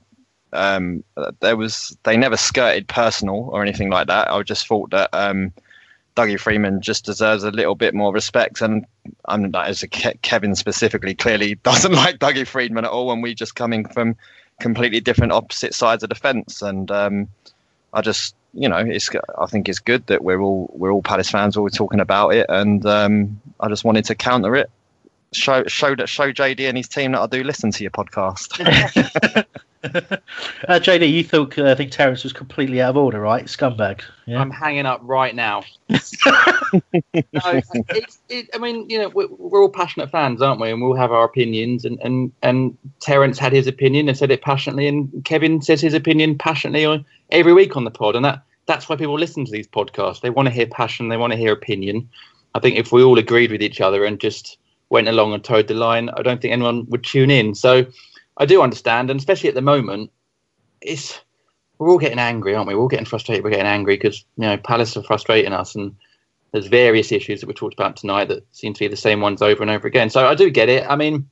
um, 0.54 1.04
there 1.40 1.56
was. 1.58 1.96
They 2.04 2.18
never 2.18 2.38
skirted 2.38 2.88
personal 2.88 3.50
or 3.52 3.62
anything 3.64 3.90
like 3.90 4.08
that. 4.08 4.32
I 4.32 4.42
just 4.44 4.68
thought 4.68 4.90
that 4.92 5.10
um, 5.14 5.54
Dougie 6.16 6.40
Freedman 6.40 6.82
just 6.82 7.06
deserves 7.06 7.44
a 7.44 7.52
little 7.52 7.76
bit 7.76 7.94
more 7.94 8.14
respect, 8.14 8.62
and 8.62 8.86
I'm 9.26 9.52
like 9.52 9.70
as 9.70 9.84
a 9.84 9.88
Ke- 9.88 10.22
Kevin 10.22 10.56
specifically 10.56 11.16
clearly 11.16 11.56
doesn't 11.64 11.94
like 11.94 12.20
Dougie 12.20 12.48
Freedman 12.48 12.86
at 12.86 12.92
all, 12.92 13.12
and 13.12 13.24
we 13.24 13.34
just 13.34 13.56
coming 13.56 13.88
from 13.88 14.16
completely 14.60 15.00
different 15.00 15.32
opposite 15.32 15.74
sides 15.74 16.04
of 16.04 16.10
the 16.10 16.16
fence, 16.16 16.62
and 16.62 16.90
um, 16.92 17.28
I 17.94 18.02
just 18.02 18.36
you 18.54 18.70
know 18.70 18.78
it's 18.78 19.10
I 19.38 19.48
think 19.48 19.68
it's 19.68 19.80
good 19.80 20.06
that 20.08 20.24
we're 20.24 20.42
all 20.42 20.70
we're 20.74 20.92
all 20.92 21.02
Palace 21.02 21.30
fans, 21.30 21.58
We're 21.58 21.64
all 21.64 21.70
talking 21.70 22.00
about 22.00 22.30
it, 22.30 22.46
and 22.50 22.86
um, 22.86 23.42
I 23.60 23.68
just 23.70 23.84
wanted 23.84 24.06
to 24.06 24.16
counter 24.16 24.56
it. 24.56 24.70
Show 25.32 25.64
show 25.66 25.96
that 25.96 26.10
show 26.10 26.32
JD 26.32 26.68
and 26.68 26.78
his 26.78 26.88
team 26.88 27.14
that 27.14 27.22
I 27.22 27.28
do 27.28 27.44
listen 27.44 27.72
to 27.72 27.84
your 27.84 27.92
podcast. 27.92 29.46
uh, 30.70 30.80
JD, 30.80 31.12
you 31.12 31.24
thought 31.24 31.58
uh, 31.58 31.70
I 31.70 31.76
think 31.76 31.92
Terence 31.92 32.24
was 32.24 32.32
completely 32.32 32.82
out 32.82 32.92
of 32.92 32.98
order, 32.98 33.20
right? 33.20 33.46
Scumbag. 33.46 34.02
Yeah. 34.26 34.40
I'm 34.40 34.50
hanging 34.50 34.86
up 34.86 35.02
right 35.04 35.36
now. 35.36 35.64
no, 35.90 35.98
it's, 37.14 38.20
it, 38.30 38.50
I 38.54 38.58
mean, 38.60 38.90
you 38.90 39.00
know, 39.00 39.10
we're, 39.10 39.28
we're 39.28 39.62
all 39.62 39.70
passionate 39.70 40.10
fans, 40.10 40.42
aren't 40.42 40.62
we? 40.62 40.72
And 40.72 40.82
we'll 40.82 40.96
have 40.96 41.12
our 41.12 41.26
opinions. 41.26 41.84
And, 41.84 42.00
and, 42.02 42.32
and 42.42 42.78
Terence 43.02 43.38
had 43.38 43.52
his 43.52 43.68
opinion 43.68 44.08
and 44.08 44.18
said 44.18 44.32
it 44.32 44.42
passionately, 44.42 44.88
and 44.88 45.26
Kevin 45.26 45.62
says 45.62 45.82
his 45.82 45.94
opinion 45.94 46.38
passionately 46.38 46.86
on, 46.86 47.06
every 47.32 47.54
week 47.54 47.76
on 47.76 47.84
the 47.84 47.92
pod. 47.92 48.16
And 48.16 48.24
that 48.24 48.44
that's 48.66 48.88
why 48.88 48.96
people 48.96 49.20
listen 49.20 49.44
to 49.46 49.52
these 49.52 49.68
podcasts. 49.68 50.22
They 50.22 50.30
want 50.30 50.48
to 50.48 50.54
hear 50.54 50.68
passion, 50.68 51.10
they 51.10 51.18
want 51.18 51.34
to 51.34 51.38
hear 51.38 51.52
opinion. 51.52 52.10
I 52.56 52.60
think 52.60 52.78
if 52.78 52.92
we 52.92 53.04
all 53.04 53.18
agreed 53.18 53.52
with 53.52 53.62
each 53.62 53.82
other 53.82 54.06
and 54.06 54.20
just 54.20 54.58
went 54.90 55.08
along 55.08 55.34
and 55.34 55.44
towed 55.44 55.68
the 55.68 55.74
line, 55.74 56.10
I 56.10 56.22
don't 56.22 56.42
think 56.42 56.54
anyone 56.54 56.86
would 56.90 57.04
tune 57.04 57.32
in. 57.32 57.56
So 57.56 57.86
I 58.38 58.46
do 58.46 58.62
understand, 58.62 59.10
and 59.10 59.20
especially 59.20 59.50
at 59.50 59.56
the 59.56 59.62
moment, 59.62 60.12
it's 60.82 61.20
we're 61.78 61.90
all 61.90 61.98
getting 61.98 62.20
angry, 62.20 62.56
aren't 62.56 62.68
we? 62.68 62.76
We're 62.76 62.82
all 62.82 62.88
getting 62.88 63.06
frustrated. 63.06 63.44
We're 63.44 63.52
getting 63.52 63.66
angry 63.66 63.96
because 63.96 64.26
you 64.38 64.44
know 64.44 64.58
Palace 64.58 64.96
are 64.98 65.04
frustrating 65.04 65.54
us, 65.54 65.76
and 65.76 65.96
there's 66.52 66.68
various 66.68 67.12
issues 67.12 67.42
that 67.42 67.48
we 67.48 67.54
talked 67.54 67.74
about 67.74 67.96
tonight 67.96 68.30
that 68.30 68.46
seem 68.52 68.74
to 68.74 68.80
be 68.80 68.88
the 68.88 68.96
same 68.96 69.22
ones 69.22 69.42
over 69.42 69.62
and 69.62 69.72
over 69.72 69.88
again. 69.88 70.10
So 70.10 70.26
I 70.28 70.36
do 70.36 70.50
get 70.50 70.70
it. 70.70 70.86
I 70.88 70.96
mean, 70.96 71.30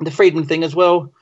the 0.00 0.10
Freedman 0.10 0.46
thing 0.46 0.64
as 0.64 0.74
well. 0.74 1.12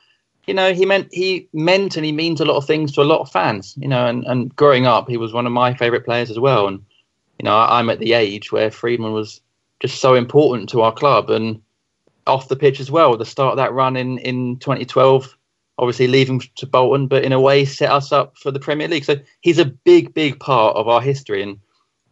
You 0.47 0.55
know, 0.55 0.73
he 0.73 0.85
meant 0.85 1.09
he 1.11 1.47
meant 1.53 1.97
and 1.97 2.05
he 2.05 2.11
means 2.11 2.41
a 2.41 2.45
lot 2.45 2.57
of 2.57 2.65
things 2.65 2.91
to 2.93 3.01
a 3.01 3.03
lot 3.03 3.21
of 3.21 3.31
fans. 3.31 3.75
You 3.77 3.87
know, 3.87 4.07
and, 4.07 4.23
and 4.25 4.55
growing 4.55 4.87
up, 4.87 5.07
he 5.07 5.17
was 5.17 5.33
one 5.33 5.45
of 5.45 5.51
my 5.51 5.73
favourite 5.73 6.05
players 6.05 6.31
as 6.31 6.39
well. 6.39 6.67
And 6.67 6.83
you 7.39 7.43
know, 7.43 7.55
I'm 7.55 7.89
at 7.89 7.99
the 7.99 8.13
age 8.13 8.51
where 8.51 8.71
Freedman 8.71 9.13
was 9.13 9.41
just 9.79 9.99
so 9.99 10.15
important 10.15 10.69
to 10.69 10.81
our 10.81 10.91
club 10.91 11.29
and 11.29 11.61
off 12.27 12.47
the 12.47 12.55
pitch 12.55 12.79
as 12.79 12.91
well. 12.91 13.17
The 13.17 13.25
start 13.25 13.53
of 13.53 13.57
that 13.57 13.73
run 13.73 13.95
in 13.95 14.17
in 14.19 14.57
2012 14.57 15.37
obviously 15.81 16.07
leaving 16.07 16.39
to 16.55 16.67
Bolton, 16.67 17.07
but 17.07 17.23
in 17.23 17.33
a 17.33 17.41
way 17.41 17.65
set 17.65 17.91
us 17.91 18.11
up 18.11 18.37
for 18.37 18.51
the 18.51 18.59
Premier 18.59 18.87
League. 18.87 19.03
So 19.03 19.15
he's 19.41 19.57
a 19.57 19.65
big, 19.65 20.13
big 20.13 20.39
part 20.39 20.75
of 20.77 20.87
our 20.87 21.01
history, 21.01 21.41
and 21.41 21.59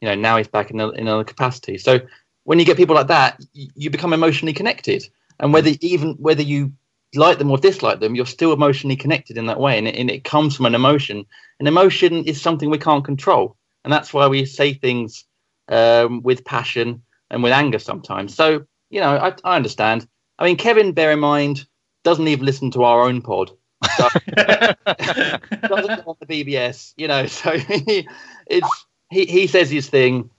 you 0.01 0.07
know 0.07 0.15
now 0.15 0.37
he's 0.37 0.47
back 0.47 0.71
in, 0.71 0.79
in 0.79 0.89
another 1.07 1.23
capacity. 1.23 1.77
So 1.77 1.99
when 2.43 2.59
you 2.59 2.65
get 2.65 2.77
people 2.77 2.95
like 2.95 3.07
that, 3.07 3.39
you 3.53 3.89
become 3.89 4.11
emotionally 4.11 4.53
connected, 4.53 5.07
and 5.39 5.53
whether 5.53 5.71
even 5.81 6.15
whether 6.15 6.41
you 6.41 6.73
like 7.15 7.37
them 7.37 7.51
or 7.51 7.57
dislike 7.57 7.99
them, 7.99 8.15
you're 8.15 8.25
still 8.25 8.53
emotionally 8.53 8.95
connected 8.95 9.37
in 9.37 9.45
that 9.45 9.59
way, 9.59 9.77
and 9.77 9.87
it, 9.87 9.95
and 9.95 10.09
it 10.09 10.23
comes 10.23 10.55
from 10.55 10.65
an 10.65 10.75
emotion. 10.75 11.25
And 11.59 11.67
emotion 11.67 12.25
is 12.25 12.41
something 12.41 12.69
we 12.69 12.77
can't 12.79 13.05
control, 13.05 13.55
and 13.83 13.93
that's 13.93 14.13
why 14.13 14.27
we 14.27 14.45
say 14.45 14.73
things 14.73 15.25
um, 15.67 16.23
with 16.23 16.43
passion 16.43 17.03
and 17.29 17.43
with 17.43 17.51
anger 17.51 17.79
sometimes. 17.79 18.33
So 18.33 18.65
you 18.89 18.99
know, 18.99 19.17
I, 19.17 19.33
I 19.43 19.55
understand. 19.55 20.07
I 20.37 20.45
mean, 20.45 20.57
Kevin, 20.57 20.93
bear 20.93 21.11
in 21.11 21.19
mind, 21.19 21.65
doesn't 22.03 22.27
even 22.27 22.45
listen 22.45 22.71
to 22.71 22.83
our 22.83 23.01
own 23.03 23.21
pod. 23.21 23.51
So, 23.97 24.07
doesn't 24.35 26.05
want 26.05 26.19
the 26.19 26.25
BBS, 26.27 26.93
you 26.97 27.07
know. 27.07 27.25
So 27.27 27.57
he, 27.57 28.07
it's 28.47 28.85
he, 29.09 29.25
he 29.25 29.47
says 29.47 29.69
his 29.69 29.89
thing. 29.89 30.29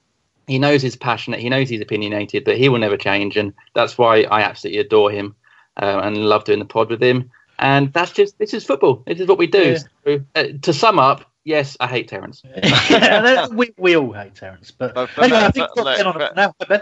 He 0.47 0.59
knows 0.59 0.81
he's 0.81 0.95
passionate. 0.95 1.39
He 1.39 1.49
knows 1.49 1.69
he's 1.69 1.81
opinionated, 1.81 2.43
but 2.43 2.57
he 2.57 2.67
will 2.69 2.79
never 2.79 2.97
change, 2.97 3.37
and 3.37 3.53
that's 3.73 3.97
why 3.97 4.23
I 4.23 4.41
absolutely 4.41 4.79
adore 4.79 5.11
him 5.11 5.35
uh, 5.77 6.01
and 6.03 6.17
love 6.17 6.43
doing 6.43 6.59
the 6.59 6.65
pod 6.65 6.89
with 6.89 7.01
him. 7.01 7.31
And 7.59 7.93
that's 7.93 8.11
just 8.11 8.37
this 8.39 8.53
is 8.53 8.65
football. 8.65 9.03
This 9.05 9.19
is 9.19 9.27
what 9.27 9.37
we 9.37 9.47
do. 9.47 9.77
Yeah. 10.05 10.17
So, 10.17 10.23
uh, 10.35 10.43
to 10.63 10.73
sum 10.73 10.97
up, 10.99 11.31
yes, 11.43 11.77
I 11.79 11.87
hate 11.87 12.07
Terence. 12.07 12.41
yeah, 12.63 13.47
we, 13.51 13.73
we 13.77 13.95
all 13.95 14.11
hate 14.11 14.35
Terence, 14.35 14.71
but, 14.71 14.95
But 14.95 15.09
for 15.09 15.23
anyway, 15.23 15.39
me- 15.39 15.45
I 15.45 15.51
think 15.51 15.67
but 15.75 15.75
we've 15.75 15.85
got 15.85 15.97
Ben 15.97 16.05
look, 16.05 16.15
on 16.15 16.21
it 16.21 16.35
now. 16.35 16.81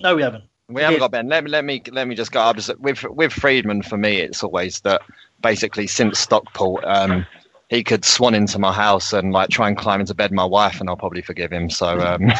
Ben? 0.00 0.10
No, 0.10 0.16
we 0.16 0.22
haven't. 0.22 0.44
We 0.68 0.82
haven't 0.82 1.00
got 1.00 1.10
Ben. 1.10 1.28
Let 1.28 1.44
me 1.44 1.50
let 1.50 1.64
me 1.64 1.82
let 1.90 2.06
me 2.06 2.14
just 2.14 2.32
go 2.32 2.40
up 2.40 2.56
with 2.78 3.02
with 3.04 3.32
Freedman. 3.32 3.82
For 3.82 3.96
me, 3.96 4.18
it's 4.18 4.42
always 4.42 4.80
that 4.80 5.02
basically 5.42 5.86
since 5.86 6.18
Stockport, 6.18 6.84
um, 6.84 7.26
he 7.68 7.82
could 7.82 8.04
swan 8.04 8.34
into 8.34 8.58
my 8.58 8.72
house 8.72 9.12
and 9.12 9.32
like 9.32 9.50
try 9.50 9.68
and 9.68 9.76
climb 9.76 10.00
into 10.00 10.14
bed 10.14 10.30
with 10.30 10.36
my 10.36 10.44
wife, 10.44 10.80
and 10.80 10.88
I'll 10.88 10.96
probably 10.96 11.22
forgive 11.22 11.52
him. 11.52 11.70
So 11.70 11.98
um, 11.98 12.30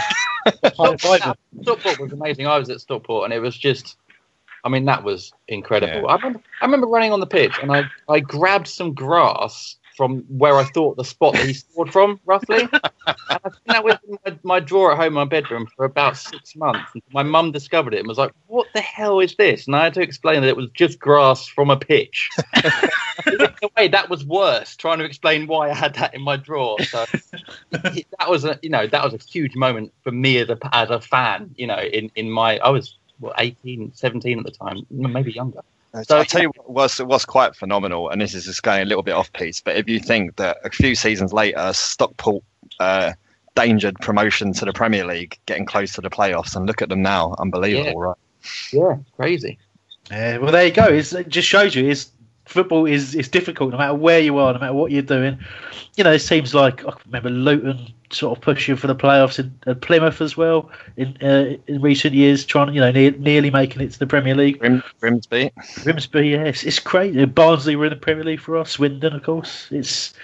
Stockport, 0.75 1.23
Stockport 1.63 1.99
was 1.99 2.13
amazing. 2.13 2.47
I 2.47 2.59
was 2.59 2.71
at 2.71 2.81
Stockport, 2.81 3.25
and 3.25 3.33
it 3.33 3.41
was 3.41 3.57
just, 3.57 3.97
I 4.65 4.69
mean, 4.69 4.85
that 4.85 5.03
was 5.03 5.33
incredible. 5.49 6.09
I 6.09 6.15
remember, 6.15 6.41
I 6.61 6.65
remember 6.65 6.87
running 6.87 7.13
on 7.13 7.21
the 7.21 7.27
pitch, 7.27 7.55
and 7.61 7.73
I, 7.73 7.85
I 8.09 8.21
grabbed 8.21 8.69
some 8.69 8.95
grass 8.95 9.77
from 10.01 10.25
where 10.29 10.57
I 10.57 10.65
thought 10.65 10.97
the 10.97 11.05
spot 11.05 11.35
that 11.35 11.45
he 11.45 11.53
scored 11.53 11.93
from, 11.93 12.19
roughly. 12.25 12.61
and 12.73 12.81
I 13.07 13.37
think 13.37 13.67
that 13.67 13.85
was 13.85 13.97
in 14.09 14.17
my, 14.25 14.39
my 14.43 14.59
drawer 14.59 14.93
at 14.93 14.97
home 14.97 15.09
in 15.09 15.13
my 15.13 15.27
bedroom 15.27 15.69
for 15.77 15.85
about 15.85 16.17
six 16.17 16.57
months. 16.57 16.91
My 17.13 17.23
mum 17.23 17.53
discovered 17.53 17.93
it 17.93 17.99
and 17.99 18.09
was 18.09 18.17
like, 18.17 18.33
"What 18.47 18.67
the 18.73 18.81
hell 18.81 19.21
is 19.21 19.37
this?" 19.37 19.67
And 19.67 19.77
I 19.77 19.85
had 19.85 19.93
to 19.93 20.01
explain 20.01 20.41
that 20.41 20.49
it 20.49 20.57
was 20.57 20.71
just 20.73 20.99
grass 20.99 21.47
from 21.47 21.69
a 21.69 21.77
pitch. 21.77 22.31
in 23.27 23.43
a 23.43 23.69
way, 23.77 23.89
that 23.89 24.09
was 24.09 24.25
worse. 24.25 24.75
Trying 24.75 25.01
to 25.01 25.05
explain 25.05 25.47
why 25.47 25.69
I 25.69 25.75
had 25.75 25.93
that 25.97 26.15
in 26.15 26.23
my 26.23 26.39
drawer. 26.39 26.81
So 26.81 27.05
that 27.71 28.27
was 28.27 28.47
a 28.47 28.59
you 28.63 28.71
know 28.71 28.87
that 28.87 29.05
was 29.05 29.13
a 29.13 29.19
huge 29.19 29.55
moment 29.55 29.93
for 30.03 30.13
me 30.13 30.39
as 30.39 30.49
a 30.49 30.57
as 30.73 30.89
a 30.89 31.03
fan. 31.03 31.55
You 31.59 31.67
know, 31.67 31.79
in 31.79 32.11
in 32.15 32.31
my 32.31 32.57
I 32.61 32.71
was 32.71 32.97
what 33.19 33.35
18, 33.37 33.93
17 33.95 34.39
at 34.39 34.47
the 34.47 34.51
time, 34.51 34.87
maybe 34.89 35.31
younger. 35.31 35.61
So 36.05 36.19
I'll 36.19 36.25
tell 36.25 36.43
you 36.43 36.53
what 36.57 36.71
was 36.71 37.01
was 37.01 37.25
quite 37.25 37.57
phenomenal, 37.57 38.11
and 38.11 38.21
this 38.21 38.35
is 38.35 38.45
just 38.45 38.63
going 38.63 38.83
a 38.83 38.85
little 38.85 39.03
bit 39.03 39.13
off 39.15 39.33
piece. 39.33 39.61
But 39.61 39.77
if 39.77 39.89
you 39.89 39.99
think 39.99 40.37
that 40.37 40.59
a 40.65 40.71
few 40.71 40.95
seasons 40.95 41.33
later, 41.33 41.73
Stockport 41.73 42.45
uh, 42.79 43.13
dangered 43.57 43.99
promotion 44.01 44.53
to 44.55 44.65
the 44.65 44.73
Premier 44.73 45.05
League, 45.05 45.39
getting 45.47 45.67
close 45.67 45.93
to 45.95 46.01
the 46.01 46.11
playoffs, 46.11 46.55
and 46.55 46.67
look 46.67 46.81
at 46.81 46.89
them 46.89 47.03
now, 47.03 47.35
unbelievable, 47.39 47.93
Yeah. 47.93 48.07
right? 48.07 48.17
Yeah, 48.73 48.97
crazy. 49.17 49.59
Yeah, 50.11 50.39
well, 50.39 50.53
there 50.53 50.67
you 50.67 50.73
go. 50.73 50.87
It's, 50.87 51.13
it 51.13 51.29
just 51.29 51.49
shows 51.49 51.75
you 51.75 51.89
is 51.89 52.11
football 52.45 52.87
is 52.87 53.15
is 53.15 53.29
difficult 53.29 53.73
no 53.73 53.79
matter 53.79 53.95
where 53.95 54.21
you 54.21 54.39
are, 54.39 54.53
no 54.53 54.59
matter 54.61 54.73
what 54.75 54.93
you're 54.93 55.03
doing. 55.03 55.39
You 55.97 56.05
know, 56.05 56.13
it 56.13 56.21
seems 56.21 56.55
like 56.55 56.85
I 56.87 56.93
remember 57.07 57.31
Luton 57.31 57.93
sort 58.13 58.37
of 58.37 58.43
pushing 58.43 58.77
for 58.77 58.87
the 58.87 58.95
playoffs 58.95 59.39
in 59.39 59.55
and 59.67 59.81
Plymouth 59.81 60.21
as 60.21 60.37
well 60.37 60.71
in 60.97 61.17
uh, 61.23 61.57
in 61.67 61.81
recent 61.81 62.15
years, 62.15 62.45
trying 62.45 62.69
to 62.69 62.73
you 62.73 62.81
know 62.81 62.91
near, 62.91 63.13
nearly 63.13 63.51
making 63.51 63.83
it 63.83 63.93
to 63.93 63.99
the 63.99 64.07
Premier 64.07 64.35
League. 64.35 64.59
Grim, 64.59 64.83
Grimsby, 65.01 65.53
Grimsby, 65.83 66.29
yes, 66.29 66.65
it's 66.65 66.79
crazy. 66.79 67.25
Barnsley 67.25 67.77
were 67.77 67.87
in 67.87 67.91
the 67.91 67.97
Premier 67.97 68.25
League 68.25 68.41
for 68.41 68.57
us. 68.57 68.71
Swindon, 68.73 69.15
of 69.15 69.23
course. 69.23 69.69
It's 69.71 70.15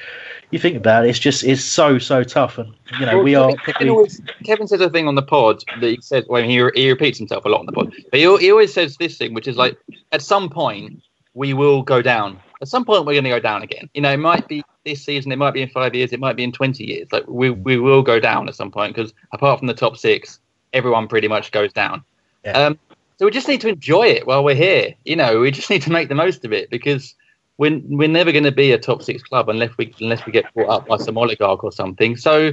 you 0.50 0.58
think 0.58 0.76
about 0.76 1.04
it, 1.04 1.10
it's 1.10 1.18
just 1.18 1.44
it's 1.44 1.64
so 1.64 1.98
so 1.98 2.22
tough, 2.22 2.58
and 2.58 2.72
you 2.98 3.06
know 3.06 3.16
Well, 3.16 3.24
we 3.24 3.34
are. 3.34 3.50
Kevin, 3.50 3.74
Kevin, 3.74 3.88
always, 3.90 4.20
Kevin 4.44 4.68
says 4.68 4.80
a 4.80 4.90
thing 4.90 5.08
on 5.08 5.14
the 5.14 5.22
pod 5.22 5.64
that 5.80 5.86
he 5.86 5.98
says. 6.00 6.24
Well, 6.28 6.42
he, 6.42 6.54
he 6.74 6.90
repeats 6.90 7.18
himself 7.18 7.44
a 7.44 7.48
lot 7.48 7.60
on 7.60 7.66
the 7.66 7.72
pod, 7.72 7.92
but 8.10 8.20
he, 8.20 8.36
he 8.38 8.50
always 8.50 8.72
says 8.72 8.96
this 8.96 9.18
thing, 9.18 9.34
which 9.34 9.48
is 9.48 9.56
like, 9.56 9.76
at 10.12 10.22
some 10.22 10.48
point 10.48 11.02
we 11.34 11.52
will 11.52 11.82
go 11.82 12.00
down. 12.00 12.40
At 12.62 12.68
some 12.68 12.84
point 12.84 13.04
we're 13.04 13.14
going 13.14 13.24
to 13.24 13.30
go 13.30 13.40
down 13.40 13.62
again. 13.62 13.90
You 13.94 14.00
know, 14.00 14.12
it 14.12 14.18
might 14.18 14.48
be 14.48 14.64
this 14.84 15.04
season, 15.04 15.32
it 15.32 15.36
might 15.36 15.52
be 15.52 15.62
in 15.62 15.68
five 15.68 15.94
years, 15.94 16.12
it 16.12 16.20
might 16.20 16.36
be 16.36 16.44
in 16.44 16.52
twenty 16.52 16.84
years. 16.84 17.08
Like 17.12 17.24
we 17.26 17.50
we 17.50 17.76
will 17.76 18.02
go 18.02 18.18
down 18.18 18.48
at 18.48 18.54
some 18.54 18.70
point 18.70 18.94
because 18.94 19.12
apart 19.32 19.58
from 19.58 19.68
the 19.68 19.74
top 19.74 19.96
six, 19.96 20.40
everyone 20.72 21.08
pretty 21.08 21.28
much 21.28 21.50
goes 21.52 21.72
down. 21.72 22.02
Um, 22.54 22.78
so 23.18 23.24
we 23.24 23.30
just 23.30 23.48
need 23.48 23.60
to 23.62 23.68
enjoy 23.68 24.06
it 24.08 24.26
while 24.26 24.44
we're 24.44 24.54
here. 24.54 24.94
You 25.04 25.16
know, 25.16 25.40
we 25.40 25.50
just 25.50 25.70
need 25.74 25.82
to 25.82 25.92
make 25.92 26.08
the 26.08 26.14
most 26.14 26.44
of 26.44 26.52
it 26.52 26.70
because 26.70 27.14
we're, 27.58 27.80
we're 27.84 28.08
never 28.08 28.32
going 28.32 28.44
to 28.44 28.52
be 28.52 28.72
a 28.72 28.78
top 28.78 29.02
six 29.02 29.22
club 29.22 29.48
unless 29.48 29.76
we 29.78 29.94
unless 30.00 30.24
we 30.26 30.32
get 30.32 30.52
brought 30.54 30.68
up 30.68 30.86
by 30.86 30.98
some 30.98 31.18
oligarch 31.18 31.64
or 31.64 31.72
something. 31.72 32.16
So 32.16 32.52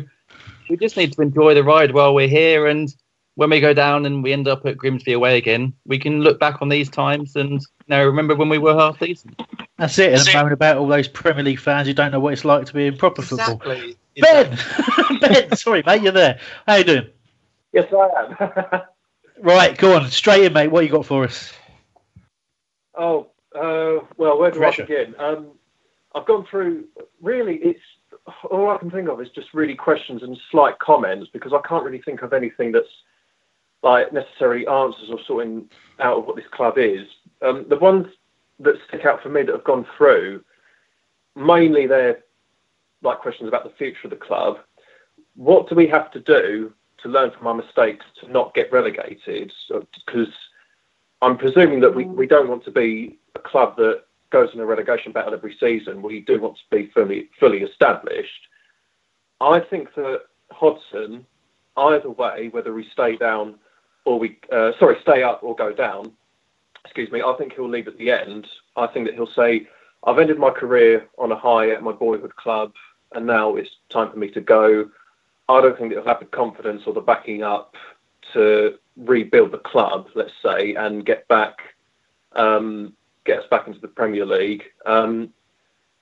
we 0.70 0.78
just 0.78 0.97
need 0.97 1.14
to 1.14 1.22
enjoy 1.22 1.54
the 1.54 1.64
ride 1.64 1.93
while 1.93 2.14
we're 2.14 2.28
here. 2.28 2.68
And 2.68 2.93
when 3.36 3.49
we 3.49 3.60
go 3.60 3.74
down 3.74 4.06
and 4.06 4.24
we 4.24 4.32
end 4.32 4.47
up 4.47 4.66
at 4.66 4.78
Grimsby 4.78 5.14
away 5.14 5.38
again, 5.38 5.74
we 5.86 5.99
can 5.99 6.22
look 6.22 6.39
back 6.39 6.62
on 6.62 6.70
these 6.70 6.89
times 6.89 7.36
and 7.36 7.54
you 7.54 7.88
know 7.89 8.06
remember 8.06 8.36
when 8.36 8.49
we 8.49 8.58
were 8.58 8.74
half 8.74 8.99
decent. 8.99 9.39
That's 9.84 9.99
it. 9.99 10.13
And 10.13 10.34
moan 10.34 10.53
about 10.53 10.77
all 10.77 10.88
those 10.88 11.09
Premier 11.09 11.43
League 11.43 11.59
fans 11.59 11.89
who 11.89 11.93
don't 11.93 12.13
know 12.13 12.19
what 12.21 12.31
it's 12.31 12.45
like 12.45 12.65
to 12.67 12.73
be 12.73 12.88
in 12.88 12.95
proper 12.95 13.21
football. 13.21 13.55
Exactly. 13.55 13.97
Ben, 14.21 14.57
Ben, 15.19 15.55
sorry, 15.57 15.84
mate, 15.86 16.01
you're 16.01 16.13
there. 16.13 16.39
How 16.65 16.75
you 16.75 16.86
doing? 16.86 17.07
Yes, 17.73 17.91
I 17.91 18.67
am. 18.71 18.81
Right, 19.41 19.77
go 19.77 19.97
on, 19.97 20.09
straight 20.09 20.45
in, 20.45 20.53
mate. 20.53 20.69
What 20.69 20.86
you 20.86 20.89
got 20.91 21.05
for 21.05 21.25
us? 21.25 21.51
oh, 22.97 23.27
uh, 23.53 24.05
well, 24.15 24.39
where 24.39 24.51
do 24.51 24.59
Pressure. 24.59 24.84
I 24.84 24.86
begin? 24.86 25.15
Um, 25.19 25.47
I've 26.15 26.25
gone 26.25 26.45
through. 26.49 26.86
Really, 27.21 27.55
it's 27.55 27.81
all 28.49 28.69
I 28.69 28.77
can 28.77 28.89
think 28.89 29.09
of 29.09 29.19
is 29.19 29.27
just 29.36 29.53
really 29.53 29.75
questions 29.75 30.23
and 30.23 30.38
slight 30.49 30.79
comments 30.79 31.29
because 31.34 31.51
I 31.51 31.59
can't 31.67 31.84
really 31.84 32.01
think 32.01 32.21
of 32.21 32.31
anything 32.31 32.71
that's 32.71 32.88
like 33.81 34.13
necessarily 34.13 34.65
answers 34.65 35.09
or 35.09 35.19
sorting 35.27 35.69
out 35.99 36.19
of 36.19 36.25
what 36.25 36.38
this 36.38 36.47
club 36.51 36.77
is. 36.77 37.05
Um, 37.41 37.65
the 37.67 37.75
ones 37.75 38.07
that 38.64 38.76
stick 38.88 39.05
out 39.05 39.22
for 39.22 39.30
me 39.30 39.43
that 39.43 39.53
have 39.53 39.64
gone 39.64 39.86
through, 39.97 40.43
mainly 41.36 41.88
they're 41.88 42.20
like 43.01 43.20
questions 43.20 43.47
about 43.47 43.64
the 43.64 43.76
future 43.78 44.05
of 44.05 44.09
the 44.11 44.16
club. 44.16 44.59
What 45.36 45.68
do 45.68 45.76
we 45.76 45.88
have 45.88 46.11
to 46.11 46.20
do 46.20 46.74
to 47.01 47.09
learn 47.09 47.32
from 47.32 47.47
our 47.47 47.53
mistakes 47.53 48.05
to 48.22 48.32
not 48.32 48.53
get 48.53 48.72
relegated? 48.72 49.51
Because 50.05 50.34
I'm 51.22 51.38
presuming 51.38 51.80
that 51.82 51.95
we, 51.95 52.05
we 52.05 52.28
don't 52.28 52.49
want 52.49 52.64
to 52.66 52.72
be 52.72 53.18
a 53.36 53.39
club 53.39 53.76
that 53.78 54.03
goes 54.30 54.49
in 54.53 54.59
a 54.59 54.66
relegation 54.66 55.11
battle 55.11 55.34
every 55.34 55.55
season. 55.59 56.01
We 56.01 56.22
do 56.22 56.41
want 56.41 56.57
to 56.57 56.76
be 56.76 56.88
fully 56.88 57.30
fully 57.39 57.59
established. 57.59 58.47
I 59.39 59.59
think 59.59 59.93
that 59.95 60.22
Hodgson, 60.51 61.26
either 61.78 62.09
way, 62.09 62.49
whether 62.51 62.74
we 62.74 62.88
stay 62.91 63.16
down 63.16 63.55
or 64.05 64.20
we 64.20 64.39
uh, 64.51 64.72
sorry 64.80 64.97
stay 65.01 65.24
up 65.24 65.43
or 65.43 65.55
go 65.55 65.72
down, 65.74 66.11
excuse 66.86 67.11
me, 67.11 67.21
I 67.21 67.34
think 67.38 67.53
he'll 67.53 67.69
leave 67.69 67.88
at 67.88 67.97
the 67.97 68.11
end. 68.11 68.47
I 68.75 68.88
think 68.88 69.05
that 69.05 69.15
he'll 69.15 69.27
say, 69.27 69.67
"I've 70.03 70.19
ended 70.19 70.38
my 70.38 70.49
career 70.49 71.07
on 71.17 71.31
a 71.31 71.38
high 71.38 71.69
at 71.69 71.84
my 71.84 71.91
boyhood 71.91 72.36
club, 72.36 72.73
and 73.13 73.25
now 73.25 73.55
it's 73.55 73.77
time 73.89 74.11
for 74.11 74.17
me 74.17 74.29
to 74.31 74.41
go." 74.41 74.89
I 75.49 75.61
don't 75.61 75.77
think 75.77 75.89
that 75.89 75.99
he'll 75.99 76.07
have 76.07 76.19
the 76.19 76.25
confidence 76.25 76.84
or 76.86 76.93
the 76.93 77.01
backing 77.01 77.43
up 77.43 77.75
to 78.31 78.79
rebuild 78.97 79.51
the 79.51 79.57
club, 79.59 80.07
let's 80.15 80.34
say, 80.41 80.75
and 80.75 81.05
get 81.05 81.27
back, 81.27 81.75
um, 82.34 82.93
get 83.25 83.39
us 83.39 83.47
back 83.49 83.67
into 83.67 83.79
the 83.79 83.88
Premier 83.88 84.25
League. 84.25 84.63
Um, 84.86 85.34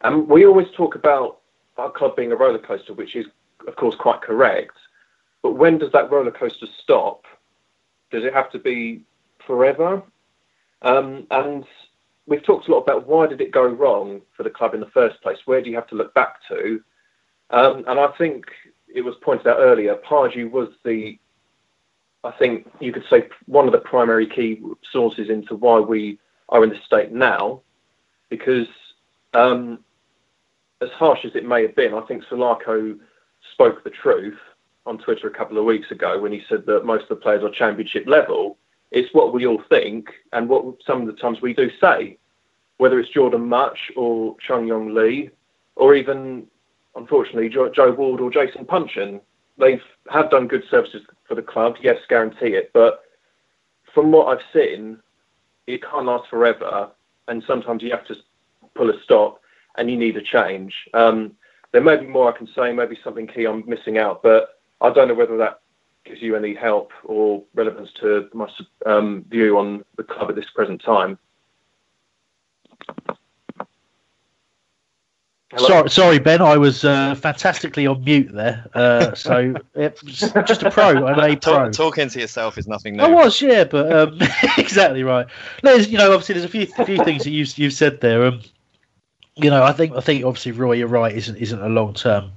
and 0.01 0.27
we 0.27 0.45
always 0.45 0.67
talk 0.75 0.95
about 0.95 1.39
our 1.77 1.91
club 1.91 2.15
being 2.15 2.31
a 2.31 2.35
roller 2.35 2.59
coaster, 2.59 2.93
which 2.93 3.15
is, 3.15 3.25
of 3.67 3.75
course, 3.75 3.95
quite 3.95 4.21
correct. 4.21 4.77
But 5.41 5.53
when 5.53 5.77
does 5.77 5.91
that 5.91 6.11
roller 6.11 6.31
coaster 6.31 6.67
stop? 6.81 7.25
Does 8.11 8.23
it 8.23 8.33
have 8.33 8.51
to 8.51 8.59
be 8.59 9.03
forever? 9.45 10.03
Um, 10.81 11.27
and 11.31 11.65
we've 12.25 12.43
talked 12.43 12.67
a 12.67 12.71
lot 12.71 12.79
about 12.79 13.07
why 13.07 13.27
did 13.27 13.41
it 13.41 13.51
go 13.51 13.65
wrong 13.65 14.21
for 14.35 14.43
the 14.43 14.49
club 14.49 14.73
in 14.73 14.79
the 14.79 14.87
first 14.87 15.21
place? 15.21 15.37
Where 15.45 15.61
do 15.61 15.69
you 15.69 15.75
have 15.75 15.87
to 15.87 15.95
look 15.95 16.13
back 16.13 16.37
to? 16.49 16.81
Um, 17.49 17.83
and 17.87 17.99
I 17.99 18.07
think 18.17 18.45
it 18.93 19.01
was 19.01 19.15
pointed 19.21 19.47
out 19.47 19.59
earlier, 19.59 19.95
Pardew 19.95 20.49
was 20.49 20.69
the, 20.83 21.19
I 22.23 22.31
think 22.31 22.69
you 22.79 22.91
could 22.93 23.05
say, 23.09 23.27
one 23.45 23.65
of 23.65 23.71
the 23.71 23.79
primary 23.79 24.27
key 24.27 24.61
sources 24.91 25.29
into 25.29 25.55
why 25.55 25.79
we 25.79 26.19
are 26.49 26.63
in 26.63 26.69
the 26.69 26.79
state 26.85 27.11
now, 27.11 27.61
because 28.29 28.67
um, 29.33 29.79
as 30.81 30.89
harsh 30.91 31.19
as 31.25 31.35
it 31.35 31.45
may 31.45 31.61
have 31.61 31.75
been, 31.75 31.93
I 31.93 32.01
think 32.01 32.23
Salako 32.25 32.97
spoke 33.53 33.83
the 33.83 33.89
truth 33.89 34.37
on 34.85 34.97
Twitter 34.97 35.27
a 35.27 35.33
couple 35.33 35.57
of 35.57 35.65
weeks 35.65 35.91
ago 35.91 36.19
when 36.19 36.31
he 36.31 36.41
said 36.49 36.65
that 36.65 36.85
most 36.85 37.03
of 37.03 37.09
the 37.09 37.15
players 37.17 37.43
are 37.43 37.51
championship 37.51 38.07
level. 38.07 38.57
It's 38.91 39.13
what 39.13 39.33
we 39.33 39.47
all 39.47 39.61
think 39.69 40.09
and 40.33 40.49
what 40.49 40.65
some 40.85 41.01
of 41.01 41.07
the 41.07 41.13
times 41.13 41.41
we 41.41 41.53
do 41.53 41.69
say, 41.79 42.17
whether 42.77 42.99
it's 42.99 43.09
Jordan 43.09 43.47
Mutch 43.47 43.91
or 43.95 44.35
Chung 44.45 44.67
Yong 44.67 44.93
Lee, 44.93 45.29
or 45.75 45.95
even, 45.95 46.45
unfortunately, 46.95 47.49
Joe, 47.49 47.69
Joe 47.69 47.91
Ward 47.91 48.19
or 48.19 48.29
Jason 48.29 48.65
Puncheon. 48.65 49.21
They 49.57 49.79
have 50.09 50.29
done 50.29 50.47
good 50.47 50.63
services 50.69 51.03
for 51.27 51.35
the 51.35 51.41
club, 51.41 51.75
yes, 51.81 51.97
guarantee 52.09 52.55
it. 52.55 52.71
But 52.73 53.03
from 53.93 54.11
what 54.11 54.27
I've 54.27 54.45
seen, 54.53 54.97
it 55.67 55.83
can't 55.83 56.05
last 56.05 56.29
forever, 56.29 56.89
and 57.27 57.43
sometimes 57.47 57.83
you 57.83 57.91
have 57.91 58.05
to 58.07 58.15
pull 58.75 58.89
a 58.89 59.01
stop, 59.03 59.41
and 59.77 59.89
you 59.89 59.97
need 59.97 60.17
a 60.17 60.21
change. 60.21 60.73
Um, 60.93 61.33
there 61.71 61.81
may 61.81 61.97
be 61.97 62.07
more 62.07 62.33
I 62.33 62.37
can 62.37 62.47
say, 62.53 62.73
maybe 62.73 62.97
something 63.03 63.27
key 63.27 63.45
I'm 63.45 63.63
missing 63.67 63.97
out, 63.97 64.21
but 64.21 64.59
I 64.81 64.91
don't 64.91 65.07
know 65.07 65.13
whether 65.13 65.37
that 65.37 65.60
gives 66.05 66.21
you 66.21 66.35
any 66.35 66.53
help 66.53 66.91
or 67.03 67.43
relevance 67.53 67.89
to 68.01 68.29
my 68.33 68.49
um, 68.85 69.25
view 69.29 69.57
on 69.57 69.83
the 69.97 70.03
club 70.03 70.29
at 70.29 70.35
this 70.35 70.49
present 70.53 70.81
time. 70.83 71.17
Hello? 75.53 75.67
Sorry, 75.67 75.89
sorry, 75.89 76.19
Ben. 76.19 76.41
I 76.41 76.55
was 76.55 76.85
uh, 76.85 77.13
fantastically 77.13 77.85
on 77.85 78.01
mute 78.05 78.31
there. 78.31 78.65
Uh, 78.73 79.13
so 79.13 79.53
just 80.05 80.63
a 80.63 80.71
pro, 80.71 81.05
and 81.05 81.09
a 81.09 81.13
pro. 81.13 81.35
Talk, 81.35 81.73
talking 81.73 82.07
to 82.07 82.19
yourself 82.21 82.57
is 82.57 82.67
nothing 82.67 82.95
new. 82.95 83.03
I 83.03 83.09
was, 83.09 83.41
yeah, 83.41 83.65
but 83.65 83.91
um, 83.91 84.17
exactly 84.57 85.03
right. 85.03 85.27
There's, 85.61 85.89
you 85.89 85.97
know, 85.97 86.13
obviously, 86.13 86.33
there's 86.33 86.45
a 86.45 86.47
few 86.47 86.67
few 86.85 87.03
things 87.03 87.25
that 87.25 87.31
you 87.31 87.45
you've 87.55 87.73
said 87.73 87.99
there. 87.99 88.27
Um, 88.27 88.41
you 89.35 89.49
know, 89.49 89.61
I 89.61 89.73
think 89.73 89.93
I 89.93 89.99
think 89.99 90.23
obviously 90.23 90.53
Roy, 90.53 90.73
you're 90.73 90.87
right. 90.87 91.13
isn't 91.13 91.35
isn't 91.35 91.61
a 91.61 91.69
long 91.69 91.95
term 91.95 92.31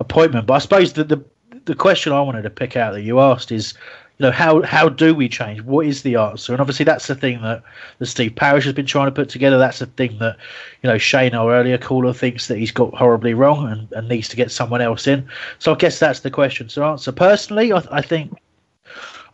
appointment, 0.00 0.46
but 0.46 0.54
I 0.54 0.58
suppose 0.58 0.94
that 0.94 1.08
the 1.08 1.22
the 1.68 1.74
question 1.74 2.12
I 2.12 2.20
wanted 2.22 2.42
to 2.42 2.50
pick 2.50 2.76
out 2.76 2.94
that 2.94 3.02
you 3.02 3.20
asked 3.20 3.52
is, 3.52 3.74
you 4.16 4.24
know, 4.24 4.32
how 4.32 4.62
how 4.62 4.88
do 4.88 5.14
we 5.14 5.28
change? 5.28 5.60
What 5.60 5.86
is 5.86 6.02
the 6.02 6.16
answer? 6.16 6.52
And 6.52 6.60
obviously, 6.60 6.84
that's 6.84 7.06
the 7.06 7.14
thing 7.14 7.42
that, 7.42 7.62
that 7.98 8.06
Steve 8.06 8.34
Parish 8.34 8.64
has 8.64 8.72
been 8.72 8.86
trying 8.86 9.06
to 9.06 9.12
put 9.12 9.28
together. 9.28 9.58
That's 9.58 9.78
the 9.78 9.86
thing 9.86 10.18
that, 10.18 10.38
you 10.82 10.88
know, 10.88 10.98
Shane, 10.98 11.34
our 11.34 11.52
earlier 11.52 11.78
caller, 11.78 12.12
thinks 12.14 12.48
that 12.48 12.56
he's 12.56 12.72
got 12.72 12.94
horribly 12.94 13.34
wrong 13.34 13.70
and, 13.70 13.92
and 13.92 14.08
needs 14.08 14.28
to 14.28 14.36
get 14.36 14.50
someone 14.50 14.80
else 14.80 15.06
in. 15.06 15.28
So 15.58 15.74
I 15.74 15.76
guess 15.76 15.98
that's 15.98 16.20
the 16.20 16.30
question 16.30 16.68
to 16.68 16.82
answer. 16.84 17.12
Personally, 17.12 17.70
I, 17.70 17.82
I 17.92 18.00
think, 18.00 18.36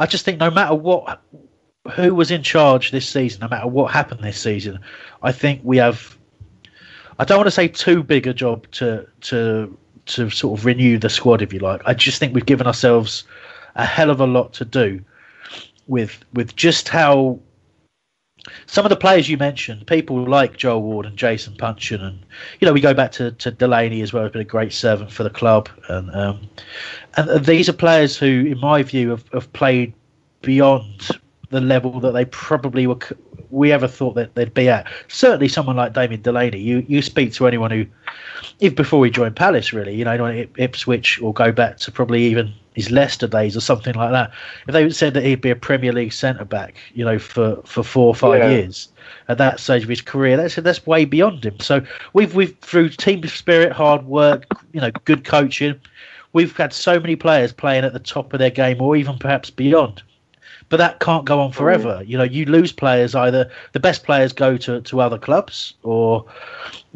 I 0.00 0.06
just 0.06 0.24
think 0.24 0.38
no 0.40 0.50
matter 0.50 0.74
what, 0.74 1.22
who 1.94 2.14
was 2.14 2.32
in 2.32 2.42
charge 2.42 2.90
this 2.90 3.08
season, 3.08 3.40
no 3.42 3.48
matter 3.48 3.68
what 3.68 3.92
happened 3.92 4.22
this 4.22 4.40
season, 4.40 4.80
I 5.22 5.32
think 5.32 5.60
we 5.62 5.76
have. 5.76 6.18
I 7.18 7.24
don't 7.24 7.38
want 7.38 7.46
to 7.46 7.52
say 7.52 7.68
too 7.68 8.02
big 8.02 8.26
a 8.26 8.34
job 8.34 8.68
to 8.72 9.06
to 9.22 9.78
to 10.06 10.30
sort 10.30 10.58
of 10.58 10.64
renew 10.64 10.98
the 10.98 11.08
squad, 11.08 11.42
if 11.42 11.52
you 11.52 11.58
like. 11.58 11.82
I 11.86 11.94
just 11.94 12.18
think 12.18 12.34
we've 12.34 12.46
given 12.46 12.66
ourselves 12.66 13.24
a 13.74 13.84
hell 13.84 14.10
of 14.10 14.20
a 14.20 14.26
lot 14.26 14.52
to 14.54 14.64
do 14.64 15.00
with 15.86 16.24
with 16.32 16.54
just 16.56 16.88
how 16.88 17.38
some 18.66 18.84
of 18.84 18.90
the 18.90 18.96
players 18.96 19.28
you 19.28 19.36
mentioned, 19.36 19.86
people 19.86 20.28
like 20.28 20.56
Joel 20.56 20.82
Ward 20.82 21.06
and 21.06 21.16
Jason 21.16 21.54
Puncheon, 21.56 22.00
and 22.00 22.18
you 22.60 22.66
know 22.66 22.72
we 22.72 22.80
go 22.80 22.94
back 22.94 23.12
to, 23.12 23.32
to 23.32 23.50
Delaney 23.50 24.02
as 24.02 24.12
well, 24.12 24.22
has 24.22 24.32
been 24.32 24.40
a 24.40 24.44
great 24.44 24.72
servant 24.72 25.10
for 25.10 25.22
the 25.22 25.30
club, 25.30 25.68
and 25.88 26.14
um, 26.14 26.48
and 27.16 27.44
these 27.44 27.68
are 27.68 27.74
players 27.74 28.16
who, 28.16 28.46
in 28.46 28.58
my 28.60 28.82
view, 28.82 29.10
have, 29.10 29.24
have 29.32 29.52
played 29.52 29.94
beyond 30.42 31.08
the 31.54 31.60
level 31.60 32.00
that 32.00 32.12
they 32.12 32.24
probably 32.26 32.86
were 32.86 32.98
we 33.50 33.70
ever 33.70 33.86
thought 33.86 34.14
that 34.16 34.34
they'd 34.34 34.52
be 34.52 34.68
at. 34.68 34.86
Certainly, 35.08 35.48
someone 35.48 35.76
like 35.76 35.92
Damien 35.92 36.20
Delaney. 36.20 36.58
You 36.58 36.84
you 36.88 37.00
speak 37.00 37.32
to 37.34 37.46
anyone 37.46 37.70
who, 37.70 37.86
if 38.60 38.74
before 38.74 39.04
he 39.04 39.10
joined 39.10 39.36
Palace, 39.36 39.72
really, 39.72 39.94
you 39.94 40.04
know, 40.04 40.46
Ipswich 40.56 41.22
or 41.22 41.32
go 41.32 41.52
back 41.52 41.78
to 41.78 41.92
probably 41.92 42.24
even 42.24 42.52
his 42.74 42.90
Leicester 42.90 43.28
days 43.28 43.56
or 43.56 43.60
something 43.60 43.94
like 43.94 44.10
that. 44.10 44.32
If 44.66 44.72
they 44.72 44.90
said 44.90 45.14
that 45.14 45.22
he'd 45.24 45.40
be 45.40 45.50
a 45.50 45.56
Premier 45.56 45.92
League 45.92 46.12
centre 46.12 46.44
back, 46.44 46.74
you 46.94 47.04
know, 47.04 47.20
for, 47.20 47.62
for 47.64 47.84
four 47.84 48.08
or 48.08 48.14
five 48.16 48.40
yeah. 48.40 48.50
years 48.50 48.88
at 49.28 49.38
that 49.38 49.60
stage 49.60 49.84
of 49.84 49.88
his 49.88 50.00
career, 50.00 50.36
that's 50.36 50.56
that's 50.56 50.84
way 50.84 51.04
beyond 51.04 51.46
him. 51.46 51.60
So 51.60 51.82
we've 52.12 52.34
we've 52.34 52.56
through 52.58 52.88
team 52.90 53.22
spirit, 53.28 53.72
hard 53.72 54.04
work, 54.06 54.44
you 54.72 54.80
know, 54.80 54.90
good 55.04 55.24
coaching, 55.24 55.80
we've 56.32 56.56
had 56.56 56.72
so 56.72 56.98
many 56.98 57.14
players 57.14 57.52
playing 57.52 57.84
at 57.84 57.92
the 57.92 58.00
top 58.00 58.32
of 58.32 58.40
their 58.40 58.50
game 58.50 58.82
or 58.82 58.96
even 58.96 59.16
perhaps 59.18 59.50
beyond 59.50 60.02
but 60.68 60.78
that 60.78 61.00
can't 61.00 61.24
go 61.24 61.40
on 61.40 61.52
forever. 61.52 62.00
Mm. 62.02 62.08
You 62.08 62.18
know, 62.18 62.24
you 62.24 62.44
lose 62.46 62.72
players 62.72 63.14
either 63.14 63.50
the 63.72 63.80
best 63.80 64.04
players 64.04 64.32
go 64.32 64.56
to, 64.56 64.80
to 64.80 65.00
other 65.00 65.18
clubs, 65.18 65.74
or 65.82 66.26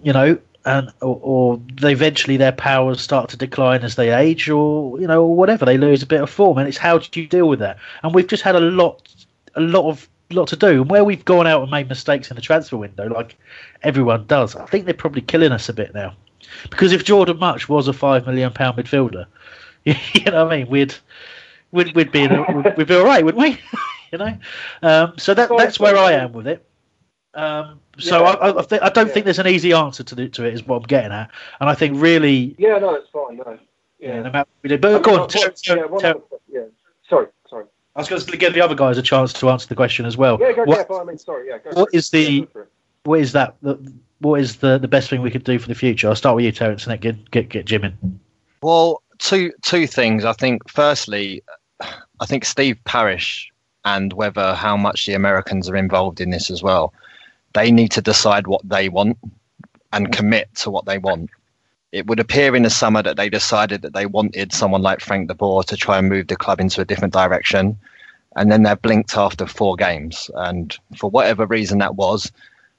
you 0.03 0.13
know, 0.13 0.39
and 0.65 0.91
or, 1.01 1.21
or 1.23 1.61
they 1.81 1.93
eventually 1.93 2.37
their 2.37 2.53
powers 2.53 3.01
start 3.01 3.31
to 3.31 3.37
decline 3.37 3.83
as 3.83 3.97
they 3.97 4.13
age, 4.13 4.49
or 4.49 5.01
you 5.01 5.07
know, 5.07 5.23
or 5.25 5.35
whatever 5.35 5.65
they 5.65 5.79
lose 5.79 6.03
a 6.03 6.07
bit 6.07 6.21
of 6.21 6.31
form, 6.31 6.59
and 6.59 6.69
it's 6.69 6.79
how 6.79 6.99
do 6.99 7.21
you 7.21 7.27
deal 7.27 7.49
with 7.49 7.59
that? 7.61 7.79
And 8.03 8.15
we've 8.15 8.27
just 8.27 8.43
had 8.43 8.57
a 8.57 8.61
lot, 8.61 9.09
a 9.55 9.61
lot 9.61 9.89
of 9.89 10.09
lot 10.31 10.49
to 10.49 10.57
do, 10.57 10.83
and 10.83 10.91
where 10.91 11.05
we've 11.05 11.25
gone 11.25 11.47
out 11.47 11.63
and 11.63 11.71
made 11.71 11.89
mistakes 11.89 12.31
in 12.31 12.37
the 12.37 12.43
transfer 12.43 12.77
window, 12.77 13.09
like 13.09 13.37
everyone 13.83 14.27
does, 14.27 14.57
I 14.57 14.67
think 14.67 14.85
they're 14.85 14.95
probably 14.95 15.23
killing 15.23 15.53
us 15.53 15.69
a 15.69 15.73
bit 15.73 15.95
now. 15.95 16.15
Because 16.71 16.93
if 16.93 17.05
Jordan 17.05 17.39
Mutch 17.39 17.69
was 17.69 17.89
a 17.89 17.93
five 17.93 18.27
million 18.27 18.53
pound 18.53 18.79
midfielder, 18.79 19.27
you 19.85 19.95
know 20.27 20.45
what 20.45 20.53
I 20.53 20.59
mean, 20.59 20.69
we'd 20.69 20.95
we'd, 21.73 21.95
we'd 21.95 22.13
be 22.13 22.27
we'd 22.27 22.87
be 22.87 22.95
all 22.95 23.05
right, 23.05 23.25
wouldn't 23.25 23.43
we? 23.43 23.61
you 24.13 24.19
know. 24.19 24.39
Um, 24.83 25.15
so 25.19 25.35
that 25.35 25.51
that's 25.57 25.79
where 25.81 25.97
I 25.97 26.13
am 26.13 26.33
with 26.33 26.47
it. 26.47 26.65
Um, 27.35 27.81
so 27.99 28.23
yeah. 28.23 28.31
I, 28.31 28.59
I, 28.59 28.63
th- 28.63 28.83
I, 28.83 28.89
don't 28.89 29.09
yeah. 29.09 29.13
think 29.13 29.25
there's 29.25 29.39
an 29.39 29.47
easy 29.47 29.73
answer 29.73 30.03
to 30.03 30.15
the, 30.15 30.29
to 30.31 30.45
it. 30.45 30.55
Is 30.55 30.67
what 30.67 30.77
I'm 30.77 30.83
getting 30.83 31.13
at, 31.13 31.31
and 31.61 31.69
I 31.69 31.75
think 31.75 32.01
really. 32.01 32.55
Yeah, 32.59 32.79
no, 32.79 32.95
it's 32.95 33.09
fine. 33.11 33.37
No. 33.37 33.59
Yeah, 33.99 34.09
yeah 34.09 34.23
no 34.23 34.31
matter 34.31 34.49
we 34.63 34.69
did. 34.69 34.81
But 34.81 34.95
I 34.95 34.99
go 35.01 35.23
on. 35.23 35.29
Tell, 35.29 35.51
tell, 35.51 35.99
tell, 35.99 36.23
yeah, 36.51 36.63
sorry, 37.09 37.27
sorry. 37.49 37.65
I 37.95 38.01
was 38.01 38.09
going 38.09 38.23
to 38.23 38.37
give 38.37 38.55
the 38.55 38.61
other 38.61 38.75
guys 38.75 38.99
a 38.99 39.03
chance 39.03 39.33
to 39.35 39.51
answer 39.51 39.67
the 39.69 39.75
question 39.75 40.07
as 40.07 40.17
well. 40.17 40.39
Yeah, 40.41 40.53
go, 40.53 40.65
what, 40.65 40.87
yeah, 40.89 40.97
I 40.97 41.05
mean, 41.05 41.19
sorry, 41.19 41.49
yeah. 41.49 41.59
Go 41.59 41.81
what 41.81 41.89
is 41.93 42.11
the 42.11 42.49
what 43.05 43.21
is 43.21 43.33
that? 43.33 43.57
The, 43.63 43.93
what 44.21 44.41
is 44.41 44.57
the 44.57 44.79
the 44.79 44.89
best 44.89 45.11
thing 45.11 45.23
we 45.23 45.31
could 45.31 45.45
do 45.45 45.59
for 45.59 45.69
the 45.69 45.75
future? 45.75 46.09
I'll 46.09 46.17
start 46.17 46.37
with 46.37 46.45
you, 46.45 46.53
Terence, 46.53 46.87
and 46.87 46.93
then 46.93 47.01
get 47.01 47.31
get, 47.31 47.49
get 47.49 47.67
Jim 47.67 47.85
in. 47.85 48.21
Well, 48.63 49.03
two 49.19 49.53
two 49.63 49.87
things. 49.87 50.25
I 50.25 50.33
think 50.33 50.69
firstly, 50.69 51.43
I 52.21 52.27
think 52.27 52.45
Steve 52.45 52.79
Parish 52.85 53.51
and 53.85 54.13
whether 54.13 54.55
how 54.55 54.77
much 54.77 55.07
the 55.07 55.15
Americans 55.15 55.69
are 55.69 55.77
involved 55.77 56.21
in 56.21 56.31
this 56.31 56.51
as 56.51 56.63
well. 56.63 56.93
They 57.55 57.71
need 57.71 57.91
to 57.93 58.03
decide 58.03 58.47
what 58.47 58.69
they 58.69 58.89
want 58.89 59.19
and 59.93 60.13
commit 60.13 60.55
to 60.57 60.71
what 60.71 60.85
they 60.85 60.99
want. 60.99 61.31
It 61.93 62.07
would 62.07 62.21
appear 62.21 62.55
in 62.55 62.65
the 62.65 62.71
summer 62.71 63.03
that 63.03 63.17
they 63.17 63.31
decided 63.31 63.81
that 63.83 63.95
they 63.95 64.05
wanted 64.05 64.53
someone 64.53 64.83
like 64.83 65.01
Frank 65.01 65.29
de 65.29 65.35
Boer 65.35 65.63
to 65.65 65.77
try 65.77 65.99
and 65.99 66.09
move 66.09 66.27
the 66.27 66.37
club 66.37 66.61
into 66.61 66.83
a 66.83 66.85
different 66.85 67.15
direction. 67.15 67.79
And 68.37 68.53
then 68.53 68.63
they're 68.63 68.77
blinked 68.77 69.17
after 69.17 69.47
four 69.47 69.77
games. 69.77 70.31
And 70.35 70.77
for 70.97 71.09
whatever 71.09 71.47
reason 71.47 71.79
that 71.79 71.95
was, 71.95 72.31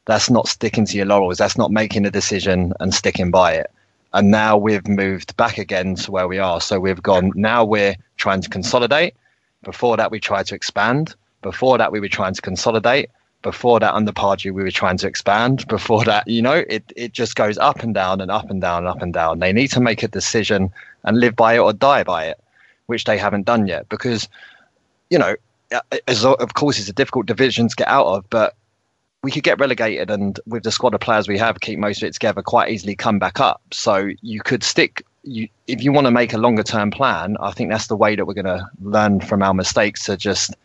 that's 0.06 0.30
not 0.30 0.48
sticking 0.48 0.86
to 0.86 0.98
your 0.98 1.08
laurels. 1.08 1.39
That's 1.39 1.58
not 1.58 1.72
making 1.72 2.05
a 2.05 2.12
decision 2.12 2.74
and 2.80 2.93
sticking 2.93 3.32
by 3.32 3.54
it. 3.54 3.72
And 4.13 4.30
now 4.30 4.58
we've 4.58 4.88
moved 4.88 5.36
back 5.38 5.58
again 5.58 5.96
to 5.96 6.12
where 6.12 6.28
we 6.28 6.38
are. 6.38 6.62
So 6.62 6.80
we've 6.80 7.01
gone, 7.01 7.32
now 7.36 7.66
we're 7.66 7.96
trying 8.18 8.42
to 8.42 8.50
consolidate 8.50 9.16
before 9.64 9.98
that, 9.98 10.12
we 10.12 10.20
tried 10.20 10.46
to 10.48 10.56
expand. 10.56 11.16
Before 11.42 11.78
that, 11.78 11.92
we 11.92 12.00
were 12.00 12.08
trying 12.08 12.34
to 12.34 12.42
consolidate. 12.42 13.10
Before 13.42 13.80
that, 13.80 13.94
under 13.94 14.12
Pardew, 14.12 14.54
we 14.54 14.64
were 14.64 14.72
trying 14.72 14.98
to 14.98 15.08
expand. 15.08 15.68
Before 15.70 16.04
that, 16.06 16.28
you 16.28 16.42
know, 16.42 16.64
it, 16.70 16.92
it 16.96 17.14
just 17.14 17.36
goes 17.36 17.58
up 17.58 17.82
and 17.82 17.94
down 17.94 18.22
and 18.22 18.32
up 18.32 18.50
and 18.50 18.62
down 18.62 18.80
and 18.80 18.88
up 18.88 19.02
and 19.02 19.14
down. 19.14 19.40
They 19.40 19.54
need 19.54 19.70
to 19.72 19.80
make 19.80 20.04
a 20.04 20.08
decision 20.08 20.72
and 21.04 21.20
live 21.20 21.36
by 21.36 21.56
it 21.56 21.60
or 21.60 21.72
die 21.72 22.04
by 22.04 22.26
it, 22.26 22.40
which 22.88 23.06
they 23.06 23.18
haven't 23.18 23.46
done 23.46 23.68
yet. 23.68 23.88
Because, 23.88 24.28
you 25.10 25.18
know, 25.18 25.36
as, 26.08 26.26
of 26.26 26.54
course, 26.54 26.80
it's 26.80 26.90
a 26.90 26.94
difficult 26.94 27.26
division 27.28 27.70
to 27.70 27.76
get 27.76 27.88
out 27.88 28.08
of, 28.08 28.30
but 28.30 28.56
we 29.22 29.32
could 29.32 29.44
get 29.44 29.60
relegated 29.60 30.10
and 30.10 30.40
with 30.46 30.64
the 30.64 30.72
squad 30.72 30.94
of 30.94 31.02
players 31.02 31.28
we 31.28 31.38
have 31.38 31.60
keep 31.60 31.78
most 31.78 32.02
of 32.02 32.08
it 32.08 32.14
together 32.14 32.42
quite 32.42 32.72
easily 32.72 32.96
come 32.96 33.20
back 33.20 33.40
up 33.42 33.62
so 33.70 34.10
you 34.22 34.40
could 34.40 34.64
stick 34.64 35.06
you 35.24 35.47
if 35.67 35.83
you 35.83 35.91
want 35.91 36.05
to 36.05 36.12
make 36.12 36.33
a 36.33 36.37
longer 36.37 36.63
term 36.63 36.91
plan, 36.91 37.37
I 37.39 37.51
think 37.51 37.71
that's 37.71 37.87
the 37.87 37.96
way 37.96 38.16
that 38.16 38.25
we're 38.25 38.33
going 38.33 38.46
to 38.46 38.70
learn 38.82 39.20
from 39.20 39.43
our 39.43 39.54
mistakes 39.54 40.05
to 40.05 40.17
just 40.17 40.55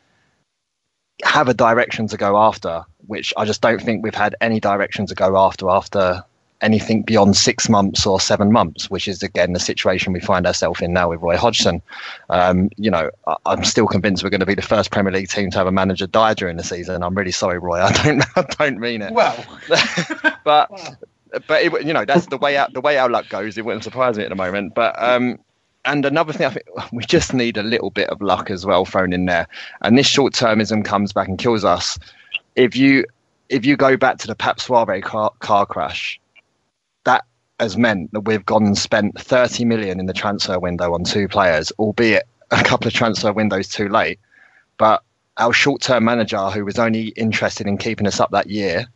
have 1.22 1.48
a 1.48 1.54
direction 1.54 2.06
to 2.08 2.16
go 2.16 2.36
after, 2.36 2.84
which 3.06 3.32
I 3.36 3.44
just 3.44 3.60
don't 3.60 3.80
think 3.80 4.02
we've 4.02 4.14
had 4.14 4.34
any 4.40 4.60
direction 4.60 5.06
to 5.06 5.14
go 5.14 5.36
after 5.36 5.68
after 5.70 6.24
anything 6.60 7.02
beyond 7.02 7.36
six 7.36 7.68
months 7.68 8.06
or 8.06 8.18
seven 8.18 8.50
months, 8.50 8.90
which 8.90 9.06
is 9.06 9.22
again 9.22 9.52
the 9.52 9.60
situation 9.60 10.12
we 10.12 10.20
find 10.20 10.46
ourselves 10.46 10.80
in 10.80 10.92
now 10.92 11.10
with 11.10 11.20
Roy 11.20 11.36
Hodgson. 11.36 11.82
Um, 12.30 12.70
you 12.76 12.90
know, 12.90 13.10
I, 13.26 13.36
am 13.46 13.64
still 13.64 13.86
convinced 13.86 14.24
we're 14.24 14.30
going 14.30 14.40
to 14.40 14.46
be 14.46 14.54
the 14.54 14.62
first 14.62 14.90
Premier 14.90 15.12
League 15.12 15.28
team 15.28 15.50
to 15.50 15.58
have 15.58 15.66
a 15.66 15.72
manager 15.72 16.06
die 16.06 16.34
during 16.34 16.56
the 16.56 16.64
season. 16.64 17.02
I'm 17.02 17.14
really 17.14 17.32
sorry, 17.32 17.58
Roy. 17.58 17.80
I 17.82 17.92
don't, 17.92 18.24
I 18.36 18.42
don't 18.42 18.80
mean 18.80 19.02
it. 19.02 19.12
Well, 19.12 19.44
but 20.44 20.70
but 21.46 21.62
it, 21.62 21.86
you 21.86 21.92
know 21.92 22.04
that's 22.04 22.26
the 22.26 22.38
way 22.38 22.56
out. 22.56 22.72
The 22.72 22.80
way 22.80 22.98
our 22.98 23.08
luck 23.08 23.28
goes, 23.28 23.56
it 23.58 23.64
wouldn't 23.64 23.84
surprise 23.84 24.16
me 24.16 24.24
at 24.24 24.30
the 24.30 24.36
moment. 24.36 24.74
But 24.74 25.00
um, 25.02 25.38
and 25.84 26.04
another 26.04 26.32
thing, 26.32 26.46
I 26.46 26.50
think 26.50 26.66
we 26.92 27.04
just 27.04 27.34
need 27.34 27.56
a 27.56 27.62
little 27.62 27.90
bit 27.90 28.08
of 28.08 28.20
luck 28.22 28.50
as 28.50 28.64
well 28.64 28.84
thrown 28.84 29.12
in 29.12 29.26
there. 29.26 29.46
And 29.82 29.98
this 29.98 30.06
short 30.06 30.32
termism 30.32 30.84
comes 30.84 31.12
back 31.12 31.28
and 31.28 31.38
kills 31.38 31.64
us. 31.64 31.98
If 32.56 32.76
you 32.76 33.04
if 33.48 33.64
you 33.64 33.76
go 33.76 33.96
back 33.96 34.18
to 34.18 34.26
the 34.26 34.34
Pape 34.34 34.56
Souaré 34.56 35.02
car, 35.02 35.30
car 35.40 35.66
crash, 35.66 36.18
that 37.04 37.24
has 37.60 37.76
meant 37.76 38.12
that 38.12 38.20
we've 38.20 38.44
gone 38.44 38.64
and 38.64 38.78
spent 38.78 39.18
30 39.20 39.64
million 39.64 40.00
in 40.00 40.06
the 40.06 40.12
transfer 40.12 40.58
window 40.58 40.94
on 40.94 41.04
two 41.04 41.28
players, 41.28 41.70
albeit 41.78 42.24
a 42.50 42.64
couple 42.64 42.88
of 42.88 42.94
transfer 42.94 43.32
windows 43.32 43.68
too 43.68 43.88
late. 43.88 44.18
But 44.78 45.02
our 45.36 45.52
short 45.52 45.82
term 45.82 46.04
manager, 46.04 46.50
who 46.50 46.64
was 46.64 46.78
only 46.78 47.08
interested 47.08 47.66
in 47.66 47.78
keeping 47.78 48.06
us 48.06 48.20
up 48.20 48.30
that 48.30 48.48
year, 48.48 48.86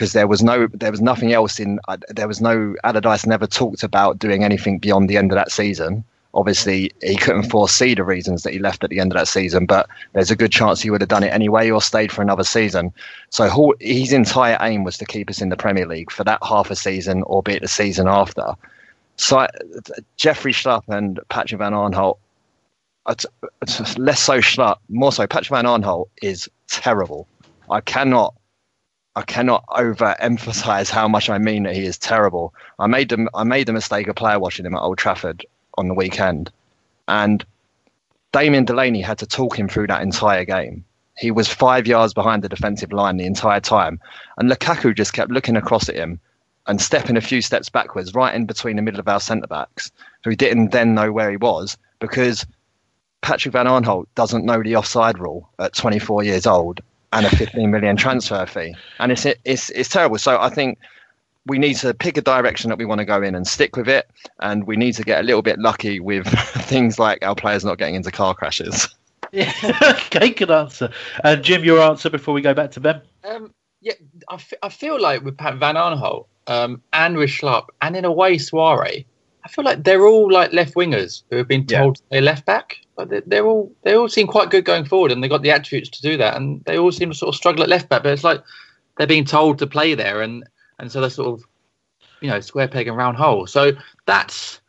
because 0.00 0.14
there 0.14 0.26
was 0.26 0.42
no 0.42 0.66
there 0.72 0.90
was 0.90 1.02
nothing 1.02 1.34
else 1.34 1.60
in 1.60 1.78
uh, 1.88 1.98
there 2.08 2.26
was 2.26 2.40
no 2.40 2.74
Allardyce 2.84 3.26
never 3.26 3.46
talked 3.46 3.82
about 3.82 4.18
doing 4.18 4.42
anything 4.42 4.78
beyond 4.78 5.10
the 5.10 5.18
end 5.18 5.30
of 5.30 5.36
that 5.36 5.52
season. 5.52 6.02
Obviously, 6.32 6.90
he 7.02 7.16
couldn't 7.16 7.50
foresee 7.50 7.94
the 7.94 8.02
reasons 8.02 8.42
that 8.42 8.54
he 8.54 8.58
left 8.58 8.82
at 8.82 8.88
the 8.88 8.98
end 8.98 9.12
of 9.12 9.18
that 9.18 9.28
season, 9.28 9.66
but 9.66 9.90
there's 10.14 10.30
a 10.30 10.36
good 10.36 10.52
chance 10.52 10.80
he 10.80 10.88
would 10.88 11.02
have 11.02 11.10
done 11.10 11.22
it 11.22 11.34
anyway 11.34 11.68
or 11.68 11.82
stayed 11.82 12.10
for 12.10 12.22
another 12.22 12.44
season. 12.44 12.94
So 13.28 13.74
his 13.78 14.14
entire 14.14 14.56
aim 14.62 14.84
was 14.84 14.96
to 14.98 15.04
keep 15.04 15.28
us 15.28 15.42
in 15.42 15.50
the 15.50 15.56
Premier 15.56 15.86
League 15.86 16.10
for 16.10 16.24
that 16.24 16.38
half 16.42 16.70
a 16.70 16.76
season, 16.76 17.22
albeit 17.24 17.60
the 17.60 17.68
season 17.68 18.08
after. 18.08 18.54
So 19.16 19.46
Jeffrey 20.16 20.52
Schlupp 20.54 20.84
and 20.88 21.20
Patrick 21.28 21.58
Van 21.58 21.72
Aanholt, 21.72 22.16
less 23.98 24.20
so 24.22 24.38
Schlupp, 24.38 24.78
more 24.88 25.12
so 25.12 25.26
Patrick 25.26 25.50
Van 25.50 25.66
Aanholt 25.66 26.06
is 26.22 26.48
terrible. 26.68 27.26
I 27.68 27.82
cannot 27.82 28.34
I 29.20 29.24
cannot 29.24 29.66
overemphasize 29.66 30.88
how 30.88 31.06
much 31.06 31.28
I 31.28 31.36
mean 31.36 31.64
that 31.64 31.76
he 31.76 31.84
is 31.84 31.98
terrible. 31.98 32.54
I 32.78 32.86
made 32.86 33.10
the 33.10 33.28
I 33.34 33.44
made 33.44 33.68
the 33.68 33.74
mistake 33.74 34.08
of 34.08 34.16
player 34.16 34.38
watching 34.38 34.64
him 34.64 34.74
at 34.74 34.80
Old 34.80 34.96
Trafford 34.96 35.44
on 35.76 35.88
the 35.88 35.94
weekend, 35.94 36.50
and 37.06 37.44
Damien 38.32 38.64
Delaney 38.64 39.02
had 39.02 39.18
to 39.18 39.26
talk 39.26 39.58
him 39.58 39.68
through 39.68 39.88
that 39.88 40.00
entire 40.00 40.46
game. 40.46 40.86
He 41.18 41.30
was 41.30 41.48
five 41.48 41.86
yards 41.86 42.14
behind 42.14 42.42
the 42.42 42.48
defensive 42.48 42.94
line 42.94 43.18
the 43.18 43.26
entire 43.26 43.60
time, 43.60 44.00
and 44.38 44.50
Lukaku 44.50 44.96
just 44.96 45.12
kept 45.12 45.30
looking 45.30 45.56
across 45.56 45.90
at 45.90 45.96
him 45.96 46.18
and 46.66 46.80
stepping 46.80 47.18
a 47.18 47.20
few 47.20 47.42
steps 47.42 47.68
backwards, 47.68 48.14
right 48.14 48.34
in 48.34 48.46
between 48.46 48.76
the 48.76 48.82
middle 48.82 49.00
of 49.00 49.08
our 49.08 49.20
centre 49.20 49.46
backs, 49.46 49.92
who 50.24 50.34
didn't 50.34 50.72
then 50.72 50.94
know 50.94 51.12
where 51.12 51.30
he 51.30 51.36
was 51.36 51.76
because 51.98 52.46
Patrick 53.20 53.52
Van 53.52 53.66
Aanholt 53.66 54.06
doesn't 54.14 54.46
know 54.46 54.62
the 54.62 54.76
offside 54.76 55.18
rule 55.18 55.50
at 55.58 55.74
24 55.74 56.22
years 56.22 56.46
old 56.46 56.80
and 57.12 57.26
a 57.26 57.30
15 57.30 57.70
million 57.70 57.96
transfer 57.96 58.46
fee, 58.46 58.74
and 58.98 59.12
it's 59.12 59.26
it's 59.44 59.70
it's 59.70 59.88
terrible. 59.88 60.18
So 60.18 60.40
I 60.40 60.48
think 60.48 60.78
we 61.46 61.58
need 61.58 61.74
to 61.74 61.94
pick 61.94 62.16
a 62.16 62.20
direction 62.20 62.68
that 62.68 62.78
we 62.78 62.84
want 62.84 63.00
to 63.00 63.04
go 63.04 63.22
in 63.22 63.34
and 63.34 63.46
stick 63.46 63.76
with 63.76 63.88
it, 63.88 64.08
and 64.40 64.66
we 64.66 64.76
need 64.76 64.94
to 64.94 65.02
get 65.02 65.20
a 65.20 65.22
little 65.22 65.42
bit 65.42 65.58
lucky 65.58 66.00
with 66.00 66.26
things 66.66 66.98
like 66.98 67.24
our 67.24 67.34
players 67.34 67.64
not 67.64 67.78
getting 67.78 67.94
into 67.94 68.10
car 68.10 68.34
crashes. 68.34 68.88
Yeah, 69.32 69.52
okay, 70.06 70.30
good 70.30 70.50
answer. 70.50 70.90
And 71.24 71.40
uh, 71.40 71.42
Jim, 71.42 71.64
your 71.64 71.80
answer 71.80 72.10
before 72.10 72.34
we 72.34 72.42
go 72.42 72.54
back 72.54 72.70
to 72.72 72.80
Ben. 72.80 73.00
Um, 73.24 73.52
yeah, 73.80 73.94
I, 74.28 74.34
f- 74.34 74.52
I 74.62 74.68
feel 74.68 75.00
like 75.00 75.22
with 75.22 75.36
Pat 75.38 75.56
Van 75.56 75.74
Aanholt 75.74 76.26
um, 76.46 76.82
and 76.92 77.16
with 77.16 77.30
Schlupp, 77.30 77.66
and 77.80 77.96
in 77.96 78.04
a 78.04 78.12
way 78.12 78.36
Souaré, 78.36 79.06
I 79.44 79.48
feel 79.48 79.64
like 79.64 79.84
they're 79.84 80.06
all 80.06 80.30
like 80.30 80.52
left 80.52 80.74
wingers 80.74 81.22
who 81.30 81.36
have 81.36 81.48
been 81.48 81.66
told 81.66 81.98
yeah. 81.98 82.06
they're 82.10 82.20
left 82.20 82.46
back. 82.46 82.80
But 82.96 83.28
they're 83.28 83.46
all 83.46 83.72
they 83.82 83.94
all 83.94 84.08
seem 84.08 84.26
quite 84.26 84.50
good 84.50 84.64
going 84.64 84.84
forward, 84.84 85.12
and 85.12 85.22
they 85.22 85.28
got 85.28 85.42
the 85.42 85.50
attributes 85.50 85.88
to 85.90 86.02
do 86.02 86.16
that. 86.18 86.36
And 86.36 86.62
they 86.64 86.78
all 86.78 86.92
seem 86.92 87.10
to 87.10 87.16
sort 87.16 87.34
of 87.34 87.36
struggle 87.36 87.62
at 87.62 87.68
left 87.68 87.88
back, 87.88 88.02
but 88.02 88.12
it's 88.12 88.24
like 88.24 88.42
they're 88.98 89.06
being 89.06 89.24
told 89.24 89.58
to 89.58 89.66
play 89.66 89.94
there, 89.94 90.20
and 90.20 90.44
and 90.78 90.92
so 90.92 91.00
they're 91.00 91.10
sort 91.10 91.40
of 91.40 91.46
you 92.20 92.28
know 92.28 92.40
square 92.40 92.68
peg 92.68 92.88
and 92.88 92.96
round 92.96 93.16
hole. 93.16 93.46
So 93.46 93.72
that's 94.04 94.60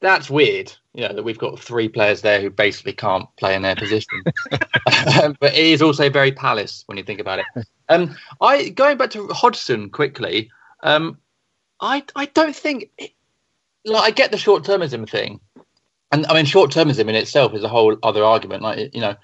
that's 0.00 0.30
weird. 0.30 0.72
You 0.92 1.08
know 1.08 1.14
that 1.14 1.24
we've 1.24 1.38
got 1.38 1.58
three 1.58 1.88
players 1.88 2.20
there 2.22 2.40
who 2.40 2.50
basically 2.50 2.92
can't 2.92 3.26
play 3.36 3.56
in 3.56 3.62
their 3.62 3.74
position. 3.74 4.22
um, 5.20 5.36
but 5.40 5.54
it 5.54 5.66
is 5.66 5.82
also 5.82 6.08
very 6.08 6.30
Palace 6.30 6.84
when 6.86 6.96
you 6.96 7.04
think 7.04 7.20
about 7.20 7.40
it. 7.40 7.66
Um, 7.88 8.16
I 8.40 8.68
going 8.68 8.96
back 8.96 9.10
to 9.10 9.26
Hodgson 9.28 9.90
quickly. 9.90 10.50
Um, 10.84 11.18
I 11.80 12.04
I 12.14 12.26
don't 12.26 12.54
think 12.54 12.90
like 13.84 14.04
I 14.04 14.10
get 14.10 14.30
the 14.30 14.38
short 14.38 14.64
termism 14.64 15.08
thing, 15.08 15.40
and 16.12 16.26
I 16.26 16.34
mean, 16.34 16.44
short 16.44 16.70
termism 16.70 17.08
in 17.08 17.14
itself 17.14 17.54
is 17.54 17.64
a 17.64 17.68
whole 17.68 17.96
other 18.02 18.24
argument. 18.24 18.62
Like, 18.62 18.94
you 18.94 19.00
know, 19.00 19.16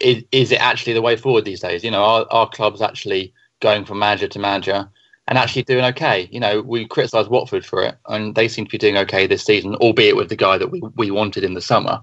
is, 0.00 0.24
is 0.32 0.52
it 0.52 0.60
actually 0.60 0.94
the 0.94 1.02
way 1.02 1.16
forward 1.16 1.44
these 1.44 1.60
days? 1.60 1.84
You 1.84 1.90
know, 1.90 2.02
are, 2.02 2.26
are 2.30 2.48
clubs 2.48 2.82
actually 2.82 3.32
going 3.60 3.84
from 3.84 3.98
manager 3.98 4.28
to 4.28 4.38
manager 4.38 4.88
and 5.28 5.38
actually 5.38 5.62
doing 5.62 5.84
okay? 5.84 6.28
You 6.32 6.40
know, 6.40 6.60
we 6.62 6.86
criticised 6.86 7.30
Watford 7.30 7.64
for 7.64 7.82
it, 7.82 7.96
and 8.08 8.34
they 8.34 8.48
seem 8.48 8.64
to 8.64 8.70
be 8.70 8.78
doing 8.78 8.96
okay 8.98 9.26
this 9.26 9.44
season, 9.44 9.74
albeit 9.76 10.16
with 10.16 10.28
the 10.28 10.36
guy 10.36 10.58
that 10.58 10.70
we, 10.70 10.82
we 10.96 11.10
wanted 11.10 11.44
in 11.44 11.54
the 11.54 11.60
summer. 11.60 12.02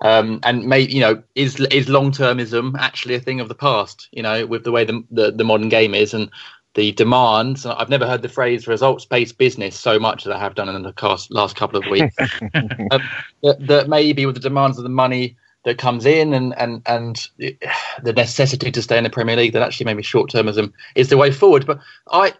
Um, 0.00 0.40
and 0.42 0.66
maybe 0.66 0.92
you 0.92 1.00
know, 1.00 1.22
is 1.34 1.58
is 1.60 1.88
long 1.88 2.12
termism 2.12 2.74
actually 2.78 3.14
a 3.14 3.20
thing 3.20 3.40
of 3.40 3.48
the 3.48 3.54
past? 3.54 4.08
You 4.12 4.22
know, 4.22 4.46
with 4.46 4.64
the 4.64 4.72
way 4.72 4.84
the, 4.84 5.02
the, 5.10 5.32
the 5.32 5.44
modern 5.44 5.68
game 5.68 5.94
is, 5.94 6.14
and 6.14 6.30
the 6.74 6.92
demands. 6.92 7.66
I've 7.66 7.88
never 7.88 8.06
heard 8.06 8.22
the 8.22 8.28
phrase 8.28 8.66
results 8.66 9.04
based 9.04 9.38
business 9.38 9.78
so 9.78 9.98
much 9.98 10.26
as 10.26 10.32
I 10.32 10.38
have 10.38 10.54
done 10.54 10.68
in 10.68 10.82
the 10.82 11.26
last 11.30 11.56
couple 11.56 11.78
of 11.78 11.86
weeks. 11.90 12.16
um, 12.90 13.02
that, 13.42 13.66
that, 13.66 13.88
maybe 13.88 14.26
with 14.26 14.34
the 14.34 14.40
demands 14.40 14.76
of 14.78 14.84
the 14.84 14.90
money 14.90 15.36
that 15.64 15.78
comes 15.78 16.04
in 16.04 16.34
and, 16.34 16.54
and, 16.58 16.82
and 16.86 17.28
the 17.38 18.12
necessity 18.12 18.70
to 18.70 18.82
stay 18.82 18.98
in 18.98 19.04
the 19.04 19.10
Premier 19.10 19.36
League, 19.36 19.54
that 19.54 19.62
actually 19.62 19.86
maybe 19.86 20.02
short 20.02 20.30
termism 20.30 20.72
is 20.94 21.08
the 21.08 21.16
way 21.16 21.30
forward. 21.30 21.64
But 21.64 21.78
I, 22.10 22.34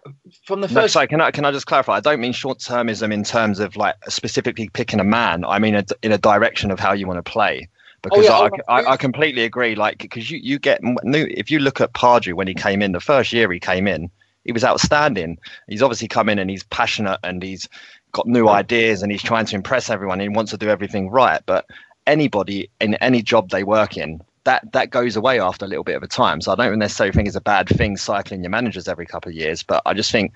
from 0.45 0.61
the 0.61 0.69
first. 0.69 0.77
No, 0.77 0.87
sorry, 0.89 1.07
can 1.09 1.21
I, 1.21 1.31
can 1.31 1.45
I 1.45 1.53
just 1.53 1.67
clarify? 1.67 1.95
I 1.95 2.01
don't 2.01 2.21
mean 2.21 2.33
short 2.33 2.59
termism 2.59 3.13
in 3.13 3.25
terms 3.25 3.61
of 3.61 3.77
like 3.77 3.95
specifically 4.09 4.69
picking 4.69 5.01
a 5.01 5.05
man. 5.05 5.45
I 5.45 5.59
mean 5.59 5.75
a, 5.75 5.85
in 6.03 6.13
a 6.13 6.19
direction 6.19 6.71
of 6.71 6.79
how 6.79 6.93
you 6.93 7.07
want 7.07 7.25
to 7.25 7.31
play 7.31 7.69
because 8.03 8.29
oh, 8.29 8.51
yeah, 8.53 8.61
I, 8.69 8.81
I, 8.81 8.93
I, 8.93 8.97
completely 8.99 9.45
agree. 9.45 9.75
Like, 9.75 9.97
because 9.97 10.31
you, 10.31 10.39
you 10.43 10.59
get 10.59 10.83
new, 10.83 11.27
if 11.31 11.51
you 11.51 11.59
look 11.59 11.81
at 11.81 11.95
Pardew 11.95 12.35
when 12.35 12.47
he 12.47 12.53
came 12.53 12.83
in, 12.83 12.93
the 12.93 13.01
first 13.01 13.33
year 13.33 13.51
he 13.51 13.59
came 13.59 13.89
in, 13.89 14.11
he 14.45 14.53
was 14.53 14.65
outstanding. 14.65 15.39
He's 15.69 15.83
obviously 15.83 16.09
come 16.09 16.29
in 16.29 16.39
and 16.39 16.51
he's 16.51 16.65
passionate 16.65 17.21
and 17.23 17.43
he's 17.43 17.69
got 18.13 18.27
new 18.27 18.49
ideas 18.49 19.03
and 19.03 19.11
he's 19.11 19.23
trying 19.23 19.47
to 19.47 19.57
impress 19.57 19.91
everyone. 19.91 20.21
And 20.21 20.31
he 20.31 20.37
wants 20.37 20.51
to 20.53 20.59
do 20.59 20.69
everything 20.69 21.11
right. 21.11 21.43
But 21.47 21.67
anybody 22.07 22.71
in 22.81 22.95
any 22.97 23.23
job 23.23 23.51
they 23.51 23.65
work 23.65 23.97
in, 23.97 24.23
that 24.45 24.73
that 24.73 24.91
goes 24.91 25.17
away 25.17 25.41
after 25.41 25.65
a 25.65 25.69
little 25.69 25.85
bit 25.85 25.97
of 25.97 26.03
a 26.03 26.07
time. 26.07 26.41
So 26.41 26.53
I 26.53 26.55
don't 26.55 26.79
necessarily 26.79 27.13
think 27.13 27.27
it's 27.27 27.37
a 27.37 27.41
bad 27.41 27.69
thing 27.69 27.97
cycling 27.97 28.43
your 28.43 28.51
managers 28.51 28.89
every 28.89 29.07
couple 29.07 29.31
of 29.31 29.37
years, 29.37 29.63
but 29.63 29.83
I 29.87 29.95
just 29.95 30.13
think 30.13 30.33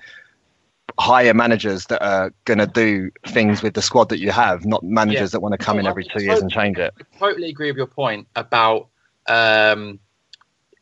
hire 0.98 1.34
managers 1.34 1.86
that 1.86 2.02
are 2.02 2.32
going 2.44 2.58
to 2.58 2.66
do 2.66 3.10
things 3.26 3.62
with 3.62 3.74
the 3.74 3.82
squad 3.82 4.08
that 4.08 4.18
you 4.18 4.30
have, 4.30 4.64
not 4.64 4.82
managers 4.82 5.20
yeah. 5.20 5.26
that 5.26 5.40
want 5.40 5.52
to 5.52 5.58
come 5.58 5.78
in 5.78 5.86
every 5.86 6.04
two 6.04 6.22
years 6.22 6.40
and 6.40 6.50
change 6.50 6.78
it. 6.78 6.94
I 6.98 7.18
totally 7.18 7.50
agree 7.50 7.70
with 7.70 7.76
your 7.76 7.86
point 7.86 8.26
about 8.34 8.88
um, 9.26 10.00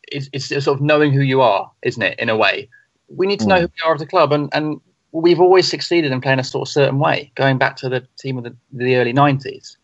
it's, 0.07 0.28
it's 0.32 0.65
sort 0.65 0.78
of 0.78 0.81
knowing 0.81 1.12
who 1.12 1.20
you 1.20 1.40
are, 1.40 1.70
isn't 1.82 2.03
it? 2.03 2.19
In 2.20 2.28
a 2.28 2.36
way, 2.36 2.69
we 3.09 3.27
need 3.27 3.41
to 3.41 3.47
know 3.47 3.57
mm. 3.57 3.61
who 3.62 3.66
we 3.66 3.89
are 3.91 3.95
as 3.95 4.03
a 4.03 4.07
club, 4.07 4.33
and, 4.33 4.49
and 4.53 4.81
we've 5.12 5.41
always 5.41 5.69
succeeded 5.69 6.12
in 6.12 6.20
playing 6.20 6.39
a 6.39 6.45
sort 6.45 6.69
of 6.69 6.73
certain 6.73 6.99
way, 6.99 7.31
going 7.35 7.59
back 7.59 7.77
to 7.77 7.89
the 7.89 8.07
team 8.19 8.39
of 8.39 8.45
the, 8.45 8.57
the 8.73 8.97
early 8.97 9.12
90s, 9.12 9.77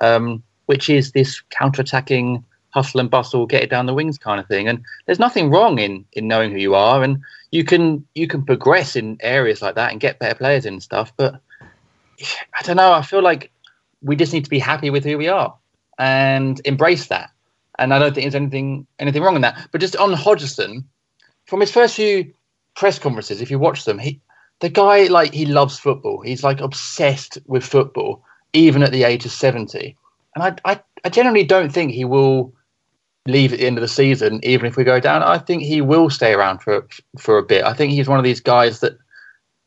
um, 0.00 0.42
which 0.66 0.88
is 0.88 1.12
this 1.12 1.40
counter-attacking 1.50 2.44
hustle 2.70 3.00
and 3.00 3.10
bustle, 3.10 3.46
get 3.46 3.62
it 3.62 3.70
down 3.70 3.86
the 3.86 3.94
wings 3.94 4.18
kind 4.18 4.40
of 4.40 4.46
thing. 4.46 4.68
And 4.68 4.82
there's 5.06 5.18
nothing 5.18 5.50
wrong 5.50 5.78
in 5.78 6.04
in 6.12 6.28
knowing 6.28 6.50
who 6.50 6.58
you 6.58 6.74
are, 6.74 7.02
and 7.02 7.20
you 7.50 7.64
can 7.64 8.06
you 8.14 8.26
can 8.26 8.44
progress 8.44 8.96
in 8.96 9.18
areas 9.20 9.62
like 9.62 9.74
that 9.74 9.92
and 9.92 10.00
get 10.00 10.18
better 10.18 10.34
players 10.34 10.66
and 10.66 10.82
stuff. 10.82 11.12
But 11.16 11.40
I 12.58 12.62
don't 12.62 12.76
know. 12.76 12.92
I 12.92 13.02
feel 13.02 13.22
like 13.22 13.50
we 14.02 14.16
just 14.16 14.32
need 14.32 14.44
to 14.44 14.50
be 14.50 14.58
happy 14.58 14.90
with 14.90 15.04
who 15.04 15.18
we 15.18 15.28
are 15.28 15.54
and 15.98 16.60
embrace 16.64 17.08
that. 17.08 17.30
And 17.78 17.92
I 17.94 17.98
don't 17.98 18.14
think 18.14 18.24
there's 18.24 18.34
anything 18.34 18.86
anything 18.98 19.22
wrong 19.22 19.36
in 19.36 19.42
that. 19.42 19.68
But 19.72 19.80
just 19.80 19.96
on 19.96 20.12
Hodgson, 20.12 20.84
from 21.46 21.60
his 21.60 21.70
first 21.70 21.96
few 21.96 22.32
press 22.74 22.98
conferences, 22.98 23.40
if 23.40 23.50
you 23.50 23.58
watch 23.58 23.84
them, 23.84 23.98
he 23.98 24.20
the 24.60 24.68
guy 24.68 25.04
like 25.04 25.32
he 25.32 25.46
loves 25.46 25.78
football. 25.78 26.20
He's 26.20 26.44
like 26.44 26.60
obsessed 26.60 27.38
with 27.46 27.64
football, 27.64 28.22
even 28.52 28.82
at 28.82 28.92
the 28.92 29.04
age 29.04 29.24
of 29.24 29.32
seventy. 29.32 29.96
And 30.34 30.44
I, 30.44 30.72
I, 30.72 30.80
I 31.04 31.08
generally 31.08 31.44
don't 31.44 31.72
think 31.72 31.92
he 31.92 32.04
will 32.04 32.54
leave 33.26 33.52
at 33.52 33.58
the 33.58 33.66
end 33.66 33.78
of 33.78 33.82
the 33.82 33.88
season, 33.88 34.40
even 34.42 34.66
if 34.66 34.76
we 34.76 34.84
go 34.84 35.00
down. 35.00 35.22
I 35.22 35.38
think 35.38 35.62
he 35.62 35.80
will 35.80 36.10
stay 36.10 36.32
around 36.32 36.60
for 36.62 36.86
for 37.18 37.38
a 37.38 37.42
bit. 37.42 37.64
I 37.64 37.72
think 37.72 37.92
he's 37.92 38.08
one 38.08 38.18
of 38.18 38.24
these 38.24 38.40
guys 38.40 38.80
that, 38.80 38.96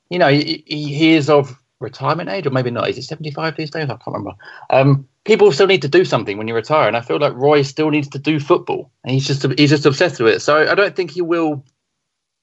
you 0.09 0.19
know, 0.19 0.29
he, 0.29 0.63
he 0.67 1.13
is 1.13 1.29
of 1.29 1.59
retirement 1.79 2.29
age, 2.29 2.47
or 2.47 2.51
maybe 2.51 2.71
not. 2.71 2.89
Is 2.89 2.95
he 2.95 3.01
seventy 3.01 3.31
five 3.31 3.57
these 3.57 3.71
days? 3.71 3.85
I 3.85 3.87
can't 3.87 4.01
remember. 4.07 4.33
Um, 4.69 5.07
people 5.25 5.51
still 5.51 5.67
need 5.67 5.81
to 5.81 5.87
do 5.87 6.05
something 6.05 6.37
when 6.37 6.47
you 6.47 6.55
retire, 6.55 6.87
and 6.87 6.97
I 6.97 7.01
feel 7.01 7.17
like 7.17 7.33
Roy 7.33 7.61
still 7.63 7.89
needs 7.89 8.07
to 8.09 8.19
do 8.19 8.39
football, 8.39 8.91
and 9.03 9.13
he's 9.13 9.27
just 9.27 9.45
he's 9.57 9.71
just 9.71 9.85
obsessed 9.85 10.19
with 10.19 10.33
it. 10.33 10.41
So 10.41 10.69
I 10.69 10.75
don't 10.75 10.95
think 10.95 11.11
he 11.11 11.21
will 11.21 11.63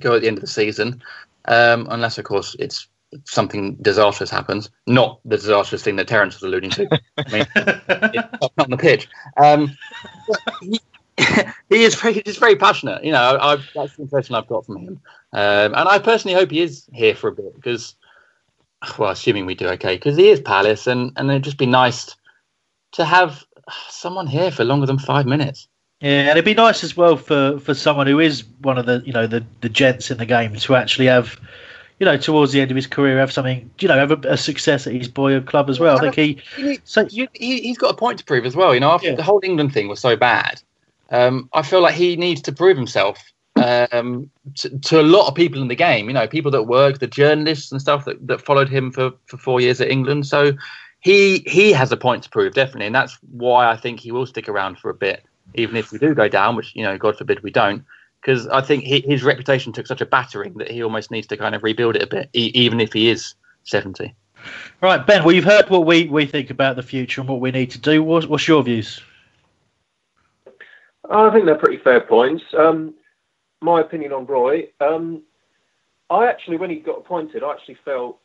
go 0.01 0.15
at 0.15 0.23
the 0.23 0.29
end 0.29 0.39
of 0.39 0.43
the 0.43 0.47
season, 0.47 1.03
um, 1.47 1.87
unless 1.91 2.19
of 2.19 2.25
course 2.25 2.57
it's 2.59 2.89
something 3.25 3.75
disastrous 3.77 4.31
happens. 4.31 4.71
Not 4.87 5.21
the 5.25 5.37
disastrous 5.37 5.83
thing 5.83 5.97
that 5.97 6.09
Terence 6.09 6.35
was 6.35 6.43
alluding 6.43 6.71
to. 6.71 7.01
I 7.19 7.33
mean, 7.33 7.47
not 8.41 8.53
on 8.59 8.71
the 8.71 8.77
pitch. 8.77 9.09
Um, 9.37 9.77
he, 10.63 10.81
he, 11.69 11.85
is 11.85 11.95
very, 11.97 12.23
he's 12.25 12.39
very 12.39 12.57
passionate. 12.57 13.05
You 13.05 13.13
know, 13.13 13.39
I, 13.41 13.57
that's 13.75 13.97
the 13.97 14.03
impression 14.03 14.35
I've 14.35 14.47
got 14.47 14.67
from 14.67 14.77
him, 14.79 15.01
um, 15.33 15.75
and 15.75 15.89
I 15.89 15.99
personally 15.99 16.35
hope 16.35 16.51
he 16.51 16.63
is 16.63 16.87
here 16.93 17.15
for 17.15 17.29
a 17.29 17.33
bit 17.33 17.55
because 17.55 17.95
well, 18.99 19.11
assuming 19.11 19.47
we 19.47 19.55
do 19.55 19.69
okay, 19.69 19.97
because 19.97 20.17
he 20.17 20.29
is 20.29 20.41
Palace, 20.41 20.87
and 20.87 21.13
and 21.17 21.31
it'd 21.31 21.45
just 21.45 21.59
be 21.59 21.67
nice 21.67 22.15
to 22.93 23.05
have 23.05 23.45
someone 23.89 24.27
here 24.27 24.51
for 24.51 24.65
longer 24.65 24.87
than 24.87 24.99
five 24.99 25.27
minutes. 25.27 25.69
Yeah, 26.01 26.21
and 26.21 26.31
it'd 26.31 26.47
be 26.47 26.55
nice 26.55 26.83
as 26.83 26.97
well 26.97 27.17
for, 27.17 27.59
for 27.61 27.75
someone 27.75 28.07
who 28.07 28.21
is 28.21 28.45
one 28.63 28.79
of 28.79 28.87
the 28.87 29.03
you 29.05 29.13
know 29.13 29.27
the, 29.27 29.45
the 29.61 29.69
gents 29.69 30.11
in 30.11 30.17
the 30.17 30.25
game 30.25 30.57
to 30.57 30.75
actually 30.75 31.07
have, 31.07 31.39
you 31.99 32.07
know, 32.07 32.17
towards 32.17 32.53
the 32.53 32.61
end 32.63 32.71
of 32.71 32.75
his 32.75 32.87
career 32.87 33.19
have 33.19 33.31
something 33.31 33.71
you 33.81 33.89
know 33.89 33.99
have 33.99 34.11
a, 34.11 34.29
a 34.29 34.37
success 34.39 34.87
at 34.87 34.95
his 34.95 35.09
boyhood 35.09 35.47
club 35.47 35.69
as 35.69 35.79
well. 35.79 35.99
I 35.99 36.01
think 36.01 36.15
he, 36.15 36.39
he, 36.57 36.81
so, 36.85 37.07
you, 37.11 37.29
he 37.35 37.61
he's 37.61 37.77
got 37.77 37.91
a 37.91 37.97
point 37.97 38.19
to 38.19 38.25
prove 38.25 38.47
as 38.47 38.57
well. 38.57 38.73
You 38.73 38.81
know, 38.81 38.91
after 38.91 39.09
yeah. 39.09 39.15
the 39.15 39.23
whole 39.23 39.41
England 39.43 39.75
thing 39.75 39.89
was 39.89 40.01
so 40.01 40.17
bad, 40.17 40.63
um, 41.11 41.51
I 41.53 41.61
feel 41.61 41.83
like 41.83 41.95
he 41.95 42.17
needs 42.17 42.41
to 42.43 42.53
prove 42.53 42.79
himself 42.79 43.19
um, 43.57 44.31
to, 44.55 44.79
to, 44.79 45.01
a 45.01 45.03
lot 45.03 45.29
of 45.29 45.35
people 45.35 45.61
in 45.61 45.69
the 45.69 45.75
game. 45.75 46.07
You 46.07 46.15
know, 46.15 46.27
people 46.27 46.51
that 46.53 46.63
work, 46.63 47.01
the 47.01 47.09
journalists 47.09 47.73
and 47.73 47.81
stuff 47.81 48.07
that, 48.07 48.27
that 48.27 48.41
followed 48.41 48.71
him 48.71 48.91
for, 48.91 49.13
for 49.27 49.37
four 49.37 49.61
years 49.61 49.83
at 49.83 49.91
England. 49.91 50.27
So 50.27 50.53
he 51.01 51.41
he 51.47 51.73
has 51.73 51.93
a 51.93 51.97
point 51.99 52.23
to 52.23 52.31
prove 52.31 52.55
definitely, 52.55 52.87
and 52.87 52.95
that's 52.95 53.19
why 53.33 53.71
I 53.71 53.77
think 53.77 54.01
he 54.01 54.13
will 54.13 54.25
stick 54.25 54.49
around 54.49 54.79
for 54.79 54.89
a 54.89 54.95
bit 54.95 55.27
even 55.55 55.77
if 55.77 55.93
we 55.93 55.99
do 55.99 56.15
go 56.15 56.29
down, 56.29 56.57
which 56.57 56.75
you 56.75 56.83
know, 56.83 56.97
God 56.99 57.17
forbid 57.17 57.43
we 57.43 57.51
don't, 57.51 57.85
because 58.21 58.47
I 58.49 58.61
think 58.61 58.85
he, 58.85 59.01
his 59.01 59.23
reputation 59.23 59.73
took 59.73 59.87
such 59.87 60.01
a 60.01 60.07
battering 60.07 60.55
that 60.59 60.71
he 60.71 60.83
almost 60.83 61.11
needs 61.11 61.27
to 61.29 61.37
kind 61.37 61.55
of 61.55 61.63
rebuild 61.63 61.97
it 61.97 62.03
a 62.03 62.07
bit, 62.07 62.31
e- 62.33 62.53
even 62.55 62.81
if 62.81 62.93
he 62.93 63.09
is 63.09 63.35
seventy. 63.65 64.15
Right, 64.81 65.07
Ben. 65.07 65.23
Well, 65.23 65.35
you've 65.35 65.45
heard 65.45 65.69
what 65.69 65.85
we, 65.85 66.09
we 66.09 66.25
think 66.25 66.49
about 66.49 66.77
the 66.77 66.83
future 66.83 67.21
and 67.21 67.29
what 67.29 67.41
we 67.41 67.51
need 67.51 67.71
to 67.73 67.79
do. 67.79 68.03
What's, 68.03 68.27
what's 68.27 68.49
your 68.49 68.63
views? 68.63 69.03
I 71.11 71.29
think 71.31 71.45
they're 71.45 71.57
pretty 71.57 71.77
fair 71.79 72.01
points. 72.01 72.43
Um, 72.57 72.95
my 73.61 73.81
opinion 73.81 74.13
on 74.13 74.25
Roy, 74.25 74.69
um, 74.81 75.23
I 76.09 76.27
actually, 76.27 76.57
when 76.57 76.71
he 76.71 76.77
got 76.77 76.99
appointed, 76.99 77.43
I 77.43 77.53
actually 77.53 77.77
felt 77.85 78.19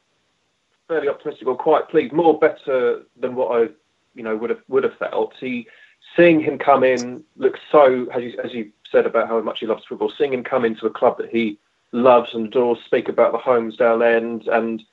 fairly 0.88 1.10
optimistic 1.10 1.48
or 1.48 1.58
quite 1.58 1.90
pleased, 1.90 2.14
more 2.14 2.40
better 2.40 3.02
than 3.20 3.36
what 3.36 3.60
I, 3.60 3.68
you 4.14 4.24
know, 4.24 4.38
would 4.38 4.52
have 4.52 4.62
would 4.70 4.84
have 4.84 4.98
felt. 4.98 5.34
He 5.40 5.68
seeing 6.16 6.40
him 6.40 6.58
come 6.58 6.84
in 6.84 7.24
looks 7.38 7.60
so, 7.72 8.08
as 8.14 8.24
you, 8.24 8.40
as 8.44 8.54
you 8.54 8.72
said 8.92 9.06
about 9.06 9.28
how 9.28 9.42
much 9.42 9.60
he 9.60 9.66
loves 9.66 9.84
football, 9.88 10.12
seeing 10.18 10.34
him 10.34 10.44
come 10.44 10.66
into 10.66 10.86
a 10.86 10.90
club 10.90 11.18
that 11.18 11.30
he 11.30 11.58
loves 11.92 12.34
and 12.34 12.48
adores, 12.48 12.80
speak 12.86 13.10
about 13.10 13.32
the 13.32 13.38
Holmesdale 13.38 14.06
end, 14.06 14.48
and 14.48 14.84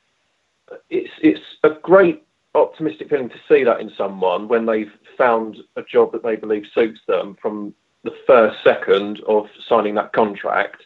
it's 0.89 1.11
it's 1.21 1.41
a 1.63 1.69
great 1.69 2.23
optimistic 2.55 3.09
feeling 3.09 3.29
to 3.29 3.39
see 3.47 3.63
that 3.63 3.81
in 3.81 3.91
someone 3.97 4.47
when 4.47 4.65
they've 4.65 4.91
found 5.17 5.57
a 5.75 5.81
job 5.83 6.11
that 6.11 6.23
they 6.23 6.35
believe 6.35 6.65
suits 6.73 6.99
them 7.07 7.35
from 7.41 7.73
the 8.03 8.15
first 8.27 8.63
second 8.63 9.21
of 9.27 9.47
signing 9.67 9.95
that 9.95 10.13
contract. 10.13 10.83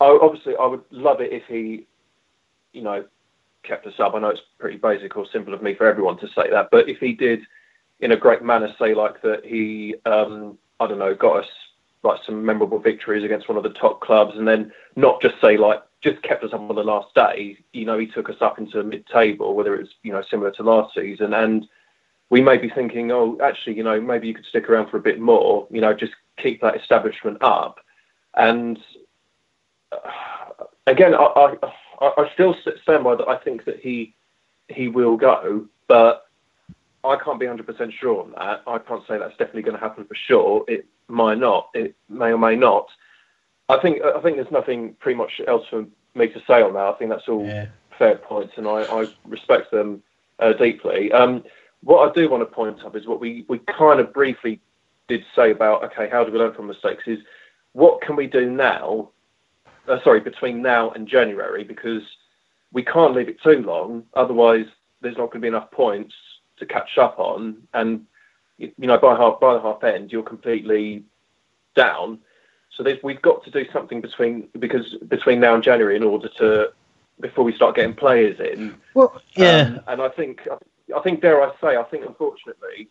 I, 0.00 0.18
obviously, 0.22 0.54
I 0.56 0.66
would 0.66 0.84
love 0.90 1.20
it 1.20 1.32
if 1.32 1.42
he, 1.46 1.86
you 2.72 2.82
know, 2.82 3.04
kept 3.62 3.86
us 3.86 3.98
up. 3.98 4.14
I 4.14 4.20
know 4.20 4.28
it's 4.28 4.40
pretty 4.58 4.78
basic 4.78 5.16
or 5.16 5.26
simple 5.30 5.54
of 5.54 5.62
me 5.62 5.74
for 5.74 5.86
everyone 5.86 6.18
to 6.18 6.28
say 6.28 6.48
that, 6.50 6.68
but 6.70 6.88
if 6.88 6.98
he 6.98 7.12
did 7.12 7.40
in 8.00 8.12
a 8.12 8.16
great 8.16 8.42
manner 8.42 8.74
say 8.78 8.94
like 8.94 9.20
that 9.22 9.44
he 9.44 9.94
um, 10.06 10.58
I 10.78 10.86
don't 10.86 10.98
know 10.98 11.14
got 11.14 11.44
us 11.44 11.48
like 12.02 12.20
some 12.24 12.44
memorable 12.44 12.78
victories 12.78 13.24
against 13.24 13.48
one 13.48 13.58
of 13.58 13.62
the 13.62 13.78
top 13.78 14.00
clubs 14.00 14.36
and 14.36 14.48
then 14.48 14.72
not 14.96 15.20
just 15.20 15.34
say 15.40 15.56
like 15.56 15.82
just 16.00 16.22
kept 16.22 16.42
us 16.42 16.52
up 16.54 16.60
on 16.60 16.74
the 16.74 16.82
last 16.82 17.14
day. 17.14 17.58
You 17.72 17.84
know 17.84 17.98
he 17.98 18.06
took 18.06 18.30
us 18.30 18.36
up 18.40 18.58
into 18.58 18.82
mid-table 18.82 19.54
whether 19.54 19.74
it's 19.74 19.90
you 20.02 20.12
know 20.12 20.22
similar 20.30 20.50
to 20.52 20.62
last 20.62 20.94
season. 20.94 21.34
And 21.34 21.66
we 22.30 22.40
may 22.40 22.56
be 22.56 22.70
thinking 22.70 23.12
oh 23.12 23.38
actually 23.42 23.76
you 23.76 23.82
know 23.82 24.00
maybe 24.00 24.28
you 24.28 24.34
could 24.34 24.46
stick 24.46 24.68
around 24.68 24.90
for 24.90 24.96
a 24.96 25.02
bit 25.02 25.20
more 25.20 25.66
you 25.70 25.80
know 25.80 25.92
just 25.92 26.12
keep 26.38 26.60
that 26.62 26.80
establishment 26.80 27.38
up. 27.42 27.78
And 28.34 28.78
uh, 29.92 30.64
again 30.86 31.14
I, 31.14 31.56
I 32.00 32.12
I 32.16 32.30
still 32.32 32.56
stand 32.82 33.04
by 33.04 33.14
that 33.16 33.28
I 33.28 33.36
think 33.36 33.66
that 33.66 33.80
he 33.80 34.14
he 34.68 34.88
will 34.88 35.18
go 35.18 35.66
but 35.86 36.29
I 37.02 37.16
can't 37.16 37.40
be 37.40 37.46
100% 37.46 37.92
sure 37.92 38.22
on 38.22 38.32
that. 38.32 38.62
I 38.66 38.78
can't 38.78 39.06
say 39.06 39.18
that's 39.18 39.36
definitely 39.36 39.62
going 39.62 39.76
to 39.76 39.80
happen 39.82 40.04
for 40.04 40.14
sure. 40.14 40.64
It 40.68 40.86
might 41.08 41.38
not. 41.38 41.68
It 41.74 41.94
may 42.08 42.26
or 42.26 42.38
may 42.38 42.56
not. 42.56 42.88
I 43.68 43.78
think 43.80 44.02
I 44.02 44.20
think 44.20 44.36
there's 44.36 44.50
nothing 44.50 44.94
pretty 44.98 45.16
much 45.16 45.40
else 45.46 45.64
for 45.70 45.86
me 46.14 46.28
to 46.28 46.40
say 46.46 46.60
on 46.60 46.74
that. 46.74 46.82
I 46.82 46.92
think 46.94 47.10
that's 47.10 47.28
all 47.28 47.46
yeah. 47.46 47.66
fair 47.98 48.16
points, 48.16 48.54
and 48.56 48.66
I, 48.66 48.82
I 48.82 49.06
respect 49.24 49.70
them 49.70 50.02
uh, 50.40 50.52
deeply. 50.54 51.12
Um, 51.12 51.44
what 51.82 52.08
I 52.08 52.12
do 52.12 52.28
want 52.28 52.42
to 52.42 52.52
point 52.54 52.84
up 52.84 52.96
is 52.96 53.06
what 53.06 53.20
we, 53.20 53.44
we 53.48 53.58
kind 53.60 54.00
of 54.00 54.12
briefly 54.12 54.60
did 55.08 55.24
say 55.34 55.52
about 55.52 55.84
okay, 55.84 56.08
how 56.10 56.24
do 56.24 56.32
we 56.32 56.38
learn 56.38 56.52
from 56.52 56.66
mistakes? 56.66 57.04
Is 57.06 57.20
what 57.72 58.02
can 58.02 58.16
we 58.16 58.26
do 58.26 58.50
now? 58.50 59.10
Uh, 59.88 59.98
sorry, 60.02 60.20
between 60.20 60.60
now 60.60 60.90
and 60.90 61.06
January, 61.06 61.64
because 61.64 62.02
we 62.72 62.82
can't 62.82 63.14
leave 63.14 63.28
it 63.28 63.40
too 63.40 63.62
long. 63.62 64.04
Otherwise, 64.14 64.66
there's 65.00 65.16
not 65.16 65.30
going 65.30 65.40
to 65.40 65.40
be 65.40 65.48
enough 65.48 65.70
points 65.70 66.14
to 66.60 66.66
catch 66.66 66.96
up 66.98 67.18
on, 67.18 67.56
and 67.74 68.06
you 68.58 68.72
know 68.78 68.98
by 68.98 69.16
half 69.16 69.40
by 69.40 69.54
the 69.54 69.60
half 69.60 69.82
end 69.84 70.12
you're 70.12 70.22
completely 70.22 71.04
down. 71.74 72.18
So 72.76 72.84
we've 73.02 73.20
got 73.20 73.44
to 73.44 73.50
do 73.50 73.66
something 73.72 74.00
between 74.00 74.48
because 74.58 74.94
between 75.08 75.40
now 75.40 75.54
and 75.54 75.62
January 75.62 75.96
in 75.96 76.02
order 76.02 76.28
to 76.38 76.72
before 77.20 77.44
we 77.44 77.54
start 77.54 77.76
getting 77.76 77.94
players 77.94 78.40
in. 78.40 78.76
Well, 78.94 79.20
yeah, 79.34 79.60
um, 79.60 79.80
and 79.88 80.02
I 80.02 80.08
think 80.08 80.48
I 80.94 81.00
think 81.00 81.20
dare 81.20 81.42
I 81.42 81.50
say 81.60 81.76
I 81.76 81.82
think 81.84 82.06
unfortunately 82.06 82.88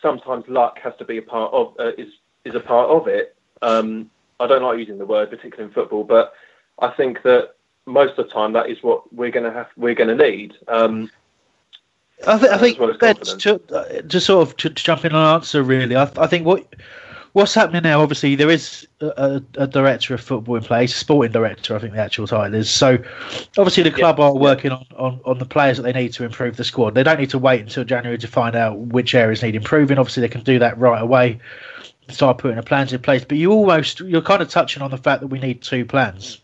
sometimes 0.00 0.44
luck 0.48 0.78
has 0.80 0.94
to 0.98 1.04
be 1.04 1.18
a 1.18 1.22
part 1.22 1.52
of 1.52 1.74
uh, 1.78 1.92
is 1.96 2.12
is 2.44 2.54
a 2.54 2.60
part 2.60 2.90
of 2.90 3.08
it. 3.08 3.36
Um, 3.62 4.10
I 4.40 4.46
don't 4.46 4.62
like 4.62 4.78
using 4.78 4.98
the 4.98 5.06
word, 5.06 5.30
particularly 5.30 5.68
in 5.68 5.74
football, 5.74 6.04
but 6.04 6.34
I 6.80 6.88
think 6.88 7.22
that 7.22 7.54
most 7.86 8.18
of 8.18 8.26
the 8.26 8.32
time 8.32 8.52
that 8.52 8.68
is 8.68 8.82
what 8.82 9.12
we're 9.12 9.30
going 9.30 9.44
to 9.44 9.52
have 9.52 9.68
we're 9.76 9.94
going 9.94 10.16
to 10.16 10.30
need. 10.30 10.54
Um, 10.68 11.10
I, 12.26 12.38
th- 12.38 12.50
I 12.50 12.58
think 12.58 12.78
Ben, 13.00 13.16
to, 13.16 13.60
uh, 13.74 14.02
to 14.02 14.20
sort 14.20 14.48
of 14.48 14.56
to, 14.58 14.70
to, 14.70 14.84
jump 14.84 15.04
in 15.04 15.12
and 15.12 15.16
answer 15.16 15.62
really, 15.62 15.96
I, 15.96 16.10
I 16.16 16.26
think 16.26 16.46
what 16.46 16.66
what's 17.32 17.54
happening 17.54 17.82
now. 17.82 18.00
Obviously, 18.00 18.34
there 18.34 18.50
is 18.50 18.86
a, 19.00 19.42
a, 19.56 19.66
director 19.66 20.14
of 20.14 20.20
football 20.20 20.56
in 20.56 20.62
place, 20.62 20.94
a 20.94 20.98
sporting 20.98 21.32
director. 21.32 21.74
I 21.74 21.78
think 21.78 21.94
the 21.94 22.00
actual 22.00 22.26
title 22.26 22.54
is. 22.54 22.70
So, 22.70 22.98
obviously, 23.58 23.82
the 23.82 23.90
club 23.90 24.18
yeah, 24.18 24.26
are 24.26 24.34
working 24.34 24.70
yeah. 24.70 24.78
on, 24.78 24.86
on, 24.96 25.20
on 25.24 25.38
the 25.38 25.46
players 25.46 25.78
that 25.78 25.82
they 25.82 25.92
need 25.92 26.12
to 26.14 26.24
improve 26.24 26.56
the 26.56 26.64
squad. 26.64 26.94
They 26.94 27.02
don't 27.02 27.18
need 27.18 27.30
to 27.30 27.38
wait 27.38 27.60
until 27.60 27.84
January 27.84 28.18
to 28.18 28.28
find 28.28 28.54
out 28.54 28.78
which 28.78 29.14
areas 29.14 29.42
need 29.42 29.54
improving. 29.54 29.98
Obviously, 29.98 30.20
they 30.20 30.28
can 30.28 30.42
do 30.42 30.58
that 30.58 30.78
right 30.78 31.02
away. 31.02 31.40
Start 32.08 32.38
putting 32.38 32.56
the 32.56 32.62
plans 32.62 32.92
in 32.92 33.00
place. 33.00 33.24
But 33.24 33.38
you 33.38 33.52
almost 33.52 34.00
you're 34.00 34.22
kind 34.22 34.42
of 34.42 34.48
touching 34.48 34.82
on 34.82 34.90
the 34.90 34.98
fact 34.98 35.20
that 35.20 35.28
we 35.28 35.38
need 35.38 35.62
two 35.62 35.84
plans. 35.84 36.38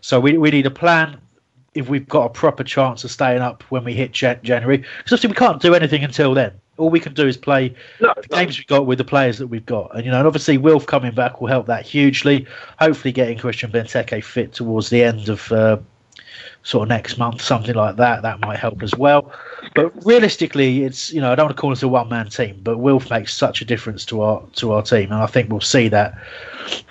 So 0.00 0.18
we, 0.18 0.36
we 0.36 0.50
need 0.50 0.66
a 0.66 0.70
plan 0.70 1.18
if 1.74 1.88
we've 1.88 2.08
got 2.08 2.26
a 2.26 2.28
proper 2.28 2.64
chance 2.64 3.04
of 3.04 3.10
staying 3.10 3.40
up 3.40 3.62
when 3.64 3.84
we 3.84 3.94
hit 3.94 4.12
January. 4.12 4.78
Because 4.78 5.12
obviously 5.12 5.28
we 5.28 5.34
can't 5.34 5.60
do 5.60 5.74
anything 5.74 6.04
until 6.04 6.34
then. 6.34 6.52
All 6.78 6.90
we 6.90 7.00
can 7.00 7.14
do 7.14 7.26
is 7.26 7.36
play 7.36 7.74
no, 8.00 8.12
the 8.16 8.28
games 8.28 8.58
we've 8.58 8.66
got 8.66 8.86
with 8.86 8.98
the 8.98 9.04
players 9.04 9.38
that 9.38 9.46
we've 9.46 9.64
got. 9.66 9.94
And, 9.94 10.04
you 10.04 10.10
know, 10.10 10.18
and 10.18 10.26
obviously 10.26 10.58
Wilf 10.58 10.86
coming 10.86 11.12
back 11.12 11.40
will 11.40 11.48
help 11.48 11.66
that 11.66 11.86
hugely. 11.86 12.46
Hopefully 12.78 13.12
getting 13.12 13.38
Christian 13.38 13.70
Benteke 13.70 14.24
fit 14.24 14.52
towards 14.52 14.90
the 14.90 15.02
end 15.02 15.28
of 15.28 15.52
uh, 15.52 15.78
sort 16.62 16.84
of 16.84 16.88
next 16.88 17.18
month, 17.18 17.42
something 17.42 17.74
like 17.74 17.96
that, 17.96 18.22
that 18.22 18.40
might 18.40 18.58
help 18.58 18.82
as 18.82 18.94
well. 18.94 19.32
But 19.74 19.92
realistically, 20.04 20.84
it's, 20.84 21.12
you 21.12 21.20
know, 21.20 21.32
I 21.32 21.34
don't 21.34 21.46
want 21.46 21.56
to 21.56 21.60
call 21.60 21.72
us 21.72 21.82
a 21.82 21.88
one-man 21.88 22.28
team, 22.28 22.60
but 22.62 22.78
Wilf 22.78 23.10
makes 23.10 23.34
such 23.34 23.60
a 23.60 23.64
difference 23.64 24.04
to 24.06 24.22
our 24.22 24.42
to 24.54 24.72
our 24.72 24.82
team. 24.82 25.12
And 25.12 25.22
I 25.22 25.26
think 25.26 25.50
we'll 25.50 25.60
see 25.60 25.88
that 25.88 26.18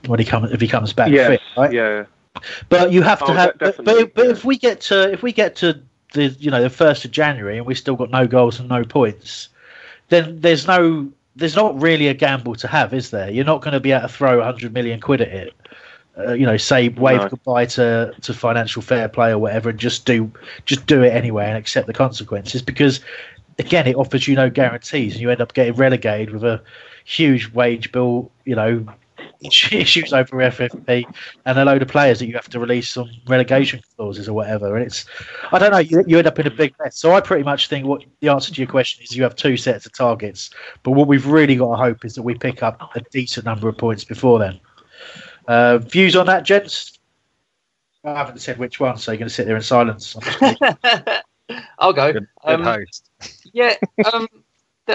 when 0.07 0.19
he 0.19 0.25
comes, 0.25 0.51
if 0.51 0.61
he 0.61 0.67
comes 0.67 0.93
back 0.93 1.09
yeah, 1.09 1.27
fit, 1.27 1.41
right? 1.57 1.71
Yeah, 1.71 2.05
but 2.69 2.91
you 2.91 3.01
have 3.01 3.19
to 3.19 3.25
oh, 3.25 3.33
have. 3.33 3.57
But, 3.57 3.83
but, 3.83 4.13
but 4.13 4.25
yeah. 4.25 4.31
if 4.31 4.45
we 4.45 4.57
get 4.57 4.81
to 4.81 5.11
if 5.11 5.23
we 5.23 5.31
get 5.31 5.55
to 5.57 5.81
the 6.13 6.29
you 6.39 6.51
know 6.51 6.61
the 6.61 6.69
first 6.69 7.05
of 7.05 7.11
January 7.11 7.57
and 7.57 7.65
we 7.65 7.75
still 7.75 7.95
got 7.95 8.09
no 8.09 8.27
goals 8.27 8.59
and 8.59 8.69
no 8.69 8.83
points, 8.83 9.49
then 10.09 10.39
there's 10.39 10.67
no 10.67 11.09
there's 11.35 11.55
not 11.55 11.79
really 11.81 12.07
a 12.07 12.13
gamble 12.13 12.55
to 12.55 12.67
have, 12.67 12.93
is 12.93 13.11
there? 13.11 13.29
You're 13.29 13.45
not 13.45 13.61
going 13.61 13.73
to 13.73 13.79
be 13.79 13.91
able 13.93 14.01
to 14.01 14.13
throw 14.13 14.37
100 14.37 14.73
million 14.73 14.99
quid 14.99 15.21
at 15.21 15.29
it. 15.29 15.53
Uh, 16.17 16.33
you 16.33 16.45
know, 16.45 16.57
say 16.57 16.89
wave 16.89 17.21
no. 17.21 17.29
goodbye 17.29 17.65
to, 17.65 18.13
to 18.21 18.33
financial 18.33 18.81
fair 18.81 19.07
play 19.07 19.31
or 19.31 19.39
whatever, 19.39 19.69
and 19.69 19.79
just 19.79 20.05
do 20.05 20.29
just 20.65 20.85
do 20.85 21.01
it 21.01 21.13
anyway 21.13 21.45
and 21.45 21.57
accept 21.57 21.87
the 21.87 21.93
consequences 21.93 22.61
because 22.61 22.99
again, 23.59 23.87
it 23.87 23.95
offers 23.95 24.27
you 24.27 24.35
no 24.35 24.49
guarantees, 24.49 25.13
and 25.13 25.21
you 25.21 25.29
end 25.29 25.41
up 25.41 25.53
getting 25.53 25.73
relegated 25.73 26.31
with 26.31 26.43
a 26.43 26.61
huge 27.05 27.51
wage 27.53 27.91
bill. 27.91 28.31
You 28.45 28.55
know, 28.55 28.85
issues 29.71 30.13
over 30.13 30.37
FFP 30.37 31.03
and 31.45 31.57
a 31.57 31.65
load 31.65 31.81
of 31.81 31.87
players 31.87 32.19
that 32.19 32.27
you 32.27 32.33
have 32.33 32.49
to 32.49 32.59
release 32.59 32.95
on 32.95 33.09
relegation 33.27 33.81
clauses 33.95 34.29
or 34.29 34.33
whatever. 34.33 34.75
And 34.75 34.85
it's, 34.85 35.05
I 35.51 35.59
don't 35.59 35.71
know, 35.71 35.79
you, 35.79 36.03
you 36.07 36.17
end 36.17 36.27
up 36.27 36.39
in 36.39 36.47
a 36.47 36.51
big 36.51 36.73
mess. 36.79 36.97
So 36.97 37.13
I 37.13 37.21
pretty 37.21 37.43
much 37.43 37.67
think 37.67 37.85
what 37.85 38.03
the 38.19 38.29
answer 38.29 38.53
to 38.53 38.61
your 38.61 38.69
question 38.69 39.03
is 39.03 39.15
you 39.15 39.23
have 39.23 39.35
two 39.35 39.57
sets 39.57 39.85
of 39.85 39.93
targets. 39.93 40.51
But 40.83 40.91
what 40.91 41.07
we've 41.07 41.25
really 41.25 41.55
got 41.55 41.71
to 41.71 41.77
hope 41.77 42.05
is 42.05 42.15
that 42.15 42.21
we 42.21 42.35
pick 42.35 42.63
up 42.63 42.95
a 42.95 43.01
decent 43.11 43.45
number 43.45 43.67
of 43.67 43.77
points 43.77 44.03
before 44.03 44.39
then. 44.39 44.59
Uh, 45.47 45.79
views 45.79 46.15
on 46.15 46.27
that, 46.27 46.43
gents? 46.43 46.99
I 48.03 48.13
haven't 48.13 48.39
said 48.39 48.57
which 48.57 48.79
one, 48.79 48.97
so 48.97 49.11
you're 49.11 49.19
going 49.19 49.29
to 49.29 49.33
sit 49.33 49.45
there 49.45 49.55
in 49.55 49.61
silence. 49.61 50.15
I'll 51.79 51.93
go. 51.93 52.13
Good, 52.13 52.27
good 52.45 52.67
um, 52.67 52.85
yeah. 53.53 53.75
Um, 54.11 54.27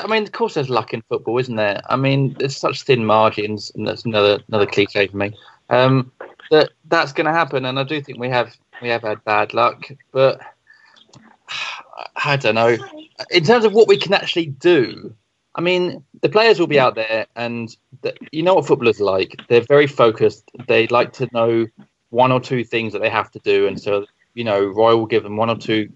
I 0.03 0.07
mean, 0.07 0.23
of 0.23 0.33
course, 0.33 0.55
there's 0.55 0.71
luck 0.71 0.93
in 0.95 1.03
football, 1.03 1.39
isn't 1.39 1.57
there? 1.57 1.81
I 1.89 1.97
mean, 1.97 2.35
there's 2.39 2.57
such 2.57 2.83
thin 2.83 3.05
margins, 3.05 3.73
and 3.75 3.87
that's 3.87 4.05
another 4.05 4.41
another 4.49 4.67
cliche 4.67 5.07
for 5.07 5.17
me. 5.17 5.35
Um, 5.69 6.13
that 6.51 6.71
that's 6.89 7.13
going 7.13 7.27
to 7.27 7.33
happen, 7.33 7.65
and 7.65 7.79
I 7.79 7.85
do 7.85 8.01
think 8.01 8.19
we 8.19 8.29
have 8.29 8.57
we 8.83 8.89
have 8.89 9.03
had 9.03 9.25
bad 9.25 9.55
luck, 9.55 9.89
but 10.13 10.41
I 12.25 12.37
don't 12.37 12.55
know. 12.55 12.77
In 13.31 13.45
terms 13.45 13.65
of 13.65 13.73
what 13.73 13.89
we 13.89 13.99
can 13.99 14.13
actually 14.13 14.47
do, 14.47 15.15
I 15.55 15.61
mean, 15.61 16.05
the 16.23 16.29
players 16.29 16.61
will 16.61 16.67
be 16.67 16.81
out 16.81 16.95
there, 16.95 17.27
and 17.35 17.75
the, 18.03 18.15
you 18.33 18.43
know 18.43 18.55
what 18.55 18.67
footballers 18.67 19.01
like. 19.01 19.41
They're 19.49 19.63
very 19.63 19.87
focused. 19.87 20.51
They 20.69 20.87
like 20.89 21.13
to 21.15 21.29
know 21.33 21.67
one 22.11 22.33
or 22.33 22.41
two 22.41 22.65
things 22.65 22.93
that 22.93 23.01
they 23.01 23.11
have 23.11 23.31
to 23.33 23.39
do, 23.41 23.67
and 23.67 23.81
so 23.81 24.07
you 24.37 24.45
know, 24.45 24.67
Roy 24.67 24.95
will 24.95 25.07
give 25.07 25.23
them 25.23 25.37
one 25.37 25.49
or 25.49 25.57
two 25.57 25.89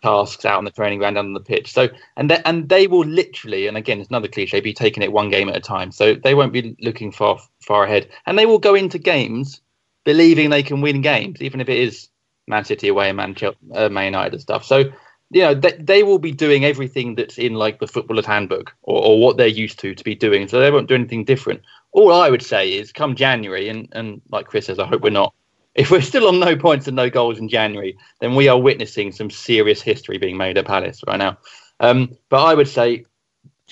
tasks 0.00 0.44
out 0.44 0.58
on 0.58 0.64
the 0.64 0.70
training 0.70 1.00
ground 1.00 1.18
on 1.18 1.32
the 1.32 1.40
pitch. 1.40 1.72
So, 1.72 1.88
and 2.16 2.30
they, 2.30 2.40
and 2.44 2.68
they 2.68 2.86
will 2.86 3.04
literally, 3.04 3.66
and 3.66 3.76
again, 3.76 4.00
it's 4.00 4.08
another 4.08 4.28
cliche, 4.28 4.60
be 4.60 4.72
taking 4.72 5.02
it 5.02 5.12
one 5.12 5.28
game 5.28 5.48
at 5.48 5.56
a 5.56 5.60
time. 5.60 5.90
So 5.90 6.14
they 6.14 6.36
won't 6.36 6.52
be 6.52 6.76
looking 6.80 7.10
far 7.10 7.40
far 7.60 7.84
ahead, 7.84 8.08
and 8.26 8.38
they 8.38 8.46
will 8.46 8.60
go 8.60 8.76
into 8.76 8.98
games 8.98 9.60
believing 10.04 10.50
they 10.50 10.62
can 10.62 10.80
win 10.80 11.02
games, 11.02 11.42
even 11.42 11.60
if 11.60 11.68
it 11.68 11.78
is 11.78 12.08
Man 12.46 12.64
City 12.64 12.86
away 12.86 13.08
and 13.08 13.16
Man, 13.16 13.34
uh, 13.74 13.88
Man 13.88 14.04
United 14.04 14.34
and 14.34 14.40
stuff. 14.40 14.64
So, 14.64 14.84
you 15.30 15.42
know, 15.42 15.54
they, 15.54 15.72
they 15.72 16.02
will 16.04 16.20
be 16.20 16.32
doing 16.32 16.64
everything 16.64 17.16
that's 17.16 17.38
in 17.38 17.54
like 17.54 17.80
the 17.80 17.88
footballer's 17.88 18.24
handbook 18.24 18.72
or, 18.82 19.04
or 19.04 19.20
what 19.20 19.36
they're 19.36 19.48
used 19.48 19.80
to 19.80 19.96
to 19.96 20.04
be 20.04 20.14
doing. 20.14 20.46
So 20.46 20.60
they 20.60 20.70
won't 20.70 20.88
do 20.88 20.94
anything 20.94 21.24
different. 21.24 21.62
All 21.90 22.12
I 22.12 22.30
would 22.30 22.42
say 22.42 22.72
is 22.72 22.92
come 22.92 23.16
January, 23.16 23.68
and, 23.68 23.88
and 23.92 24.22
like 24.30 24.46
Chris 24.46 24.66
says, 24.66 24.78
I 24.78 24.86
hope 24.86 25.02
we're 25.02 25.10
not 25.10 25.34
if 25.74 25.90
we're 25.90 26.00
still 26.00 26.28
on 26.28 26.40
no 26.40 26.56
points 26.56 26.86
and 26.86 26.96
no 26.96 27.10
goals 27.10 27.38
in 27.38 27.48
January, 27.48 27.96
then 28.20 28.34
we 28.34 28.48
are 28.48 28.58
witnessing 28.58 29.12
some 29.12 29.30
serious 29.30 29.80
history 29.80 30.18
being 30.18 30.36
made 30.36 30.58
at 30.58 30.66
Palace 30.66 31.00
right 31.06 31.18
now. 31.18 31.38
Um, 31.78 32.16
but 32.28 32.44
I 32.44 32.54
would 32.54 32.68
say 32.68 33.04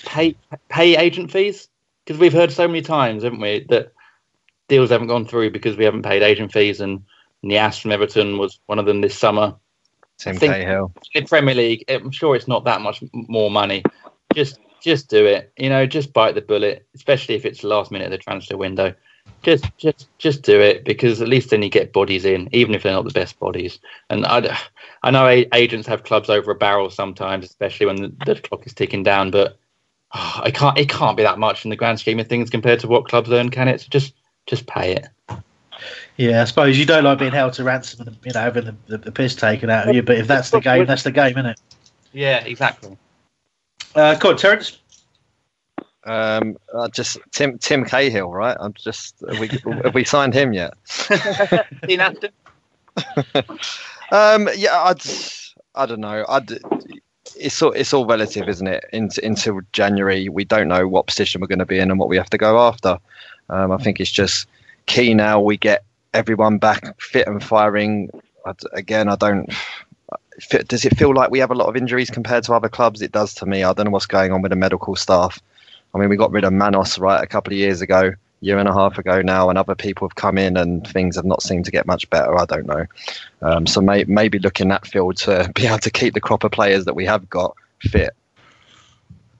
pay 0.05 0.35
pay 0.69 0.95
agent 0.95 1.31
fees 1.31 1.67
because 2.03 2.19
we've 2.19 2.33
heard 2.33 2.51
so 2.51 2.67
many 2.67 2.81
times, 2.81 3.23
haven't 3.23 3.41
we, 3.41 3.65
that 3.69 3.91
deals 4.67 4.89
haven't 4.89 5.07
gone 5.07 5.25
through 5.25 5.51
because 5.51 5.77
we 5.77 5.83
haven't 5.83 6.03
paid 6.03 6.23
agent 6.23 6.51
fees. 6.51 6.79
And 6.79 7.03
Niasse 7.43 7.81
from 7.81 7.91
Everton 7.91 8.37
was 8.37 8.59
one 8.67 8.79
of 8.79 8.85
them 8.85 9.01
this 9.01 9.17
summer. 9.17 9.55
Tim 10.17 10.37
Cahill 10.37 10.93
in 11.13 11.25
Premier 11.25 11.55
League. 11.55 11.85
I'm 11.87 12.11
sure 12.11 12.35
it's 12.35 12.47
not 12.47 12.65
that 12.65 12.81
much 12.81 13.03
more 13.13 13.51
money. 13.51 13.83
Just 14.33 14.59
just 14.81 15.09
do 15.09 15.25
it. 15.25 15.51
You 15.57 15.69
know, 15.69 15.85
just 15.85 16.13
bite 16.13 16.35
the 16.35 16.41
bullet, 16.41 16.87
especially 16.95 17.35
if 17.35 17.45
it's 17.45 17.61
the 17.61 17.67
last 17.67 17.91
minute 17.91 18.05
of 18.05 18.11
the 18.11 18.17
transfer 18.17 18.57
window 18.57 18.93
just 19.41 19.65
just 19.77 20.07
just 20.17 20.41
do 20.43 20.59
it 20.59 20.83
because 20.83 21.21
at 21.21 21.27
least 21.27 21.49
then 21.49 21.63
you 21.63 21.69
get 21.69 21.93
bodies 21.93 22.25
in, 22.25 22.49
even 22.51 22.75
if 22.75 22.83
they're 22.83 22.93
not 22.93 23.05
the 23.05 23.11
best 23.11 23.39
bodies. 23.39 23.79
And 24.09 24.25
I, 24.25 24.57
I 25.03 25.11
know 25.11 25.27
agents 25.53 25.87
have 25.87 26.03
clubs 26.03 26.29
over 26.29 26.51
a 26.51 26.55
barrel 26.55 26.89
sometimes, 26.89 27.45
especially 27.45 27.85
when 27.85 27.95
the, 27.97 28.13
the 28.25 28.35
clock 28.35 28.65
is 28.65 28.73
ticking 28.73 29.03
down. 29.03 29.31
But 29.31 29.57
oh, 30.13 30.41
it 30.45 30.55
can't 30.55 30.77
it 30.77 30.89
can't 30.89 31.17
be 31.17 31.23
that 31.23 31.39
much 31.39 31.65
in 31.65 31.69
the 31.69 31.75
grand 31.75 31.99
scheme 31.99 32.19
of 32.19 32.27
things 32.27 32.49
compared 32.49 32.79
to 32.81 32.87
what 32.87 33.07
clubs 33.07 33.31
earn, 33.31 33.49
can 33.49 33.67
it? 33.67 33.81
So 33.81 33.87
just 33.89 34.13
just 34.45 34.67
pay 34.67 34.95
it. 34.95 35.07
Yeah, 36.17 36.41
I 36.41 36.45
suppose 36.45 36.77
you 36.77 36.85
don't 36.85 37.05
like 37.05 37.19
being 37.19 37.31
held 37.31 37.53
to 37.53 37.63
ransom 37.63 38.07
and 38.07 38.17
you 38.25 38.33
know 38.33 38.41
having 38.41 38.65
the, 38.65 38.75
the, 38.87 38.97
the 38.97 39.11
piss 39.11 39.35
taken 39.35 39.69
out 39.69 39.87
of 39.87 39.95
you. 39.95 40.03
But 40.03 40.17
if 40.17 40.27
that's 40.27 40.49
the 40.49 40.59
game, 40.59 40.85
that's 40.85 41.03
the 41.03 41.11
game, 41.11 41.31
isn't 41.31 41.45
it? 41.45 41.61
Yeah, 42.11 42.43
exactly. 42.43 42.97
Uh, 43.95 44.15
go 44.15 44.31
on, 44.31 44.37
Terence. 44.37 44.79
Um, 46.09 46.57
uh, 46.73 46.87
just 46.89 47.19
Tim 47.29 47.59
Tim 47.59 47.85
Cahill, 47.85 48.31
right? 48.31 48.57
I'm 48.59 48.73
just 48.73 49.15
have 49.29 49.39
we, 49.39 49.47
have 49.83 49.93
we 49.93 50.03
signed 50.03 50.33
him 50.33 50.53
yet? 50.53 50.73
Dean 51.87 51.99
Ashton. 51.99 52.31
um, 54.11 54.49
yeah, 54.55 54.75
I'd 54.81 55.03
I 55.75 55.85
don't 55.85 55.99
know. 55.99 56.25
I'd 56.27 56.49
it's 57.35 57.61
all 57.61 57.73
it's 57.73 57.93
all 57.93 58.07
relative, 58.07 58.49
isn't 58.49 58.65
it? 58.65 58.85
Into, 58.91 59.23
until 59.23 59.61
January, 59.71 60.29
we 60.29 60.45
don't 60.45 60.67
know 60.67 60.87
what 60.87 61.05
position 61.05 61.41
we're 61.41 61.47
going 61.47 61.59
to 61.59 61.65
be 61.67 61.77
in 61.77 61.91
and 61.91 61.99
what 61.99 62.09
we 62.09 62.17
have 62.17 62.29
to 62.31 62.39
go 62.39 62.59
after. 62.59 62.97
Um, 63.51 63.71
I 63.71 63.77
think 63.77 63.99
it's 63.99 64.11
just 64.11 64.47
key 64.87 65.13
now 65.13 65.39
we 65.39 65.57
get 65.57 65.83
everyone 66.15 66.57
back 66.57 66.99
fit 66.99 67.27
and 67.27 67.43
firing. 67.43 68.09
I'd, 68.47 68.57
again, 68.73 69.09
I 69.09 69.15
don't. 69.15 69.53
Does 70.67 70.85
it 70.85 70.97
feel 70.97 71.13
like 71.13 71.29
we 71.29 71.37
have 71.37 71.51
a 71.51 71.55
lot 71.55 71.67
of 71.67 71.75
injuries 71.75 72.09
compared 72.09 72.45
to 72.45 72.53
other 72.53 72.69
clubs? 72.69 73.03
It 73.03 73.11
does 73.11 73.35
to 73.35 73.45
me. 73.45 73.63
I 73.63 73.73
don't 73.73 73.85
know 73.85 73.91
what's 73.91 74.07
going 74.07 74.31
on 74.31 74.41
with 74.41 74.49
the 74.49 74.55
medical 74.55 74.95
staff. 74.95 75.39
I 75.93 75.97
mean, 75.97 76.09
we 76.09 76.17
got 76.17 76.31
rid 76.31 76.43
of 76.43 76.53
Manos 76.53 76.99
right 76.99 77.23
a 77.23 77.27
couple 77.27 77.53
of 77.53 77.57
years 77.57 77.81
ago, 77.81 78.11
year 78.41 78.57
and 78.57 78.67
a 78.67 78.73
half 78.73 78.97
ago 78.97 79.21
now, 79.21 79.49
and 79.49 79.57
other 79.57 79.75
people 79.75 80.07
have 80.07 80.15
come 80.15 80.37
in 80.37 80.55
and 80.57 80.87
things 80.87 81.15
have 81.15 81.25
not 81.25 81.41
seemed 81.41 81.65
to 81.65 81.71
get 81.71 81.85
much 81.85 82.09
better. 82.09 82.37
I 82.37 82.45
don't 82.45 82.67
know. 82.67 82.85
Um, 83.41 83.67
so 83.67 83.81
may, 83.81 84.03
maybe 84.05 84.39
look 84.39 84.59
in 84.61 84.67
that 84.69 84.85
field 84.85 85.17
to 85.17 85.51
be 85.55 85.67
able 85.67 85.79
to 85.79 85.91
keep 85.91 86.13
the 86.13 86.21
crop 86.21 86.43
of 86.43 86.51
players 86.51 86.85
that 86.85 86.95
we 86.95 87.05
have 87.05 87.29
got 87.29 87.55
fit. 87.81 88.15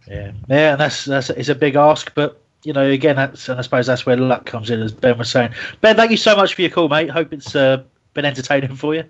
Yeah, 0.07 0.31
yeah, 0.47 0.71
and 0.71 0.81
that's 0.81 1.05
that's 1.05 1.30
it's 1.30 1.49
a 1.49 1.55
big 1.55 1.76
ask, 1.76 2.13
but 2.15 2.41
you 2.63 2.73
know, 2.73 2.89
again, 2.89 3.15
that's 3.15 3.47
and 3.47 3.59
I 3.59 3.61
suppose 3.61 3.85
that's 3.85 4.05
where 4.05 4.17
luck 4.17 4.45
comes 4.45 4.69
in, 4.69 4.81
as 4.81 4.91
Ben 4.91 5.17
was 5.17 5.30
saying. 5.30 5.53
Ben, 5.81 5.95
thank 5.95 6.11
you 6.11 6.17
so 6.17 6.35
much 6.35 6.55
for 6.55 6.61
your 6.61 6.71
call, 6.71 6.89
mate. 6.89 7.09
Hope 7.09 7.31
it's 7.31 7.55
uh, 7.55 7.84
been 8.15 8.26
entertaining 8.26 8.76
for 8.76 8.95
you. 8.95 9.03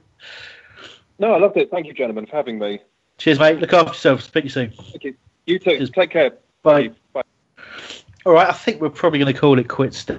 No, 1.19 1.33
I 1.33 1.37
loved 1.37 1.57
it. 1.57 1.71
Thank 1.71 1.87
you, 1.87 1.93
gentlemen, 1.93 2.25
for 2.25 2.35
having 2.35 2.59
me. 2.59 2.81
Cheers, 3.17 3.39
mate. 3.39 3.59
Look 3.59 3.73
after 3.73 3.89
yourself. 3.89 4.21
Speak 4.23 4.43
to 4.43 4.45
you 4.45 4.49
soon. 4.49 4.71
Thank 4.71 5.03
you. 5.03 5.15
You 5.45 5.59
too. 5.59 5.77
Cheers. 5.77 5.89
Take 5.91 6.11
care. 6.11 6.31
Bye. 6.63 6.89
Bye. 6.89 6.95
All 8.25 8.33
right, 8.33 8.49
I 8.49 8.53
think 8.53 8.81
we're 8.81 8.89
probably 8.89 9.19
going 9.19 9.33
to 9.33 9.39
call 9.39 9.59
it 9.59 9.67
quits. 9.67 10.05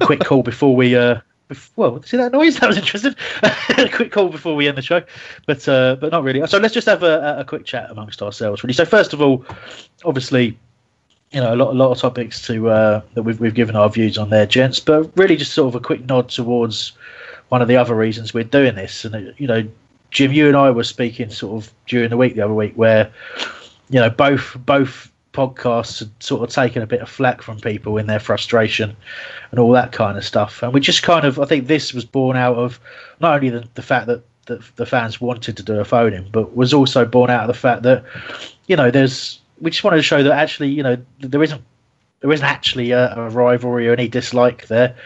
Quick 0.00 0.20
call 0.20 0.42
before 0.42 0.76
we. 0.76 0.94
Uh, 0.94 1.20
well, 1.76 2.02
see 2.02 2.16
that 2.16 2.32
noise? 2.32 2.56
That 2.60 2.68
was 2.68 2.78
interesting. 2.78 3.14
a 3.42 3.88
quick 3.92 4.12
call 4.12 4.28
before 4.28 4.54
we 4.54 4.68
end 4.68 4.76
the 4.76 4.82
show, 4.82 5.02
but 5.46 5.66
uh, 5.68 5.96
but 5.96 6.12
not 6.12 6.22
really. 6.22 6.46
So 6.46 6.58
let's 6.58 6.74
just 6.74 6.86
have 6.86 7.02
a, 7.02 7.38
a 7.38 7.44
quick 7.44 7.64
chat 7.64 7.90
amongst 7.90 8.22
ourselves, 8.22 8.62
really. 8.62 8.74
So 8.74 8.84
first 8.84 9.12
of 9.12 9.22
all, 9.22 9.44
obviously, 10.04 10.58
you 11.32 11.40
know, 11.40 11.54
a 11.54 11.56
lot 11.56 11.70
a 11.70 11.74
lot 11.74 11.90
of 11.90 11.98
topics 11.98 12.46
to 12.46 12.68
uh, 12.68 13.02
that 13.14 13.22
we've 13.22 13.40
we've 13.40 13.54
given 13.54 13.76
our 13.76 13.88
views 13.88 14.18
on 14.18 14.30
there, 14.30 14.46
gents. 14.46 14.80
But 14.80 15.10
really, 15.16 15.36
just 15.36 15.54
sort 15.54 15.74
of 15.74 15.74
a 15.74 15.84
quick 15.84 16.04
nod 16.04 16.28
towards 16.28 16.92
one 17.48 17.62
of 17.62 17.68
the 17.68 17.76
other 17.76 17.94
reasons 17.94 18.34
we're 18.34 18.44
doing 18.44 18.74
this, 18.74 19.04
and 19.04 19.34
you 19.38 19.46
know, 19.46 19.66
Jim, 20.10 20.32
you 20.32 20.48
and 20.48 20.56
I 20.56 20.70
were 20.70 20.84
speaking 20.84 21.30
sort 21.30 21.62
of 21.62 21.72
during 21.86 22.10
the 22.10 22.16
week 22.16 22.34
the 22.34 22.42
other 22.42 22.54
week 22.54 22.74
where 22.74 23.10
you 23.90 24.00
know 24.00 24.10
both 24.10 24.56
both 24.64 25.10
podcasts 25.32 26.00
had 26.00 26.10
sort 26.22 26.42
of 26.42 26.52
taken 26.52 26.82
a 26.82 26.86
bit 26.86 27.00
of 27.00 27.08
flack 27.08 27.42
from 27.42 27.60
people 27.60 27.96
in 27.98 28.06
their 28.06 28.18
frustration 28.18 28.96
and 29.50 29.60
all 29.60 29.70
that 29.72 29.92
kind 29.92 30.16
of 30.16 30.24
stuff, 30.24 30.62
and 30.62 30.72
we 30.72 30.80
just 30.80 31.02
kind 31.02 31.24
of 31.24 31.38
I 31.38 31.44
think 31.44 31.66
this 31.66 31.92
was 31.92 32.04
born 32.04 32.36
out 32.36 32.56
of 32.56 32.80
not 33.20 33.34
only 33.34 33.50
the, 33.50 33.68
the 33.74 33.82
fact 33.82 34.06
that 34.06 34.22
that 34.46 34.62
the 34.76 34.86
fans 34.86 35.20
wanted 35.20 35.56
to 35.56 35.62
do 35.62 35.78
a 35.78 35.84
phone 35.84 36.12
in, 36.12 36.28
but 36.30 36.56
was 36.56 36.72
also 36.72 37.04
born 37.04 37.30
out 37.30 37.42
of 37.42 37.48
the 37.48 37.54
fact 37.54 37.82
that 37.82 38.04
you 38.66 38.76
know 38.76 38.90
there's 38.90 39.40
we 39.60 39.70
just 39.70 39.84
wanted 39.84 39.96
to 39.98 40.02
show 40.02 40.22
that 40.22 40.32
actually 40.32 40.68
you 40.68 40.82
know 40.82 40.96
there 41.20 41.42
isn't 41.42 41.62
there 42.20 42.32
isn't 42.32 42.46
actually 42.46 42.90
a, 42.90 43.14
a, 43.14 43.30
rivalry 43.30 43.88
or 43.88 43.92
any 43.92 44.08
dislike 44.08 44.66
there. 44.66 44.96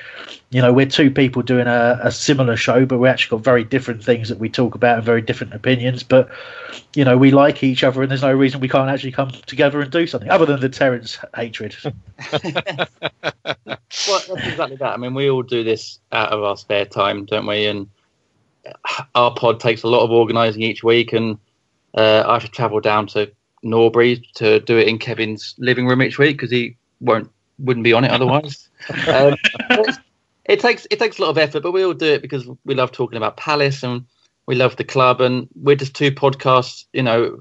You 0.50 0.62
know, 0.62 0.72
we're 0.72 0.86
two 0.86 1.10
people 1.10 1.42
doing 1.42 1.66
a, 1.66 1.98
a, 2.02 2.10
similar 2.10 2.56
show, 2.56 2.86
but 2.86 2.98
we 2.98 3.08
actually 3.08 3.36
got 3.36 3.44
very 3.44 3.64
different 3.64 4.02
things 4.02 4.28
that 4.30 4.38
we 4.38 4.48
talk 4.48 4.74
about 4.74 4.96
and 4.96 5.04
very 5.04 5.20
different 5.20 5.52
opinions. 5.52 6.02
But 6.02 6.30
you 6.94 7.04
know, 7.04 7.18
we 7.18 7.30
like 7.30 7.62
each 7.62 7.84
other, 7.84 8.02
and 8.02 8.10
there's 8.10 8.22
no 8.22 8.32
reason 8.32 8.60
we 8.60 8.68
can't 8.68 8.88
actually 8.88 9.12
come 9.12 9.30
together 9.46 9.80
and 9.80 9.90
do 9.90 10.06
something 10.06 10.30
other 10.30 10.46
than 10.46 10.60
the 10.60 10.68
Terence 10.70 11.18
hatred. 11.34 11.76
well, 12.32 12.88
that's 13.66 14.30
exactly 14.30 14.76
that. 14.76 14.94
I 14.94 14.96
mean, 14.96 15.14
we 15.14 15.28
all 15.30 15.42
do 15.42 15.64
this 15.64 15.98
out 16.12 16.30
of 16.30 16.42
our 16.42 16.56
spare 16.56 16.86
time, 16.86 17.26
don't 17.26 17.46
we? 17.46 17.66
And 17.66 17.88
our 19.14 19.34
pod 19.34 19.60
takes 19.60 19.82
a 19.82 19.88
lot 19.88 20.02
of 20.02 20.10
organising 20.10 20.62
each 20.62 20.82
week, 20.82 21.12
and 21.12 21.38
uh, 21.94 22.24
I 22.26 22.34
have 22.34 22.44
to 22.44 22.50
travel 22.50 22.80
down 22.80 23.06
to 23.08 23.30
Norbury 23.62 24.26
to 24.34 24.60
do 24.60 24.78
it 24.78 24.88
in 24.88 24.98
Kevin's 24.98 25.54
living 25.58 25.86
room 25.86 26.02
each 26.02 26.18
week 26.18 26.36
because 26.36 26.50
he 26.50 26.76
won't 27.02 27.30
wouldn't 27.58 27.84
be 27.84 27.92
on 27.92 28.04
it 28.04 28.10
otherwise. 28.18 28.68
um, 29.08 29.36
it 30.46 30.60
takes 30.60 30.86
it 30.90 30.98
takes 30.98 31.18
a 31.18 31.22
lot 31.22 31.30
of 31.30 31.38
effort, 31.38 31.62
but 31.62 31.72
we 31.72 31.84
all 31.84 31.94
do 31.94 32.06
it 32.06 32.22
because 32.22 32.46
we 32.64 32.74
love 32.74 32.92
talking 32.92 33.16
about 33.16 33.36
Palace 33.36 33.82
and 33.82 34.04
we 34.46 34.54
love 34.54 34.76
the 34.76 34.84
club, 34.84 35.20
and 35.20 35.48
we're 35.54 35.76
just 35.76 35.94
two 35.94 36.10
podcasts, 36.10 36.84
you 36.92 37.02
know, 37.02 37.38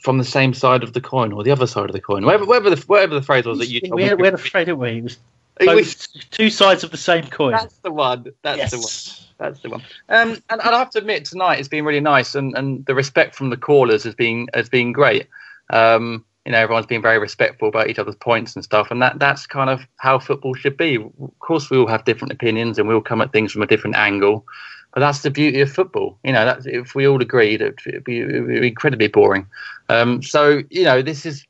from 0.00 0.18
the 0.18 0.24
same 0.24 0.54
side 0.54 0.82
of 0.82 0.92
the 0.92 1.00
coin 1.00 1.32
or 1.32 1.42
the 1.42 1.50
other 1.50 1.66
side 1.66 1.86
of 1.86 1.92
the 1.92 2.00
coin, 2.00 2.24
whatever, 2.24 2.44
whatever 2.44 2.70
the 2.70 2.80
whatever 2.86 3.14
the 3.14 3.22
phrase 3.22 3.46
was 3.46 3.58
that 3.58 3.68
you. 3.68 3.80
We 3.90 4.04
had, 4.04 4.20
we 4.20 4.26
had 4.26 4.34
a 4.34 4.38
phrase, 4.38 4.66
didn't 4.66 4.78
we? 4.78 4.98
It 4.98 5.02
was 5.02 5.16
both, 5.58 6.30
two 6.30 6.50
sides 6.50 6.84
of 6.84 6.90
the 6.90 6.96
same 6.96 7.26
coin. 7.26 7.52
That's 7.52 7.78
the 7.78 7.90
one. 7.90 8.26
That's 8.42 8.58
yes. 8.58 8.70
the 8.70 8.78
one. 8.78 9.26
That's 9.38 9.60
the 9.60 9.70
one. 9.70 9.80
Um, 10.08 10.30
and, 10.50 10.60
and 10.60 10.60
I 10.60 10.78
have 10.78 10.90
to 10.90 10.98
admit, 10.98 11.24
tonight 11.24 11.58
it's 11.58 11.68
been 11.68 11.84
really 11.84 12.00
nice, 12.00 12.34
and, 12.34 12.56
and 12.56 12.84
the 12.86 12.94
respect 12.94 13.34
from 13.34 13.50
the 13.50 13.56
callers 13.56 14.04
has 14.04 14.14
been 14.14 14.48
has 14.54 14.68
been 14.68 14.92
great. 14.92 15.26
Um, 15.70 16.24
you 16.46 16.52
know 16.52 16.58
everyone's 16.58 16.86
been 16.86 17.02
very 17.02 17.18
respectful 17.18 17.68
about 17.68 17.90
each 17.90 17.98
other's 17.98 18.14
points 18.14 18.54
and 18.54 18.64
stuff 18.64 18.90
and 18.90 19.02
that 19.02 19.18
that's 19.18 19.46
kind 19.46 19.68
of 19.68 19.86
how 19.96 20.18
football 20.18 20.54
should 20.54 20.76
be 20.76 20.96
of 20.96 21.38
course 21.40 21.68
we 21.68 21.76
all 21.76 21.88
have 21.88 22.04
different 22.04 22.32
opinions 22.32 22.78
and 22.78 22.88
we 22.88 22.94
all 22.94 23.00
come 23.00 23.20
at 23.20 23.32
things 23.32 23.52
from 23.52 23.62
a 23.62 23.66
different 23.66 23.96
angle 23.96 24.46
but 24.94 25.00
that's 25.00 25.22
the 25.22 25.30
beauty 25.30 25.60
of 25.60 25.70
football 25.70 26.16
you 26.22 26.32
know 26.32 26.44
that's 26.44 26.64
if 26.64 26.94
we 26.94 27.06
all 27.06 27.20
agreed 27.20 27.60
it'd 27.60 28.04
be, 28.04 28.20
it'd 28.20 28.46
be 28.46 28.68
incredibly 28.68 29.08
boring 29.08 29.46
um, 29.88 30.22
so 30.22 30.62
you 30.70 30.84
know 30.84 31.02
this 31.02 31.26
is 31.26 31.44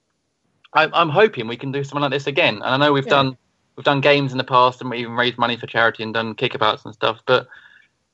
I, 0.72 0.88
i'm 0.94 1.10
hoping 1.10 1.46
we 1.46 1.58
can 1.58 1.70
do 1.70 1.84
something 1.84 2.02
like 2.02 2.10
this 2.10 2.26
again 2.26 2.54
and 2.56 2.64
i 2.64 2.76
know 2.78 2.92
we've 2.92 3.04
yeah. 3.04 3.10
done 3.10 3.36
we've 3.76 3.84
done 3.84 4.00
games 4.00 4.32
in 4.32 4.38
the 4.38 4.44
past 4.44 4.80
and 4.80 4.90
we 4.90 4.98
even 4.98 5.12
raised 5.12 5.36
money 5.36 5.58
for 5.58 5.66
charity 5.66 6.02
and 6.02 6.14
done 6.14 6.34
kickabouts 6.34 6.84
and 6.86 6.94
stuff 6.94 7.20
but 7.26 7.46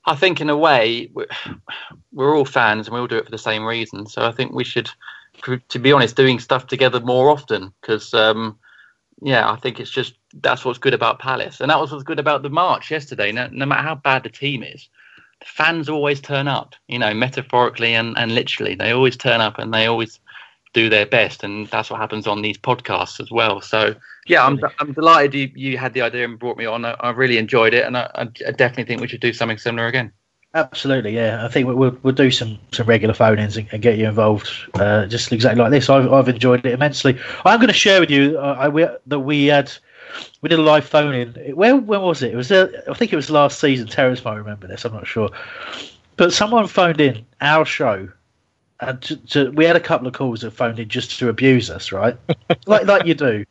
I 0.05 0.17
think 0.17 0.41
in 0.41 0.49
a 0.49 0.57
way 0.57 1.09
we're, 1.13 1.27
we're 2.11 2.35
all 2.35 2.43
fans 2.43 2.87
and 2.87 2.93
we 2.93 2.99
all 2.99 3.07
do 3.07 3.15
it 3.15 3.23
for 3.23 3.31
the 3.31 3.37
same 3.37 3.63
reason. 3.63 4.05
So 4.05 4.27
I 4.27 4.33
think 4.33 4.51
we 4.51 4.65
should 4.65 4.89
to 5.69 5.79
be 5.79 5.91
honest, 5.91 6.15
doing 6.15 6.39
stuff 6.39 6.67
together 6.67 6.99
more 6.99 7.29
often 7.29 7.73
because, 7.81 8.13
um, 8.13 8.57
yeah, 9.21 9.49
I 9.49 9.55
think 9.57 9.79
it's 9.79 9.91
just 9.91 10.15
that's 10.41 10.65
what's 10.65 10.79
good 10.79 10.93
about 10.93 11.19
Palace, 11.19 11.61
and 11.61 11.69
that 11.69 11.79
was 11.79 11.91
what's 11.91 12.03
good 12.03 12.19
about 12.19 12.43
the 12.43 12.49
march 12.49 12.91
yesterday. 12.91 13.31
No, 13.31 13.47
no 13.51 13.65
matter 13.65 13.81
how 13.81 13.95
bad 13.95 14.23
the 14.23 14.29
team 14.29 14.63
is, 14.63 14.89
the 15.43 15.45
fans 15.45 15.89
always 15.89 16.21
turn 16.21 16.47
up, 16.47 16.75
you 16.87 16.99
know, 16.99 17.13
metaphorically 17.13 17.93
and, 17.93 18.17
and 18.17 18.33
literally. 18.33 18.75
They 18.75 18.91
always 18.91 19.17
turn 19.17 19.41
up 19.41 19.59
and 19.59 19.73
they 19.73 19.85
always 19.85 20.19
do 20.73 20.89
their 20.89 21.05
best. 21.05 21.43
And 21.43 21.67
that's 21.67 21.89
what 21.89 21.99
happens 21.99 22.27
on 22.27 22.41
these 22.41 22.57
podcasts 22.57 23.19
as 23.19 23.29
well. 23.29 23.61
So, 23.61 23.95
yeah, 24.25 24.45
I'm, 24.45 24.59
I'm 24.79 24.93
delighted 24.93 25.33
you, 25.33 25.51
you 25.55 25.77
had 25.77 25.93
the 25.93 26.01
idea 26.01 26.25
and 26.25 26.39
brought 26.39 26.57
me 26.57 26.65
on. 26.65 26.85
I, 26.85 26.95
I 26.99 27.09
really 27.11 27.37
enjoyed 27.37 27.73
it. 27.73 27.85
And 27.85 27.97
I, 27.97 28.09
I 28.15 28.51
definitely 28.51 28.85
think 28.85 29.01
we 29.01 29.07
should 29.07 29.21
do 29.21 29.33
something 29.33 29.57
similar 29.57 29.87
again. 29.87 30.11
Absolutely, 30.55 31.15
yeah. 31.15 31.43
I 31.43 31.47
think 31.47 31.67
we'll 31.67 31.97
we'll 32.03 32.13
do 32.13 32.29
some 32.29 32.59
some 32.71 32.85
regular 32.85 33.15
phone-ins 33.15 33.57
and, 33.57 33.67
and 33.71 33.81
get 33.81 33.97
you 33.97 34.07
involved, 34.07 34.49
uh, 34.75 35.07
just 35.07 35.31
exactly 35.31 35.61
like 35.61 35.71
this. 35.71 35.89
I've 35.89 36.11
I've 36.13 36.29
enjoyed 36.29 36.63
it 36.63 36.73
immensely. 36.73 37.17
I'm 37.43 37.59
going 37.59 37.69
to 37.69 37.73
share 37.73 37.99
with 37.99 38.11
you 38.11 38.37
uh, 38.37 38.57
I, 38.59 38.69
we, 38.69 38.87
that 39.07 39.19
we 39.19 39.47
had 39.47 39.71
we 40.41 40.49
did 40.49 40.59
a 40.59 40.61
live 40.61 40.85
phone-in. 40.85 41.55
Where 41.55 41.75
when 41.75 42.01
was 42.01 42.21
it? 42.21 42.33
It 42.33 42.35
was 42.35 42.51
uh, 42.51 42.67
I 42.87 42.93
think 42.93 43.11
it 43.11 43.15
was 43.15 43.31
last 43.31 43.59
season. 43.59 43.87
Terence 43.87 44.23
might 44.23 44.35
remember 44.35 44.67
this. 44.67 44.85
I'm 44.85 44.93
not 44.93 45.07
sure, 45.07 45.29
but 46.17 46.31
someone 46.31 46.67
phoned 46.67 47.01
in 47.01 47.25
our 47.41 47.65
show. 47.65 48.09
And 48.79 49.01
to, 49.03 49.15
to, 49.27 49.51
we 49.51 49.65
had 49.65 49.75
a 49.75 49.79
couple 49.79 50.07
of 50.07 50.13
calls 50.13 50.41
that 50.41 50.51
phoned 50.51 50.77
in 50.77 50.87
just 50.87 51.17
to 51.17 51.29
abuse 51.29 51.71
us, 51.71 51.91
right? 51.91 52.15
like 52.67 52.85
like 52.85 53.07
you 53.07 53.15
do. 53.15 53.43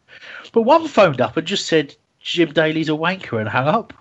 But 0.52 0.62
one 0.62 0.86
phoned 0.86 1.20
up 1.20 1.36
and 1.36 1.46
just 1.46 1.66
said 1.66 1.96
Jim 2.20 2.52
Daly's 2.52 2.88
a 2.88 2.92
wanker 2.92 3.40
and 3.40 3.48
hung 3.48 3.66
up. 3.66 3.92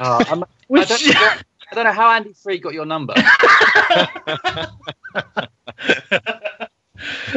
Uh, 0.00 0.24
I'm, 0.28 0.44
Which, 0.68 0.90
I, 0.90 1.12
don't, 1.12 1.42
I 1.70 1.74
don't 1.74 1.84
know 1.84 1.92
how 1.92 2.10
Andy 2.12 2.32
Free 2.32 2.58
got 2.58 2.72
your 2.72 2.86
number. 2.86 3.14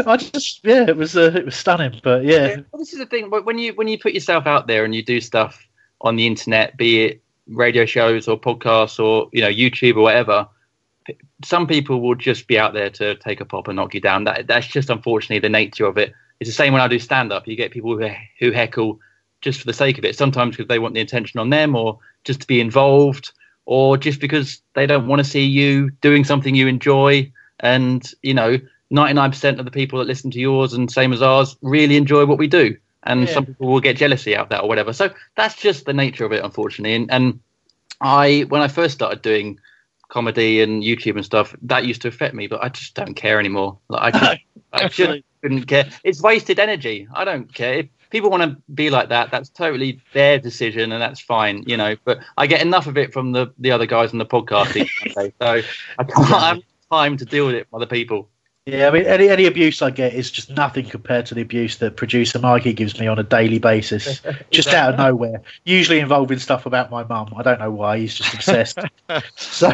I 0.05 0.17
just 0.17 0.63
yeah, 0.63 0.87
it 0.87 0.95
was 0.95 1.17
uh, 1.17 1.33
it 1.35 1.45
was 1.45 1.55
stunning, 1.55 1.99
but 2.03 2.23
yeah. 2.23 2.47
yeah. 2.47 2.55
Well, 2.71 2.79
this 2.79 2.93
is 2.93 2.99
the 2.99 3.05
thing 3.05 3.29
when 3.29 3.57
you 3.57 3.73
when 3.73 3.87
you 3.87 3.99
put 3.99 4.13
yourself 4.13 4.47
out 4.47 4.67
there 4.67 4.85
and 4.85 4.95
you 4.95 5.03
do 5.03 5.19
stuff 5.19 5.67
on 6.01 6.15
the 6.15 6.25
internet, 6.25 6.77
be 6.77 7.03
it 7.03 7.21
radio 7.47 7.85
shows 7.85 8.27
or 8.27 8.39
podcasts 8.39 9.03
or 9.03 9.29
you 9.33 9.41
know 9.41 9.49
YouTube 9.49 9.97
or 9.97 10.01
whatever. 10.01 10.47
Some 11.43 11.67
people 11.67 11.99
will 11.99 12.15
just 12.15 12.47
be 12.47 12.59
out 12.59 12.73
there 12.73 12.89
to 12.91 13.15
take 13.15 13.41
a 13.41 13.45
pop 13.45 13.67
and 13.67 13.75
knock 13.75 13.93
you 13.93 14.01
down. 14.01 14.23
That 14.23 14.47
that's 14.47 14.67
just 14.67 14.89
unfortunately 14.89 15.39
the 15.39 15.49
nature 15.49 15.85
of 15.85 15.97
it. 15.97 16.13
It's 16.39 16.49
the 16.49 16.55
same 16.55 16.73
when 16.73 16.81
I 16.81 16.87
do 16.87 16.99
stand 16.99 17.33
up. 17.33 17.47
You 17.47 17.55
get 17.55 17.71
people 17.71 17.97
who, 17.97 18.09
who 18.39 18.51
heckle 18.51 18.99
just 19.41 19.59
for 19.59 19.65
the 19.65 19.73
sake 19.73 19.97
of 19.97 20.05
it. 20.05 20.15
Sometimes 20.15 20.55
because 20.55 20.67
they 20.67 20.79
want 20.79 20.93
the 20.93 21.01
attention 21.01 21.39
on 21.39 21.49
them 21.49 21.75
or 21.75 21.99
just 22.23 22.41
to 22.41 22.47
be 22.47 22.61
involved 22.61 23.31
or 23.65 23.97
just 23.97 24.19
because 24.19 24.61
they 24.73 24.85
don't 24.85 25.07
want 25.07 25.19
to 25.19 25.23
see 25.23 25.45
you 25.45 25.91
doing 26.01 26.23
something 26.23 26.55
you 26.55 26.67
enjoy. 26.67 27.31
And, 27.59 28.09
you 28.21 28.33
know, 28.33 28.57
99% 28.91 29.59
of 29.59 29.65
the 29.65 29.71
people 29.71 29.99
that 29.99 30.07
listen 30.07 30.31
to 30.31 30.39
yours 30.39 30.73
and 30.73 30.91
same 30.91 31.13
as 31.13 31.21
ours 31.21 31.55
really 31.61 31.95
enjoy 31.95 32.25
what 32.25 32.37
we 32.37 32.47
do. 32.47 32.75
And 33.03 33.21
yeah. 33.27 33.33
some 33.33 33.45
people 33.45 33.67
will 33.67 33.79
get 33.79 33.97
jealousy 33.97 34.35
out 34.35 34.43
of 34.43 34.49
that 34.49 34.63
or 34.63 34.67
whatever. 34.67 34.93
So 34.93 35.09
that's 35.35 35.55
just 35.55 35.85
the 35.85 35.93
nature 35.93 36.25
of 36.25 36.31
it, 36.31 36.43
unfortunately. 36.43 36.95
And, 36.95 37.11
and 37.11 37.39
I, 37.99 38.45
when 38.49 38.61
I 38.61 38.67
first 38.67 38.93
started 38.93 39.21
doing 39.21 39.59
comedy 40.09 40.61
and 40.61 40.83
YouTube 40.83 41.15
and 41.15 41.25
stuff, 41.25 41.55
that 41.63 41.85
used 41.85 42.01
to 42.03 42.09
affect 42.09 42.35
me, 42.35 42.47
but 42.47 42.63
I 42.63 42.69
just 42.69 42.93
don't 42.93 43.15
care 43.15 43.39
anymore. 43.39 43.77
Like, 43.87 44.13
I 44.13 44.19
just, 44.19 44.41
I 44.73 44.87
just 44.87 45.23
couldn't 45.41 45.63
care. 45.63 45.89
It's 46.03 46.21
wasted 46.21 46.59
energy. 46.59 47.07
I 47.13 47.23
don't 47.23 47.51
care. 47.53 47.73
If, 47.73 47.87
people 48.11 48.29
want 48.29 48.43
to 48.43 48.61
be 48.73 48.89
like 48.89 49.09
that, 49.09 49.31
that's 49.31 49.49
totally 49.49 50.01
their 50.13 50.37
decision, 50.37 50.91
and 50.91 51.01
that's 51.01 51.19
fine, 51.19 51.63
you 51.65 51.77
know. 51.77 51.95
But 52.03 52.19
I 52.37 52.45
get 52.45 52.61
enough 52.61 52.87
of 52.87 52.97
it 52.97 53.13
from 53.13 53.31
the 53.31 53.51
the 53.57 53.71
other 53.71 53.85
guys 53.85 54.11
on 54.11 54.19
the 54.19 54.25
podcast 54.25 54.75
each 54.75 55.01
Monday, 55.15 55.33
so 55.41 55.61
I 55.97 56.03
can't 56.03 56.27
have 56.27 56.59
time 56.91 57.17
to 57.17 57.25
deal 57.25 57.47
with 57.47 57.55
it 57.55 57.67
from 57.69 57.77
other 57.77 57.87
people. 57.87 58.29
Yeah, 58.67 58.87
I 58.87 58.91
mean, 58.91 59.05
any 59.07 59.27
any 59.27 59.47
abuse 59.47 59.81
I 59.81 59.89
get 59.89 60.13
is 60.13 60.29
just 60.29 60.51
nothing 60.51 60.85
compared 60.85 61.25
to 61.27 61.35
the 61.35 61.41
abuse 61.41 61.77
that 61.77 61.97
producer 61.97 62.37
Mikey 62.37 62.73
gives 62.73 62.99
me 62.99 63.07
on 63.07 63.17
a 63.17 63.23
daily 63.23 63.57
basis, 63.57 64.21
just 64.51 64.67
out 64.67 64.93
of 64.93 64.99
nowhere. 64.99 65.41
Usually 65.65 65.99
involving 65.99 66.37
stuff 66.37 66.67
about 66.67 66.91
my 66.91 67.03
mum. 67.03 67.33
I 67.35 67.41
don't 67.41 67.59
know 67.59 67.71
why. 67.71 67.97
He's 67.97 68.13
just 68.13 68.35
obsessed. 68.35 68.77
so 69.35 69.71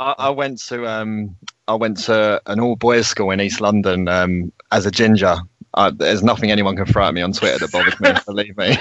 I, 0.00 0.14
I, 0.18 0.30
went 0.30 0.58
to 0.62 0.84
um, 0.88 1.36
I 1.68 1.74
went 1.74 1.98
to 2.04 2.42
an 2.46 2.58
all 2.58 2.74
boys 2.74 3.06
school 3.06 3.30
in 3.30 3.40
East 3.40 3.60
London 3.60 4.08
um, 4.08 4.52
as 4.72 4.84
a 4.84 4.90
ginger, 4.90 5.36
uh, 5.78 5.90
there's 5.90 6.24
nothing 6.24 6.50
anyone 6.50 6.74
can 6.74 6.86
throw 6.86 7.06
at 7.06 7.14
me 7.14 7.22
on 7.22 7.32
Twitter 7.32 7.58
that 7.58 7.70
bothers 7.70 8.00
me. 8.00 8.12
believe 8.26 8.56
me. 8.56 8.76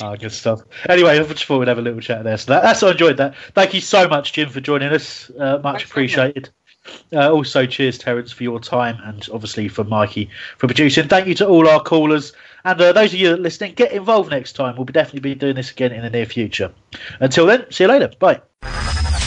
oh, 0.00 0.16
good 0.18 0.32
stuff. 0.32 0.62
Anyway, 0.88 1.18
I 1.18 1.22
just 1.22 1.44
thought 1.44 1.58
we'd 1.58 1.68
have 1.68 1.76
a 1.78 1.82
little 1.82 2.00
chat 2.00 2.24
there. 2.24 2.38
So 2.38 2.54
that, 2.54 2.62
that's 2.62 2.82
I 2.82 2.90
enjoyed 2.90 3.18
that. 3.18 3.34
Thank 3.54 3.74
you 3.74 3.82
so 3.82 4.08
much, 4.08 4.32
Jim, 4.32 4.48
for 4.48 4.62
joining 4.62 4.90
us. 4.90 5.30
Uh, 5.38 5.58
much 5.62 5.80
Thanks 5.80 5.90
appreciated. 5.90 6.48
Uh, 7.12 7.30
also, 7.30 7.66
cheers, 7.66 7.98
Terence, 7.98 8.32
for 8.32 8.42
your 8.42 8.58
time, 8.58 8.98
and 9.04 9.28
obviously 9.34 9.68
for 9.68 9.84
Mikey 9.84 10.30
for 10.56 10.66
producing. 10.66 11.08
Thank 11.08 11.26
you 11.28 11.34
to 11.34 11.46
all 11.46 11.68
our 11.68 11.82
callers, 11.82 12.32
and 12.64 12.80
uh, 12.80 12.92
those 12.92 13.12
of 13.12 13.20
you 13.20 13.36
listening, 13.36 13.74
get 13.74 13.92
involved 13.92 14.30
next 14.30 14.54
time. 14.54 14.76
We'll 14.76 14.86
be 14.86 14.94
definitely 14.94 15.20
be 15.20 15.34
doing 15.34 15.56
this 15.56 15.70
again 15.70 15.92
in 15.92 16.02
the 16.02 16.10
near 16.10 16.24
future. 16.24 16.72
Until 17.20 17.44
then, 17.44 17.70
see 17.70 17.84
you 17.84 17.88
later. 17.88 18.10
Bye. 18.18 18.40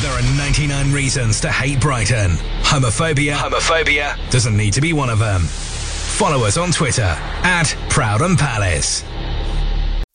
There 0.03 0.11
are 0.11 0.35
99 0.35 0.91
reasons 0.91 1.39
to 1.39 1.49
hate 1.49 1.80
Brighton. 1.80 2.31
Homophobia. 2.61 3.35
Homophobia 3.35 4.17
doesn't 4.30 4.57
need 4.57 4.73
to 4.73 4.81
be 4.81 4.91
one 4.91 5.09
of 5.09 5.17
them. 5.17 5.39
Follow 5.43 6.45
us 6.45 6.57
on 6.57 6.73
Twitter 6.73 7.15
at 7.43 7.73
Proud 7.88 8.21
and 8.21 8.38
Palace. 8.38 9.05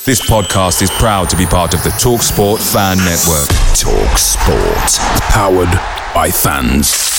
This 0.05 0.21
podcast 0.21 0.83
is 0.83 0.91
proud 0.91 1.31
to 1.31 1.39
be 1.39 1.47
part 1.47 1.73
of 1.73 1.83
the 1.85 1.91
Talk 1.99 2.21
Sport 2.21 2.61
Fan 2.61 2.99
Network. 2.99 3.49
Talk 3.79 4.19
Sport. 4.19 5.01
Powered 5.31 5.73
by 6.15 6.31
fans. 6.31 7.18